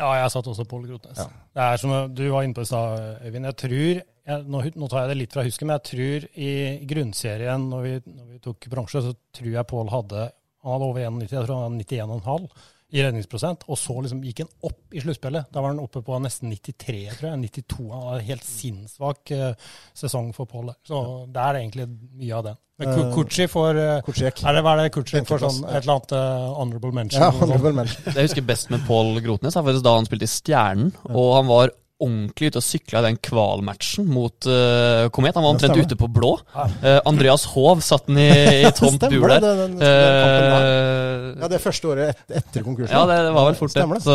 Ja, 0.00 0.08
jeg 0.22 0.32
satt 0.32 0.48
også 0.50 0.64
Pål 0.68 0.88
Grotnes. 0.88 1.20
Det 1.54 1.66
er 1.66 1.82
som 1.82 1.92
du 2.16 2.24
var 2.32 2.46
inne 2.46 2.56
på 2.56 2.64
i 2.64 2.70
stad, 2.70 3.20
Øyvind. 3.26 3.50
Jeg 3.50 3.58
tror, 3.60 4.00
jeg, 4.00 4.46
nå, 4.50 4.62
nå 4.72 4.88
tar 4.88 5.04
jeg 5.04 5.12
det 5.12 5.18
litt 5.20 5.36
fra 5.36 5.44
husken, 5.46 5.68
men 5.68 5.76
jeg 5.76 5.86
tror 5.90 6.26
i 6.48 6.54
grunnserien, 6.94 7.68
når 7.70 7.84
vi, 7.84 7.92
når 8.08 8.32
vi 8.32 8.40
tok 8.48 8.70
bronse, 8.72 9.04
så 9.04 9.12
tror 9.36 9.52
jeg 9.52 9.70
Pål 9.70 9.92
hadde 9.92 10.30
han 10.64 10.72
hadde 10.72 10.86
over 10.88 11.02
91, 11.04 11.28
jeg 11.28 11.44
tror 11.44 11.58
han 11.60 11.74
hadde 11.76 11.84
91,5 11.84 12.46
i 12.94 13.02
redningsprosent. 13.02 13.64
Og 13.68 13.78
så 13.80 13.96
liksom 14.04 14.22
gikk 14.24 14.44
han 14.44 14.50
opp 14.68 14.94
i 14.94 15.02
sluttspillet. 15.02 15.50
Da 15.52 15.62
var 15.62 15.72
han 15.74 15.82
oppe 15.82 16.02
på 16.06 16.18
nesten 16.22 16.52
93, 16.52 17.00
tror 17.18 17.30
jeg. 17.32 17.40
92. 17.66 17.88
Han 17.90 18.04
var 18.06 18.20
en 18.20 18.28
helt 18.28 18.46
sinnssvak 18.46 19.32
eh, 19.34 19.72
sesong 19.98 20.30
for 20.36 20.50
Paul. 20.50 20.70
Så 20.86 21.00
det 21.34 21.42
er 21.42 21.60
egentlig 21.62 21.88
mye 21.90 22.36
av 22.38 22.46
den. 22.50 22.60
Men 22.82 23.12
Kuchi 23.14 23.44
Eh, 23.44 23.50
får 23.50 23.76
eh, 23.78 24.00
Er 24.02 24.56
det, 24.56 24.62
Hva 24.66 24.72
er 24.72 24.80
det 24.82 24.92
Kuchi 24.96 25.20
får 25.22 25.42
sånn 25.44 25.60
et 25.68 25.84
eller 25.84 25.94
annet 25.94 26.14
honorable 26.58 26.90
mention? 26.94 27.22
Ja, 27.22 27.30
sånt? 27.30 27.44
honorable 27.44 27.74
mention. 27.76 28.02
Det 28.08 28.16
jeg 28.18 28.30
husker 28.30 28.46
best 28.46 28.70
med 28.74 28.82
Paul 28.88 29.14
Grotnes, 29.22 29.54
er 29.54 29.66
faktisk 29.66 29.86
da 29.86 29.94
han 29.98 30.08
spilte 30.08 30.26
i 30.26 30.32
Stjernen. 30.32 30.90
Og 31.10 31.34
han 31.36 31.50
var 31.50 31.74
ordentlig 32.02 32.50
ute 32.50 32.58
og 32.60 32.64
sykla 32.66 33.00
i 33.00 33.06
den 33.08 33.18
kvalmatchen 33.22 34.08
mot 34.10 34.48
uh, 34.50 35.06
Komet. 35.14 35.36
Han 35.38 35.44
var 35.46 35.54
omtrent 35.54 35.78
ute 35.78 35.96
på 35.98 36.08
blå. 36.10 36.32
Uh, 36.54 36.98
Andreas 37.06 37.44
Hov 37.54 37.80
satt 37.86 38.08
den 38.10 38.18
i, 38.18 38.28
i 38.64 38.72
tomt 38.78 39.00
bur 39.06 39.28
det, 39.30 39.38
der. 39.40 39.62
den- 39.64 39.78
den 39.78 39.78
der. 39.80 40.64
Eh, 40.64 41.40
Ja, 41.44 41.48
det 41.50 41.58
første 41.60 41.88
året 41.90 42.10
et, 42.14 42.36
etter 42.40 42.62
konkursen. 42.64 42.92
Ja, 42.94 43.04
det, 43.08 43.16
det 43.26 43.32
var 43.34 43.46
vel 43.48 43.56
fort 43.58 43.72
det. 43.72 43.80
Stemmer 43.82 43.98
det. 43.98 44.04
Så 44.04 44.14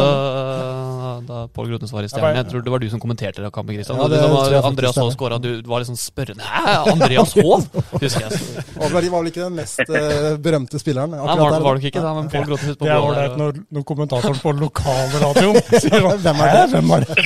da 1.30 1.40
Pål 1.54 1.72
Grotnes 1.72 1.92
var 1.94 2.06
i 2.06 2.10
stjernen. 2.12 2.38
Jeg 2.40 2.48
tror 2.52 2.64
det 2.66 2.72
var 2.74 2.82
du 2.84 2.88
som 2.92 3.02
kommenterte 3.02 3.44
det 3.44 3.52
kampen, 3.54 3.76
Christian. 3.76 4.00
Ja, 4.00 4.08
det 4.12 4.20
liksom, 4.22 4.66
Andreas 4.70 5.00
Hov 5.00 5.12
skåra, 5.16 5.40
du 5.42 5.50
var 5.68 5.84
liksom 5.84 5.98
spørrende 6.00 6.44
Hæ, 6.46 6.76
Andreas 6.94 7.34
Hov? 7.40 7.66
Husker 8.00 8.28
jeg. 8.28 8.40
Og 8.80 8.92
var 8.94 9.10
var 9.10 9.24
vel 9.24 9.32
ikke 9.32 9.44
den 9.44 9.56
mest 9.58 9.82
uh, 9.90 10.38
berømte 10.42 10.80
spilleren? 10.82 11.12
Nei, 11.16 11.38
var, 11.40 11.60
var 11.66 11.80
det 11.80 11.90
ikke 11.92 12.04
det, 12.04 12.14
men 12.20 12.30
Pål 12.32 12.48
Grotnes 12.52 12.78
på 12.80 12.88
Det 12.88 12.94
er 12.94 13.00
blå 13.02 13.10
ålreit 13.12 13.34
der. 13.34 13.38
når, 13.42 13.60
når 13.78 13.88
kommentatoren 13.92 14.40
på 14.44 14.54
lokalradioen 14.60 15.62
sier 15.84 16.06
sånn 16.06 16.24
Hvem 16.24 16.44
er 16.46 16.56
det? 16.56 16.66
Hvem 16.76 16.96
er 16.96 17.08
det? 17.08 17.18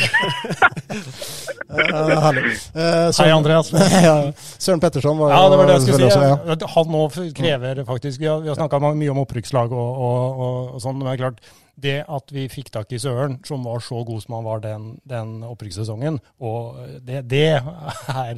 Eh, 0.94 3.10
Søren- 3.10 3.18
Hei, 3.18 3.30
Andreas. 3.34 3.72
ja, 4.04 4.16
Søren 4.62 4.82
Petterson 4.84 5.18
var 5.18 5.32
Ja, 5.34 5.40
det 5.50 5.58
var 5.58 5.66
det 5.70 5.74
jeg 5.80 5.86
skulle 5.88 6.10
si. 6.12 6.20
ja. 6.20 6.68
Han 6.76 6.92
nå 6.94 7.02
krever 7.38 7.82
faktisk 7.88 8.22
Vi 8.22 8.28
har, 8.30 8.44
har 8.46 8.58
snakka 8.60 8.80
mye 8.84 9.10
om 9.14 9.22
opprykkslag 9.24 9.74
og, 9.74 10.02
og, 10.08 10.44
og, 10.48 10.60
og 10.76 10.84
sånn, 10.84 11.00
men 11.00 11.08
det 11.10 11.14
er 11.16 11.22
klart 11.24 11.40
det 11.84 11.96
at 12.06 12.30
vi 12.36 12.44
fikk 12.54 12.70
tak 12.76 12.92
i 12.94 13.00
Søren, 13.02 13.40
som 13.48 13.64
var 13.66 13.82
så 13.82 14.04
god 14.06 14.22
som 14.22 14.36
han 14.38 14.46
var 14.46 14.60
den, 14.62 14.84
den 15.10 15.40
opprykkssesongen, 15.48 16.20
og 16.46 16.78
det, 17.02 17.24
det 17.32 17.42
er 17.58 18.38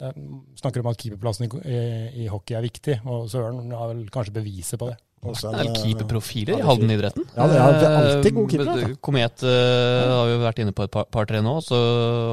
det 0.00 0.14
snakker 0.56 0.80
om 0.80 0.88
at 0.88 0.96
keeperplassen 1.02 1.44
i, 1.44 1.48
i, 1.68 1.80
i 2.24 2.28
hockey 2.32 2.56
er 2.56 2.64
viktig, 2.64 2.96
og 3.04 3.28
Søren 3.28 3.68
har 3.76 3.90
vel 3.92 4.06
kanskje 4.12 4.32
beviset 4.38 4.80
på 4.80 4.88
det. 4.88 4.96
Også 5.20 5.50
Det 5.52 5.58
er 5.60 5.66
en, 5.68 5.74
eh, 5.76 5.82
keeperprofiler 5.82 6.58
i 6.58 6.64
Halden-idretten. 6.64 7.26
Ja, 7.36 7.46
det 7.46 7.56
er 7.60 7.96
alltid 8.00 8.34
gode 8.34 8.48
keepere, 8.54 8.70
Eh, 8.70 8.84
altså. 8.86 9.00
Komet 9.04 9.42
uh, 9.44 10.16
har 10.16 10.28
jo 10.30 10.38
vært 10.40 10.60
inne 10.64 10.72
på 10.72 10.84
et 10.86 10.90
par- 10.90 11.08
par-tre 11.12 11.42
nå, 11.44 11.58
så 11.60 11.76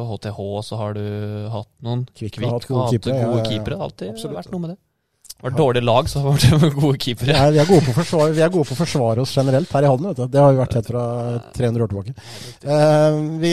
HTH 0.08 0.40
så 0.64 0.78
har 0.80 0.94
du 0.96 1.04
hatt 1.52 1.68
noen. 1.84 2.06
Kvikk 2.16 2.40
har 2.46 2.56
hatt 2.56 2.68
gode 2.70 2.88
keepere, 2.94 3.14
Det 3.14 3.26
gode 3.28 3.38
ja, 3.38 3.44
ja. 3.44 3.50
keepere. 3.52 3.80
Alltid 3.88 4.14
Absolutt. 4.14 4.38
vært 4.40 4.52
noe 4.56 4.64
med 4.64 4.70
det. 4.72 4.78
Var 5.38 5.52
det 5.54 5.60
dårlig 5.60 5.84
lag, 5.84 6.08
så 6.10 6.24
var 6.24 6.40
det 6.42 6.72
gode 6.74 6.98
keepere. 6.98 7.34
Nei, 7.36 7.52
vi, 7.54 7.60
er 7.62 7.68
gode 7.70 7.84
på 7.86 7.92
å 7.92 7.98
forsvare, 8.00 8.32
vi 8.34 8.42
er 8.42 8.50
gode 8.56 8.66
på 8.66 8.74
å 8.74 8.80
forsvare 8.80 9.22
oss 9.22 9.36
generelt 9.38 9.70
her 9.76 9.84
i 9.86 9.92
Halden. 9.92 10.08
Vet 10.10 10.18
du. 10.18 10.28
Det 10.34 10.42
har 10.42 10.54
vi 10.56 10.62
vært 10.64 10.78
helt 10.80 10.90
fra 10.90 11.04
300 11.60 11.84
år 11.86 11.92
tilbake. 11.92 12.16
Uh, 12.66 13.20
vi 13.44 13.52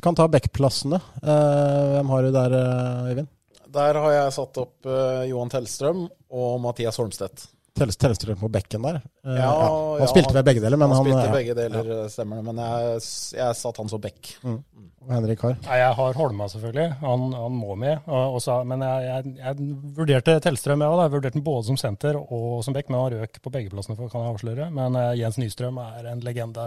kan 0.00 0.16
ta 0.16 0.28
backplassene. 0.32 1.02
Uh, 1.20 1.98
hvem 1.98 2.14
har 2.14 2.22
du 2.22 2.30
der, 2.38 2.56
eh, 2.56 3.10
Øyvind? 3.10 3.28
Der 3.76 3.98
har 4.00 4.12
jeg 4.14 4.32
satt 4.32 4.56
opp 4.62 4.86
eh, 4.88 5.26
Johan 5.28 5.50
Tellstrøm 5.52 6.06
og 6.32 6.60
Mathias 6.64 6.96
Holmstedt. 6.96 7.48
Telles 7.76 7.98
Tellstrøm 8.00 8.38
på 8.40 8.50
bekken 8.52 8.84
der. 8.86 8.98
Eh, 9.26 9.36
Ja, 9.38 9.50
Han 9.52 10.02
ja, 10.02 10.08
spilte 10.10 10.34
ved 10.34 10.48
begge 10.48 10.64
deler, 10.64 10.80
men 10.80 10.88
han, 10.90 10.96
han 10.96 11.06
spilte 11.06 11.26
ja. 11.28 11.34
begge 11.34 11.56
deler, 11.58 12.08
stemmer 12.12 12.40
det. 12.40 12.46
Men 12.48 12.62
jeg, 12.64 13.04
jeg 13.38 13.58
satt 13.60 13.80
han 13.82 13.92
som 13.92 14.02
bekk. 14.02 14.32
Mm. 14.42 14.58
Og 15.06 15.12
Henrik 15.14 15.42
har. 15.46 15.54
Nei, 15.62 15.78
jeg 15.78 15.94
har 16.00 16.16
Holma, 16.18 16.48
selvfølgelig. 16.50 16.86
Han, 17.04 17.26
han 17.38 17.58
må 17.60 17.76
med. 17.78 18.08
Og, 18.10 18.38
og 18.40 18.66
men 18.66 18.82
jeg, 18.82 19.04
jeg, 19.06 19.34
jeg 19.38 19.68
vurderte 20.00 20.38
Tellstrøm, 20.42 20.82
jeg 20.82 20.94
òg. 20.96 21.02
Jeg 21.04 21.14
vurderte 21.14 21.38
den 21.38 21.46
både 21.46 21.66
som 21.68 21.78
senter 21.78 22.18
og 22.18 22.64
som 22.66 22.74
bekk, 22.74 22.90
men 22.90 23.00
han 23.04 23.18
røk 23.20 23.38
på 23.44 23.52
begge 23.54 23.70
plassene, 23.70 23.98
for, 23.98 24.10
kan 24.10 24.24
jeg 24.24 24.34
avsløre. 24.34 24.70
Men 24.74 24.98
eh, 24.98 25.12
Jens 25.20 25.38
Nystrøm 25.38 25.78
er 25.84 26.10
en 26.10 26.24
legende, 26.26 26.66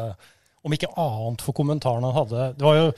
om 0.65 0.75
ikke 0.75 0.91
annet 0.99 1.43
for 1.45 1.55
kommentarene 1.55 2.09
han 2.09 2.21
hadde. 2.23 2.51
Det 2.59 2.67
var 2.67 2.79
jo 2.79 2.93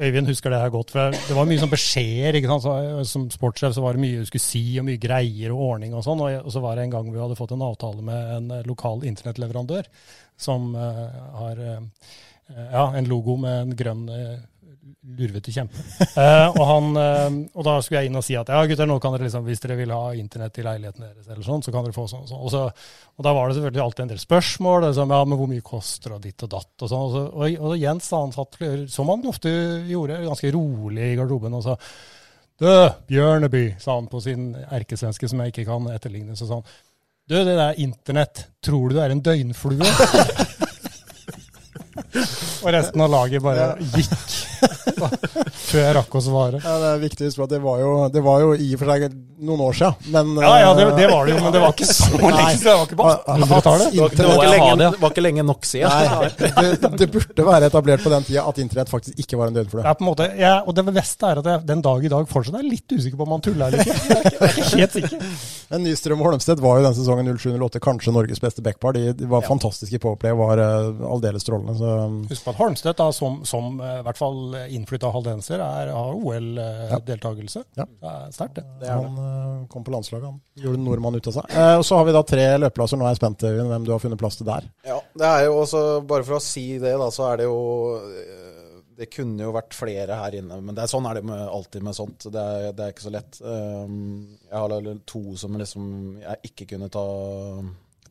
Øyvind 0.00 0.26
husker 0.28 0.50
det 0.52 0.58
her 0.60 0.68
godt. 0.68 0.90
for 0.90 1.14
Det 1.14 1.36
var 1.36 1.46
mye 1.48 1.60
sånn 1.60 1.72
beskjeder. 1.72 2.44
Så, 2.60 2.74
som 3.08 3.22
sportssjef 3.32 3.72
så 3.76 3.84
var 3.84 3.96
det 3.96 4.02
mye 4.02 4.20
du 4.20 4.28
skulle 4.28 4.44
si, 4.44 4.64
og 4.76 4.84
mye 4.88 5.00
greier 5.00 5.54
og 5.54 5.62
ordning 5.70 5.94
og 5.96 6.04
sånn. 6.04 6.20
Og, 6.20 6.50
så 6.52 6.60
var 6.60 6.76
det 6.76 6.84
en 6.84 6.92
gang 6.92 7.08
vi 7.08 7.22
hadde 7.22 7.38
fått 7.38 7.54
en 7.56 7.64
avtale 7.64 8.04
med 8.04 8.34
en 8.34 8.50
eh, 8.58 8.66
lokal 8.68 9.06
internettleverandør 9.08 9.88
som 10.36 10.74
eh, 10.76 11.04
har 11.38 11.62
eh, 11.64 11.80
ja, 12.50 12.90
en 12.92 13.08
logo 13.08 13.38
med 13.40 13.60
en 13.62 13.76
grønn 13.78 14.04
eh, 14.12 14.36
lurvete 15.04 15.52
kjempe. 15.52 15.84
Eh, 16.14 16.46
og, 16.46 16.60
han, 16.68 16.96
eh, 17.00 17.36
og 17.58 17.64
da 17.66 17.72
skulle 17.82 18.04
jeg 18.04 18.08
inn 18.08 18.18
og 18.18 18.22
si 18.22 18.36
at 18.38 18.50
ja, 18.52 18.60
gutter, 18.68 18.86
nå 18.86 19.00
kan 19.02 19.16
dere 19.16 19.26
liksom, 19.26 19.42
hvis 19.48 19.62
dere 19.64 19.76
vil 19.80 19.90
ha 19.90 20.12
internett 20.14 20.60
i 20.60 20.64
leiligheten 20.64 21.02
deres, 21.02 21.26
eller 21.26 21.42
sånn, 21.44 21.64
så 21.64 21.72
kan 21.74 21.84
dere 21.84 21.96
få 21.96 22.04
sånn. 22.10 22.22
og 22.22 22.30
sånn. 22.30 22.42
Og, 22.46 22.52
så, 22.52 22.60
og 23.18 23.26
da 23.26 23.32
var 23.34 23.48
det 23.48 23.56
selvfølgelig 23.58 23.82
alltid 23.84 24.04
en 24.04 24.12
del 24.12 24.22
spørsmål. 24.22 24.86
Liksom, 24.86 25.14
ja, 25.16 25.24
men 25.26 25.40
hvor 25.40 25.50
mye 25.50 25.66
koster 25.66 26.14
og 26.14 26.22
ditt 26.22 26.46
og 26.46 26.52
datt 26.54 26.86
og 26.86 26.92
sånn. 26.92 27.04
Og, 27.08 27.16
så, 27.16 27.24
og, 27.34 27.66
og 27.72 27.82
Jens 27.82 28.10
han 28.14 28.36
satt, 28.36 28.60
som 28.94 29.10
han 29.10 29.26
ofte 29.32 29.54
gjorde, 29.90 30.20
ganske 30.28 30.54
rolig 30.54 31.10
i 31.10 31.18
garderoben 31.18 31.58
og 31.58 31.66
sa 31.66 31.76
Du, 32.62 32.70
Bjørneby, 33.10 33.64
sa 33.82 33.98
han 33.98 34.10
på 34.10 34.22
sin 34.22 34.52
erkesvenske 34.54 35.30
som 35.30 35.42
jeg 35.42 35.54
ikke 35.54 35.68
kan 35.72 35.90
etterligne. 35.90 36.38
Så 36.38 36.46
sa 36.46 36.60
han 36.60 36.68
Du, 37.26 37.34
det 37.34 37.58
der 37.58 37.82
internett, 37.82 38.46
tror 38.62 38.88
du 38.88 39.00
det 39.00 39.08
er 39.08 39.16
en 39.16 39.26
døgnflue? 39.26 39.90
og 42.64 42.72
resten 42.72 43.04
av 43.04 43.10
laget 43.12 43.44
bare 43.44 43.66
gikk 43.94 44.14
før 45.68 45.80
jeg 45.80 45.94
rakk 45.98 46.16
å 46.16 46.22
svare. 46.24 46.60
Ja, 46.64 46.74
det 46.80 46.90
er 46.94 47.02
viktig 47.04 47.26
å 47.26 47.30
huske 47.30 47.46
at 47.46 47.52
det 47.52 47.60
var, 47.64 47.80
jo, 47.82 47.92
det 48.14 48.22
var 48.24 48.44
jo 48.44 48.54
i 48.56 48.70
og 48.72 48.80
for 48.80 48.92
seg 48.94 49.06
noen 49.38 49.60
år 49.66 49.76
siden, 49.78 49.94
men 50.14 50.32
Ja, 50.44 50.52
ja, 50.60 50.70
det, 50.78 50.84
det 50.98 51.08
var 51.10 51.26
det 51.26 51.34
jo, 51.34 51.40
men 51.44 51.52
det 51.54 51.60
var 51.64 51.74
ikke 51.74 51.88
så 51.88 52.10
lenge 52.20 52.44
siden. 52.54 52.64
Det 52.64 52.74
var 52.74 52.84
ikke 52.86 52.98
på 53.00 53.08
1800-tallet. 53.10 53.88
Det 53.94 54.08
det, 54.14 54.26
var 54.28 54.44
ikke 54.44 54.52
lenge, 54.54 54.76
det 54.80 55.00
var 55.02 55.14
ikke 55.14 55.24
lenge 55.26 55.44
nok 55.48 55.68
siden. 55.68 55.90
Nei, 56.44 56.70
det, 56.82 56.90
det 57.00 57.08
burde 57.14 57.46
være 57.48 57.70
etablert 57.72 58.04
på 58.04 58.12
den 58.14 58.28
tida 58.28 58.44
at 58.48 58.60
internett 58.62 58.92
faktisk 58.92 59.18
ikke 59.24 59.40
var 59.40 59.50
en 59.50 59.56
Det 59.56 59.64
døgnflue. 59.64 59.84
er 59.84 59.98
på 59.98 60.04
en 60.04 60.10
måte, 60.10 60.28
ja, 60.38 60.54
og 60.64 60.76
det 60.76 60.86
beste 60.94 61.30
er 61.30 61.40
at 61.42 61.50
jeg 61.50 61.66
den 61.72 61.82
dag 61.84 62.04
i 62.04 62.12
dag 62.12 62.28
fortsatt 62.30 62.58
er 62.60 62.66
litt 62.66 62.94
usikker 62.94 63.18
på 63.20 63.26
om 63.26 63.34
han 63.36 63.44
tulla 63.44 63.68
eller 63.70 63.84
ikke. 63.84 63.98
Jeg 64.14 64.20
er 64.20 64.28
ikke, 64.28 64.64
er 64.64 64.80
helt 64.80 64.94
sikker. 64.98 65.28
Men 65.70 65.84
Nystrøm 65.88 66.20
og 66.22 66.26
Holmstedt 66.28 66.60
var 66.62 66.78
jo 66.78 66.84
den 66.86 66.94
sesongen 66.96 67.30
07-08 67.34 67.80
kanskje 67.82 68.12
Norges 68.14 68.42
beste 68.42 68.62
backpar. 68.64 68.94
De, 68.96 69.12
de 69.16 69.28
var 69.30 69.44
fantastiske 69.46 69.96
i 69.96 70.02
Powerplay 70.02 70.34
og 70.34 70.42
var 70.42 70.60
uh, 70.60 71.04
aldeles 71.14 71.42
strålende. 71.46 71.74
Så 71.78 71.94
Husk 72.30 72.44
på 72.46 72.52
at 72.52 72.60
Holmstedt, 72.60 72.98
da, 73.00 73.08
som, 73.16 73.40
som 73.48 73.80
uh, 73.80 73.98
i 74.00 74.04
hvert 74.06 74.20
fall 74.20 74.54
innflytta 74.68 75.10
haldenser, 75.14 75.62
er, 75.64 75.92
har 75.94 76.12
OL-deltakelse. 76.14 77.64
Ja. 77.78 77.86
Det 77.88 78.12
er 78.12 78.34
sterkt, 78.36 78.60
det. 78.60 78.90
han 78.90 79.18
eh, 79.18 79.23
kom 79.68 79.84
på 79.84 79.92
landslaget, 79.94 80.26
han. 80.26 80.40
Gjorde 80.60 80.82
nordmann 80.82 81.18
ut 81.18 81.28
av 81.30 81.36
seg. 81.38 81.50
Eh, 81.54 81.74
og 81.78 81.84
så 81.86 81.98
har 81.98 82.08
vi 82.08 82.14
da 82.16 82.22
tre 82.26 82.46
løpeplasser. 82.60 83.00
Nå 83.00 83.06
er 83.06 83.14
jeg 83.14 83.20
spent, 83.20 83.44
Øyvind, 83.48 83.70
hvem 83.72 83.86
du 83.86 83.92
har 83.94 84.02
funnet 84.02 84.20
plass 84.20 84.38
til 84.40 84.48
der. 84.48 84.66
Ja, 84.86 84.98
det 85.20 85.30
er 85.30 85.46
jo 85.48 85.60
også, 85.62 85.84
bare 86.08 86.26
for 86.26 86.38
å 86.38 86.44
si 86.44 86.66
det, 86.82 86.94
da, 87.00 87.10
så 87.14 87.28
er 87.30 87.42
det 87.42 87.48
jo 87.48 87.60
eh, 88.08 88.50
Det 88.94 89.08
kunne 89.10 89.42
jo 89.42 89.54
vært 89.54 89.74
flere 89.74 90.18
her 90.20 90.36
inne, 90.38 90.60
men 90.62 90.76
det 90.76 90.84
er 90.84 90.92
sånn 90.92 91.08
er 91.10 91.18
det 91.18 91.24
med, 91.26 91.40
alltid 91.50 91.86
med 91.86 91.96
sånt. 91.96 92.28
Det 92.30 92.44
er, 92.58 92.68
det 92.76 92.84
er 92.84 92.94
ikke 92.94 93.08
så 93.08 93.14
lett. 93.14 93.40
Um, 93.42 94.36
jeg 94.46 94.54
har 94.54 94.90
to 95.10 95.22
som 95.40 95.58
liksom 95.58 95.88
jeg 96.22 96.52
ikke 96.52 96.68
kunne 96.76 96.90
ta, 96.94 97.06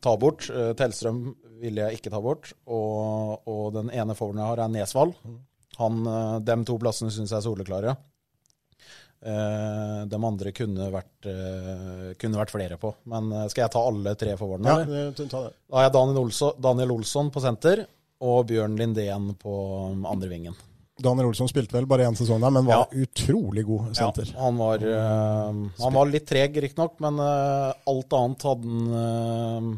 ta 0.04 0.16
bort. 0.20 0.50
Uh, 0.52 0.74
Tellstrøm 0.76 1.24
ville 1.62 1.86
jeg 1.86 2.00
ikke 2.00 2.12
ta 2.12 2.20
bort. 2.20 2.52
Og, 2.68 3.48
og 3.48 3.70
den 3.78 3.88
ene 3.96 4.16
forwarden 4.18 4.42
jeg 4.42 4.52
har, 4.52 4.64
er 4.66 4.74
Nesvall. 4.74 5.14
Han, 5.80 6.04
de 6.46 6.54
to 6.68 6.76
plassene 6.78 7.10
syns 7.10 7.32
jeg 7.32 7.40
er 7.40 7.46
soleklare. 7.48 7.96
Uh, 9.24 10.04
de 10.04 10.18
andre 10.20 10.50
kunne 10.52 10.90
vært, 10.92 11.24
uh, 11.24 12.10
kunne 12.20 12.36
vært 12.36 12.50
flere 12.52 12.76
på. 12.80 12.90
Men 13.08 13.30
uh, 13.32 13.46
skal 13.48 13.64
jeg 13.64 13.72
ta 13.72 13.80
alle 13.80 14.12
tre 14.20 14.34
forwardene? 14.36 14.74
Ja, 14.84 15.06
ta 15.16 15.40
det. 15.46 15.54
Da 15.64 15.78
har 15.78 15.86
jeg 15.86 15.94
Daniel 15.94 16.20
Olsson, 16.26 16.58
Daniel 16.60 16.92
Olsson 16.98 17.30
på 17.32 17.40
senter 17.40 17.86
og 18.24 18.42
Bjørn 18.50 18.76
Lindén 18.76 19.30
på 19.40 19.54
um, 19.94 20.04
andre 20.10 20.28
vingen. 20.28 20.58
Daniel 21.00 21.30
Olsson 21.30 21.48
spilte 21.48 21.74
vel 21.78 21.88
bare 21.88 22.04
én 22.06 22.18
sesong 22.18 22.44
der, 22.44 22.52
men 22.52 22.68
var 22.68 22.92
utrolig 22.92 23.64
god 23.66 23.96
senter. 23.96 24.28
Ja, 24.28 24.44
han, 24.44 24.60
var, 24.60 24.84
han 24.84 25.96
var 25.96 26.12
litt 26.12 26.28
treg, 26.28 26.60
riktignok, 26.62 27.00
men 27.02 27.18
alt 27.18 28.14
annet 28.14 28.46
hadde 28.46 28.76
han 28.76 29.72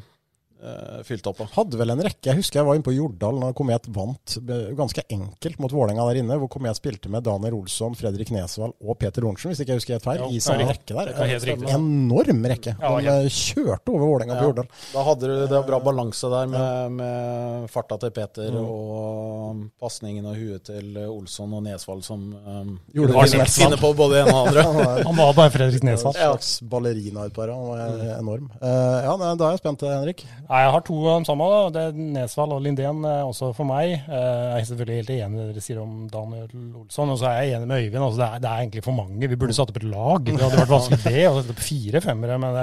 fylt 1.07 1.27
opp 1.31 1.39
på. 1.41 1.47
Hadde 1.57 1.79
vel 1.81 1.93
en 1.95 2.03
rekke. 2.07 2.31
Jeg 2.31 2.39
husker 2.41 2.61
jeg 2.61 2.67
var 2.69 2.77
inne 2.79 2.87
på 2.87 2.95
Jordal 2.97 3.39
da 3.43 3.51
Komet 3.57 3.87
vant 3.95 4.37
eh, 4.41 4.71
ganske 4.79 5.05
enkelt 5.13 5.61
mot 5.63 5.73
Vålerenga 5.75 6.07
der 6.11 6.21
inne, 6.23 6.39
hvor 6.41 6.51
Komet 6.53 6.79
spilte 6.79 7.11
med 7.13 7.25
Daniel 7.27 7.55
Olsson, 7.61 7.95
Fredrik 7.99 8.31
Nesvall 8.35 8.73
og 8.83 8.99
Peter 9.01 9.23
Lorentzen, 9.25 9.53
hvis 9.53 9.63
ikke 9.63 9.75
jeg 9.75 9.81
husker 9.83 9.97
helt 9.99 10.07
feil, 10.07 10.23
Ja, 10.25 10.31
i 10.33 10.41
samme 10.43 10.67
rekke 10.69 10.97
der. 10.97 11.13
Er 11.15 11.39
riktig. 11.47 11.71
Enorm 11.75 12.43
rekke. 12.53 12.77
Ja, 12.81 12.93
De 13.01 13.15
eh, 13.27 13.31
kjørte 13.33 13.95
over 13.95 14.07
Vålerenga 14.13 14.37
på 14.39 14.43
Ja, 14.43 14.51
Jordal. 14.51 14.71
Da 14.95 15.07
hadde 15.11 15.31
du 15.33 15.47
det 15.55 15.63
bra 15.71 15.81
balanse 15.87 16.31
der 16.33 16.51
med, 16.53 16.97
med 17.01 17.71
farta 17.73 17.99
til 18.03 18.15
Peter 18.17 18.53
Mm. 18.57 18.63
og 18.63 19.63
pasningen 19.83 20.27
og 20.29 20.37
huet 20.39 20.63
til 20.69 20.97
Olsson 21.07 21.53
og 21.57 21.63
Nesvall 21.65 22.03
som 22.07 22.23
um, 22.47 22.77
Gjorde 22.95 23.27
som 23.29 23.41
helst. 23.43 23.59
finne 23.61 23.79
på 23.81 23.91
både 23.99 24.21
en 24.23 24.29
ene 24.31 24.37
og 24.37 24.49
andre. 24.49 24.65
Han 25.09 25.17
var 25.19 25.33
bare 25.37 25.53
Fredrik 25.55 25.85
Nesvall. 25.87 26.15
Ja. 26.17 26.31
slags 26.33 26.61
ballerina 26.63 27.27
utpå 27.29 27.43
her. 27.45 27.53
Han 27.55 27.67
var 27.71 28.19
enorm. 28.19 28.49
Uh, 28.61 28.69
ja, 29.07 29.17
da 29.19 29.49
er 29.51 29.57
jeg 29.57 29.63
spent, 29.63 29.85
Henrik. 29.91 30.25
Nei, 30.57 30.63
Jeg 30.65 30.73
har 30.73 30.85
to 30.87 30.95
av 31.05 31.17
dem 31.19 31.25
samme. 31.29 31.47
da. 31.53 31.65
Det 31.75 31.81
er 31.85 31.97
Nesvall 32.15 32.53
og 32.57 32.63
Lindén 32.65 33.03
eh, 33.05 33.25
også 33.29 33.51
for 33.57 33.69
meg. 33.69 33.91
Eh, 33.93 34.07
Jeg 34.09 34.63
er 34.63 34.69
selvfølgelig 34.71 34.97
helt 35.03 35.11
enig 35.13 35.37
i 35.37 35.41
det 35.43 35.49
dere 35.53 35.65
sier 35.67 35.81
om 35.83 36.07
Daniel 36.09 36.47
Olsson. 36.81 37.13
Og 37.13 37.19
så 37.21 37.27
er 37.29 37.43
jeg 37.43 37.59
enig 37.59 37.69
med 37.69 37.83
Øyvind. 37.85 38.05
Altså 38.07 38.21
det, 38.23 38.29
er, 38.29 38.41
det 38.41 38.49
er 38.53 38.63
egentlig 38.65 38.85
for 38.87 38.97
mange. 38.97 39.29
Vi 39.29 39.37
burde 39.37 39.57
satt 39.59 39.73
opp 39.75 39.77
et 39.83 39.89
lag. 39.91 40.25
Det 40.25 40.39
hadde 40.41 40.63
vært 40.63 40.73
vanskelig 40.73 41.03
det. 41.05 41.27
å 41.29 41.35
sette 41.43 41.53
opp 41.57 41.61
fire 41.67 42.03
femmere. 42.07 42.39
Men 42.41 42.57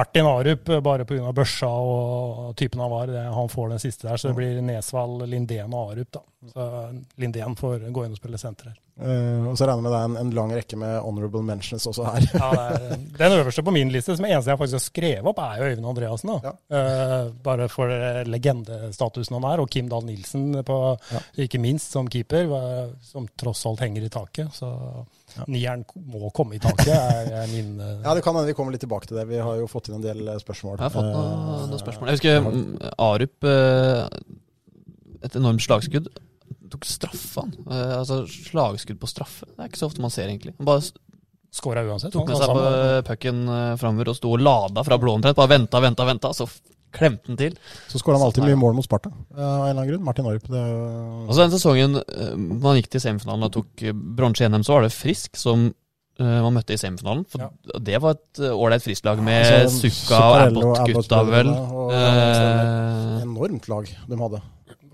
Martin 0.00 0.30
Arup, 0.32 0.72
eh, 0.72 0.80
bare 0.88 1.04
pga. 1.04 1.34
børsa 1.36 1.68
og 1.68 2.56
typen 2.56 2.80
han 2.80 2.94
var, 2.94 3.12
han 3.36 3.52
får 3.52 3.68
den 3.74 3.84
siste 3.84 4.08
der. 4.08 4.16
Så 4.16 4.32
det 4.32 4.38
blir 4.40 4.62
Nesvall, 4.64 5.18
Lindén 5.28 5.76
og 5.76 5.92
Arup. 5.92 6.10
da. 6.16 6.24
Så 6.54 6.70
Lindén 7.20 7.58
får 7.58 7.90
gå 7.92 8.06
inn 8.06 8.16
og 8.16 8.22
spille 8.22 8.40
senter 8.40 8.72
her. 8.72 8.80
Eh, 8.96 9.42
og 9.44 9.58
så 9.58 9.66
regner 9.68 9.82
jeg 9.82 9.84
med 9.84 9.92
det 9.92 9.98
er 9.98 10.08
en, 10.08 10.16
en 10.22 10.30
lang 10.38 10.52
rekke 10.56 10.78
med 10.80 10.94
honorable 11.04 11.42
mentions 11.44 11.84
også 11.90 12.06
her. 12.08 12.28
Ja, 12.32 12.50
er, 12.76 12.94
den 13.18 13.36
øverste 13.36 13.64
på 13.66 13.74
min 13.76 13.92
liste, 13.92 14.16
som 14.16 14.24
er 14.28 14.36
eneste 14.36 14.54
jeg 14.54 14.60
faktisk 14.62 14.78
har 14.78 14.86
skrevet 14.86 15.30
opp, 15.32 15.42
er 15.44 15.60
jo 15.60 15.68
Øyvind 15.70 15.90
Andreassen. 15.92 16.32
Ja. 16.46 16.54
Uh, 16.72 17.34
bare 17.44 17.68
for 17.72 17.92
eh, 17.92 18.22
legendestatusen 18.28 19.36
han 19.38 19.48
er, 19.50 19.62
og 19.62 19.70
Kim 19.72 19.90
Dahl 19.92 20.06
Nilsen, 20.08 20.48
på, 20.66 20.78
ikke 21.46 21.60
minst 21.62 21.92
som 21.92 22.08
keeper, 22.10 22.48
som 23.04 23.28
tross 23.38 23.66
alt 23.68 23.84
henger 23.84 24.06
i 24.06 24.12
taket. 24.12 24.54
Så 24.56 24.70
nieren 25.50 25.84
må 26.08 26.30
komme 26.34 26.56
i 26.56 26.62
taket, 26.62 26.94
er, 26.94 27.32
er 27.42 27.50
min 27.52 27.76
uh... 27.80 28.00
Ja, 28.04 28.14
det 28.16 28.24
kan 28.24 28.36
hende 28.36 28.48
vi 28.48 28.56
kommer 28.56 28.74
litt 28.74 28.84
tilbake 28.84 29.10
til 29.10 29.18
det. 29.20 29.26
Vi 29.28 29.40
har 29.42 29.60
jo 29.60 29.68
fått 29.70 29.90
inn 29.90 29.98
en 29.98 30.04
del 30.04 30.24
eh, 30.24 30.40
spørsmål. 30.40 30.78
Jeg 30.78 30.86
har 30.86 30.94
fått 30.94 31.12
noen, 31.12 31.46
Eh, 31.56 31.66
noen 31.70 31.82
spørsmål. 31.82 32.10
Jeg 32.10 32.18
husker 32.18 32.92
Arup, 33.02 33.46
eh, 33.46 34.06
et 35.26 35.38
enormt 35.38 35.64
slagskudd, 35.64 36.08
tok 36.76 36.86
straffa 36.86 37.42
han. 37.46 37.56
Eh, 37.66 37.96
altså 37.98 38.22
slagskudd 38.28 39.00
på 39.02 39.08
straffe. 39.10 39.48
Det 39.50 39.58
er 39.64 39.72
ikke 39.72 39.80
så 39.82 39.88
ofte 39.90 40.04
man 40.04 40.12
ser, 40.14 40.28
egentlig. 40.30 40.54
Han 40.60 40.68
bare 40.68 40.84
Skåra 41.56 41.80
uansett. 41.88 42.12
tok 42.12 42.28
med 42.28 42.36
seg 42.36 42.50
på 42.52 42.62
sammen. 42.62 43.04
pucken 43.08 43.38
eh, 43.48 43.74
framover 43.80 44.10
og 44.12 44.16
sto 44.18 44.32
og 44.36 44.42
lada 44.44 44.82
fra 44.84 44.98
blå 45.00 45.14
omtrent. 45.16 45.36
Bare 45.38 45.48
venta, 45.56 45.80
venta, 45.80 46.04
venta. 46.04 46.32
Så 46.36 46.44
klemte 46.96 47.28
han 47.30 47.36
til. 47.40 47.54
Så 47.88 47.98
skårer 48.00 48.18
han 48.18 48.26
alltid 48.26 48.44
mye 48.44 48.56
mål 48.60 48.74
mot 48.76 48.84
Sparta, 48.84 49.08
eh, 49.32 49.40
av 49.40 49.64
en 49.64 49.70
eller 49.70 49.80
annen 49.82 49.88
grunn. 49.94 50.04
Martin 50.04 50.28
Arup. 50.28 50.44
Det 50.52 50.60
Altså 50.60 51.40
Den 51.46 51.54
sesongen 51.56 51.96
eh, 52.02 52.36
man 52.36 52.76
gikk 52.76 52.90
til 52.92 53.00
semifinalen 53.04 53.48
og 53.48 53.52
tok 53.56 53.82
eh, 53.88 53.92
bronse 53.96 54.44
i 54.44 54.48
NM, 54.52 54.64
så 54.68 54.76
var 54.76 54.84
det 54.86 54.92
Frisk 54.96 55.36
som 55.40 55.66
eh, 56.20 56.38
man 56.44 56.54
møtte 56.58 56.76
i 56.76 56.80
semifinalen. 56.80 57.24
For 57.32 57.48
Det 57.88 58.02
var 58.04 58.18
et 58.18 58.42
eh, 58.44 58.52
ålreit 58.52 58.84
Frisk-lag 58.84 59.22
med 59.24 59.46
Altså, 59.62 59.80
Sukka 59.88 60.20
og 60.20 60.36
Abbott-gutta, 60.44 61.22
vel. 61.32 61.48
og- 61.56 61.92
Eh, 61.96 63.22
Enormt 63.24 63.68
lag 63.72 63.88
de 64.08 64.16
hadde. 64.20 64.42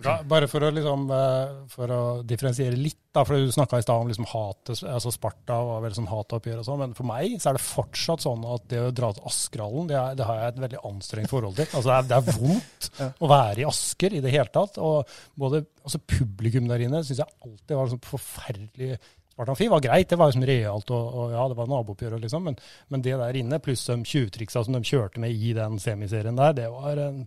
Ja, 0.02 0.16
bare 0.26 0.48
for 0.50 0.64
å, 0.64 0.70
liksom, 0.74 1.06
eh, 1.14 1.52
for 1.72 1.92
å 1.94 2.00
differensiere 2.26 2.78
litt, 2.78 2.98
da, 3.14 3.24
for 3.28 3.38
du 3.38 3.52
snakka 3.52 3.78
i 3.78 3.84
stad 3.84 4.02
om 4.02 4.10
liksom 4.10 4.26
hate, 4.30 4.76
altså 4.88 5.12
Sparta 5.14 5.58
var 5.68 5.82
vel 5.84 5.94
sånn 5.96 6.10
hatoppgjør 6.10 6.62
og 6.62 6.66
sånn, 6.66 6.82
men 6.82 6.94
for 6.98 7.08
meg 7.08 7.36
så 7.42 7.50
er 7.50 7.58
det 7.58 7.64
fortsatt 7.64 8.24
sånn 8.24 8.44
at 8.54 8.66
det 8.72 8.82
å 8.82 8.92
dra 8.94 9.12
til 9.14 9.28
Askerhallen, 9.30 9.88
det, 9.90 10.02
det 10.18 10.28
har 10.28 10.40
jeg 10.40 10.52
et 10.54 10.60
veldig 10.66 10.84
anstrengt 10.90 11.32
forhold 11.32 11.58
til. 11.60 11.70
Altså 11.70 11.88
det 11.88 11.96
er, 11.96 12.10
det 12.10 12.18
er 12.18 12.38
vondt 12.40 12.92
å 13.22 13.32
være 13.32 13.64
i 13.64 13.66
Asker 13.68 14.16
i 14.16 14.22
det 14.24 14.34
hele 14.34 14.52
tatt. 14.52 14.78
Og 14.82 15.16
både 15.38 15.64
altså 15.82 16.00
publikum 16.02 16.70
der 16.70 16.86
inne 16.86 17.02
syns 17.06 17.22
jeg 17.22 17.42
alltid 17.44 17.76
var 17.78 17.92
sånn 17.92 18.06
forferdelig 18.06 18.96
Sparta 19.32 19.54
Amfi 19.54 19.66
var 19.72 19.80
greit, 19.80 20.10
det 20.10 20.16
var 20.20 20.28
liksom 20.28 20.44
realt, 20.44 20.90
og, 20.92 21.14
og 21.16 21.30
ja, 21.32 21.44
det 21.48 21.56
var 21.56 21.68
nabooppgjør, 21.70 22.18
liksom, 22.20 22.42
men, 22.50 22.58
men 22.92 23.04
det 23.04 23.14
der 23.16 23.38
inne, 23.40 23.58
pluss 23.64 23.86
de 23.88 23.96
tjuvtriksa 24.04 24.60
som 24.66 24.76
de 24.76 24.82
kjørte 24.84 25.22
med 25.24 25.32
i 25.32 25.54
den 25.56 25.78
semiserien 25.80 26.36
der, 26.36 26.52
det 26.58 26.66
var 26.68 27.00
en 27.00 27.22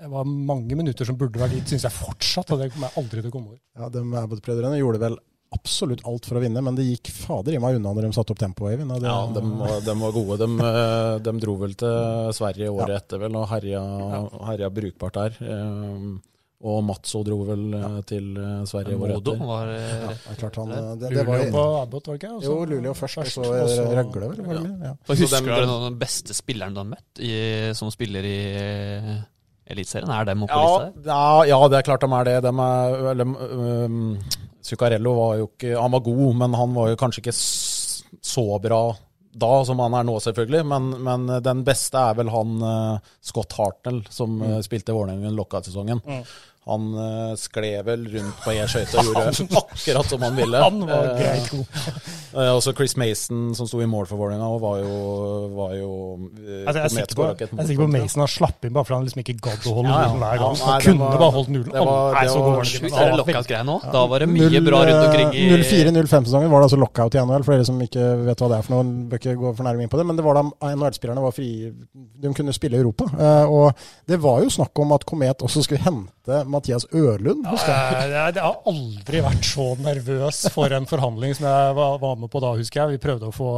det 0.00 0.08
var 0.10 0.24
mange 0.24 0.74
minutter 0.78 1.04
som 1.06 1.16
burde 1.20 1.38
vært 1.42 1.52
gitt, 1.58 1.68
syns 1.74 1.84
jeg 1.86 1.94
fortsatt. 1.94 2.50
Og 2.54 2.58
det 2.62 2.70
kommer 2.72 2.88
jeg 2.90 3.02
aldri 3.04 3.20
til 3.22 3.30
å 3.30 3.34
komme 3.36 3.52
over. 3.52 3.60
Ja, 3.78 3.88
De 3.92 4.02
Abbott-brødrene 4.22 4.80
gjorde 4.80 5.02
vel 5.04 5.18
absolutt 5.52 6.00
alt 6.08 6.24
for 6.24 6.38
å 6.38 6.40
vinne, 6.40 6.62
men 6.64 6.74
det 6.78 6.86
gikk 6.88 7.10
fader 7.12 7.52
i 7.52 7.58
meg 7.60 7.76
unna 7.76 7.90
når 7.92 8.06
de 8.08 8.12
satte 8.16 8.32
opp 8.32 8.38
tempoet, 8.40 8.72
Eivind. 8.72 8.94
og 8.96 9.04
Ja, 9.04 9.18
de, 9.36 9.42
var- 9.60 9.82
de 9.84 9.94
var 10.00 10.12
gode. 10.16 10.38
De, 10.40 10.48
eh, 10.64 11.18
de 11.28 11.34
dro 11.44 11.56
vel 11.60 11.74
til 11.76 12.32
Sverige 12.32 12.70
året 12.72 12.94
etter 13.02 13.20
vel, 13.20 13.36
og 13.36 13.46
herja, 13.52 13.82
herja 14.48 14.70
brukbart 14.72 15.12
der. 15.20 15.36
Eh, 15.44 16.12
Og 16.62 16.76
Matso 16.86 17.24
dro 17.26 17.40
vel 17.44 17.74
eh, 17.74 18.00
til 18.06 18.36
eh, 18.38 18.64
Sverige 18.70 18.94
året 18.96 19.16
Modo 19.18 19.32
etter. 19.34 19.46
var 19.46 19.70
eh, 19.74 20.02
Ja, 20.28 20.34
klart 20.38 20.56
han, 20.60 20.68
det, 21.00 21.08
det 21.10 21.24
var, 21.26 21.40
på 21.50 21.64
Abbott, 21.82 22.06
var 22.06 22.16
det 22.16 22.22
ikke? 22.22 22.44
Jo, 22.46 22.52
Luleå 22.70 22.92
først, 22.94 23.18
og 23.18 23.26
så 23.26 23.86
Røgle, 23.90 24.28
vel? 24.30 24.44
Ja. 24.46 24.92
Ja. 24.92 24.92
Husker 25.10 25.42
du 25.42 25.50
noen 25.66 25.72
av 25.74 25.88
de 25.90 25.98
beste 25.98 26.32
spillerne 26.38 26.72
du 26.72 26.78
har 26.84 26.86
møtt 26.92 27.18
i, 27.18 27.32
som 27.74 27.90
spiller 27.90 28.22
i 28.24 28.38
Eliteserien? 29.70 30.10
Er 30.10 30.24
dem 30.26 30.42
oppe 30.44 30.52
på 30.52 30.62
Ja, 30.62 30.88
lista 30.90 31.12
ja, 31.12 31.44
ja, 31.52 31.68
det 31.68 31.78
er 31.78 31.86
klart 31.86 32.00
de 32.02 32.10
er 32.18 32.24
det. 32.24 32.36
De 32.42 32.52
er, 32.66 32.96
eller, 33.12 33.24
um, 33.86 34.18
Zuccarello 34.62 35.14
var 35.18 35.36
jo 35.40 35.46
ikke 35.52 35.76
Han 35.80 35.94
var 35.94 36.00
god, 36.06 36.34
men 36.42 36.54
han 36.58 36.74
var 36.74 36.88
jo 36.92 36.96
kanskje 37.00 37.22
ikke 37.24 37.34
så 38.22 38.44
bra 38.62 38.82
da 39.32 39.48
som 39.64 39.78
han 39.80 39.94
er 39.96 40.04
nå, 40.04 40.18
selvfølgelig. 40.20 40.60
Men, 40.68 40.90
men 41.06 41.22
den 41.42 41.62
beste 41.64 41.96
er 41.96 42.18
vel 42.18 42.28
han 42.28 42.50
uh, 42.60 42.98
Scott 43.24 43.54
Hartnell, 43.56 44.02
som 44.12 44.34
Mm. 44.36 44.42
eh, 44.50 44.58
spilte 44.66 44.92
Vålerengen 44.92 45.32
lockout-sesongen. 45.38 46.02
Mm. 46.04 46.20
Han 46.70 46.92
uh, 46.94 47.32
skled 47.34 47.82
vel 47.88 48.04
rundt 48.06 48.36
på 48.44 48.52
ei 48.54 48.62
skøyte 48.70 48.94
og 49.00 49.04
gjorde 49.08 49.56
akkurat 49.58 50.06
som 50.12 50.22
han 50.22 50.36
ville. 50.38 50.60
Han 50.62 50.84
var 50.86 51.08
Eh, 51.10 51.16
greit 51.18 51.48
god. 51.50 51.78
Uh, 52.36 52.50
også 52.58 52.70
Chris 52.78 52.94
Mason, 52.96 53.48
som 53.58 53.66
sto 53.66 53.80
i 53.82 53.88
mål 53.90 54.06
for 54.06 54.20
Vålerenga, 54.20 54.46
var 54.62 54.76
jo, 54.78 54.92
var 55.56 55.72
jo 55.74 55.88
uh, 56.22 56.60
Altså, 56.68 56.76
jeg, 56.78 56.84
er 56.84 56.92
sikker 56.94 57.18
på, 57.18 57.26
jeg 57.34 57.48
er 57.50 57.66
sikker 57.72 57.82
på 57.82 57.88
Mason 57.96 58.22
har 58.22 58.30
slapp 58.30 58.68
inn 58.68 58.76
bare 58.76 58.86
fordi 58.86 58.94
han 59.00 59.08
liksom 59.08 59.22
ikke 59.24 59.34
gadd 59.48 59.66
å 59.66 59.74
holde 59.80 59.90
Ja, 59.90 59.96
ja. 60.04 60.12
nullen 60.12 60.22
hver 60.22 60.38
gang. 60.44 60.54
Ja, 60.62 60.68
Han 60.70 60.86
kunne 60.86 61.02
var- 61.02 61.18
bare 61.24 61.34
holdt 61.38 61.50
nullen. 61.56 61.72
det 61.74 61.82
var- 61.82 62.14
det 62.22 62.30
så 62.30 62.44
var 62.46 62.62
det 62.62 62.92
var 62.94 63.18
lockout-greia 63.24 63.64
nå. 63.66 63.76
Da 63.98 64.04
var 64.14 64.18
det 64.22 64.30
mye 64.30 64.62
bra 64.68 64.84
rundt 64.86 65.02
omkring 65.08 65.34
i 65.34 65.44
04-05-sesongen 65.66 66.54
var 66.54 66.62
det 66.62 66.70
altså 66.70 66.80
lockout 66.84 67.18
i 67.18 67.22
NHL, 67.26 67.42
for 67.42 67.56
dere 67.58 67.66
som 67.72 67.82
ikke 67.82 68.06
vet 68.30 68.38
hva 68.46 68.52
det 68.54 68.58
er 68.62 68.68
for 68.68 68.76
noe. 68.78 68.86
Bør 69.10 69.18
ikke 69.18 69.34
gå 69.42 69.52
for 69.58 69.66
nærme 69.66 69.82
inn 69.82 69.90
på 69.92 69.98
det, 69.98 70.06
men 70.06 70.16
det 70.22 70.24
var 70.30 70.38
da 70.38 70.46
NHL-spillerne 70.70 71.26
var 71.26 71.34
fri 71.34 71.50
De 72.22 72.32
kunne 72.38 72.54
spille 72.54 72.78
i 72.78 72.82
Europa. 72.84 73.10
Uh, 73.18 73.50
og 73.50 73.84
det 74.06 74.20
var 74.22 74.40
jo 74.46 74.50
snakk 74.54 74.78
om 74.78 74.94
at 74.94 75.04
Komet 75.10 75.42
også 75.42 75.66
skulle 75.66 75.82
hente 75.82 76.42
Mathias 76.52 76.84
Ørlund. 76.92 77.46
husker 77.48 77.72
jeg. 77.72 78.10
Jeg, 78.12 78.34
jeg 78.36 78.44
har 78.44 78.58
aldri 78.72 79.22
vært 79.24 79.48
så 79.48 79.66
nervøs 79.80 80.40
for 80.54 80.74
en 80.76 80.86
forhandling 80.90 81.34
som 81.38 81.46
jeg 81.48 81.74
var, 81.78 81.96
var 82.02 82.18
med 82.20 82.30
på 82.32 82.42
da, 82.44 82.52
husker 82.58 82.82
jeg. 82.82 82.96
Vi 82.96 83.00
prøvde 83.02 83.30
å 83.30 83.34
få 83.34 83.48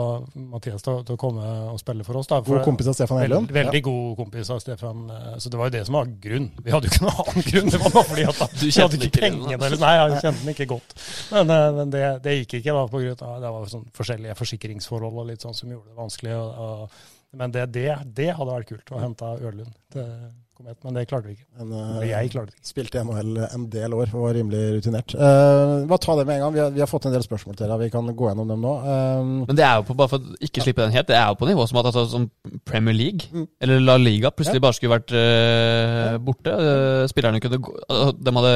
Mathias 0.54 0.84
til, 0.86 1.00
til 1.08 1.16
å 1.18 1.20
komme 1.20 1.48
og 1.74 1.80
spille 1.82 2.06
for 2.06 2.20
oss. 2.20 2.30
Da, 2.30 2.38
for 2.46 2.58
God 2.60 2.68
kompis 2.70 2.90
av 2.92 2.96
Stefan 2.98 3.20
Hellum. 3.24 3.48
Veldig, 3.50 3.80
ja. 3.82 3.84
god 3.88 4.14
kompis 4.22 4.50
av 4.54 4.62
Stefan. 4.64 5.04
eh, 5.10 5.34
Så 5.42 5.52
det 5.52 5.60
var 5.60 5.70
jo 5.70 5.76
det 5.76 5.84
som 5.88 5.98
var 5.98 6.12
grunn. 6.28 6.50
Vi 6.62 6.74
hadde 6.74 6.88
jo 6.90 6.94
ikke 6.94 7.04
noen 7.06 7.22
annen 7.24 7.48
grunn. 7.50 7.72
Det 7.74 7.82
var 7.84 7.96
bare 7.98 8.08
fordi 8.12 8.26
at 8.30 8.38
da, 8.44 8.48
Du 8.54 8.64
vi 8.66 8.72
hadde 8.78 9.00
ikke 9.02 9.20
pengene? 9.24 9.58
Eller, 9.58 9.80
nei, 9.82 9.94
jeg 9.98 10.22
kjente 10.24 10.44
den 10.44 10.54
ikke 10.54 10.68
godt. 10.76 10.96
Men, 11.34 11.54
eh, 11.58 11.68
men 11.80 11.92
det, 11.94 12.04
det 12.24 12.38
gikk 12.40 12.58
ikke. 12.60 12.76
da, 12.78 12.86
på 12.94 13.02
grunn 13.02 13.26
av, 13.28 13.34
Det 13.44 13.52
var 13.58 13.68
sånn 13.74 13.84
forskjellige 13.98 14.38
forsikringsforhold 14.38 15.20
og 15.24 15.28
litt 15.32 15.44
sånn 15.44 15.56
som 15.58 15.74
gjorde 15.74 15.90
det 15.90 15.98
vanskelig. 15.98 16.38
Og, 16.38 16.64
og, 16.64 17.12
men 17.34 17.50
det, 17.50 17.66
det, 17.74 17.88
det 18.14 18.30
hadde 18.38 18.52
vært 18.54 18.68
kult 18.70 18.94
å 18.94 19.00
hente 19.02 19.34
Ørlund 19.42 19.74
til 19.90 20.08
Komet, 20.54 20.76
men 20.86 20.94
det 20.94 21.02
klarte 21.10 21.26
vi 21.26 21.34
ikke. 21.34 21.46
Men, 21.58 21.72
eh, 21.98 22.08
jeg 22.12 22.30
klarte 22.30 22.52
det 22.52 22.58
ikke. 22.60 22.68
Spilte 22.68 23.00
i 23.00 23.04
NHL 23.04 23.38
en 23.48 23.64
del 23.72 23.94
år 23.96 24.12
og 24.12 24.20
var 24.22 24.36
rimelig 24.36 24.60
rutinert. 24.76 25.14
Uh, 25.18 25.82
bare 25.90 26.02
ta 26.04 26.14
det 26.14 26.26
med 26.28 26.36
en 26.36 26.44
gang. 26.44 26.54
Vi 26.54 26.62
har, 26.62 26.70
vi 26.76 26.82
har 26.84 26.90
fått 26.90 27.08
en 27.08 27.14
del 27.16 27.24
spørsmål 27.26 27.56
til 27.58 27.72
deg. 27.72 27.82
Vi 27.82 27.90
kan 27.90 28.06
gå 28.06 28.28
gjennom 28.30 28.52
dem 28.52 28.62
nå. 28.62 28.74
Eh, 28.86 29.32
Men 29.50 29.58
det 29.58 29.64
er 29.66 29.80
jo 29.80 29.86
på, 29.88 29.96
bare 29.98 30.12
for 30.12 30.22
å 30.22 30.38
ikke 30.46 30.62
slippe 30.62 30.84
den 30.84 30.94
helt, 30.94 31.08
det 31.10 31.16
er 31.18 31.32
jo 31.32 31.38
på 31.40 31.48
nivå 31.48 31.66
som 31.66 31.80
at 31.80 31.88
altså, 31.90 32.04
som 32.12 32.28
Premier 32.68 32.94
League, 32.94 33.46
eller 33.60 33.82
La 33.82 33.96
Liga, 33.98 34.30
plutselig 34.30 34.62
bare 34.62 34.78
skulle 34.78 34.94
vært 34.94 35.14
uh, 35.16 36.18
borte. 36.22 36.54
Eh, 36.54 37.04
spillerne 37.10 37.40
kunne 37.42 37.58
gå 37.62 37.74
altså, 37.88 38.14
De 38.14 38.32
hadde 38.38 38.54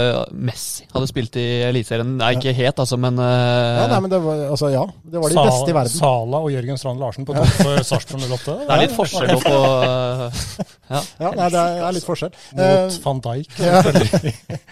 Messi 0.48 0.86
hadde 0.92 1.08
spilt 1.10 1.36
i 1.40 1.46
Eliteserien. 1.68 2.14
Nei, 2.20 2.32
ikke 2.38 2.54
helt, 2.56 2.78
altså, 2.84 2.98
men 3.00 3.18
eh, 3.22 3.82
ja, 3.82 3.86
nei, 3.92 4.00
men 4.04 4.12
det 4.12 4.20
var, 4.24 4.42
altså, 4.52 4.70
ja, 4.72 4.84
det 5.02 5.22
var 5.22 5.32
de 5.32 5.38
Sala, 5.38 5.50
beste 5.50 5.72
i 5.72 5.76
verden. 5.76 5.94
Sala 5.98 6.42
og 6.44 6.52
Jørgen 6.52 6.80
Strand 6.80 7.02
Larsen 7.02 7.28
på 7.28 7.36
topp 7.36 7.52
for 7.58 7.82
Sarpsborg 7.90 8.26
08. 8.38 8.56
Det 8.62 8.76
er 8.76 8.82
litt 8.84 8.96
forskjell 8.96 9.34
på 9.44 9.54
eh, 9.88 10.42
ja. 10.88 11.02
Ja, 11.18 11.32
nei, 11.34 11.48
det 11.52 11.62
er, 11.62 11.87
er 11.88 11.96
litt 11.98 12.06
forskjell. 12.08 12.34
Mot 12.52 12.64
Eh, 12.64 12.98
van 13.04 13.20
Dijk. 13.20 13.58
ja. 13.68 13.82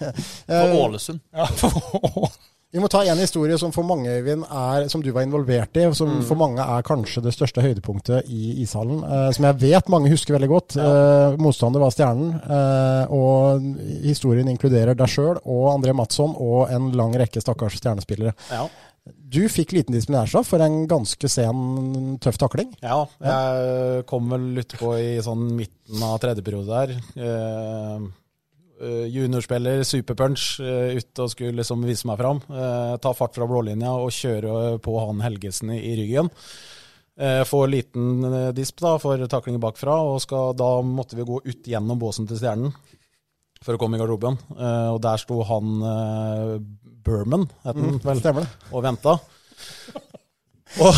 For 0.00 0.54
Eh, 0.54 0.76
Ålesund. 0.84 1.20
Ja, 1.34 1.46
for- 1.46 2.30
Vi 2.72 2.78
må 2.78 2.86
ta 2.86 3.00
en 3.02 3.18
historie 3.18 3.56
som 3.58 3.72
for 3.74 3.82
mange, 3.82 4.06
Øyvind, 4.20 4.44
er, 4.46 4.84
som 4.88 5.02
du 5.02 5.08
var 5.10 5.24
involvert 5.26 5.74
i, 5.74 5.88
som 5.92 6.06
Mm. 6.08 6.20
for 6.22 6.38
mange 6.38 6.62
er 6.62 6.84
kanskje 6.86 7.18
det 7.24 7.32
største 7.34 7.60
høydepunktet 7.64 8.28
i 8.30 8.62
ishallen. 8.62 9.00
Eh, 9.02 9.32
som 9.34 9.44
jeg 9.48 9.56
vet 9.58 9.88
mange 9.90 10.08
husker 10.12 10.36
veldig 10.38 10.48
godt. 10.52 10.76
Eh, 10.78 11.34
motstander 11.42 11.80
var 11.82 11.90
Stjernen, 11.90 12.30
eh, 12.38 13.10
og 13.10 13.60
historien 14.06 14.46
inkluderer 14.52 14.94
deg 14.94 15.08
sjøl 15.10 15.40
og 15.44 15.66
André 15.74 15.92
Madsson 15.98 16.36
og 16.38 16.70
en 16.70 16.92
lang 16.94 17.10
rekke 17.18 17.42
stakkars 17.42 17.74
stjernespillere. 17.82 18.36
Ja. 18.52 18.68
Du 19.14 19.44
fikk 19.52 19.74
liten 19.76 19.94
disiplinærstraff 19.94 20.48
for 20.50 20.62
en 20.64 20.82
ganske 20.90 21.28
sen, 21.30 22.16
tøff 22.22 22.38
takling. 22.40 22.72
Ja, 22.82 23.04
jeg 23.22 24.06
kom 24.10 24.32
vel 24.32 24.62
utpå 24.64 24.94
i 24.98 25.12
sånn 25.24 25.44
midten 25.58 26.02
av 26.06 26.18
tredje 26.22 26.44
periode 26.46 26.70
der. 26.70 26.96
Eh, 27.28 28.08
eh, 28.80 29.06
juniorspiller, 29.14 29.84
superpunch, 29.86 30.48
eh, 30.64 30.98
ut 30.98 31.22
og 31.22 31.30
skulle 31.32 31.60
liksom 31.60 31.86
vise 31.86 32.08
meg 32.10 32.18
fram. 32.20 32.42
Eh, 32.50 32.96
ta 33.02 33.14
fart 33.14 33.38
fra 33.38 33.48
blålinja 33.50 33.94
og 34.00 34.12
kjøre 34.16 34.78
på 34.82 34.98
han 35.04 35.22
Helgesen 35.24 35.74
i, 35.76 35.80
i 35.92 35.96
ryggen. 36.00 36.30
Eh, 37.20 37.42
få 37.44 37.66
liten 37.68 38.24
eh, 38.24 38.52
disp 38.56 38.80
da 38.80 38.96
for 38.98 39.20
takling 39.28 39.60
bakfra, 39.60 39.98
og 40.10 40.22
skal, 40.24 40.54
da 40.56 40.80
måtte 40.82 41.18
vi 41.18 41.28
gå 41.28 41.42
ut 41.44 41.68
gjennom 41.68 42.00
båsen 42.00 42.26
til 42.26 42.40
Stjernen 42.40 42.72
for 43.60 43.76
å 43.76 43.80
komme 43.80 43.98
i 43.98 44.00
garderoben. 44.00 44.38
Og 44.56 44.98
der 45.04 45.20
sto 45.20 45.42
han 45.44 45.82
Berman, 47.04 47.48
het 47.64 47.76
den 47.76 47.90
Mm, 47.94 48.00
vel, 48.04 48.18
stemmer 48.20 48.46
det. 48.46 48.72
og 48.72 48.82
venta. 48.84 49.18
Og 50.80 50.94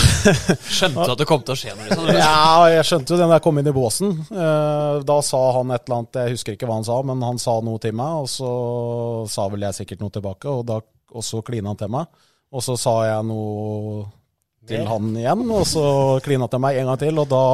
Skjønte 0.68 1.06
at 1.14 1.20
det 1.22 1.24
kom 1.30 1.40
til 1.46 1.54
å 1.54 1.56
skje 1.56 1.72
noe. 1.72 1.86
Liksom. 1.88 2.08
ja, 2.12 2.66
jeg 2.74 2.84
skjønte 2.84 3.14
jo 3.14 3.16
det 3.16 3.28
da 3.30 3.36
jeg 3.38 3.44
kom 3.46 3.60
inn 3.62 3.70
i 3.70 3.72
båsen. 3.72 4.10
Eh, 4.28 4.96
Da 5.08 5.16
sa 5.24 5.40
han 5.56 5.70
et 5.72 5.86
eller 5.86 5.96
annet, 6.02 6.18
jeg 6.20 6.34
husker 6.36 6.56
ikke 6.58 6.68
hva 6.68 6.76
han 6.76 6.84
sa, 6.84 6.98
men 7.08 7.22
han 7.24 7.40
sa 7.40 7.54
noe 7.64 7.80
til 7.80 7.94
meg, 7.96 8.18
og 8.20 8.28
så 8.28 8.50
sa 9.32 9.46
vel 9.48 9.64
jeg 9.64 9.78
sikkert 9.80 10.02
noe 10.04 10.12
tilbake, 10.12 10.44
og, 10.52 10.66
da, 10.68 10.76
og 11.16 11.24
så 11.24 11.40
klina 11.46 11.72
han 11.72 11.80
til 11.80 11.88
meg. 11.94 12.04
Og 12.52 12.60
så 12.66 12.76
sa 12.76 12.98
jeg 13.08 13.24
noe 13.30 14.04
til 14.68 14.84
han 14.86 15.08
igjen, 15.16 15.46
og 15.56 15.64
så 15.66 15.86
klina 16.22 16.44
han 16.44 16.52
til 16.52 16.62
meg 16.66 16.76
en 16.82 16.92
gang 16.92 17.00
til, 17.00 17.22
og 17.24 17.30
da 17.32 17.44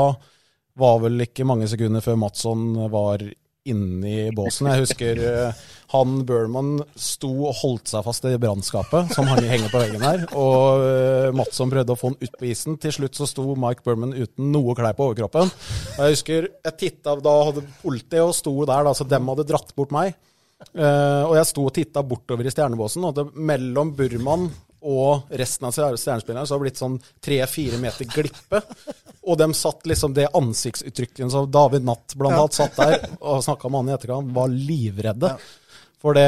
var 0.82 0.98
vel 1.06 1.22
ikke 1.22 1.46
mange 1.46 1.70
sekunder 1.70 2.02
før 2.02 2.18
Madsson 2.18 2.66
var 2.90 3.22
inni 3.68 4.26
båsen. 4.34 4.72
Jeg 4.74 4.82
husker 4.88 5.22
eh, 5.22 5.62
han 5.88 6.18
Burman 6.28 6.82
sto 7.00 7.30
og 7.48 7.54
holdt 7.62 7.88
seg 7.88 8.04
fast 8.04 8.26
i 8.28 8.34
brannskapet 8.40 9.14
som 9.16 9.28
han 9.30 9.40
henger 9.48 9.70
på 9.72 9.80
veggen 9.80 10.04
her. 10.04 10.26
Og 10.36 10.84
eh, 10.84 11.28
Madsson 11.36 11.72
prøvde 11.72 11.94
å 11.94 11.98
få 11.98 12.10
han 12.12 12.18
ut 12.20 12.36
på 12.36 12.48
isen. 12.50 12.76
Til 12.82 12.92
slutt 12.92 13.16
så 13.16 13.28
sto 13.30 13.46
Mike 13.56 13.86
Burman 13.86 14.12
uten 14.12 14.50
noe 14.52 14.76
klær 14.76 14.96
på 14.98 15.08
overkroppen. 15.08 15.48
Og 15.96 16.02
jeg 16.04 16.18
husker 16.18 16.48
jeg 16.50 16.78
titta, 16.82 17.16
da 17.24 17.34
hadde 17.48 17.64
politiet 17.80 18.20
og 18.20 18.36
sto 18.36 18.52
der, 18.68 18.84
da, 18.84 18.92
så 18.92 19.08
dem 19.08 19.32
hadde 19.32 19.48
dratt 19.48 19.72
bort 19.78 19.94
meg. 19.96 20.12
Uh, 20.74 21.22
og 21.28 21.36
jeg 21.38 21.46
sto 21.52 21.64
og 21.68 21.74
titta 21.76 22.02
bortover 22.02 22.48
i 22.48 22.50
stjernebåsen, 22.50 23.04
og 23.06 23.14
det, 23.14 23.24
mellom 23.48 23.92
Burman 23.96 24.48
og 24.88 25.30
resten 25.38 25.66
av 25.68 25.74
stjernespillerne 25.74 26.44
så 26.46 26.54
har 26.54 26.60
det 26.60 26.66
blitt 26.68 26.80
sånn 26.80 26.98
tre-fire 27.24 27.78
meter 27.82 28.06
glippe. 28.10 28.60
Og 29.28 29.38
de 29.40 29.48
satt 29.56 29.86
liksom 29.90 30.14
det 30.16 30.28
ansiktsuttrykket 30.38 31.32
som 31.32 31.48
David 31.50 31.86
Natt 31.86 32.14
blant 32.18 32.36
Ja. 32.36 32.44
annet 32.44 32.58
satt 32.58 32.78
der 32.78 33.08
og 33.18 33.42
snakka 33.44 33.70
med 33.70 33.82
han 33.82 33.90
i 33.90 33.96
etterkant, 33.96 34.34
var 34.36 34.52
livredde. 34.52 35.32
For 35.98 36.14
det, 36.14 36.22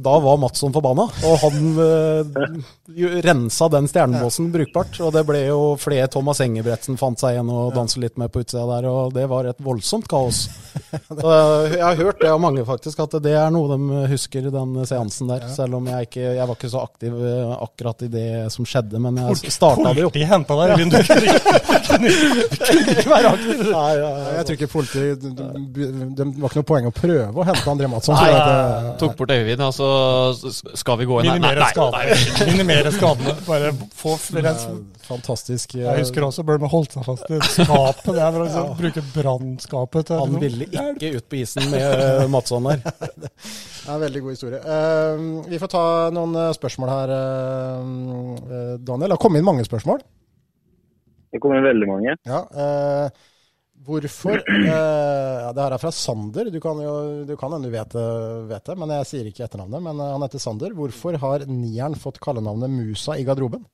da 0.00 0.12
var 0.24 0.38
Matsson 0.40 0.72
forbanna, 0.72 1.04
og 1.28 1.34
han 1.42 1.64
eh, 1.84 3.18
rensa 3.26 3.66
den 3.68 3.84
stjernebåsen 3.90 4.46
brukbart. 4.54 4.96
Og 5.04 5.10
det 5.12 5.20
ble 5.28 5.42
jo 5.50 5.58
flere 5.76 6.06
Thomas 6.08 6.40
Engebretsen 6.40 6.96
fant 6.96 7.20
seg 7.20 7.34
igjen 7.36 7.50
og 7.52 7.74
danset 7.76 8.00
litt 8.00 8.16
med 8.16 8.32
på 8.32 8.40
utsida 8.40 8.62
der, 8.70 8.88
og 8.88 9.12
det 9.12 9.26
var 9.28 9.50
et 9.50 9.60
voldsomt 9.60 10.08
kaos. 10.08 10.46
Så 11.10 11.28
eh, 11.28 11.74
jeg 11.76 11.82
har 11.84 12.00
hørt 12.00 12.22
det 12.24 12.30
av 12.32 12.40
mange 12.40 12.64
faktisk, 12.64 13.02
at 13.04 13.18
det 13.20 13.34
er 13.36 13.52
noe 13.52 13.68
de 13.74 14.06
husker, 14.14 14.48
den 14.54 14.72
seansen 14.88 15.28
der. 15.28 15.44
Selv 15.52 15.76
om 15.76 15.90
jeg 15.92 16.08
ikke 16.08 16.24
jeg 16.30 16.48
var 16.48 16.56
ikke 16.56 16.72
så 16.72 16.80
aktiv 16.86 17.20
eh, 17.20 17.52
akkurat 17.60 18.06
i 18.06 18.10
det 18.16 18.26
som 18.56 18.64
skjedde, 18.64 18.96
men 19.04 19.20
jeg 19.26 19.52
starta 19.58 19.92
det 19.92 20.06
jo. 20.06 20.08
Politiet 20.08 20.32
henta 20.32 20.56
deg, 20.56 20.72
Øyvind. 20.78 20.96
Du 20.96 21.02
kunne 21.04 21.28
ikke- 21.36 21.44
du 22.00 22.64
kunne 22.64 22.96
ikke 22.96 23.10
være 23.12 23.34
aktiv. 23.34 23.62
Nei, 23.74 23.92
ja, 24.00 24.08
ja. 24.08 24.32
Jeg 24.40 24.46
tror 24.48 24.56
ikke 24.56 24.72
politiet 24.72 25.20
Det 25.20 26.26
var 26.40 26.48
ikke 26.48 26.60
noe 26.62 26.68
poeng 26.72 26.88
å 26.88 26.92
prøve 26.96 27.36
å 27.36 27.44
hente 27.44 27.68
André 27.76 27.88
Matsson. 27.92 28.16
Nei, 28.16 28.30
eh, 28.70 28.88
tok 29.00 29.16
bort 29.18 29.32
Øyvind, 29.34 29.62
altså 29.66 29.88
så 30.38 30.50
skal 30.78 30.98
vi 31.00 31.06
gå 31.10 31.18
inn 31.22 31.30
her. 31.30 31.38
Minimere 31.40 31.68
skadene. 31.72 32.46
Minimere 32.50 32.92
skadene. 32.94 33.34
Bare 33.46 33.72
få 34.00 34.14
flere 34.20 34.52
eh, 34.54 34.78
Fantastisk. 35.10 35.74
eh, 35.74 35.84
Jeg 35.88 36.04
husker 36.04 36.26
også 36.28 36.44
Burma 36.46 36.68
holdt 36.70 36.94
seg 36.94 37.06
fast 37.08 37.30
i 37.34 37.40
skapet. 37.48 38.12
Det 38.14 38.22
er 38.22 38.30
for 38.34 38.40
å 38.42 38.46
liksom, 38.46 38.70
bruke 38.78 39.04
brannskapet 39.14 40.10
til 40.12 40.20
Han 40.22 40.38
ville 40.42 40.68
ikke 40.70 41.12
ut 41.18 41.26
på 41.32 41.40
isen 41.42 41.66
med 41.72 41.82
eh, 41.84 42.24
Madsson 42.30 42.68
der. 42.70 42.84
Det 42.86 43.32
er 43.88 43.96
en 43.96 44.02
veldig 44.04 44.22
god 44.26 44.36
historie. 44.36 44.60
Eh, 44.62 45.26
vi 45.50 45.58
får 45.62 45.72
ta 45.74 45.84
noen 46.14 46.36
eh, 46.46 46.50
spørsmål 46.56 46.92
her, 46.94 47.12
eh, 47.16 47.90
eh, 48.54 48.72
Daniel. 48.78 49.08
Det 49.10 49.16
har 49.16 49.22
kommet 49.26 49.42
inn 49.42 49.48
mange 49.50 49.66
spørsmål. 49.66 50.02
Det 51.30 51.38
kommer 51.42 51.62
veldig 51.62 51.86
mange. 51.86 52.16
Ja, 52.26 52.40
eh, 52.50 53.28
hvorfor 53.86 54.38
eh, 54.48 55.36
ja, 55.44 55.50
Det 55.56 55.64
her 55.64 55.74
er 55.76 55.82
fra 55.82 55.92
Sander. 55.94 56.50
Du 56.52 56.60
kan 56.62 56.80
jo 56.82 56.94
du 57.28 57.34
kan 57.40 57.54
hende 57.54 57.70
du 57.70 57.74
vet, 57.74 57.96
vet 58.50 58.70
det, 58.70 58.78
men 58.78 58.94
jeg 58.98 59.10
sier 59.10 59.28
ikke 59.30 59.44
etternavnet. 59.46 59.84
Men 59.88 60.00
eh, 60.00 60.14
han 60.14 60.24
heter 60.26 60.42
Sander. 60.42 60.74
Hvorfor 60.76 61.18
har 61.22 61.46
nieren 61.50 61.98
fått 61.98 62.20
kallenavnet 62.22 62.72
Musa 62.72 63.18
i 63.18 63.26
garderoben? 63.28 63.64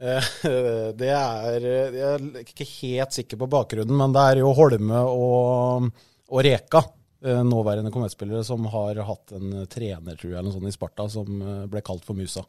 Eh, 0.00 0.30
Det 1.00 1.12
er 1.12 1.64
Jeg 1.66 2.04
er 2.12 2.28
ikke 2.44 2.68
helt 2.76 3.16
sikker 3.16 3.40
på 3.40 3.50
bakgrunnen, 3.56 3.96
men 3.96 4.14
det 4.14 4.28
er 4.30 4.42
jo 4.44 4.54
Holme 4.56 5.02
og, 5.10 5.90
og 6.28 6.46
Reka, 6.46 6.84
eh, 7.24 7.42
nåværende 7.46 7.92
kommentspillere, 7.94 8.44
som 8.44 8.66
har 8.72 9.00
hatt 9.08 9.36
en 9.36 9.62
trener, 9.72 10.16
tror 10.16 10.30
jeg, 10.32 10.38
eller 10.38 10.50
noe 10.50 10.58
sånt 10.58 10.70
i 10.70 10.76
Sparta, 10.76 11.08
som 11.12 11.40
eh, 11.40 11.62
ble 11.72 11.84
kalt 11.86 12.04
for 12.06 12.18
Musa. 12.18 12.44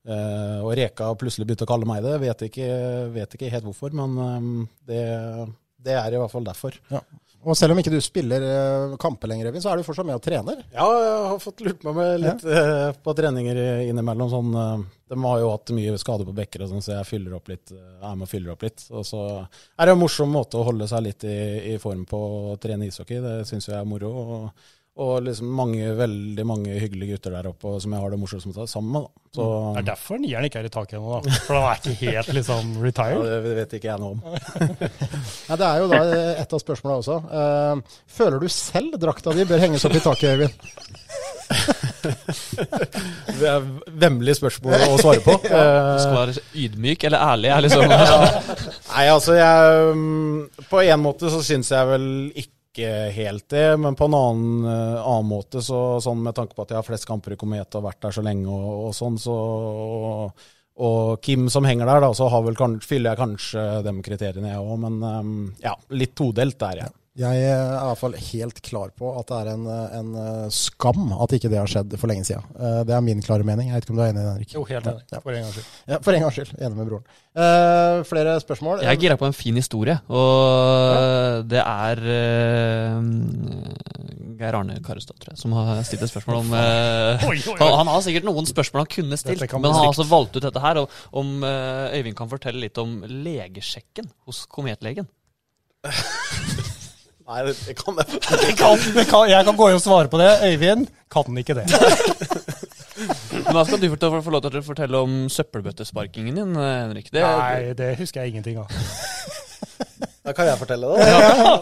Uh, 0.00 0.64
Og 0.64 0.72
Reka 0.78 1.10
plutselig 1.20 1.44
begynte 1.44 1.66
å 1.66 1.68
kalle 1.68 1.88
meg 1.88 2.00
det. 2.00 2.14
Vet 2.22 2.44
ikke, 2.46 2.68
vet 3.12 3.34
ikke 3.36 3.50
helt 3.52 3.66
hvorfor, 3.68 3.92
men 3.92 4.14
eh, 4.24 4.46
det, 4.88 5.02
det 5.84 5.96
er 5.96 6.14
i 6.14 6.20
hvert 6.20 6.32
fall 6.32 6.46
derfor. 6.46 6.76
Ja. 6.92 7.02
Og 7.40 7.56
selv 7.56 7.72
om 7.72 7.78
ikke 7.80 7.92
du 7.92 8.00
spiller 8.04 8.42
eh, 8.44 8.94
kamper 9.00 9.30
lenger, 9.30 9.48
Evin, 9.48 9.62
så 9.64 9.70
er 9.72 9.80
du 9.80 9.86
fortsatt 9.86 10.04
med 10.04 10.18
og 10.18 10.24
trener. 10.24 10.58
Ja, 10.74 10.84
jeg 10.84 11.12
har 11.30 11.38
fått 11.40 11.62
lurt 11.64 11.86
meg 11.86 11.94
med 11.96 12.10
litt 12.20 12.42
ja. 12.44 12.90
på 13.00 13.14
treninger 13.16 13.60
innimellom. 13.86 14.28
Sånn, 14.28 14.50
eh, 14.60 14.82
de 15.08 15.18
har 15.24 15.38
jo 15.40 15.52
hatt 15.54 15.72
mye 15.72 15.94
skade 16.02 16.26
på 16.28 16.34
bekker, 16.36 16.66
og 16.66 16.74
sånn, 16.74 16.84
så 16.84 16.98
jeg 16.98 17.08
fyller 17.08 17.38
opp 17.38 17.48
litt, 17.48 17.72
eh, 17.72 17.94
er 17.96 18.12
med 18.12 18.26
og 18.26 18.32
fyller 18.34 18.52
opp 18.52 18.66
litt. 18.66 18.84
Og 18.92 19.06
så 19.08 19.22
er 19.40 19.88
det 19.88 19.94
en 19.96 20.02
morsom 20.02 20.36
måte 20.36 20.60
å 20.60 20.66
holde 20.68 20.90
seg 20.90 21.06
litt 21.06 21.24
i, 21.24 21.38
i 21.72 21.78
form 21.80 22.04
på 22.10 22.20
å 22.52 22.58
trene 22.60 22.90
ishockey. 22.90 23.22
Det 23.24 23.38
syns 23.48 23.70
jeg 23.70 23.78
er 23.78 23.88
moro. 23.88 24.12
Og, 24.20 24.68
og 24.98 25.22
liksom 25.22 25.52
mange, 25.54 25.92
veldig 25.96 26.44
mange 26.44 26.74
hyggelige 26.82 27.14
gutter 27.14 27.36
der 27.36 27.48
oppe 27.52 27.76
som 27.80 27.92
jeg 27.94 28.02
har 28.02 28.10
det 28.10 28.18
morsomt 28.20 28.46
med 28.50 28.68
sammen 28.68 28.90
med. 28.96 29.06
Så, 29.30 29.44
mm. 29.46 29.74
Det 29.76 29.80
er 29.80 29.86
derfor 29.92 30.18
nieren 30.18 30.48
ikke 30.48 30.58
er 30.60 30.66
i 30.66 30.72
taket 30.74 30.96
ennå, 30.98 31.20
da. 31.22 31.36
For 31.46 31.56
han 31.56 31.68
er 31.70 31.78
ikke 31.78 32.10
helt 32.10 32.32
liksom 32.40 32.72
ja, 32.74 32.82
retired. 32.88 33.30
det 33.46 33.54
vet 33.60 33.76
ikke 33.78 33.90
jeg 33.92 34.02
noe 34.02 34.12
om. 34.16 34.20
Ja, 35.50 35.56
det 35.58 35.66
er 35.66 35.80
jo 35.80 35.86
da 35.90 36.00
et 36.42 36.52
av 36.54 36.60
spørsmålene 36.62 37.00
også. 37.02 37.16
Uh, 37.30 38.02
føler 38.10 38.38
du 38.42 38.48
selv 38.54 38.98
drakta 39.02 39.34
di 39.34 39.46
bør 39.48 39.62
henges 39.62 39.86
opp 39.86 39.96
i 39.98 40.02
taket, 40.04 40.30
Øyvind? 40.34 40.54
Det 43.40 43.48
er 43.48 43.64
vemmelig 44.02 44.36
spørsmål 44.38 44.84
å 44.86 44.98
svare 45.00 45.22
på. 45.24 45.34
Du 45.48 46.02
skal 46.02 46.16
være 46.16 46.44
ydmyk 46.66 47.08
eller 47.08 47.24
ærlig. 47.32 47.50
Liksom. 47.66 47.90
Nei, 47.90 49.04
altså 49.10 49.36
jeg 49.38 49.96
mm, 49.96 50.64
På 50.70 50.82
en 50.84 51.02
måte 51.02 51.32
så 51.32 51.42
syns 51.44 51.72
jeg 51.74 51.90
vel 51.90 52.06
ikke 52.34 52.54
helt 53.14 53.48
det, 53.52 53.66
men 53.80 53.96
på 53.98 54.06
en 54.08 54.16
annen, 54.16 54.64
eh, 54.70 55.00
annen 55.00 55.28
måte, 55.28 55.62
så, 55.64 55.98
sånn 56.02 56.22
med 56.24 56.36
tanke 56.36 56.56
på 56.56 56.64
at 56.64 56.72
jeg 56.72 56.80
har 56.80 56.86
flest 56.86 57.08
kamper 57.08 57.34
i 57.34 57.38
Komet 57.40 57.78
og 57.78 57.84
vært 57.86 58.00
der 58.06 58.16
så 58.16 58.24
lenge 58.24 58.48
og, 58.48 58.70
og 58.88 58.96
sånn, 58.96 59.18
så 59.20 59.34
og, 59.34 60.46
og 60.80 61.20
Kim 61.24 61.48
som 61.52 61.66
henger 61.68 61.88
der, 61.88 62.04
da, 62.06 62.12
så 62.16 62.30
har 62.32 62.44
vel, 62.46 62.56
fyller 62.84 63.12
jeg 63.12 63.20
kanskje 63.20 63.66
de 63.86 63.94
kriteriene, 64.06 64.54
jeg 64.54 64.62
òg. 64.64 64.78
Men 64.86 65.00
um, 65.04 65.34
ja, 65.60 65.74
litt 65.92 66.14
todelt 66.16 66.56
der, 66.62 66.84
jeg. 66.84 66.94
Jeg 67.20 67.40
er 67.44 67.58
i 67.60 67.84
hvert 67.84 68.00
fall 68.00 68.14
helt 68.16 68.60
klar 68.64 68.92
på 68.96 69.10
at 69.18 69.28
det 69.28 69.38
er 69.42 69.48
en, 69.52 69.64
en 69.68 70.12
eh, 70.16 70.46
skam 70.54 71.10
at 71.20 71.34
ikke 71.36 71.50
det 71.52 71.58
har 71.60 71.68
skjedd 71.68 71.96
for 72.00 72.08
lenge 72.08 72.24
siden. 72.28 72.46
Eh, 72.56 72.80
Det 72.88 72.94
er 72.96 73.02
min 73.04 73.20
klare 73.24 73.44
mening. 73.44 73.68
Jeg 73.68 73.76
vet 73.76 73.86
ikke 73.86 73.92
om 73.92 73.98
du 73.98 74.04
er 74.04 74.12
enig, 74.14 74.22
Henrik? 74.24 74.54
Jo, 74.56 74.62
helt 74.68 74.86
enig. 74.88 75.04
Ja. 75.12 75.20
For 75.20 75.36
en 75.36 75.44
gangs 75.44 75.58
skyld. 75.58 75.66
Ja, 75.90 75.98
for 76.06 76.16
en 76.16 76.24
gangs 76.24 76.38
skyld. 76.38 76.54
Enig 76.56 76.78
med 76.78 76.88
broren. 76.88 77.18
Uh, 77.30 78.00
flere 78.08 78.32
spørsmål? 78.42 78.80
Jeg 78.82 78.90
er 78.90 79.02
gira 79.02 79.16
på 79.20 79.28
en 79.28 79.36
fin 79.36 79.54
historie, 79.54 79.94
og 80.10 81.44
det 81.46 81.60
er 81.60 82.00
uh, 82.02 82.96
Geir 84.40 84.56
Arne 84.58 84.80
Karestad, 84.82 85.20
tror 85.20 85.36
jeg, 85.36 85.38
som 85.38 85.54
har 85.54 85.84
stilt 85.86 86.02
et 86.08 86.10
spørsmål 86.10 86.40
om 86.40 86.56
uh, 86.56 87.28
Oi, 87.28 87.36
oi, 87.36 87.54
oi. 87.54 87.70
han, 87.76 87.92
har 87.92 88.02
sikkert 88.06 88.26
noen 88.26 88.48
spørsmål 88.50 88.82
han 88.82 88.92
kunne 88.96 89.20
stilt, 89.20 89.44
men 89.52 89.68
han 89.68 89.78
har 89.78 89.92
altså 89.92 90.08
valgt 90.10 90.40
ut 90.40 90.48
dette 90.48 90.64
her. 90.64 90.82
Og, 90.82 90.98
om 91.20 91.44
Øyvind 91.44 92.18
kan 92.18 92.32
fortelle 92.32 92.64
litt 92.64 92.80
om 92.82 92.98
legesjekken 93.04 94.10
hos 94.26 94.46
kometlegen. 94.50 95.06
Nei, 97.30 97.42
det, 97.46 97.54
det 97.62 97.76
kan 97.78 97.98
jeg 98.00 98.20
Det 98.42 98.54
kan, 98.58 98.80
det 98.96 99.06
kan, 99.06 99.28
jeg 99.30 99.46
kan 99.46 99.58
gå 99.58 99.68
inn 99.70 99.78
og 99.78 99.84
svare 99.84 100.10
på 100.10 100.18
det. 100.18 100.30
Øyvind 100.50 100.88
kan 101.12 101.38
ikke 101.38 101.54
det. 101.60 101.66
Men 103.46 103.54
da 103.56 103.62
skal 103.64 103.80
du 103.80 103.86
få 103.94 104.10
få 104.20 104.32
lov 104.34 104.42
til 104.44 104.60
å 104.60 104.64
fortelle 104.66 105.02
om 105.06 105.12
søppelbøttesparkingen 105.32 106.40
din, 106.40 106.56
eh, 106.58 106.72
Henrik. 106.82 107.08
Det, 107.14 107.22
Nei, 107.22 107.72
det 107.78 107.94
husker 108.00 108.24
jeg 108.24 108.34
ingenting 108.34 108.60
av. 108.64 108.70
Da 110.20 110.34
kan 110.36 110.50
jeg 110.50 110.60
fortelle 110.60 110.90
det. 110.92 111.06
Ja. 111.08 111.54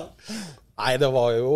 Nei, 0.78 0.94
det 0.98 1.08
var 1.14 1.30
jo 1.34 1.52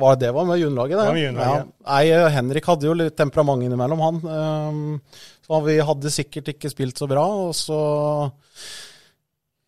var, 0.00 0.16
Det 0.20 0.30
var 0.34 0.46
med 0.48 0.60
juniorlaget, 0.60 0.96
det. 0.96 1.02
Det 1.02 1.08
var 1.10 1.16
med 1.16 1.22
juniorlaget. 1.22 1.68
Ja. 1.68 1.90
Nei, 1.90 2.30
Henrik 2.34 2.68
hadde 2.68 2.88
jo 2.88 2.94
litt 2.96 3.16
temperament 3.16 3.66
innimellom, 3.66 4.00
han. 4.00 4.22
Ehm, 4.38 5.28
Så 5.44 5.60
vi 5.66 5.76
hadde 5.84 6.12
sikkert 6.12 6.48
ikke 6.54 6.72
spilt 6.72 6.98
så 7.00 7.08
bra. 7.10 7.26
Og 7.44 7.52
så 7.56 7.78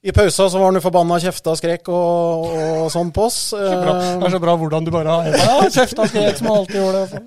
i 0.04 0.12
pausa 0.12 0.50
så 0.50 0.58
var 0.58 0.68
han 0.68 0.76
jo 0.76 0.82
forbanna, 0.84 1.16
kjefta 1.22 1.54
skrek 1.56 1.88
og, 1.88 2.50
og 2.52 2.88
sånn 2.92 3.08
på 3.14 3.22
oss. 3.24 3.38
Det 3.56 3.70
er 3.72 4.34
så 4.34 4.40
bra 4.42 4.52
hvordan 4.60 4.84
du 4.84 4.90
bare 4.92 5.14
har 5.14 5.28
ja, 5.32 5.54
kjefta 5.72 6.04
skrek 6.10 6.40
som 6.42 6.50
alltid 6.52 6.76
gjorde 6.76 7.04
det. 7.08 7.22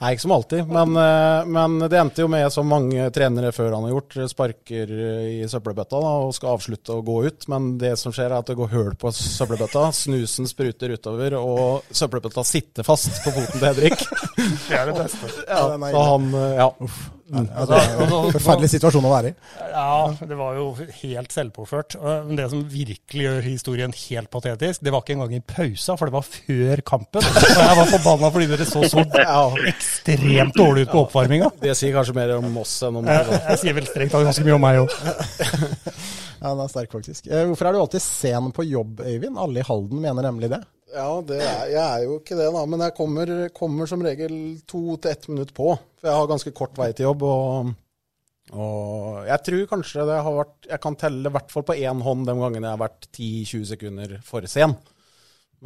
Nei, 0.00 0.12
ikke 0.14 0.24
som 0.24 0.32
alltid, 0.38 0.70
men, 0.70 0.96
eh, 1.02 1.50
men 1.58 1.76
det 1.84 1.98
endte 2.00 2.24
jo 2.24 2.30
med, 2.32 2.46
som 2.54 2.70
mange 2.72 3.10
trenere 3.12 3.52
før 3.52 3.76
han 3.76 3.84
har 3.84 3.92
gjort, 3.92 4.16
sparker 4.32 4.94
i 5.28 5.42
søppelbøtta 5.50 6.00
da, 6.00 6.14
og 6.24 6.32
skal 6.36 6.54
avslutte 6.54 6.96
å 6.96 7.04
gå 7.04 7.18
ut. 7.28 7.48
Men 7.52 7.74
det 7.82 7.92
som 8.00 8.14
skjer, 8.16 8.30
er 8.30 8.38
at 8.38 8.48
det 8.48 8.56
går 8.62 8.72
høl 8.72 8.94
på 8.96 9.12
søppelbøtta, 9.12 9.84
snusen 9.96 10.48
spruter 10.48 10.96
utover, 10.96 11.36
og 11.36 11.92
søppelbøtta 11.92 12.46
sitter 12.48 12.86
fast 12.86 13.12
på 13.26 13.34
foten 13.36 13.60
til 13.60 13.68
Hedrik. 13.68 14.08
Det 14.70 14.80
er 14.80 14.88
det 14.88 14.96
beste. 15.02 15.30
Ja, 15.44 15.66
den 15.74 15.84
er 15.84 15.92
så 15.92 16.08
han, 16.14 16.32
eh, 16.32 16.56
ja. 16.62 16.70
Ja, 16.80 17.15
det 17.26 17.42
Altså, 17.58 17.78
en 18.04 18.32
forferdelig 18.36 18.68
situasjon 18.76 19.06
å 19.08 19.10
være 19.12 19.30
i. 19.32 19.34
Ja, 19.72 19.88
det 20.30 20.36
var 20.38 20.54
jo 20.58 20.66
helt 21.02 21.34
selvpåført. 21.34 21.96
Men 22.28 22.38
Det 22.38 22.46
som 22.52 22.62
virkelig 22.70 23.26
gjør 23.26 23.48
historien 23.48 23.94
helt 23.96 24.30
patetisk, 24.30 24.84
det 24.86 24.92
var 24.94 25.02
ikke 25.02 25.16
engang 25.16 25.34
i 25.38 25.42
pausa, 25.42 25.96
for 25.98 26.06
det 26.10 26.14
var 26.16 26.26
før 26.28 26.82
kampen. 26.86 27.26
Og 27.26 27.48
jeg 27.50 27.80
var 27.80 27.90
forbanna 27.96 28.30
fordi 28.36 28.48
dere 28.52 28.68
så 28.68 28.84
så 28.86 29.02
ekstremt 29.72 30.54
dårlig 30.56 30.86
ut 30.86 30.92
på 30.94 31.02
oppvarminga. 31.06 31.50
Det 31.62 31.74
sier 31.78 31.96
kanskje 31.96 32.14
mer 32.16 32.36
om 32.38 32.60
oss 32.62 32.76
enn 32.86 33.00
om 33.02 33.10
Jeg, 33.10 33.26
meg. 33.30 33.42
jeg 33.50 33.62
sier 33.64 33.76
vel 33.80 33.90
strengt 33.90 34.14
tatt 34.14 34.26
ganske 34.28 34.46
mye 34.46 34.56
om 34.60 34.66
meg 34.68 34.84
òg. 34.84 34.96
Ja, 36.36 36.50
den 36.52 36.60
er 36.60 36.68
sterk, 36.68 36.90
faktisk. 36.92 37.26
Eh, 37.32 37.46
Hvorfor 37.48 37.66
er 37.66 37.72
du 37.72 37.78
alltid 37.80 38.02
sen 38.04 38.50
på 38.54 38.66
jobb, 38.68 39.00
Øyvind? 39.00 39.38
Alle 39.40 39.62
i 39.62 39.64
Halden 39.66 40.02
mener 40.04 40.26
nemlig 40.26 40.50
det. 40.52 40.58
Ja, 40.96 41.08
det 41.28 41.40
er, 41.44 41.64
jeg 41.74 41.82
er 41.84 42.04
jo 42.06 42.14
ikke 42.22 42.38
det, 42.38 42.46
da. 42.54 42.62
Men 42.68 42.84
jeg 42.86 42.94
kommer, 42.96 43.32
kommer 43.56 43.90
som 43.90 44.04
regel 44.04 44.36
to 44.68 44.96
til 44.96 45.12
ett 45.12 45.28
minutt 45.28 45.52
på. 45.56 45.74
For 46.00 46.08
jeg 46.08 46.20
har 46.22 46.30
ganske 46.30 46.52
kort 46.56 46.78
vei 46.80 46.88
til 46.96 47.10
jobb. 47.10 47.24
Og, 47.28 47.72
og 48.56 49.26
jeg 49.28 49.44
tror 49.48 49.70
kanskje 49.74 50.06
det 50.06 50.20
har 50.22 50.36
vært 50.36 50.68
Jeg 50.70 50.82
kan 50.84 50.96
telle 51.00 51.28
i 51.28 51.34
hvert 51.34 51.50
fall 51.52 51.64
på 51.66 51.76
én 51.76 52.04
hånd 52.06 52.28
de 52.28 52.36
gangene 52.38 52.68
jeg 52.68 52.78
har 52.78 52.84
vært 52.86 53.08
10-20 53.10 53.66
sekunder 53.74 54.20
for 54.24 54.48
sen. 54.50 54.76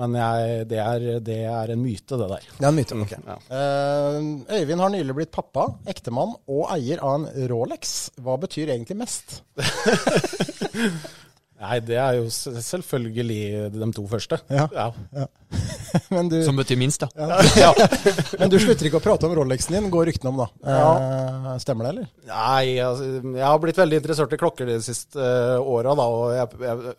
Men 0.01 0.15
jeg, 0.15 0.67
det, 0.71 0.79
er, 0.81 1.07
det 1.27 1.39
er 1.51 1.73
en 1.75 1.81
myte, 1.83 2.17
det 2.17 2.29
der. 2.31 2.45
Det 2.57 2.63
er 2.63 2.69
en 2.71 2.77
myte, 2.79 2.99
ok. 3.05 3.15
Eh, 3.59 4.59
Øyvind 4.61 4.85
har 4.85 4.93
nylig 4.95 5.17
blitt 5.19 5.33
pappa, 5.35 5.67
ektemann 5.91 6.37
og 6.47 6.71
eier 6.73 7.03
av 7.05 7.17
en 7.19 7.49
Rolex. 7.51 7.97
Hva 8.23 8.39
betyr 8.41 8.71
egentlig 8.71 9.01
mest? 9.03 9.41
Nei, 11.61 11.77
det 11.85 11.97
er 12.01 12.17
jo 12.17 12.29
selvfølgelig 12.33 13.37
de 13.75 13.89
to 13.93 14.07
første. 14.09 14.39
Ja. 14.49 14.65
Ja. 14.73 15.27
Men 16.15 16.31
du, 16.31 16.39
Som 16.47 16.57
betyr 16.57 16.79
minst, 16.81 17.03
ja. 17.05 17.41
ja. 17.67 17.71
Men 18.41 18.53
du 18.53 18.57
slutter 18.63 18.89
ikke 18.89 19.01
å 19.01 19.05
prate 19.05 19.29
om 19.29 19.35
Rolexen 19.37 19.77
din, 19.77 19.91
går 19.93 20.09
ryktene 20.09 20.33
om 20.33 20.41
da. 20.41 20.49
Eh, 20.65 21.51
stemmer 21.61 21.89
det, 21.89 21.93
eller? 21.93 22.11
Nei, 22.31 22.79
altså, 22.81 23.11
jeg 23.27 23.45
har 23.45 23.61
blitt 23.61 23.81
veldig 23.81 24.01
interessert 24.01 24.33
i 24.33 24.41
klokker 24.41 24.71
de 24.71 24.79
siste 24.85 25.21
uh, 25.21 25.59
åra, 25.61 25.97
da. 25.99 26.07
Og 26.09 26.33
jeg, 26.39 26.63
jeg, 26.65 26.97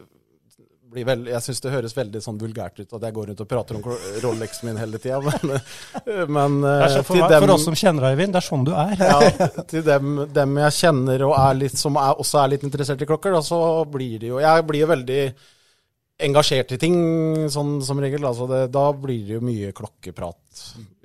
blir 0.92 1.06
vel, 1.08 1.22
jeg 1.32 1.44
syns 1.46 1.62
det 1.64 1.72
høres 1.74 1.96
veldig 1.98 2.22
sånn 2.24 2.40
vulgært 2.42 2.82
ut 2.82 2.96
at 2.98 3.06
jeg 3.08 3.16
går 3.16 3.30
rundt 3.32 3.44
og 3.46 3.50
prater 3.52 3.78
om 3.80 3.86
Rolexen 4.26 4.68
min 4.70 4.80
hele 4.82 5.00
tida, 5.02 5.22
men, 5.28 5.56
men 6.36 6.58
er 6.68 6.98
eh, 6.98 6.98
for, 7.02 7.16
til 7.16 7.24
meg- 7.24 7.32
dem 7.36 7.46
for 7.48 7.56
oss 7.56 7.68
som 7.70 7.78
kjenner 7.80 8.08
deg, 8.10 8.18
Øyvind, 8.20 8.36
det 8.36 8.42
er 8.44 8.48
sånn 8.50 8.68
du 8.68 8.74
er. 8.76 8.94
ja, 9.00 9.48
til 9.72 9.88
dem, 9.88 10.12
dem 10.36 10.60
jeg 10.66 10.78
kjenner 10.82 11.26
og 11.30 11.38
er 11.40 11.58
litt, 11.64 11.80
som 11.80 11.98
er, 12.02 12.14
også 12.20 12.44
er 12.44 12.54
litt 12.58 12.68
interessert 12.68 13.02
i 13.02 13.10
klokker, 13.10 13.34
da, 13.40 13.42
så 13.46 13.62
blir 13.90 14.20
det 14.22 14.32
jo 14.34 14.44
Jeg 14.44 14.68
blir 14.70 14.84
jo 14.86 14.92
veldig 14.92 15.24
engasjert 16.22 16.76
i 16.76 16.78
ting, 16.78 16.96
sånn 17.50 17.80
som 17.82 18.00
regel. 18.02 18.22
Altså 18.28 18.46
det, 18.50 18.60
da 18.74 18.84
blir 18.94 19.24
det 19.26 19.38
jo 19.40 19.42
mye 19.42 19.72
klokkeprat. 19.74 20.38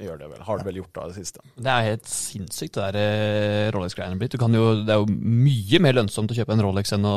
Gjør 0.02 0.18
det 0.20 0.28
vel. 0.28 0.42
Har 0.44 0.60
det 0.60 0.66
vel 0.68 0.80
gjort 0.82 0.92
da 0.98 1.06
det 1.08 1.16
siste. 1.16 1.40
Det 1.56 1.72
er 1.72 1.86
helt 1.86 2.10
sinnssykt, 2.10 2.76
det 2.76 2.90
der 2.92 2.98
eh, 3.00 3.70
Rolex-greiene 3.72 4.18
blitt. 4.20 4.34
Du 4.36 4.42
kan 4.42 4.52
jo, 4.52 4.66
det 4.84 4.92
er 4.92 5.00
jo 5.00 5.08
mye 5.08 5.80
mer 5.86 5.96
lønnsomt 5.96 6.32
å 6.32 6.36
kjøpe 6.36 6.52
en 6.56 6.64
Rolex 6.66 6.92
enn 6.96 7.08
å 7.08 7.16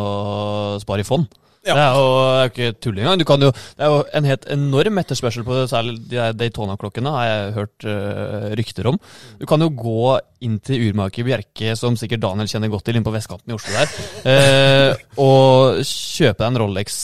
spare 0.83 1.03
i 1.03 1.07
fond. 1.07 1.27
Ja. 1.67 1.75
Det 1.75 1.83
er 1.83 1.97
jo 1.97 2.07
det 2.15 2.39
er 2.39 2.49
ikke 2.53 2.69
tull 2.79 2.99
engang. 3.01 3.23
Jo, 3.43 3.51
det 3.51 3.83
er 3.83 3.91
jo 3.91 3.99
en 4.15 4.27
helt 4.29 4.45
enorm 4.55 5.01
etterspørsel 5.01 5.45
på 5.47 5.57
særlig 5.67 5.97
de 6.11 6.29
Daytona-klokkene, 6.39 7.11
har 7.17 7.27
jeg 7.27 7.53
hørt 7.57 7.87
uh, 7.89 8.47
rykter 8.59 8.89
om. 8.93 8.99
Du 9.41 9.45
kan 9.49 9.65
jo 9.65 9.69
gå 9.75 10.15
inn 10.47 10.57
til 10.63 10.87
urmaker 10.87 11.27
Bjerke, 11.27 11.75
som 11.79 11.99
sikkert 11.99 12.23
Daniel 12.23 12.47
kjenner 12.49 12.71
godt 12.71 12.87
til, 12.87 12.95
inne 12.95 13.07
på 13.07 13.15
vestkanten 13.15 13.51
i 13.51 13.57
Oslo 13.57 13.75
der, 13.75 13.93
uh, 14.31 15.05
og 15.19 15.83
kjøpe 15.83 16.39
deg 16.39 16.47
en 16.47 16.61
Rolex 16.63 16.99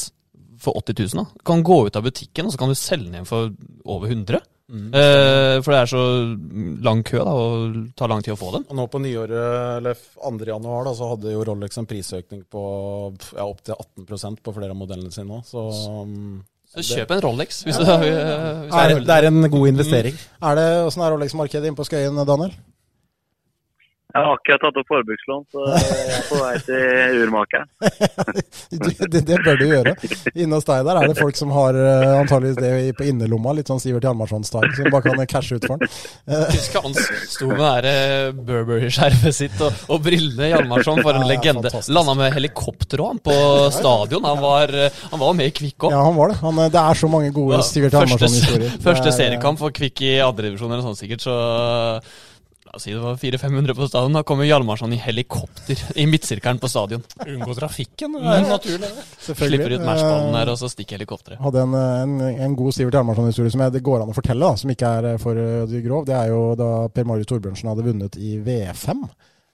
for 0.63 0.79
80 0.79 1.03
000. 1.03 1.19
Da. 1.19 1.27
Du 1.35 1.47
kan 1.51 1.63
gå 1.65 1.81
ut 1.89 1.99
av 1.99 2.07
butikken, 2.07 2.47
og 2.47 2.55
så 2.55 2.61
kan 2.61 2.71
du 2.71 2.79
selge 2.79 3.09
den 3.09 3.19
igjen 3.19 3.29
for 3.29 3.51
over 3.83 4.07
100 4.07 4.39
Mm. 4.65 4.87
eh, 4.97 5.61
For 5.61 5.71
det 5.75 5.79
er 5.83 5.89
så 5.91 6.03
lang 6.85 7.03
kø, 7.05 7.19
da, 7.21 7.33
og 7.37 7.75
tar 7.95 8.09
lang 8.09 8.23
tid 8.25 8.33
å 8.33 8.39
få 8.39 8.51
den. 8.55 8.65
Og 8.71 8.79
nå 8.79 8.87
på 8.89 9.01
nyåret, 9.03 9.77
eller 9.77 9.93
2. 10.15 10.31
januar, 10.49 10.87
da, 10.87 10.93
så 10.97 11.11
hadde 11.11 11.35
jo 11.35 11.43
Rolex 11.45 11.77
en 11.77 11.85
prisøkning 11.89 12.41
på 12.49 12.63
ja, 13.37 13.45
opptil 13.45 13.75
18% 14.07 14.41
på 14.41 14.53
flere 14.57 14.73
av 14.73 14.79
modellene 14.79 15.13
sine 15.13 15.29
nå. 15.29 15.43
Så, 15.45 15.67
um, 16.01 16.43
Så 16.75 16.81
kjøp 16.89 17.11
en 17.15 17.21
Rolex, 17.27 17.61
hvis 17.63 17.77
Ja. 17.77 17.85
du 17.85 18.07
hvis 18.07 18.73
det, 18.73 18.81
er, 18.81 18.99
det 19.05 19.15
er 19.19 19.27
en 19.29 19.49
god 19.53 19.67
investering. 19.69 20.17
Er 20.41 20.55
det, 20.59 20.65
Åssen 20.89 21.05
er 21.05 21.13
Rolex-markedet 21.13 21.69
inne 21.69 21.77
på 21.77 21.85
Skøyen, 21.87 22.17
Daniel? 22.27 22.55
Jeg 24.15 24.23
har 24.23 24.37
akkurat 24.37 24.61
tatt 24.63 24.77
opp 24.79 24.91
forbrukslån, 24.91 25.41
så 25.51 25.63
jeg 25.73 26.03
er 26.15 26.27
på 26.29 26.37
vei 26.39 26.53
til 26.63 27.17
urmakeren. 27.25 27.67
det, 29.11 29.21
det, 29.27 29.39
bør 29.43 29.59
du 29.59 29.65
gjøre. 29.67 29.95
Inne 30.33 30.59
hos 30.59 30.67
deg 30.67 30.85
der 30.87 30.99
er 31.01 31.09
det 31.11 31.17
folk 31.19 31.35
som 31.35 31.51
har 31.51 31.75
uh, 31.75 32.13
antageligvis 32.21 32.61
det 32.61 32.93
på 32.95 33.09
innerlomma, 33.09 33.55
litt 33.57 33.67
sånn 33.71 33.81
Sivert 33.83 34.07
Hjalmarsson-style, 34.07 34.71
som 34.77 34.87
bare 34.93 35.11
kan 35.11 35.25
cashe 35.33 35.59
ut 35.59 35.67
for 35.67 35.81
den. 35.81 35.91
Husk 36.55 36.65
Husker 36.65 36.85
han 36.85 36.95
sto 36.95 37.49
med 37.49 37.59
det 37.59 37.91
der 37.93 38.37
Burberry-skjerfet 38.47 39.35
sitt 39.35 39.59
og, 39.63 39.83
og 39.91 40.01
brillene. 40.05 40.49
Hjalmarsson, 40.51 41.01
for 41.03 41.17
en 41.17 41.25
Ja, 41.25 41.29
legende. 41.33 41.71
Landa 41.93 42.15
med 42.17 42.33
helikopter 42.35 43.03
òg, 43.03 43.11
han, 43.13 43.21
på 43.25 43.35
stadion. 43.75 44.25
Han 44.27 44.41
var, 44.41 44.71
eh, 44.73 45.01
han 45.11 45.21
var 45.21 45.35
med 45.37 45.51
i 45.51 45.55
Kvikk 45.59 45.87
òg. 45.87 45.95
ja, 45.95 46.03
han 46.07 46.15
var 46.17 46.31
det. 46.31 46.37
Han, 46.41 46.61
eh, 46.63 46.71
det 46.73 46.81
er 46.81 47.01
så 47.01 47.09
mange 47.11 47.33
gode 47.35 47.61
Sivert 47.67 47.97
Hjalmarsson-historier. 47.97 48.79
Første 48.83 49.11
er, 49.11 49.17
seriekamp 49.19 49.61
for 49.61 49.75
Kvikk 49.75 50.05
i 50.07 50.15
andredivisjon 50.25 50.71
eller 50.71 50.85
sånn 50.85 50.99
sikkert, 50.99 51.25
så 51.25 51.35
si 52.81 52.93
det 52.93 53.01
var 53.03 53.15
400-500 53.21 53.75
på 53.77 53.87
stadion. 53.89 54.15
Da 54.17 54.23
kommer 54.27 54.47
Hjalmarsson 54.47 54.93
i 54.95 54.99
helikopter 55.01 55.81
i 56.01 56.05
midtsirkelen 56.09 56.59
på 56.61 56.69
stadion. 56.71 57.03
Unngå 57.25 57.55
trafikken, 57.57 58.17
det 58.17 58.33
er 58.35 58.47
naturlig. 58.49 58.89
Selvfølgelig. 59.25 59.59
Slipper 59.61 59.75
ut 59.77 59.85
matchballen 59.87 60.33
der, 60.39 60.51
og 60.53 60.59
så 60.61 60.69
stikker 60.71 60.97
helikopteret. 60.99 61.39
hadde 61.43 61.63
en, 61.67 61.77
en, 61.77 62.17
en 62.47 62.57
god 62.59 62.75
Sivert 62.75 62.97
Hjalmarsson-historie 62.99 63.53
som 63.53 63.63
jeg, 63.65 63.75
det 63.77 63.83
går 63.85 64.03
an 64.03 64.11
å 64.11 64.17
fortelle, 64.17 64.49
da, 64.49 64.59
som 64.59 64.73
ikke 64.73 64.91
er 64.99 65.09
eh, 65.13 65.21
for 65.21 65.39
de 65.71 65.81
grov. 65.85 66.03
Det 66.09 66.17
er 66.17 66.33
jo 66.33 66.41
da 66.59 66.71
Per 66.93 67.07
Marius 67.07 67.31
Torbjørnsen 67.31 67.71
hadde 67.71 67.87
vunnet 67.87 68.19
i 68.19 68.35
V5. 68.43 69.05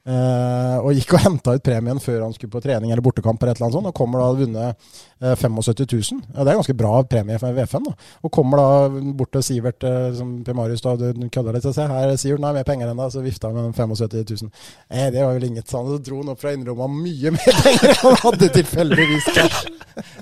eh, 0.10 0.78
og 0.82 0.96
gikk 0.98 1.14
og 1.14 1.22
henta 1.28 1.54
ut 1.58 1.64
premien 1.66 2.00
før 2.02 2.24
han 2.26 2.34
skulle 2.34 2.56
på 2.56 2.62
trening 2.64 2.90
eller 2.92 3.06
bortekamp, 3.06 3.42
eller 3.44 3.54
et 3.54 3.60
eller 3.62 3.70
annet 3.70 3.78
sånt, 3.80 3.92
og 3.92 3.98
kommer 3.98 4.24
da 4.24 4.32
og 4.34 4.40
vunnet 4.42 4.72
eh, 4.72 5.02
75 5.22 5.86
000. 6.12 6.22
Ja, 6.34 6.44
det 6.44 6.52
er 6.52 6.58
ganske 6.58 6.74
bra 6.78 7.04
premie 7.06 7.38
for 7.40 7.54
V5. 7.54 7.84
da. 7.86 7.94
Og 8.26 8.32
kommer 8.34 8.58
da 8.58 9.02
bort 9.20 9.32
til 9.36 9.44
Sivert, 9.46 9.84
eh, 9.86 10.08
som 10.18 10.32
Per 10.44 10.56
Marius 10.58 10.82
da 10.82 10.96
du 10.98 11.12
kødder 11.30 11.54
litt, 11.54 11.68
og 11.70 11.76
sier 11.78 11.92
her, 11.94 12.16
Sivert, 12.18 12.42
nei, 12.42 12.54
mer 12.58 12.66
penger 12.68 12.90
enn 12.90 12.98
deg, 13.04 13.12
så 13.14 13.22
vifta 13.22 13.52
han 13.52 13.60
med 13.60 13.70
den 13.70 13.76
75 13.78 14.42
000. 14.42 14.52
Eh, 14.90 15.10
det 15.14 15.22
var 15.24 15.36
vel 15.38 15.46
inget, 15.52 15.70
sa 15.70 15.82
han. 15.84 15.92
Så 15.94 16.02
dro 16.08 16.22
han 16.24 16.34
opp 16.34 16.42
fra 16.42 16.56
innerrommet 16.56 17.06
mye 17.06 17.34
mer 17.38 17.60
penger 17.66 17.94
enn 17.94 18.02
han 18.02 18.18
hadde 18.26 18.50
tilfeldigvis 18.58 19.30
cash. 19.36 19.62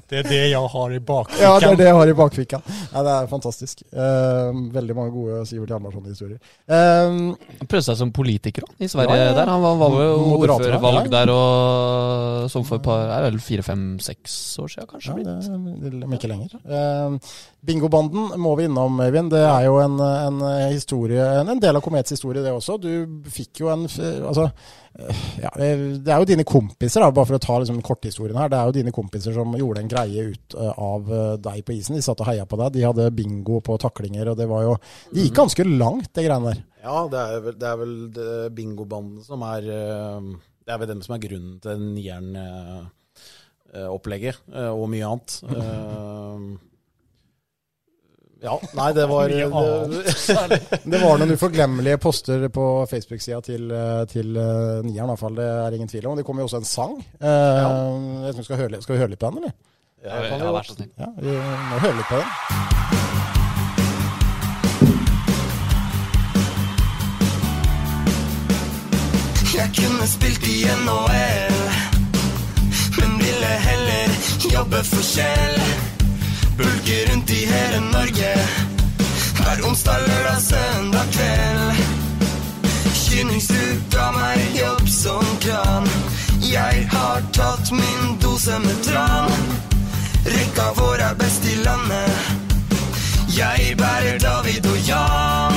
Det 0.10 0.24
er 0.24 0.26
det 0.28 0.42
jeg 0.50 0.70
har 0.74 0.94
i 0.96 1.00
bakfikken. 1.00 1.44
Ja, 1.46 1.56
det 1.62 1.68
er 1.70 1.80
det 1.80 1.86
jeg 1.88 1.98
har 2.00 2.10
i 2.12 2.16
bakfikka. 2.18 2.60
Ja, 2.90 3.04
det 3.06 3.12
er 3.16 3.28
fantastisk. 3.32 3.84
Eh, 3.94 4.62
veldig 4.76 4.96
mange 4.98 5.14
gode 5.14 5.44
Sivert 5.48 5.70
Hjalmarsson-historier. 5.72 6.40
Eh, 6.68 7.14
Han 7.60 7.70
prøvde 7.70 7.86
seg 7.88 8.00
som 8.02 8.12
politiker 8.16 8.66
da, 8.66 8.74
i 8.84 8.90
Sverige. 8.90 9.16
Ja, 9.16 9.30
ja. 9.30 9.36
der. 9.38 9.52
Han 9.54 9.62
var, 9.64 9.78
var 9.80 10.04
jo 10.04 10.40
ordførervalg 10.42 11.12
der 11.14 11.32
og 11.34 12.50
som 12.50 12.66
for 12.66 12.80
et 12.80 12.86
par, 12.86 13.06
er 13.14 13.28
vel 13.28 13.38
fire-fem-seks 13.44 14.34
år 14.64 14.72
siden, 14.74 14.89
kanskje. 14.90 15.16
ja, 15.16 15.38
blitt. 15.38 16.02
det 16.02 16.20
ikke 16.20 16.32
lenger. 16.32 16.58
Uh, 16.66 17.32
Bingobanden 17.66 18.34
må 18.40 18.56
vi 18.56 18.68
innom, 18.70 19.00
Øyvind. 19.04 19.32
Det 19.34 19.42
er 19.44 19.66
jo 19.68 19.80
en, 19.84 20.00
en 20.00 20.44
historie, 20.72 21.24
en, 21.42 21.60
del 21.60 21.76
av 21.76 21.84
Komets 21.84 22.14
historie, 22.16 22.44
det 22.44 22.54
også. 22.56 22.78
Du 22.80 22.92
fikk 23.30 23.64
jo 23.64 23.72
en 23.74 23.88
Altså, 24.30 24.46
eh, 24.96 25.24
ja, 25.44 25.52
det 25.58 26.12
er 26.12 26.22
jo 26.22 26.28
dine 26.30 26.46
kompiser, 26.48 27.04
da, 27.04 27.12
bare 27.12 27.28
for 27.30 27.38
å 27.38 27.42
ta 27.44 27.58
liksom 27.62 27.82
korthistorien 27.86 28.38
her. 28.40 28.52
Det 28.52 28.60
er 28.60 28.70
jo 28.70 28.78
dine 28.80 28.94
kompiser 28.96 29.36
som 29.36 29.56
gjorde 29.58 29.84
en 29.84 29.92
greie 29.92 30.28
ut 30.32 30.56
eh, 30.58 30.74
av 30.86 31.12
eh, 31.14 31.34
deg 31.50 31.64
på 31.66 31.76
isen. 31.76 31.98
De 31.98 32.06
satt 32.06 32.24
og 32.24 32.30
heia 32.30 32.48
på 32.50 32.60
deg. 32.62 32.74
De 32.78 32.86
hadde 32.88 33.10
bingo 33.16 33.60
på 33.66 33.78
taklinger, 33.82 34.32
og 34.32 34.40
det 34.40 34.48
var 34.50 34.66
jo 34.68 34.78
Det 35.14 35.26
gikk 35.26 35.40
ganske 35.42 35.68
langt, 35.68 36.12
det 36.14 36.28
greiene 36.28 36.54
der. 36.54 36.64
Ja, 36.84 37.02
det 37.12 37.20
er 37.26 37.44
vel, 37.44 37.58
det 37.60 37.68
er 37.68 37.82
vel 37.82 37.96
bingobanden 38.56 39.26
som 39.26 39.44
er 39.50 39.68
eh, 39.68 40.32
Det 40.64 40.76
er 40.76 40.80
vel 40.84 40.94
dem 40.94 41.04
som 41.06 41.18
er 41.18 41.24
grunnen 41.26 41.60
til 41.64 41.84
nieren-opplegget, 41.98 42.96
eh, 43.74 44.72
og 44.72 44.90
mye 44.92 45.14
annet. 45.14 45.40
Eh, 45.60 46.66
ja, 48.40 48.54
nei, 48.74 48.94
det 48.96 49.06
var 49.10 49.28
det, 50.50 50.60
Det 50.84 51.00
var 51.02 51.20
noen 51.20 51.34
uforglemmelige 51.36 51.98
poster 52.00 52.46
på 52.54 52.68
Facebook-sida 52.90 53.42
til, 53.44 53.72
eh, 53.72 54.04
til 54.12 54.38
eh, 54.38 54.80
nieren, 54.86 55.10
i 55.10 55.12
hvert 55.12 55.24
fall. 55.26 55.36
Det 55.36 55.50
er 55.50 55.76
ingen 55.76 55.92
tvil 55.92 56.08
om. 56.08 56.16
Det 56.18 56.26
kommer 56.28 56.46
jo 56.46 56.52
også 56.52 56.62
en 56.64 56.70
sang. 56.70 56.96
Eh, 57.20 57.28
jeg 57.28 58.34
tror 58.34 58.40
vi 58.40 58.48
skal, 58.48 58.62
høre, 58.64 58.82
skal 58.82 58.96
vi 58.96 59.02
høre 59.04 59.14
litt 59.16 59.20
på 59.20 59.34
den, 59.34 59.44
eller? 59.44 59.58
Ja, 60.00 60.22
vi 60.24 60.28
ja, 60.32 60.52
vær 60.56 60.64
så 60.64 60.78
snill. 60.78 60.92
Ja, 60.96 61.12
vi 61.20 61.36
må 61.36 61.84
høre 61.84 61.98
litt 62.00 62.08
på 62.08 62.22
den. 62.24 62.30
Jeg 69.60 69.70
kunne 69.76 70.08
spilt 70.08 70.46
i 70.48 70.62
NHL, 70.72 71.69
ville 73.30 73.46
heller 73.46 74.10
jobbe 74.54 74.84
for 74.84 75.04
Kjell. 75.04 75.62
Bulke 76.58 76.98
rundt 77.10 77.30
i 77.30 77.46
hele 77.46 77.80
Norge, 77.80 78.34
hver 79.38 79.68
onsdag, 79.68 80.00
lørdag, 80.08 80.42
søndag 80.42 81.08
kveld. 81.16 81.84
Kynningsrud 83.04 83.82
ga 83.94 84.08
meg 84.12 84.58
jobb 84.58 84.90
som 84.90 85.26
kran. 85.46 85.88
Jeg 86.42 86.88
har 86.92 87.22
tatt 87.34 87.72
min 87.72 88.18
dose 88.22 88.60
med 88.66 88.84
tran. 88.88 89.32
Rekka 90.26 90.68
vår 90.78 91.06
er 91.10 91.16
best 91.22 91.46
i 91.46 91.56
landet. 91.64 92.12
Jeg 93.38 93.76
bærer 93.78 94.18
David 94.20 94.66
og 94.66 94.80
Jan, 94.90 95.49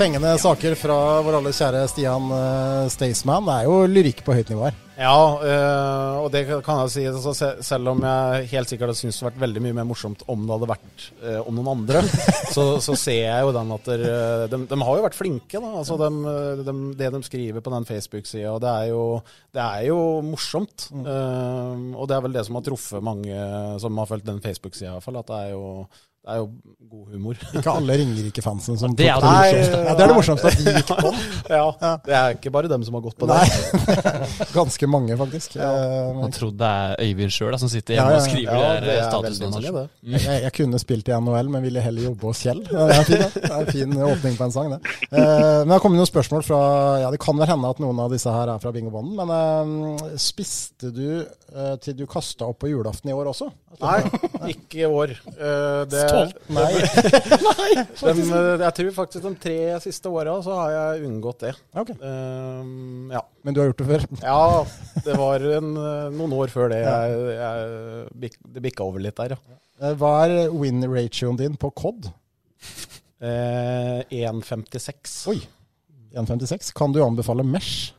Fengende 0.00 0.30
saker 0.40 0.72
fra 0.80 0.94
vår 1.20 1.34
aller 1.36 1.52
kjære 1.52 1.80
Stian 1.90 2.30
uh, 2.32 2.86
Staysman. 2.88 3.44
Det 3.44 3.52
er 3.52 3.66
jo 3.66 3.74
lyrikk 3.84 4.22
på 4.24 4.32
høyt 4.32 4.48
nivå 4.48 4.62
her. 4.64 4.78
Ja, 5.00 5.16
øh, 5.16 6.16
og 6.20 6.26
det 6.32 6.42
kan 6.64 6.82
jeg 6.82 6.90
si, 6.92 7.04
altså, 7.08 7.32
selv 7.64 7.88
om 7.88 8.02
jeg 8.04 8.48
helt 8.50 8.68
sikkert 8.68 8.90
hadde 8.90 8.98
syntes 8.98 9.16
det 9.16 9.24
hadde 9.24 9.30
vært 9.30 9.44
veldig 9.46 9.62
mye 9.64 9.76
mer 9.78 9.86
morsomt 9.88 10.24
om 10.28 10.42
det 10.44 10.52
hadde 10.52 10.68
vært 10.68 11.04
øh, 11.24 11.38
om 11.40 11.56
noen 11.56 11.70
andre, 11.72 12.02
så, 12.54 12.64
så 12.84 12.96
ser 13.00 13.22
jeg 13.22 13.46
jo 13.46 13.54
den 13.56 13.72
at 13.76 13.88
der, 13.88 14.04
de, 14.52 14.58
de 14.68 14.80
har 14.82 14.98
jo 15.00 15.06
vært 15.06 15.16
flinke, 15.16 15.56
da. 15.56 15.70
Altså, 15.80 15.96
de, 16.00 16.34
de, 16.60 16.76
det 17.00 17.08
de 17.16 17.22
skriver 17.24 17.64
på 17.64 17.72
den 17.72 17.88
Facebook-sida, 17.88 18.52
det, 18.60 18.74
det 19.56 19.64
er 19.64 19.88
jo 19.88 19.98
morsomt. 20.26 20.90
Uh, 20.92 21.96
og 21.96 22.04
det 22.04 22.18
er 22.18 22.28
vel 22.28 22.36
det 22.36 22.44
som 22.48 22.60
har 22.60 22.68
truffet 22.68 23.04
mange 23.04 23.48
som 23.80 24.00
har 24.00 24.12
fulgt 24.12 24.28
den 24.28 24.44
Facebook-sida, 24.44 25.00
i 25.00 25.20
at 25.24 25.32
det 25.32 25.42
er 25.46 25.56
jo 25.56 25.66
det 26.20 26.34
er 26.34 26.40
jo 26.42 26.50
god 26.90 27.12
humor. 27.14 27.38
Ikke 27.56 27.72
alle 27.72 27.94
Ringerike-fansen 27.96 28.76
som 28.76 28.92
Det 28.98 29.06
er 29.08 29.22
det 29.22 29.30
Nei, 29.30 29.52
morsomste. 29.54 29.78
Ja, 29.86 29.92
det 29.96 30.02
er 30.04 30.10
det 30.10 30.16
morsomste 30.18 30.50
at 30.50 30.58
de 30.60 30.74
gikk 30.76 30.90
på 31.00 31.12
ja, 31.50 31.92
det 32.04 32.14
er 32.14 32.34
ikke 32.36 32.50
bare 32.54 32.68
dem 32.70 32.82
som 32.86 32.94
har 32.98 33.02
gått 33.02 33.16
på 33.18 33.26
Nei. 33.30 33.38
det. 33.48 34.48
Ganske 34.58 34.88
mange, 34.90 35.16
faktisk. 35.18 35.56
Ja. 35.58 35.70
Han 36.20 36.34
trodde 36.34 36.58
det 36.60 36.68
er 36.68 37.08
Øyvind 37.08 37.32
sjøl 37.34 37.56
som 37.58 37.70
sitter 37.72 37.96
hjemme 37.96 38.18
og 38.18 38.26
skriver 38.26 38.60
ja, 38.60 38.68
de 38.76 38.90
det 38.90 38.98
hans. 39.00 39.40
mange, 39.40 39.84
Jeg, 40.12 40.42
jeg 40.44 40.52
kunne 40.58 40.80
spilt 40.82 41.08
i 41.10 41.16
NHL, 41.16 41.50
men 41.54 41.64
ville 41.64 41.82
heller 41.82 42.10
jobbe 42.10 42.28
hos 42.28 42.42
Kjell. 42.44 42.60
Det 42.68 42.84
er, 42.84 43.02
fin, 43.08 43.24
det. 43.24 43.42
er 43.48 43.56
en 43.56 43.72
fin 43.72 43.96
åpning 44.10 44.38
på 44.38 44.46
en 44.48 44.54
sang, 44.54 44.74
det. 44.76 44.94
Eh, 45.08 45.24
men 45.24 45.72
det 45.72 45.76
har 45.78 45.82
kommet 45.86 46.02
noen 46.02 46.10
spørsmål 46.12 46.44
fra 46.46 46.60
Ja, 47.06 47.10
det 47.14 47.22
kan 47.24 47.40
vel 47.40 47.50
hende 47.50 47.72
at 47.72 47.80
noen 47.82 48.04
av 48.04 48.12
disse 48.12 48.34
her 48.34 48.52
er 48.54 48.62
fra 48.62 48.74
bingobånden, 48.76 49.16
men 49.24 49.74
eh, 50.04 50.14
spiste 50.20 50.92
du 50.94 51.06
eh, 51.24 51.74
til 51.82 51.96
du 51.98 52.04
kasta 52.10 52.46
opp 52.50 52.60
på 52.62 52.70
julaften 52.70 53.10
i 53.10 53.16
år 53.16 53.32
også? 53.32 53.50
Nei, 53.80 53.98
ikke 54.52 54.82
i 54.84 54.88
år. 54.88 55.16
Eh, 55.30 55.82
det, 55.90 56.04
Stolt. 56.10 56.40
Nei. 56.52 56.68
Nei, 57.60 57.70
De, 58.18 58.24
eh, 58.26 58.64
jeg 58.64 58.76
tror 58.80 58.90
faktisk 58.98 59.24
de 59.26 59.32
tre 59.46 59.56
siste 59.84 60.12
åra 60.12 60.36
så 60.44 60.56
har 60.58 60.74
jeg 60.74 61.06
unngått 61.08 61.46
det. 61.46 61.52
Okay. 61.82 61.96
Um, 62.02 63.10
ja. 63.14 63.22
Men 63.46 63.56
du 63.56 63.62
har 63.62 63.70
gjort 63.70 63.82
det 63.82 63.88
før? 63.90 64.06
Ja, 64.24 64.42
det 65.06 65.16
var 65.20 65.46
en, 65.58 65.70
eh, 65.80 66.08
noen 66.18 66.36
år 66.36 66.52
før 66.52 66.72
det. 66.74 66.82
Jeg, 66.84 67.22
jeg, 67.38 68.34
det 68.56 68.64
bikka 68.66 68.86
over 68.88 69.02
litt 69.06 69.18
der, 69.20 69.36
ja. 69.36 69.58
Eh, 69.80 69.94
Hva 70.00 70.12
er 70.26 70.52
win-ratioen 70.52 71.38
din 71.40 71.56
på 71.60 71.72
COD? 71.78 72.10
Eh, 73.20 74.02
1,56. 74.10 75.16
Oi. 75.32 75.38
1,56. 76.16 76.72
Kan 76.76 76.92
du 76.92 77.00
anbefale 77.04 77.44
Mesh? 77.46 77.92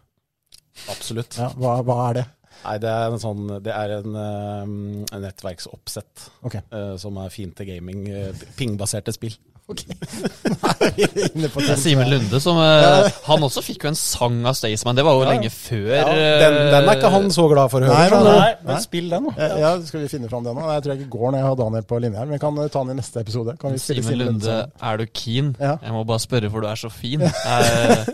Absolutt. 0.91 1.37
Ja, 1.39 1.49
hva, 1.57 1.79
hva 1.85 1.97
er 2.09 2.21
det? 2.21 2.27
Nei, 2.61 2.75
det 2.81 2.89
er 2.93 3.07
en 3.09 3.21
sånn 3.21 3.47
Det 3.65 3.73
er 3.73 3.95
en, 3.97 4.17
eh, 4.21 4.59
en 4.61 5.23
nettverksoppsett 5.23 6.27
okay. 6.45 6.61
eh, 6.69 6.93
som 7.01 7.17
er 7.21 7.33
fint 7.33 7.55
til 7.57 7.71
gaming. 7.71 8.03
eh, 8.09 8.43
Pingbaserte 8.57 9.13
spill. 9.15 9.37
På 11.51 11.61
Det 11.61 11.71
er 11.73 11.79
Simen 11.79 12.09
Lunde 12.11 12.39
som 12.43 12.57
uh, 12.59 13.07
Han 13.27 13.43
også 13.45 13.61
fikk 13.65 13.85
jo 13.85 13.91
en 13.91 13.97
sang 13.97 14.39
av 14.47 14.55
Staysman. 14.57 14.95
Det 14.97 15.03
var 15.05 15.15
jo 15.17 15.23
Ja. 15.25 15.29
lenge 15.33 15.49
før 15.53 15.89
Ja, 15.91 16.05
den, 16.11 16.57
den 16.73 16.89
er 16.89 16.95
ikke 16.97 17.11
han 17.13 17.27
så 17.33 17.45
glad 17.51 17.71
for 17.73 17.83
å 17.83 17.89
høre. 17.89 17.97
Nei, 17.97 18.07
skjønner 18.11 18.39
nei, 18.39 18.51
Men 18.67 18.81
spill 18.83 19.09
den, 19.11 19.27
da. 19.29 19.33
Eh, 19.47 19.59
Ja, 19.61 19.71
skal 19.87 20.03
vi 20.03 20.09
finne 20.11 20.29
fram 20.31 20.43
den? 20.47 20.55
nå? 20.57 20.65
Jeg 20.75 20.83
tror 20.85 20.93
jeg 20.93 21.01
ikke 21.03 21.13
går 21.17 21.27
når 21.31 21.37
jeg 21.41 21.47
har 21.47 21.55
Daniel 21.61 21.85
på 21.91 21.99
linje 22.03 22.17
her, 22.21 22.25
men 22.29 22.35
vi 22.37 22.41
kan 22.43 22.57
eh, 22.63 22.69
ta 22.73 22.83
den 22.85 22.93
i 22.95 22.99
neste 23.01 23.23
episode. 23.23 23.55
Kan 23.61 23.75
vi 23.75 23.81
spille 23.83 24.03
Simen 24.05 24.19
Lunde, 24.25 24.45
sang? 24.45 24.71
er 24.91 25.01
du 25.01 25.05
keen? 25.21 25.53
Ja. 25.61 25.75
Jeg 25.83 25.95
må 25.95 26.03
bare 26.07 26.23
spørre, 26.23 26.51
for 26.53 26.65
du 26.65 26.67
er 26.71 26.79
så 26.81 26.91
fin. 26.93 27.21
Eh, 27.21 28.05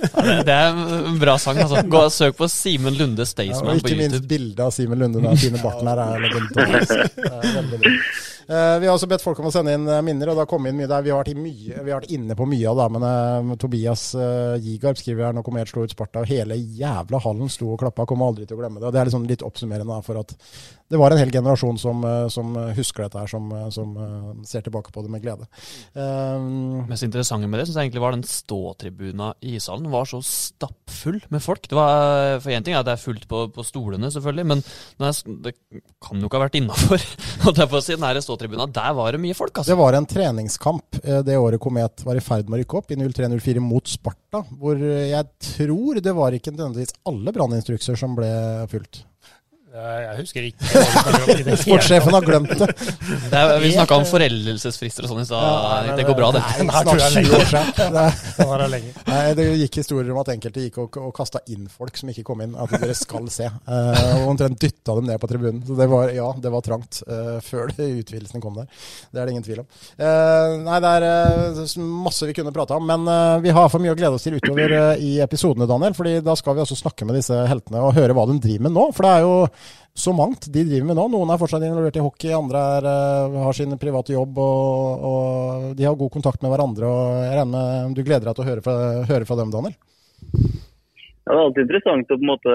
det 0.47 0.53
er 0.55 0.71
en 1.07 1.19
bra 1.21 1.37
sang, 1.41 1.57
altså. 1.63 1.83
Gå 1.87 2.03
og 2.07 2.11
Søk 2.15 2.37
på 2.39 2.47
Simen 2.51 2.97
Lunde 2.97 3.23
Ja, 3.25 3.29
Staysman 3.31 3.75
og 3.77 3.83
på 3.85 3.91
ikke 3.93 4.01
minst 4.03 4.27
bildet 4.29 4.59
av 4.67 4.71
Simen 4.75 4.99
Lunde 4.99 5.21
med 5.21 5.33
den 5.35 5.41
fine 5.45 5.61
barten 5.63 5.87
her 5.91 6.01
er 6.03 6.25
legendarisk. 6.27 7.15
Det 7.17 7.31
er 7.31 7.53
veldig 7.61 7.79
bra. 7.83 7.95
Eh, 8.49 8.79
vi 8.79 8.87
har 8.87 8.95
også 8.95 9.09
bedt 9.11 9.23
folk 9.25 9.41
om 9.41 9.49
å 9.49 9.51
sende 9.51 9.73
inn 9.75 9.89
eh, 9.91 10.03
minner, 10.07 10.29
og 10.31 10.37
det 10.37 10.43
har 10.45 10.47
kommet 10.47 10.71
inn 10.71 10.77
mye 10.79 10.87
der. 10.87 11.03
Vi 11.03 11.11
har 11.11 11.19
vært, 11.19 11.35
mye, 11.35 11.81
vi 11.83 11.91
har 11.91 11.99
vært 11.99 12.13
inne 12.15 12.35
på 12.39 12.47
mye 12.47 12.69
av 12.71 12.79
det, 12.79 12.85
men 12.95 13.05
eh, 13.07 13.55
Tobias 13.59 14.03
uh, 14.15 14.55
Gigarp 14.63 15.01
skriver 15.01 15.27
her 15.27 15.35
når 15.35 15.43
Komet 15.43 15.71
slo 15.71 15.83
ut 15.83 15.91
Sparta, 15.91 16.23
og 16.23 16.31
hele 16.31 16.55
jævla 16.55 17.19
hallen 17.25 17.51
sto 17.51 17.73
og 17.73 17.81
klappa. 17.81 18.05
Kommer 18.07 18.31
aldri 18.31 18.47
til 18.47 18.55
å 18.55 18.61
glemme 18.61 18.79
det. 18.79 18.87
Og 18.87 18.95
det 18.95 19.01
er 19.01 19.11
liksom 19.11 19.27
litt 19.27 19.43
oppsummerende 19.43 19.99
for 20.07 20.21
at 20.21 20.31
det 20.87 20.99
var 20.99 21.11
en 21.11 21.19
hel 21.19 21.31
generasjon 21.33 21.79
som, 21.81 22.03
eh, 22.07 22.27
som 22.31 22.53
husker 22.77 23.05
dette 23.05 23.19
her, 23.19 23.27
som, 23.31 23.49
eh, 23.51 23.69
som 23.73 23.95
eh, 23.97 24.45
ser 24.47 24.63
tilbake 24.65 24.93
på 24.95 25.03
det 25.03 25.11
med 25.11 25.23
glede. 25.23 25.47
Eh, 25.97 26.47
mest 26.87 27.03
interessante 27.03 27.47
med 27.47 27.59
det 27.59 27.67
synes 27.67 27.79
jeg 27.79 27.89
egentlig 27.89 28.03
var 28.03 28.15
den 28.15 28.23
ståtribuna 28.27 29.33
i 29.41 29.57
ishallen. 29.57 29.89
Var 29.91 30.07
så 30.07 30.21
stappfull 30.23 31.19
med 31.33 31.43
folk. 31.43 31.67
Det 31.67 31.77
var, 31.77 32.39
for 32.43 32.55
én 32.55 32.63
ting 32.63 32.75
er 32.75 32.81
at 32.81 32.87
det 32.87 32.95
er 32.95 33.03
fullt 33.03 33.27
på, 33.27 33.47
på 33.53 33.65
stolene, 33.67 34.11
selvfølgelig, 34.13 34.47
men 34.53 34.63
er, 34.63 35.19
det 35.43 35.55
kan 36.03 36.21
jo 36.21 36.29
ikke 36.29 36.39
ha 36.39 36.45
vært 36.47 36.61
innafor. 36.61 37.07
Si, 37.77 37.93
den 37.93 38.03
her 38.03 38.17
ståtribuna, 38.23 38.65
der 38.73 38.93
var 38.97 39.13
det 39.13 39.19
mye 39.21 39.35
folk, 39.37 39.51
altså. 39.59 39.71
Det 39.71 39.77
var 39.79 39.95
en 39.97 40.07
treningskamp 40.09 40.97
eh, 41.03 41.19
det 41.25 41.37
året 41.39 41.61
Komet 41.61 42.03
var 42.05 42.17
i 42.17 42.23
ferd 42.23 42.49
med 42.49 42.57
å 42.57 42.61
rykke 42.61 42.79
opp, 42.79 42.91
i 42.91 42.97
03-04 42.99 43.63
mot 43.63 43.91
Sparta. 43.91 44.41
Hvor 44.57 44.79
eh, 44.79 45.11
jeg 45.11 45.27
tror 45.53 46.01
det 46.03 46.15
var 46.17 46.35
ikke 46.35 46.53
nødvendigvis 46.55 46.95
alle 47.07 47.33
branninstrukser 47.35 47.99
som 47.99 48.15
ble 48.17 48.31
fulgt. 48.71 49.03
Jeg 49.77 50.17
husker 50.17 50.45
ikke. 50.47 51.55
Sportssjefen 51.61 52.15
har 52.15 52.25
glemt 52.25 52.53
det. 52.57 52.67
Det 52.67 53.37
er, 53.37 53.51
vi 53.61 53.71
snakka 53.75 53.99
om 53.99 54.05
foreldelsesfrister 54.09 55.05
og 55.05 55.11
sånn 55.11 55.21
i 55.21 55.25
stad. 55.27 55.91
det 55.99 56.05
går 56.07 56.17
bra, 56.17 56.31
det. 56.33 56.41
Nei, 56.41 56.73
her 56.73 56.87
tror 56.87 57.01
jeg 57.03 57.25
20 57.27 57.35
år 57.37 57.45
siden. 57.51 58.97
Nei, 59.11 59.21
det 59.37 59.45
gikk 59.61 59.79
historier 59.83 60.13
om 60.13 60.21
at 60.23 60.31
enkelte 60.33 60.63
gikk 60.65 60.79
og, 60.81 60.97
og 61.01 61.13
kasta 61.15 61.43
inn 61.53 61.67
folk 61.69 61.99
som 61.99 62.09
ikke 62.11 62.25
kom 62.27 62.41
inn. 62.45 62.55
At 62.57 62.73
dere 62.73 62.95
skal 62.97 63.29
se. 63.33 63.47
Eh, 63.47 64.01
og 64.23 64.31
omtrent 64.33 64.59
dytta 64.61 64.97
dem 64.97 65.09
ned 65.11 65.21
på 65.21 65.29
tribunen. 65.29 65.61
Så 65.67 65.77
det 65.77 65.89
var, 65.91 66.11
ja, 66.15 66.27
det 66.41 66.53
var 66.53 66.65
trangt 66.65 67.01
eh, 67.05 67.37
før 67.45 67.71
det 67.77 67.89
utvidelsen 68.01 68.43
kom 68.43 68.57
der. 68.57 68.69
Det 69.11 69.21
er 69.21 69.29
det 69.29 69.35
ingen 69.35 69.45
tvil 69.45 69.61
om. 69.63 69.69
Eh, 69.97 70.57
nei, 70.65 70.81
det 70.83 70.93
er 70.97 71.77
masse 71.85 72.29
vi 72.29 72.37
kunne 72.37 72.55
prata 72.55 72.79
om. 72.79 72.87
Men 72.87 73.05
vi 73.43 73.53
har 73.53 73.69
for 73.71 73.83
mye 73.83 73.93
å 73.93 73.99
glede 73.99 74.17
oss 74.17 74.25
til 74.25 74.39
utover 74.39 74.97
i 74.97 75.17
episodene, 75.23 75.69
Daniel. 75.69 75.95
fordi 75.97 76.17
da 76.25 76.35
skal 76.39 76.57
vi 76.57 76.65
også 76.65 76.79
snakke 76.81 77.05
med 77.07 77.19
disse 77.19 77.37
heltene 77.49 77.83
og 77.83 77.95
høre 77.97 78.15
hva 78.17 78.25
de 78.29 78.39
driver 78.41 78.67
med 78.67 78.77
nå. 78.77 78.89
For 78.95 79.05
det 79.05 79.13
er 79.13 79.25
jo 79.27 79.35
så 79.97 80.13
mangt 80.13 80.45
de 80.53 80.61
driver 80.63 80.85
med 80.91 80.95
nå. 80.99 81.07
Noen 81.09 81.31
er 81.33 81.39
fortsatt 81.41 81.63
involvert 81.65 81.95
i 81.97 82.03
hockey, 82.05 82.29
andre 82.37 82.59
er, 82.77 82.87
eh, 82.91 83.37
har 83.47 83.53
sin 83.57 83.73
private 83.81 84.13
jobb, 84.13 84.37
og, 84.37 85.05
og 85.09 85.75
de 85.79 85.87
har 85.87 85.95
god 85.97 86.11
kontakt 86.13 86.41
med 86.45 86.53
hverandre. 86.53 86.85
og 86.85 87.23
Jeg 87.25 87.33
regner 87.39 87.53
med 87.87 87.95
du 87.97 88.03
gleder 88.05 88.29
deg 88.29 88.35
til 88.37 88.45
å 88.45 88.49
høre 88.51 88.65
fra, 88.65 88.75
høre 89.09 89.25
fra 89.29 89.39
dem, 89.41 89.53
Daniel? 89.55 89.73
Ja, 91.27 91.33
det 91.33 91.37
er 91.37 91.43
alltid 91.43 91.63
interessant 91.65 92.11
å 92.13 92.17
på 92.17 92.23
en 92.23 92.29
måte 92.29 92.53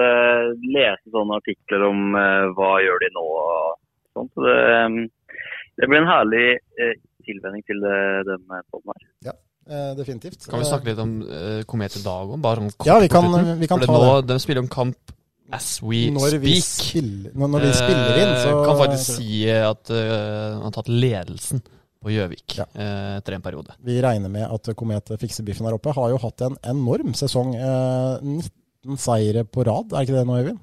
lese 0.65 1.11
sånne 1.13 1.35
artikler 1.41 1.83
om 1.89 2.15
eh, 2.17 2.45
hva 2.57 2.71
gjør 2.81 3.03
de 3.03 3.09
nå 3.17 3.25
og 3.37 3.75
sånt. 4.17 4.31
Så 4.33 4.45
det, 4.47 4.55
eh, 4.79 5.49
det 5.81 5.89
blir 5.91 6.01
en 6.01 6.09
herlig 6.09 6.45
eh, 6.79 6.95
tilvenning 7.27 7.65
til 7.67 7.83
eh, 7.85 8.21
den 8.29 8.41
podden 8.71 8.95
her. 8.95 9.03
Ja, 9.29 9.35
eh, 9.69 9.91
definitivt. 9.99 10.47
Kan 10.49 10.63
vi 10.63 10.69
snakke 10.71 10.89
litt 10.89 11.03
om 11.03 11.13
uh, 11.27 11.59
Komet 11.69 11.99
i 11.99 12.05
dag 12.07 12.33
òg? 12.33 12.39
Bare 12.43 12.65
sånn 12.65 12.87
Ja, 12.89 12.97
vi 13.03 13.11
kan- 13.13 13.59
vi 13.61 13.69
kan 13.69 13.83
ta 13.83 13.91
ta 13.91 13.99
nå, 13.99 14.09
det. 14.23 14.31
De 14.33 14.39
spiller 14.41 14.63
om 14.65 14.71
kamp 14.73 15.13
as 15.53 15.67
we 15.85 16.07
Når 16.13 16.39
vi 16.41 16.55
spiller- 16.61 17.31
når- 17.37 17.51
når 17.53 17.61
vi 17.67 17.71
spiller 17.77 18.17
inn, 18.23 18.33
så- 18.41 18.57
Eh, 18.57 18.65
Kan 18.65 18.81
faktisk 18.81 19.15
si 19.17 19.49
at 19.51 19.89
uh, 19.93 20.53
han 20.57 20.61
har 20.67 20.71
tatt 20.71 20.89
ledelsen 20.89 21.61
på 22.03 22.11
Gjøvik 22.11 22.57
eh, 22.59 23.17
etter 23.19 23.33
en 23.37 23.41
periode. 23.45 23.71
Vi 23.83 24.01
regner 24.03 24.29
med 24.29 24.43
at 24.51 24.75
Komet 24.75 25.07
fikser 25.21 25.45
biffen 25.47 25.65
her 25.65 25.77
oppe. 25.77 25.93
Har 25.95 26.09
jo 26.11 26.17
hatt 26.19 26.41
en 26.41 26.57
enorm 26.63 27.13
sesong. 27.15 27.53
Eh, 27.55 28.19
19 28.21 28.97
seire 28.99 29.45
på 29.45 29.63
rad, 29.63 29.93
er 29.93 30.03
ikke 30.03 30.17
det 30.19 30.25
nå, 30.27 30.35
Øyvind? 30.41 30.59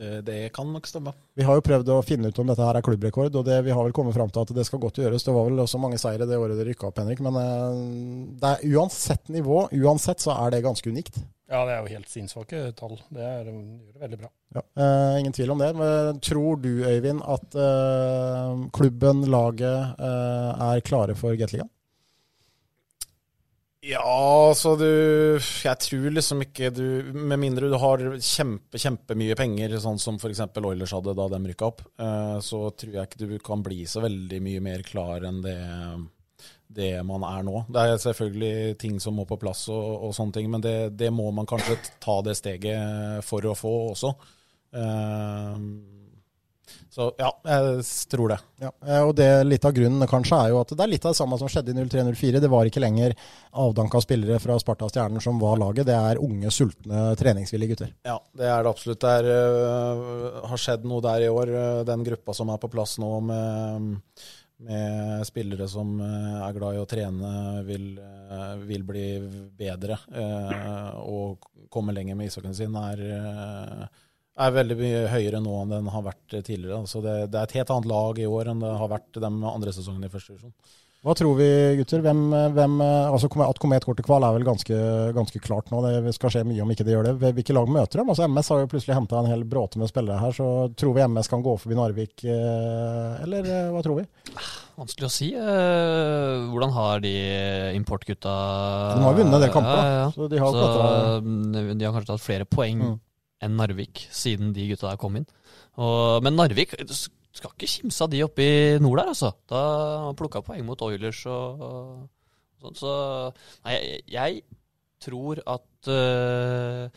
Eh, 0.00 0.20
Det 0.22 0.52
kan 0.52 0.66
nok 0.72 0.86
stemme. 0.88 1.12
Vi 1.36 1.44
har 1.44 1.54
jo 1.54 1.60
prøvd 1.60 1.86
å 1.94 2.00
finne 2.04 2.26
ut 2.28 2.38
om 2.40 2.46
dette 2.50 2.64
her 2.64 2.74
er 2.76 2.82
klubbrekord, 2.82 3.34
og 3.36 3.44
det, 3.44 3.62
vi 3.64 3.70
har 3.70 3.82
vel 3.84 3.92
kommet 3.92 4.14
fram 4.14 4.30
til 4.32 4.40
at 4.42 4.48
det 4.56 4.64
skal 4.66 4.80
godt 4.80 4.96
gjøres. 4.98 5.22
Det 5.24 5.32
var 5.34 5.44
vel 5.48 5.58
også 5.62 5.78
mange 5.78 5.98
seire 5.98 6.26
det 6.26 6.36
året 6.38 6.56
det 6.58 6.66
rykka 6.66 6.88
opp, 6.88 6.98
Henrik. 6.98 7.20
Men 7.20 7.36
eh, 7.36 8.36
det 8.40 8.48
er 8.56 8.74
uansett 8.74 9.28
nivå, 9.28 9.68
uansett 9.70 10.18
så 10.18 10.34
er 10.44 10.50
det 10.50 10.64
ganske 10.64 10.90
unikt. 10.90 11.20
Ja, 11.50 11.64
det 11.66 11.74
er 11.74 11.80
jo 11.82 11.96
helt 11.96 12.12
sinnssvake 12.12 12.62
tall. 12.78 12.94
Det 13.10 13.24
er, 13.26 13.48
de 13.48 13.54
gjør 13.56 13.96
det 13.96 14.04
veldig 14.04 14.20
bra. 14.20 14.28
Ja, 14.54 14.62
eh, 14.84 15.18
ingen 15.18 15.34
tvil 15.34 15.50
om 15.50 15.58
det. 15.58 15.72
Men 15.74 16.20
tror 16.22 16.60
du, 16.62 16.70
Øyvind, 16.86 17.24
at 17.26 17.58
eh, 17.58 18.62
klubben, 18.76 19.24
laget, 19.34 19.98
eh, 19.98 20.64
er 20.70 20.86
klare 20.86 21.18
for 21.18 21.34
Gateligaen? 21.34 21.72
Ja, 23.80 24.52
så 24.52 24.74
du 24.76 24.84
Jeg 25.40 25.76
tror 25.80 26.10
liksom 26.12 26.42
ikke 26.44 26.68
du 26.68 27.14
Med 27.16 27.40
mindre 27.40 27.70
du 27.72 27.78
har 27.80 28.02
kjempe, 28.20 28.76
kjempemye 28.76 29.36
penger, 29.38 29.78
sånn 29.80 29.96
som 29.98 30.18
f.eks. 30.20 30.42
Oilers 30.60 30.92
hadde 30.92 31.14
da 31.16 31.28
de 31.32 31.40
rykka 31.48 31.70
opp, 31.70 31.80
eh, 31.96 32.36
så 32.44 32.66
tror 32.76 32.98
jeg 32.98 33.08
ikke 33.08 33.24
du 33.24 33.38
kan 33.42 33.64
bli 33.64 33.86
så 33.88 34.04
veldig 34.04 34.42
mye 34.44 34.60
mer 34.64 34.84
klar 34.84 35.24
enn 35.24 35.40
det, 35.44 35.56
det 36.70 36.92
man 37.06 37.24
er 37.26 37.46
nå. 37.46 37.64
Det 37.68 37.82
er 37.82 38.02
selvfølgelig 38.02 38.76
ting 38.78 38.98
som 39.02 39.16
må 39.18 39.26
på 39.28 39.38
plass 39.40 39.66
og, 39.72 40.06
og 40.06 40.14
sånne 40.16 40.36
ting, 40.36 40.50
men 40.52 40.62
det, 40.64 40.76
det 40.98 41.10
må 41.14 41.30
man 41.34 41.48
kanskje 41.50 41.78
ta 42.02 42.20
det 42.26 42.36
steget 42.38 43.24
for 43.26 43.46
å 43.50 43.56
få 43.58 43.74
også. 43.90 44.14
Eh, 44.78 45.56
så 46.90 47.06
ja, 47.18 47.28
jeg 47.46 47.82
tror 48.10 48.32
det. 48.32 48.36
Ja, 48.62 48.70
eh, 48.86 49.02
og 49.06 49.12
det 49.18 49.28
litt 49.46 49.64
av 49.66 49.74
grunnen 49.76 50.10
kanskje 50.10 50.40
er 50.42 50.50
jo 50.50 50.58
at 50.58 50.72
det 50.74 50.82
er 50.82 50.90
litt 50.90 51.04
av 51.06 51.14
det 51.14 51.20
samme 51.20 51.38
som 51.38 51.50
skjedde 51.50 51.70
i 51.70 51.84
03-04. 51.86 52.40
Det 52.42 52.50
var 52.50 52.66
ikke 52.66 52.82
lenger 52.82 53.14
avdanka 53.62 54.00
spillere 54.02 54.40
fra 54.42 54.56
Sparta 54.58 54.88
og 54.88 54.94
Stjernen 54.94 55.22
som 55.22 55.38
var 55.42 55.60
laget. 55.62 55.86
Det 55.86 55.94
er 55.94 56.22
unge, 56.22 56.50
sultne, 56.54 57.04
treningsvillige 57.20 57.74
gutter. 57.74 57.94
Ja, 58.06 58.18
det 58.34 58.50
er 58.50 58.66
det 58.66 58.72
absolutt. 58.74 59.02
Det 59.04 59.14
er, 59.20 59.30
øh, 59.36 60.42
har 60.50 60.62
skjedd 60.64 60.86
noe 60.90 61.04
der 61.06 61.26
i 61.26 61.30
år. 61.30 61.54
øh, 61.62 61.84
Den 61.86 62.06
gruppa 62.10 62.34
som 62.34 62.50
er 62.50 62.58
på 62.62 62.72
plass 62.74 62.98
nå 63.02 63.12
med, 63.30 63.90
med 64.66 65.24
spillere 65.28 65.68
som 65.68 65.94
øh, 66.00 66.36
er 66.44 66.56
glad 66.56 66.76
i 66.76 66.82
å 66.82 66.88
trene, 66.88 67.30
vil, 67.66 67.86
øh, 68.00 68.62
vil 68.68 68.84
bli 68.86 69.06
bedre 69.56 69.96
øh, 70.12 71.00
og 71.00 71.48
komme 71.72 71.94
lenger 71.96 72.18
med 72.18 72.28
ishockeyen 72.28 72.56
sin, 72.58 72.76
er, 72.76 73.00
er 74.40 74.54
veldig 74.56 74.76
mye 74.78 75.02
høyere 75.12 75.40
nå 75.42 75.54
enn 75.62 75.74
den 75.76 75.90
har 75.94 76.04
vært 76.04 76.36
tidligere. 76.38 76.82
Så 76.90 77.02
det, 77.04 77.16
det 77.32 77.40
er 77.40 77.48
et 77.48 77.56
helt 77.60 77.72
annet 77.74 77.90
lag 77.90 78.20
i 78.20 78.28
år 78.28 78.52
enn 78.52 78.64
det 78.64 78.72
har 78.82 78.92
vært 78.92 79.20
de 79.22 79.30
andre 79.30 79.74
sesongene 79.76 80.10
i 80.10 80.12
første 80.12 80.34
divisjon. 80.34 80.54
Hva 81.00 81.14
tror 81.16 81.32
vi, 81.38 81.46
gutter? 81.78 82.02
Hvem, 82.04 82.18
hvem, 82.52 82.74
altså 82.84 83.30
At 83.46 83.58
Komet 83.62 83.86
går 83.88 83.96
til 83.96 84.04
kval 84.04 84.24
er 84.26 84.34
vel 84.36 84.44
ganske, 84.44 84.76
ganske 85.16 85.40
klart 85.40 85.70
nå. 85.72 85.78
Det 86.04 86.12
skal 86.12 86.32
skje 86.34 86.42
mye 86.44 86.60
om 86.60 86.72
ikke 86.74 86.84
de 86.84 86.92
gjør 86.92 87.06
det. 87.08 87.14
Hvilke 87.38 87.54
lag 87.56 87.70
møter 87.72 88.02
dem? 88.02 88.10
Altså 88.12 88.26
MS 88.28 88.50
har 88.52 88.60
jo 88.60 88.68
plutselig 88.68 88.98
henta 88.98 89.16
en 89.22 89.30
hel 89.30 89.46
bråte 89.48 89.80
med 89.80 89.88
spillere 89.88 90.20
her. 90.20 90.34
så 90.36 90.48
Tror 90.76 90.92
vi 90.98 91.06
MS 91.08 91.30
kan 91.32 91.40
gå 91.46 91.54
forbi 91.62 91.78
Narvik, 91.78 92.20
eh, 92.28 93.22
eller 93.24 93.48
eh, 93.48 93.70
hva 93.72 93.80
tror 93.86 94.02
vi? 94.02 94.04
Vanskelig 94.80 95.08
å 95.08 95.12
si. 95.14 95.30
Eh, 95.40 96.44
hvordan 96.52 96.74
har 96.76 97.00
de 97.04 97.14
importgutta 97.80 98.34
De 98.98 99.06
har 99.06 99.16
vunnet 99.16 99.38
en 99.40 99.46
del 99.46 99.54
kamper, 99.56 99.80
ja. 99.96 100.06
Så 100.12 100.28
de 100.28 100.42
har 100.44 100.52
Så, 100.52 100.68
mm, 101.24 101.78
de 101.80 101.84
har 101.88 101.96
kanskje 101.96 102.12
tatt 102.12 102.26
flere 102.28 102.44
poeng 102.48 102.84
Mm. 102.90 102.98
enn 103.40 103.56
Narvik 103.56 104.04
siden 104.12 104.52
de 104.52 104.68
gutta 104.68 104.90
der 104.92 105.00
kom 105.00 105.16
inn. 105.16 105.24
Og, 105.80 106.20
men 106.22 106.36
Narvik 106.36 106.76
skal 107.36 107.52
ikke 107.54 107.68
kimse 107.70 108.04
av 108.04 108.10
de 108.12 108.22
oppe 108.24 108.44
i 108.44 108.78
nord 108.82 109.00
der, 109.00 109.12
altså. 109.12 109.32
Da 109.50 109.60
plukka 110.18 110.42
poeng 110.46 110.64
mot 110.66 110.80
Oilers 110.86 111.22
og, 111.30 111.62
og 111.66 112.64
sånn. 112.64 112.80
Så 112.80 112.94
nei, 113.66 113.76
jeg, 113.76 114.02
jeg 114.10 114.42
tror 115.00 115.40
at 115.48 115.90
uh, 115.90 116.90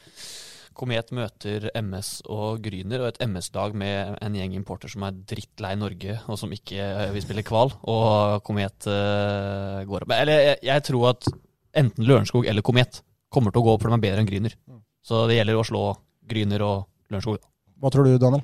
Komet 0.73 1.11
møter 1.13 1.67
MS 1.77 2.23
og 2.33 2.63
Gryner, 2.65 3.03
og 3.03 3.11
et 3.11 3.21
MS-lag 3.27 3.75
med 3.77 4.15
en 4.25 4.37
gjeng 4.39 4.55
importer 4.57 4.89
som 4.89 5.05
er 5.05 5.19
drittlei 5.29 5.75
Norge, 5.77 6.17
og 6.25 6.39
som 6.41 6.53
ikke 6.55 6.79
eh, 6.81 7.11
vil 7.13 7.21
spille 7.21 7.45
kval, 7.45 7.75
og 7.93 8.41
Komet 8.47 8.89
uh, 8.89 9.83
går 9.85 10.07
opp. 10.07 10.15
Eller 10.17 10.47
jeg, 10.47 10.57
jeg 10.65 10.85
tror 10.89 11.11
at 11.11 11.29
enten 11.77 12.09
Lørenskog 12.09 12.49
eller 12.49 12.65
Komet 12.65 13.03
kommer 13.33 13.53
til 13.53 13.61
å 13.61 13.67
gå 13.67 13.75
opp, 13.75 13.85
for 13.85 13.93
de 13.93 13.99
er 13.99 14.05
bedre 14.07 14.23
enn 14.23 14.29
Gryner. 14.29 14.57
Så 15.05 15.27
det 15.29 15.37
gjelder 15.37 15.61
å 15.61 15.67
slå 15.67 15.85
Gryner 16.29 16.65
og 16.65 16.83
Lørenskog. 17.13 17.37
Hva 17.77 17.93
tror 17.93 18.09
du, 18.09 18.17
Daniel? 18.17 18.43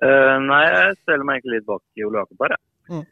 Eh, 0.00 0.36
nei, 0.48 0.64
jeg 0.66 1.00
stiller 1.02 1.26
meg 1.28 1.40
egentlig 1.40 1.58
litt 1.58 1.68
bak 1.68 2.04
Ole 2.06 2.22
Jakob 2.22 2.46
her, 2.46 2.56
jeg. 2.56 3.06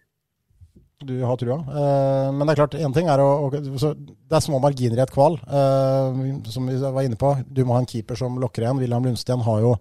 Du 1.06 1.14
har 1.22 1.36
trua. 1.38 1.60
Eh, 1.62 2.28
men 2.34 2.42
det 2.42 2.54
er 2.54 2.58
klart, 2.58 2.74
én 2.74 2.94
ting 2.94 3.06
er 3.10 3.20
å, 3.22 3.28
å 3.46 3.50
Det 3.54 4.34
er 4.34 4.42
små 4.42 4.58
marginer 4.62 4.98
i 4.98 5.04
et 5.04 5.12
kval, 5.14 5.38
eh, 5.46 6.16
som 6.50 6.66
vi 6.66 6.78
var 6.82 7.04
inne 7.06 7.18
på. 7.20 7.36
Du 7.46 7.62
må 7.64 7.76
ha 7.76 7.82
en 7.84 7.86
keeper 7.86 8.18
som 8.18 8.40
lokker 8.42 8.64
igjen. 8.64 8.80
William 8.82 9.06
Lundsten 9.06 9.44
har 9.46 9.60
jo 9.62 9.76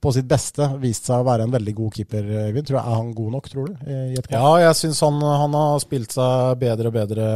på 0.00 0.12
sitt 0.12 0.26
beste 0.28 0.66
vist 0.82 1.06
seg 1.08 1.22
å 1.22 1.26
være 1.26 1.46
en 1.46 1.52
veldig 1.54 1.72
god 1.78 1.94
keeper. 1.96 2.26
Øyvind. 2.46 2.66
Tror 2.68 2.76
jeg, 2.78 2.86
Er 2.86 2.96
han 3.00 3.12
god 3.16 3.30
nok, 3.36 3.48
tror 3.52 3.68
du? 3.70 3.86
Ja, 4.30 4.50
jeg 4.60 4.74
syns 4.78 5.00
han, 5.02 5.16
han 5.24 5.54
har 5.56 5.78
spilt 5.82 6.12
seg 6.14 6.58
bedre 6.60 6.90
og 6.90 6.94
bedre 6.98 7.26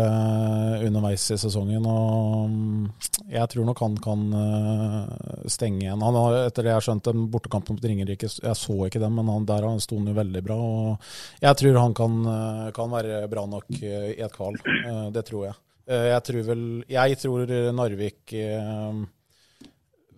underveis 0.86 1.24
i 1.34 1.38
sesongen. 1.40 1.86
Og 1.88 3.30
jeg 3.30 3.48
tror 3.52 3.68
nok 3.68 3.80
han 3.84 3.96
kan 4.04 4.26
eh, 4.40 5.46
stenge 5.50 5.84
igjen. 5.86 6.04
Han 6.04 6.18
har, 6.20 6.36
etter 6.50 6.66
det 6.66 6.72
jeg 6.72 6.78
har 6.80 6.86
skjønt, 6.88 7.08
den 7.10 7.26
bortekampen 7.32 7.78
mot 7.78 7.84
Ringerike 7.90 8.28
Jeg 8.30 8.56
så 8.58 8.76
ikke 8.86 9.02
den, 9.02 9.14
men 9.16 9.30
han, 9.32 9.46
der 9.48 9.66
sto 9.82 9.98
han 10.00 10.10
jo 10.12 10.16
veldig 10.20 10.42
bra. 10.46 10.58
Og 10.60 11.42
jeg 11.44 11.60
tror 11.62 11.80
han 11.80 11.96
kan, 11.96 12.20
eh, 12.34 12.68
kan 12.76 12.92
være 12.92 13.22
bra 13.32 13.46
nok 13.50 13.70
eh, 13.80 14.12
i 14.14 14.20
et 14.24 14.36
kval. 14.36 14.58
Eh, 14.60 15.06
Det 15.14 15.24
tror 15.28 15.48
jeg. 15.48 15.56
Eh, 15.90 16.06
Jeg 16.12 16.22
tror 16.28 16.42
vel 16.52 16.62
Jeg 16.90 17.16
tror 17.18 17.50
Narvik 17.74 18.34
eh, 18.36 19.00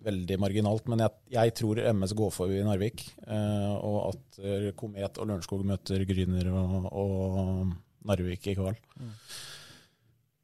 veldig 0.05 0.37
marginalt, 0.41 0.87
men 0.91 1.03
jeg, 1.05 1.15
jeg 1.35 1.53
tror 1.59 1.79
MS 1.93 2.13
går 2.19 2.31
forbi 2.35 2.59
Narvik. 2.67 3.05
eh, 3.27 3.73
og 3.79 3.97
at 4.11 4.43
eh, 4.43 4.69
Komet 4.77 5.17
og 5.19 5.29
Lørenskog 5.31 5.65
møter 5.67 6.03
Gryner 6.09 6.51
og, 6.53 6.87
og 6.91 7.73
Narvik 8.09 8.47
i 8.51 8.55
kval. 8.59 8.77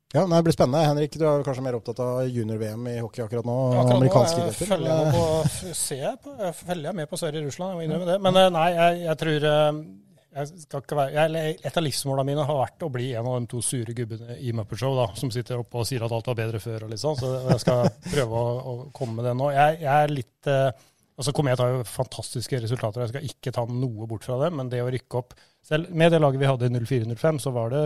Ja, 0.10 0.24
nei, 0.26 0.40
Det 0.40 0.46
blir 0.48 0.56
spennende. 0.56 0.82
Henrik, 0.88 1.14
du 1.22 1.26
er 1.30 1.44
kanskje 1.46 1.62
mer 1.68 1.76
opptatt 1.78 2.00
av 2.02 2.24
junior-VM 2.26 2.88
i 2.90 2.98
hockey 2.98 3.22
akkurat 3.22 3.46
nå? 3.46 3.58
Akkurat 3.76 3.92
nå 3.92 3.98
amerikanske 4.00 4.40
jeg 4.48 4.56
følger 4.72 4.90
jeg, 4.90 5.06
med 5.06 5.18
på, 5.20 5.74
ser 5.86 6.00
jeg, 6.02 6.16
på, 6.24 6.34
jeg 6.40 6.56
følger 6.64 6.96
med 6.98 7.10
på 7.12 7.20
Sverige 7.22 7.44
og 7.44 7.50
Russland, 7.52 7.70
jeg 7.70 7.78
må 7.78 7.86
innrømme 7.86 8.08
det. 8.10 8.16
Men 8.26 8.40
eh, 8.42 8.48
nei, 8.56 8.70
jeg, 8.74 9.04
jeg 9.06 9.20
tror 9.22 9.46
eh, 9.52 9.84
jeg 10.30 10.64
skal 10.66 10.84
ikke 10.84 10.98
være, 11.00 11.26
jeg, 11.30 11.56
Et 11.66 11.78
av 11.80 11.84
livsmålene 11.84 12.28
mine 12.28 12.46
har 12.46 12.60
vært 12.60 12.86
å 12.86 12.92
bli 12.94 13.08
en 13.18 13.30
av 13.30 13.40
de 13.40 13.50
to 13.50 13.62
sure 13.66 13.96
gubbene 13.98 14.38
i 14.38 14.54
Muppet 14.56 14.82
Show, 14.82 14.94
da, 14.98 15.08
som 15.18 15.32
sitter 15.34 15.64
oppe 15.64 15.82
og 15.82 15.88
sier 15.90 16.06
at 16.06 16.14
alt 16.14 16.30
var 16.30 16.38
bedre 16.38 16.62
før. 16.64 16.86
og 16.86 16.94
litt 16.94 17.02
sånn, 17.02 17.18
Så 17.18 17.34
jeg 17.50 17.64
skal 17.66 17.90
prøve 18.12 18.44
å, 18.44 18.54
å 18.60 18.78
komme 18.96 19.20
med 19.20 19.30
det 19.30 19.36
nå. 19.40 19.50
Jeg, 19.56 19.80
jeg 19.82 20.06
er 20.06 20.14
litt 20.14 20.50
eh, 20.52 20.86
altså 21.20 21.34
Komet 21.36 21.60
har 21.60 21.74
jo 21.74 21.86
fantastiske 21.88 22.60
resultater, 22.64 23.04
jeg 23.04 23.12
skal 23.12 23.26
ikke 23.28 23.54
ta 23.56 23.66
noe 23.68 24.08
bort 24.10 24.28
fra 24.28 24.38
det. 24.44 24.52
Men 24.56 24.70
det 24.72 24.84
å 24.84 24.92
rykke 24.94 25.20
opp 25.20 25.36
selv 25.70 25.90
Med 25.92 26.14
det 26.14 26.22
laget 26.22 26.40
vi 26.40 26.48
hadde 26.48 26.70
i 26.70 26.72
04-05, 26.72 27.40
så 27.44 27.52
var 27.54 27.74
det 27.74 27.82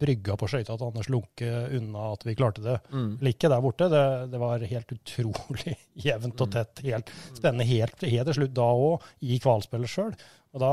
brygga 0.00 0.34
på 0.40 0.48
skøyta 0.48 0.78
til 0.78 0.86
Anders 0.86 1.10
Lunke 1.12 1.50
unna 1.76 2.06
at 2.14 2.24
vi 2.26 2.34
klarte 2.38 2.64
det. 2.64 2.78
Mm. 2.88 3.10
Like 3.22 3.50
der 3.52 3.62
borte. 3.62 3.90
Det, 3.92 4.04
det 4.32 4.40
var 4.40 4.64
helt 4.70 4.94
utrolig 4.96 5.74
jevnt 6.06 6.40
og 6.40 6.54
tett. 6.54 6.80
Helt 6.86 7.12
spennende 7.36 7.68
helt, 7.68 8.00
helt 8.00 8.30
til 8.30 8.38
slutt 8.40 8.56
da 8.56 8.70
òg, 8.86 9.04
i 9.28 9.36
kvalspillet 9.44 9.92
sjøl. 9.92 10.16
Og 10.56 10.64
da 10.64 10.72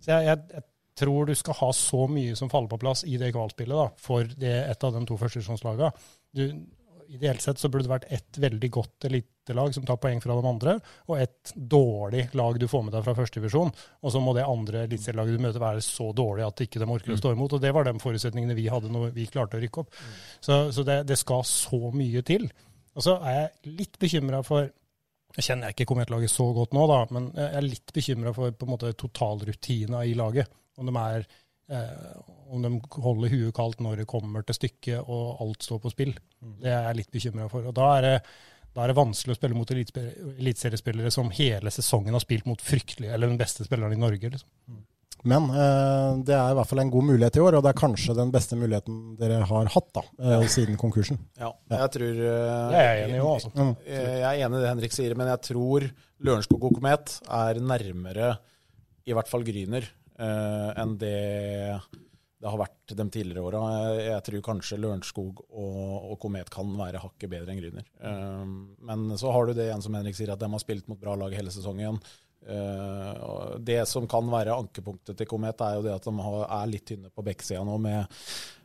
Så 0.00 0.12
jeg, 0.14 0.26
jeg, 0.30 0.42
jeg 0.56 0.66
tror 1.00 1.28
du 1.28 1.36
skal 1.38 1.56
ha 1.60 1.70
så 1.76 2.04
mye 2.10 2.36
som 2.36 2.50
faller 2.52 2.70
på 2.70 2.80
plass 2.82 3.06
i 3.08 3.16
det 3.20 3.32
kvalspillet 3.34 3.76
da, 3.76 3.88
for 4.00 4.28
det, 4.40 4.52
et 4.72 4.84
av 4.86 4.94
de 4.96 5.02
to 5.08 5.16
førstesjonslagene. 5.20 5.90
Ideelt 7.10 7.42
sett 7.42 7.58
så 7.58 7.66
burde 7.66 7.88
det 7.88 7.90
vært 7.90 8.10
ett 8.14 8.38
veldig 8.38 8.68
godt 8.70 9.06
elitelag 9.08 9.72
som 9.74 9.86
tar 9.86 9.98
poeng 9.98 10.20
fra 10.22 10.36
de 10.38 10.46
andre, 10.46 10.76
og 11.10 11.18
ett 11.18 11.50
dårlig 11.56 12.28
lag 12.38 12.60
du 12.60 12.68
får 12.70 12.84
med 12.86 12.94
deg 12.94 13.02
fra 13.06 13.16
førstedivisjon. 13.18 13.72
Og 13.74 14.14
så 14.14 14.22
må 14.22 14.34
det 14.36 14.46
andre 14.46 14.84
eliteserielaget 14.86 15.34
du 15.34 15.42
møter 15.42 15.64
være 15.64 15.82
så 15.82 16.12
dårlig 16.14 16.46
at 16.46 16.62
ikke 16.62 16.82
de 16.82 16.86
orker 16.86 17.16
å 17.16 17.18
stå 17.18 17.34
imot. 17.34 17.56
Og 17.58 17.64
det 17.64 17.72
var 17.74 17.88
de 17.88 17.96
forutsetningene 17.98 18.54
vi 18.58 18.68
hadde 18.70 18.92
når 18.94 19.10
vi 19.16 19.26
klarte 19.32 19.58
å 19.58 19.64
rykke 19.64 19.82
opp. 19.82 19.98
Så, 20.38 20.60
så 20.76 20.86
det, 20.86 21.00
det 21.10 21.18
skal 21.18 21.42
så 21.50 21.90
mye 21.90 22.22
til. 22.30 22.46
Og 22.94 23.06
så 23.06 23.16
er 23.26 23.40
jeg 23.40 23.74
litt 23.80 23.98
bekymra 24.02 24.44
for 24.46 24.70
jeg 25.36 25.46
kjenner 25.46 25.70
jeg 25.70 25.76
ikke 25.76 25.86
Komet-laget 25.92 26.32
så 26.32 26.48
godt 26.56 26.74
nå, 26.74 26.86
da, 26.90 26.98
men 27.14 27.30
jeg 27.36 27.56
er 27.60 27.66
litt 27.66 27.92
bekymra 27.94 28.32
for 28.34 28.54
på 28.56 28.66
en 28.66 28.72
måte 28.72 28.92
totalrutina 28.98 30.02
i 30.06 30.16
laget. 30.18 30.50
Om 30.80 30.90
de, 30.90 30.94
er, 31.00 31.26
eh, 31.70 32.14
om 32.50 32.64
de 32.64 32.72
holder 33.04 33.34
huet 33.34 33.54
kaldt 33.54 33.82
når 33.84 34.02
det 34.02 34.08
kommer 34.10 34.46
til 34.46 34.58
stykket 34.58 35.04
og 35.06 35.42
alt 35.44 35.66
står 35.66 35.82
på 35.84 35.92
spill. 35.92 36.14
Det 36.40 36.72
er 36.72 36.88
jeg 36.88 36.98
litt 37.02 37.12
bekymra 37.14 37.46
for. 37.52 37.68
Og 37.70 37.76
da 37.76 37.90
er, 37.98 38.06
det, 38.06 38.14
da 38.74 38.82
er 38.82 38.90
det 38.90 38.98
vanskelig 38.98 39.36
å 39.36 39.38
spille 39.38 39.58
mot 39.58 39.74
eliteseriespillere 39.76 41.14
som 41.14 41.30
hele 41.36 41.74
sesongen 41.74 42.16
har 42.16 42.24
spilt 42.24 42.48
mot 42.50 42.64
fryktelige, 42.64 43.12
eller 43.14 43.30
den 43.30 43.40
beste 43.40 43.66
spilleren 43.68 43.94
i 43.94 44.02
Norge. 44.02 44.32
liksom. 44.34 44.50
Men 45.28 45.48
eh, 45.52 46.20
det 46.24 46.32
er 46.36 46.52
i 46.52 46.56
hvert 46.56 46.68
fall 46.70 46.80
en 46.80 46.92
god 46.92 47.04
mulighet 47.10 47.36
i 47.36 47.42
år, 47.44 47.58
og 47.58 47.64
det 47.66 47.72
er 47.74 47.80
kanskje 47.80 48.14
den 48.16 48.30
beste 48.32 48.56
muligheten 48.56 49.00
dere 49.20 49.42
har 49.50 49.70
hatt 49.74 49.90
da, 49.98 50.02
eh, 50.22 50.44
siden 50.48 50.78
konkursen. 50.80 51.18
Ja, 51.40 51.50
jeg 51.74 51.90
tror 51.96 52.20
eh, 52.24 52.76
Jeg 52.76 52.84
er 52.86 53.02
enig 53.06 53.18
i 53.18 53.24
også, 53.24 53.50
altså. 53.50 53.66
Mm. 53.66 53.74
Eh, 53.84 54.12
Jeg 54.22 54.28
er 54.30 54.44
enig 54.46 54.60
i 54.60 54.62
det 54.64 54.70
Henrik 54.72 54.96
sier, 54.96 55.16
men 55.20 55.28
jeg 55.34 55.42
tror 55.50 55.88
Lørenskog 56.24 56.64
og 56.70 56.76
Komet 56.78 57.16
er 57.28 57.60
nærmere 57.60 58.30
i 59.08 59.16
hvert 59.16 59.28
fall 59.28 59.44
Gryner 59.44 59.84
eh, 60.20 60.70
enn 60.80 60.96
det 61.00 61.16
det 62.40 62.48
har 62.48 62.56
vært 62.56 62.94
de 62.96 63.04
tidligere 63.12 63.42
åra. 63.44 63.58
Jeg, 63.68 64.04
jeg 64.06 64.22
tror 64.24 64.42
kanskje 64.46 64.78
Lørenskog 64.80 65.42
og, 65.44 65.80
og 66.08 66.14
Komet 66.22 66.48
kan 66.48 66.70
være 66.78 67.02
hakket 67.02 67.28
bedre 67.28 67.52
enn 67.52 67.60
Gryner. 67.60 67.84
Eh, 68.00 68.46
men 68.88 69.02
så 69.20 69.28
har 69.34 69.44
du 69.44 69.52
det 69.58 69.66
igjen 69.66 69.84
som 69.84 69.92
Henrik 69.98 70.16
sier, 70.16 70.32
at 70.32 70.40
de 70.40 70.48
har 70.48 70.62
spilt 70.62 70.88
mot 70.88 70.96
bra 71.02 71.18
lag 71.20 71.36
hele 71.36 71.52
sesongen. 71.52 71.98
Eh, 72.50 73.58
det 73.58 73.88
som 73.88 74.08
kan 74.10 74.26
være 74.30 74.56
ankepunktet 74.56 75.18
til 75.18 75.28
Komet, 75.30 75.60
er 75.62 75.78
jo 75.78 75.84
det 75.86 75.94
at 75.94 76.08
de 76.08 76.30
er 76.42 76.70
litt 76.70 76.86
tynne 76.88 77.12
på 77.14 77.24
bekksida 77.26 77.62
nå, 77.66 77.76
med 77.82 78.20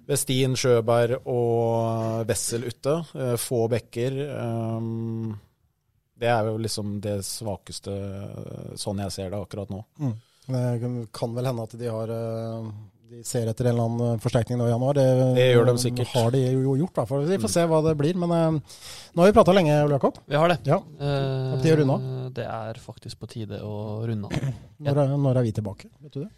Westin, 0.09 0.57
Sjøberg 0.57 1.27
og 1.31 2.25
Wessel 2.29 2.67
ute. 2.67 2.97
Eh, 3.15 3.35
få 3.41 3.65
bekker. 3.71 4.19
Eh, 4.25 4.89
det 6.15 6.31
er 6.31 6.49
jo 6.49 6.57
liksom 6.63 6.97
det 7.03 7.19
svakeste, 7.27 7.93
sånn 8.79 9.03
jeg 9.03 9.13
ser 9.13 9.33
det 9.33 9.41
akkurat 9.41 9.71
nå. 9.73 9.81
Mm. 9.99 10.15
Det 10.45 11.07
kan 11.13 11.33
vel 11.35 11.49
hende 11.49 11.63
at 11.65 11.73
de 11.79 11.89
har 11.89 12.11
de 13.09 13.19
ser 13.27 13.47
etter 13.51 13.67
en 13.69 13.73
eller 13.75 13.85
annen 13.89 14.21
forsterkning 14.23 14.57
nå 14.59 14.67
i 14.67 14.71
januar. 14.73 14.97
Det, 14.97 15.05
Det 15.37 15.45
gjør 15.53 15.67
de 15.69 15.75
sikkert. 15.83 16.09
har 16.15 16.31
de 16.35 16.41
jo 16.55 16.75
gjort. 16.79 17.01
For 17.07 17.25
vi 17.27 17.37
får 17.43 17.53
se 17.55 17.65
hva 17.69 17.81
det 17.85 17.93
blir. 17.99 18.17
Men 18.21 18.31
uh, 18.33 18.77
nå 19.15 19.21
har 19.23 19.29
vi 19.31 19.35
prata 19.37 19.53
lenge, 19.55 19.75
Ole 19.85 19.99
Jakob. 19.99 20.17
Vi 20.25 20.35
har 20.39 20.49
det. 20.53 20.59
Ja. 20.67 20.79
Eh, 20.99 21.51
på 21.55 21.61
tide 21.65 21.85
å. 21.85 21.99
Det 22.35 22.47
er 22.49 22.81
faktisk 22.81 23.19
på 23.21 23.29
tide 23.31 23.61
å 23.63 23.75
runde 24.07 24.31
av. 24.31 24.49
Når, 24.85 25.03
er- 25.05 25.15
når 25.21 25.37
er 25.43 25.47
vi 25.47 25.53
tilbake? 25.61 25.91
Vet 26.03 26.17
du 26.17 26.23
det? 26.25 26.31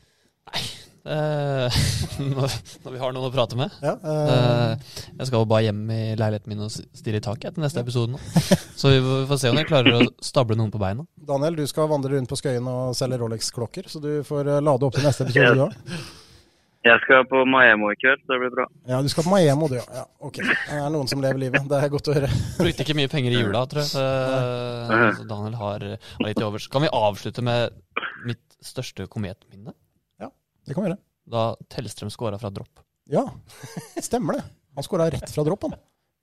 Eh, 1.07 1.71
når, 2.35 2.51
når 2.83 2.91
vi 2.91 2.99
har 2.99 3.13
noen 3.15 3.29
å 3.29 3.31
prate 3.31 3.55
med. 3.55 3.71
Ja, 3.79 3.93
eh. 3.95 4.31
Eh, 4.33 4.97
jeg 5.21 5.29
skal 5.29 5.39
jo 5.39 5.47
bare 5.47 5.63
hjem 5.69 5.85
i 5.95 5.99
leiligheten 6.19 6.51
min 6.51 6.65
og 6.65 6.73
stirre 6.73 7.21
i 7.21 7.23
taket 7.23 7.53
etter 7.53 7.63
neste 7.63 7.79
episode 7.79 8.11
nå. 8.11 8.19
Så 8.79 8.91
vi 8.91 8.99
får- 9.29 9.39
se 9.39 9.53
om 9.53 9.57
jeg 9.61 9.69
klarer 9.71 10.01
å 10.01 10.03
stable 10.19 10.59
noen 10.59 10.73
på 10.73 10.81
beina. 10.83 11.07
Daniel, 11.31 11.55
du 11.57 11.63
skal 11.71 11.87
vandre 11.91 12.11
rundt 12.17 12.27
på 12.31 12.37
Skøyen 12.39 12.67
og 12.71 12.91
selge 12.99 13.21
Rolex-klokker, 13.23 13.87
så 13.91 14.03
du 14.03 14.11
får 14.27 14.51
eh, 14.57 14.63
lade 14.67 14.87
opp 14.89 14.99
til 14.99 15.07
neste 15.07 15.25
episode, 15.29 15.55
du 15.55 15.65
òg. 15.69 16.17
Jeg 16.87 17.01
skal 17.03 17.25
på 17.27 17.41
Maemo 17.49 17.89
i 17.91 17.97
kveld, 17.99 18.21
så 18.23 18.33
det 18.33 18.39
blir 18.43 18.53
bra. 18.53 18.65
Ja, 18.89 18.99
du 19.03 19.09
skal 19.11 19.25
på 19.27 19.31
Maemo, 19.33 19.67
du, 19.71 19.75
ja. 19.79 19.85
ja. 19.99 20.05
Ok. 20.23 20.39
Det 20.43 20.55
er 20.77 20.87
noen 20.93 21.09
som 21.11 21.23
lever 21.23 21.41
livet. 21.41 21.67
Det 21.67 21.81
er 21.83 21.91
godt 21.93 22.09
å 22.11 22.15
høre. 22.15 22.29
Brukte 22.59 22.85
ikke 22.85 22.95
mye 22.97 23.11
penger 23.11 23.35
i 23.35 23.41
jula, 23.41 23.65
tror 23.69 23.83
jeg. 23.83 23.91
Så, 23.91 25.25
Daniel 25.29 25.57
har, 25.59 25.85
har 25.97 26.27
litt 26.29 26.39
i 26.41 26.47
overs. 26.47 26.69
Kan 26.71 26.85
vi 26.85 26.91
avslutte 26.95 27.43
med 27.45 27.75
mitt 28.27 28.43
største 28.63 29.07
kometminne? 29.11 29.75
Ja, 30.21 30.31
Det 30.65 30.77
kan 30.77 30.85
vi 30.85 30.91
gjøre. 30.91 31.01
Da 31.27 31.49
Tellstrøm 31.73 32.11
scora 32.13 32.39
fra 32.39 32.53
dropp. 32.55 32.83
Ja, 33.11 33.25
stemmer 34.07 34.39
det. 34.39 34.47
Han 34.77 34.85
skåra 34.85 35.09
rett 35.11 35.31
fra 35.33 35.43
dropp, 35.47 35.67
han. 35.67 35.77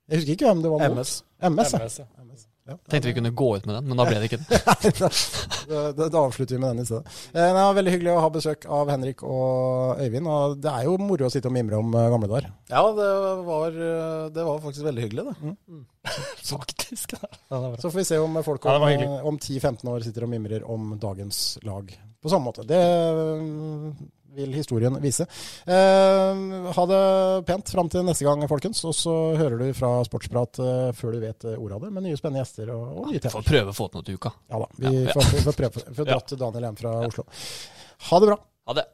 Jeg 0.09 0.21
husker 0.21 0.35
ikke 0.37 0.49
hvem 0.49 0.61
det 0.63 0.71
var 0.71 0.83
mot. 0.85 0.99
MS. 1.01 1.13
MS. 1.49 1.73
MS, 1.75 1.95
ja. 1.99 2.05
MS, 2.23 2.44
ja. 2.67 2.75
Tenkte 2.89 3.07
vi 3.07 3.13
kunne 3.13 3.29
gå 3.29 3.47
ut 3.57 3.65
med 3.65 3.75
den, 3.75 3.87
men 3.91 3.99
da 3.99 4.05
ble 4.07 4.21
det 4.21 4.29
ikke 4.31 4.41
det. 4.41 4.59
Da, 5.65 5.91
da, 5.97 6.19
avslutter 6.21 6.55
vi 6.55 6.59
med 6.61 6.75
den 6.75 6.83
i 6.83 6.85
stedet. 6.85 7.13
Eh, 7.33 7.41
Det 7.41 7.53
var 7.57 7.73
veldig 7.77 7.91
hyggelig 7.95 8.11
å 8.13 8.19
ha 8.21 8.29
besøk 8.33 8.65
av 8.69 8.89
Henrik 8.93 9.23
og 9.25 10.01
Øyvind. 10.01 10.27
og 10.29 10.57
Det 10.61 10.69
er 10.69 10.85
jo 10.85 10.97
moro 11.01 11.25
å 11.25 11.31
sitte 11.33 11.49
og 11.49 11.55
mimre 11.55 11.79
om 11.81 11.93
eh, 11.93 12.09
gamle 12.13 12.29
dager. 12.29 12.51
Ja, 12.69 12.83
det 12.97 13.07
var, 13.47 13.77
eh, 13.89 14.25
det 14.35 14.45
var 14.45 14.61
faktisk 14.65 14.85
veldig 14.85 15.05
hyggelig, 15.07 15.25
det. 15.29 15.55
Mm. 15.69 15.83
Faktisk. 16.55 17.15
Ja, 17.17 17.61
det. 17.65 17.81
Så 17.81 17.89
får 17.89 17.97
vi 18.01 18.07
se 18.11 18.19
om 18.21 18.41
folk 18.45 18.65
om, 18.69 18.87
ja, 18.93 19.09
om 19.25 19.39
10-15 19.41 19.89
år 19.89 20.05
sitter 20.05 20.27
og 20.27 20.33
mimrer 20.33 20.65
om 20.69 20.93
dagens 21.01 21.57
lag 21.65 21.89
på 22.21 22.29
samme 22.33 22.49
måte. 22.49 22.65
Det 22.65 22.81
vil 24.35 24.53
historien 24.55 24.95
vise. 25.03 25.25
Eh, 25.65 26.43
ha 26.77 26.85
det 26.91 27.01
pent 27.47 27.71
fram 27.71 27.89
til 27.91 28.05
neste 28.07 28.25
gang, 28.27 28.43
folkens. 28.51 28.83
Og 28.87 28.95
så 28.97 29.13
hører 29.39 29.61
du 29.61 29.69
fra 29.77 29.93
Sportsprat 30.07 30.59
eh, 30.63 30.89
før 30.97 31.15
du 31.17 31.21
vet 31.23 31.47
eh, 31.49 31.55
ordet 31.59 31.79
av 31.79 31.85
det, 31.87 31.93
med 31.95 32.07
nye 32.07 32.19
spennende 32.19 32.43
gjester 32.43 32.73
og, 32.75 32.83
og 33.01 33.07
nye 33.09 33.17
Vi 33.19 33.23
temaer. 33.23 33.37
får 33.39 33.47
prøve 33.51 33.71
å 33.73 33.77
få 33.79 33.87
til 33.91 34.01
noe 34.01 34.09
til 34.11 34.19
uka. 34.19 34.33
Ja 34.51 34.61
da, 34.65 34.69
vi 34.81 34.91
Ja, 34.91 35.05
ja. 35.07 35.15
får, 35.15 35.31
får 35.47 35.57
prøve. 35.61 35.85
Får 36.01 36.09
dratt 36.11 36.35
Daniel 36.43 36.69
hjem 36.69 36.79
fra 36.83 36.93
Oslo. 37.07 37.25
Ha 38.11 38.21
det 38.23 38.31
bra. 38.33 38.39
Ha 38.69 38.77
det. 38.81 38.85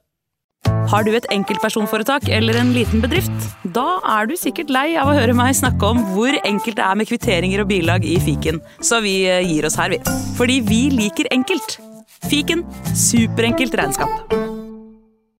Har 0.91 1.01
du 1.07 1.09
et 1.18 1.26
enkeltpersonforetak 1.34 2.27
eller 2.30 2.59
en 2.59 2.69
liten 2.76 3.01
bedrift? 3.01 3.47
Da 3.73 3.85
er 4.18 4.27
du 4.30 4.35
sikkert 4.38 4.69
lei 4.73 4.91
av 4.99 5.09
å 5.09 5.15
høre 5.18 5.34
meg 5.38 5.55
snakke 5.57 5.89
om 5.89 6.03
hvor 6.13 6.38
enkelt 6.45 6.77
det 6.77 6.85
er 6.85 6.99
med 7.01 7.09
kvitteringer 7.09 7.63
og 7.63 7.72
bilag 7.72 8.05
i 8.05 8.19
fiken, 8.22 8.61
så 8.85 9.01
vi 9.01 9.15
eh, 9.26 9.41
gir 9.47 9.65
oss 9.65 9.80
her, 9.81 9.89
vi. 9.95 10.01
Fordi 10.38 10.59
vi 10.69 10.84
liker 10.93 11.31
enkelt. 11.34 11.80
Fiken 12.30 12.61
superenkelt 12.93 13.73
regnskap. 13.81 14.51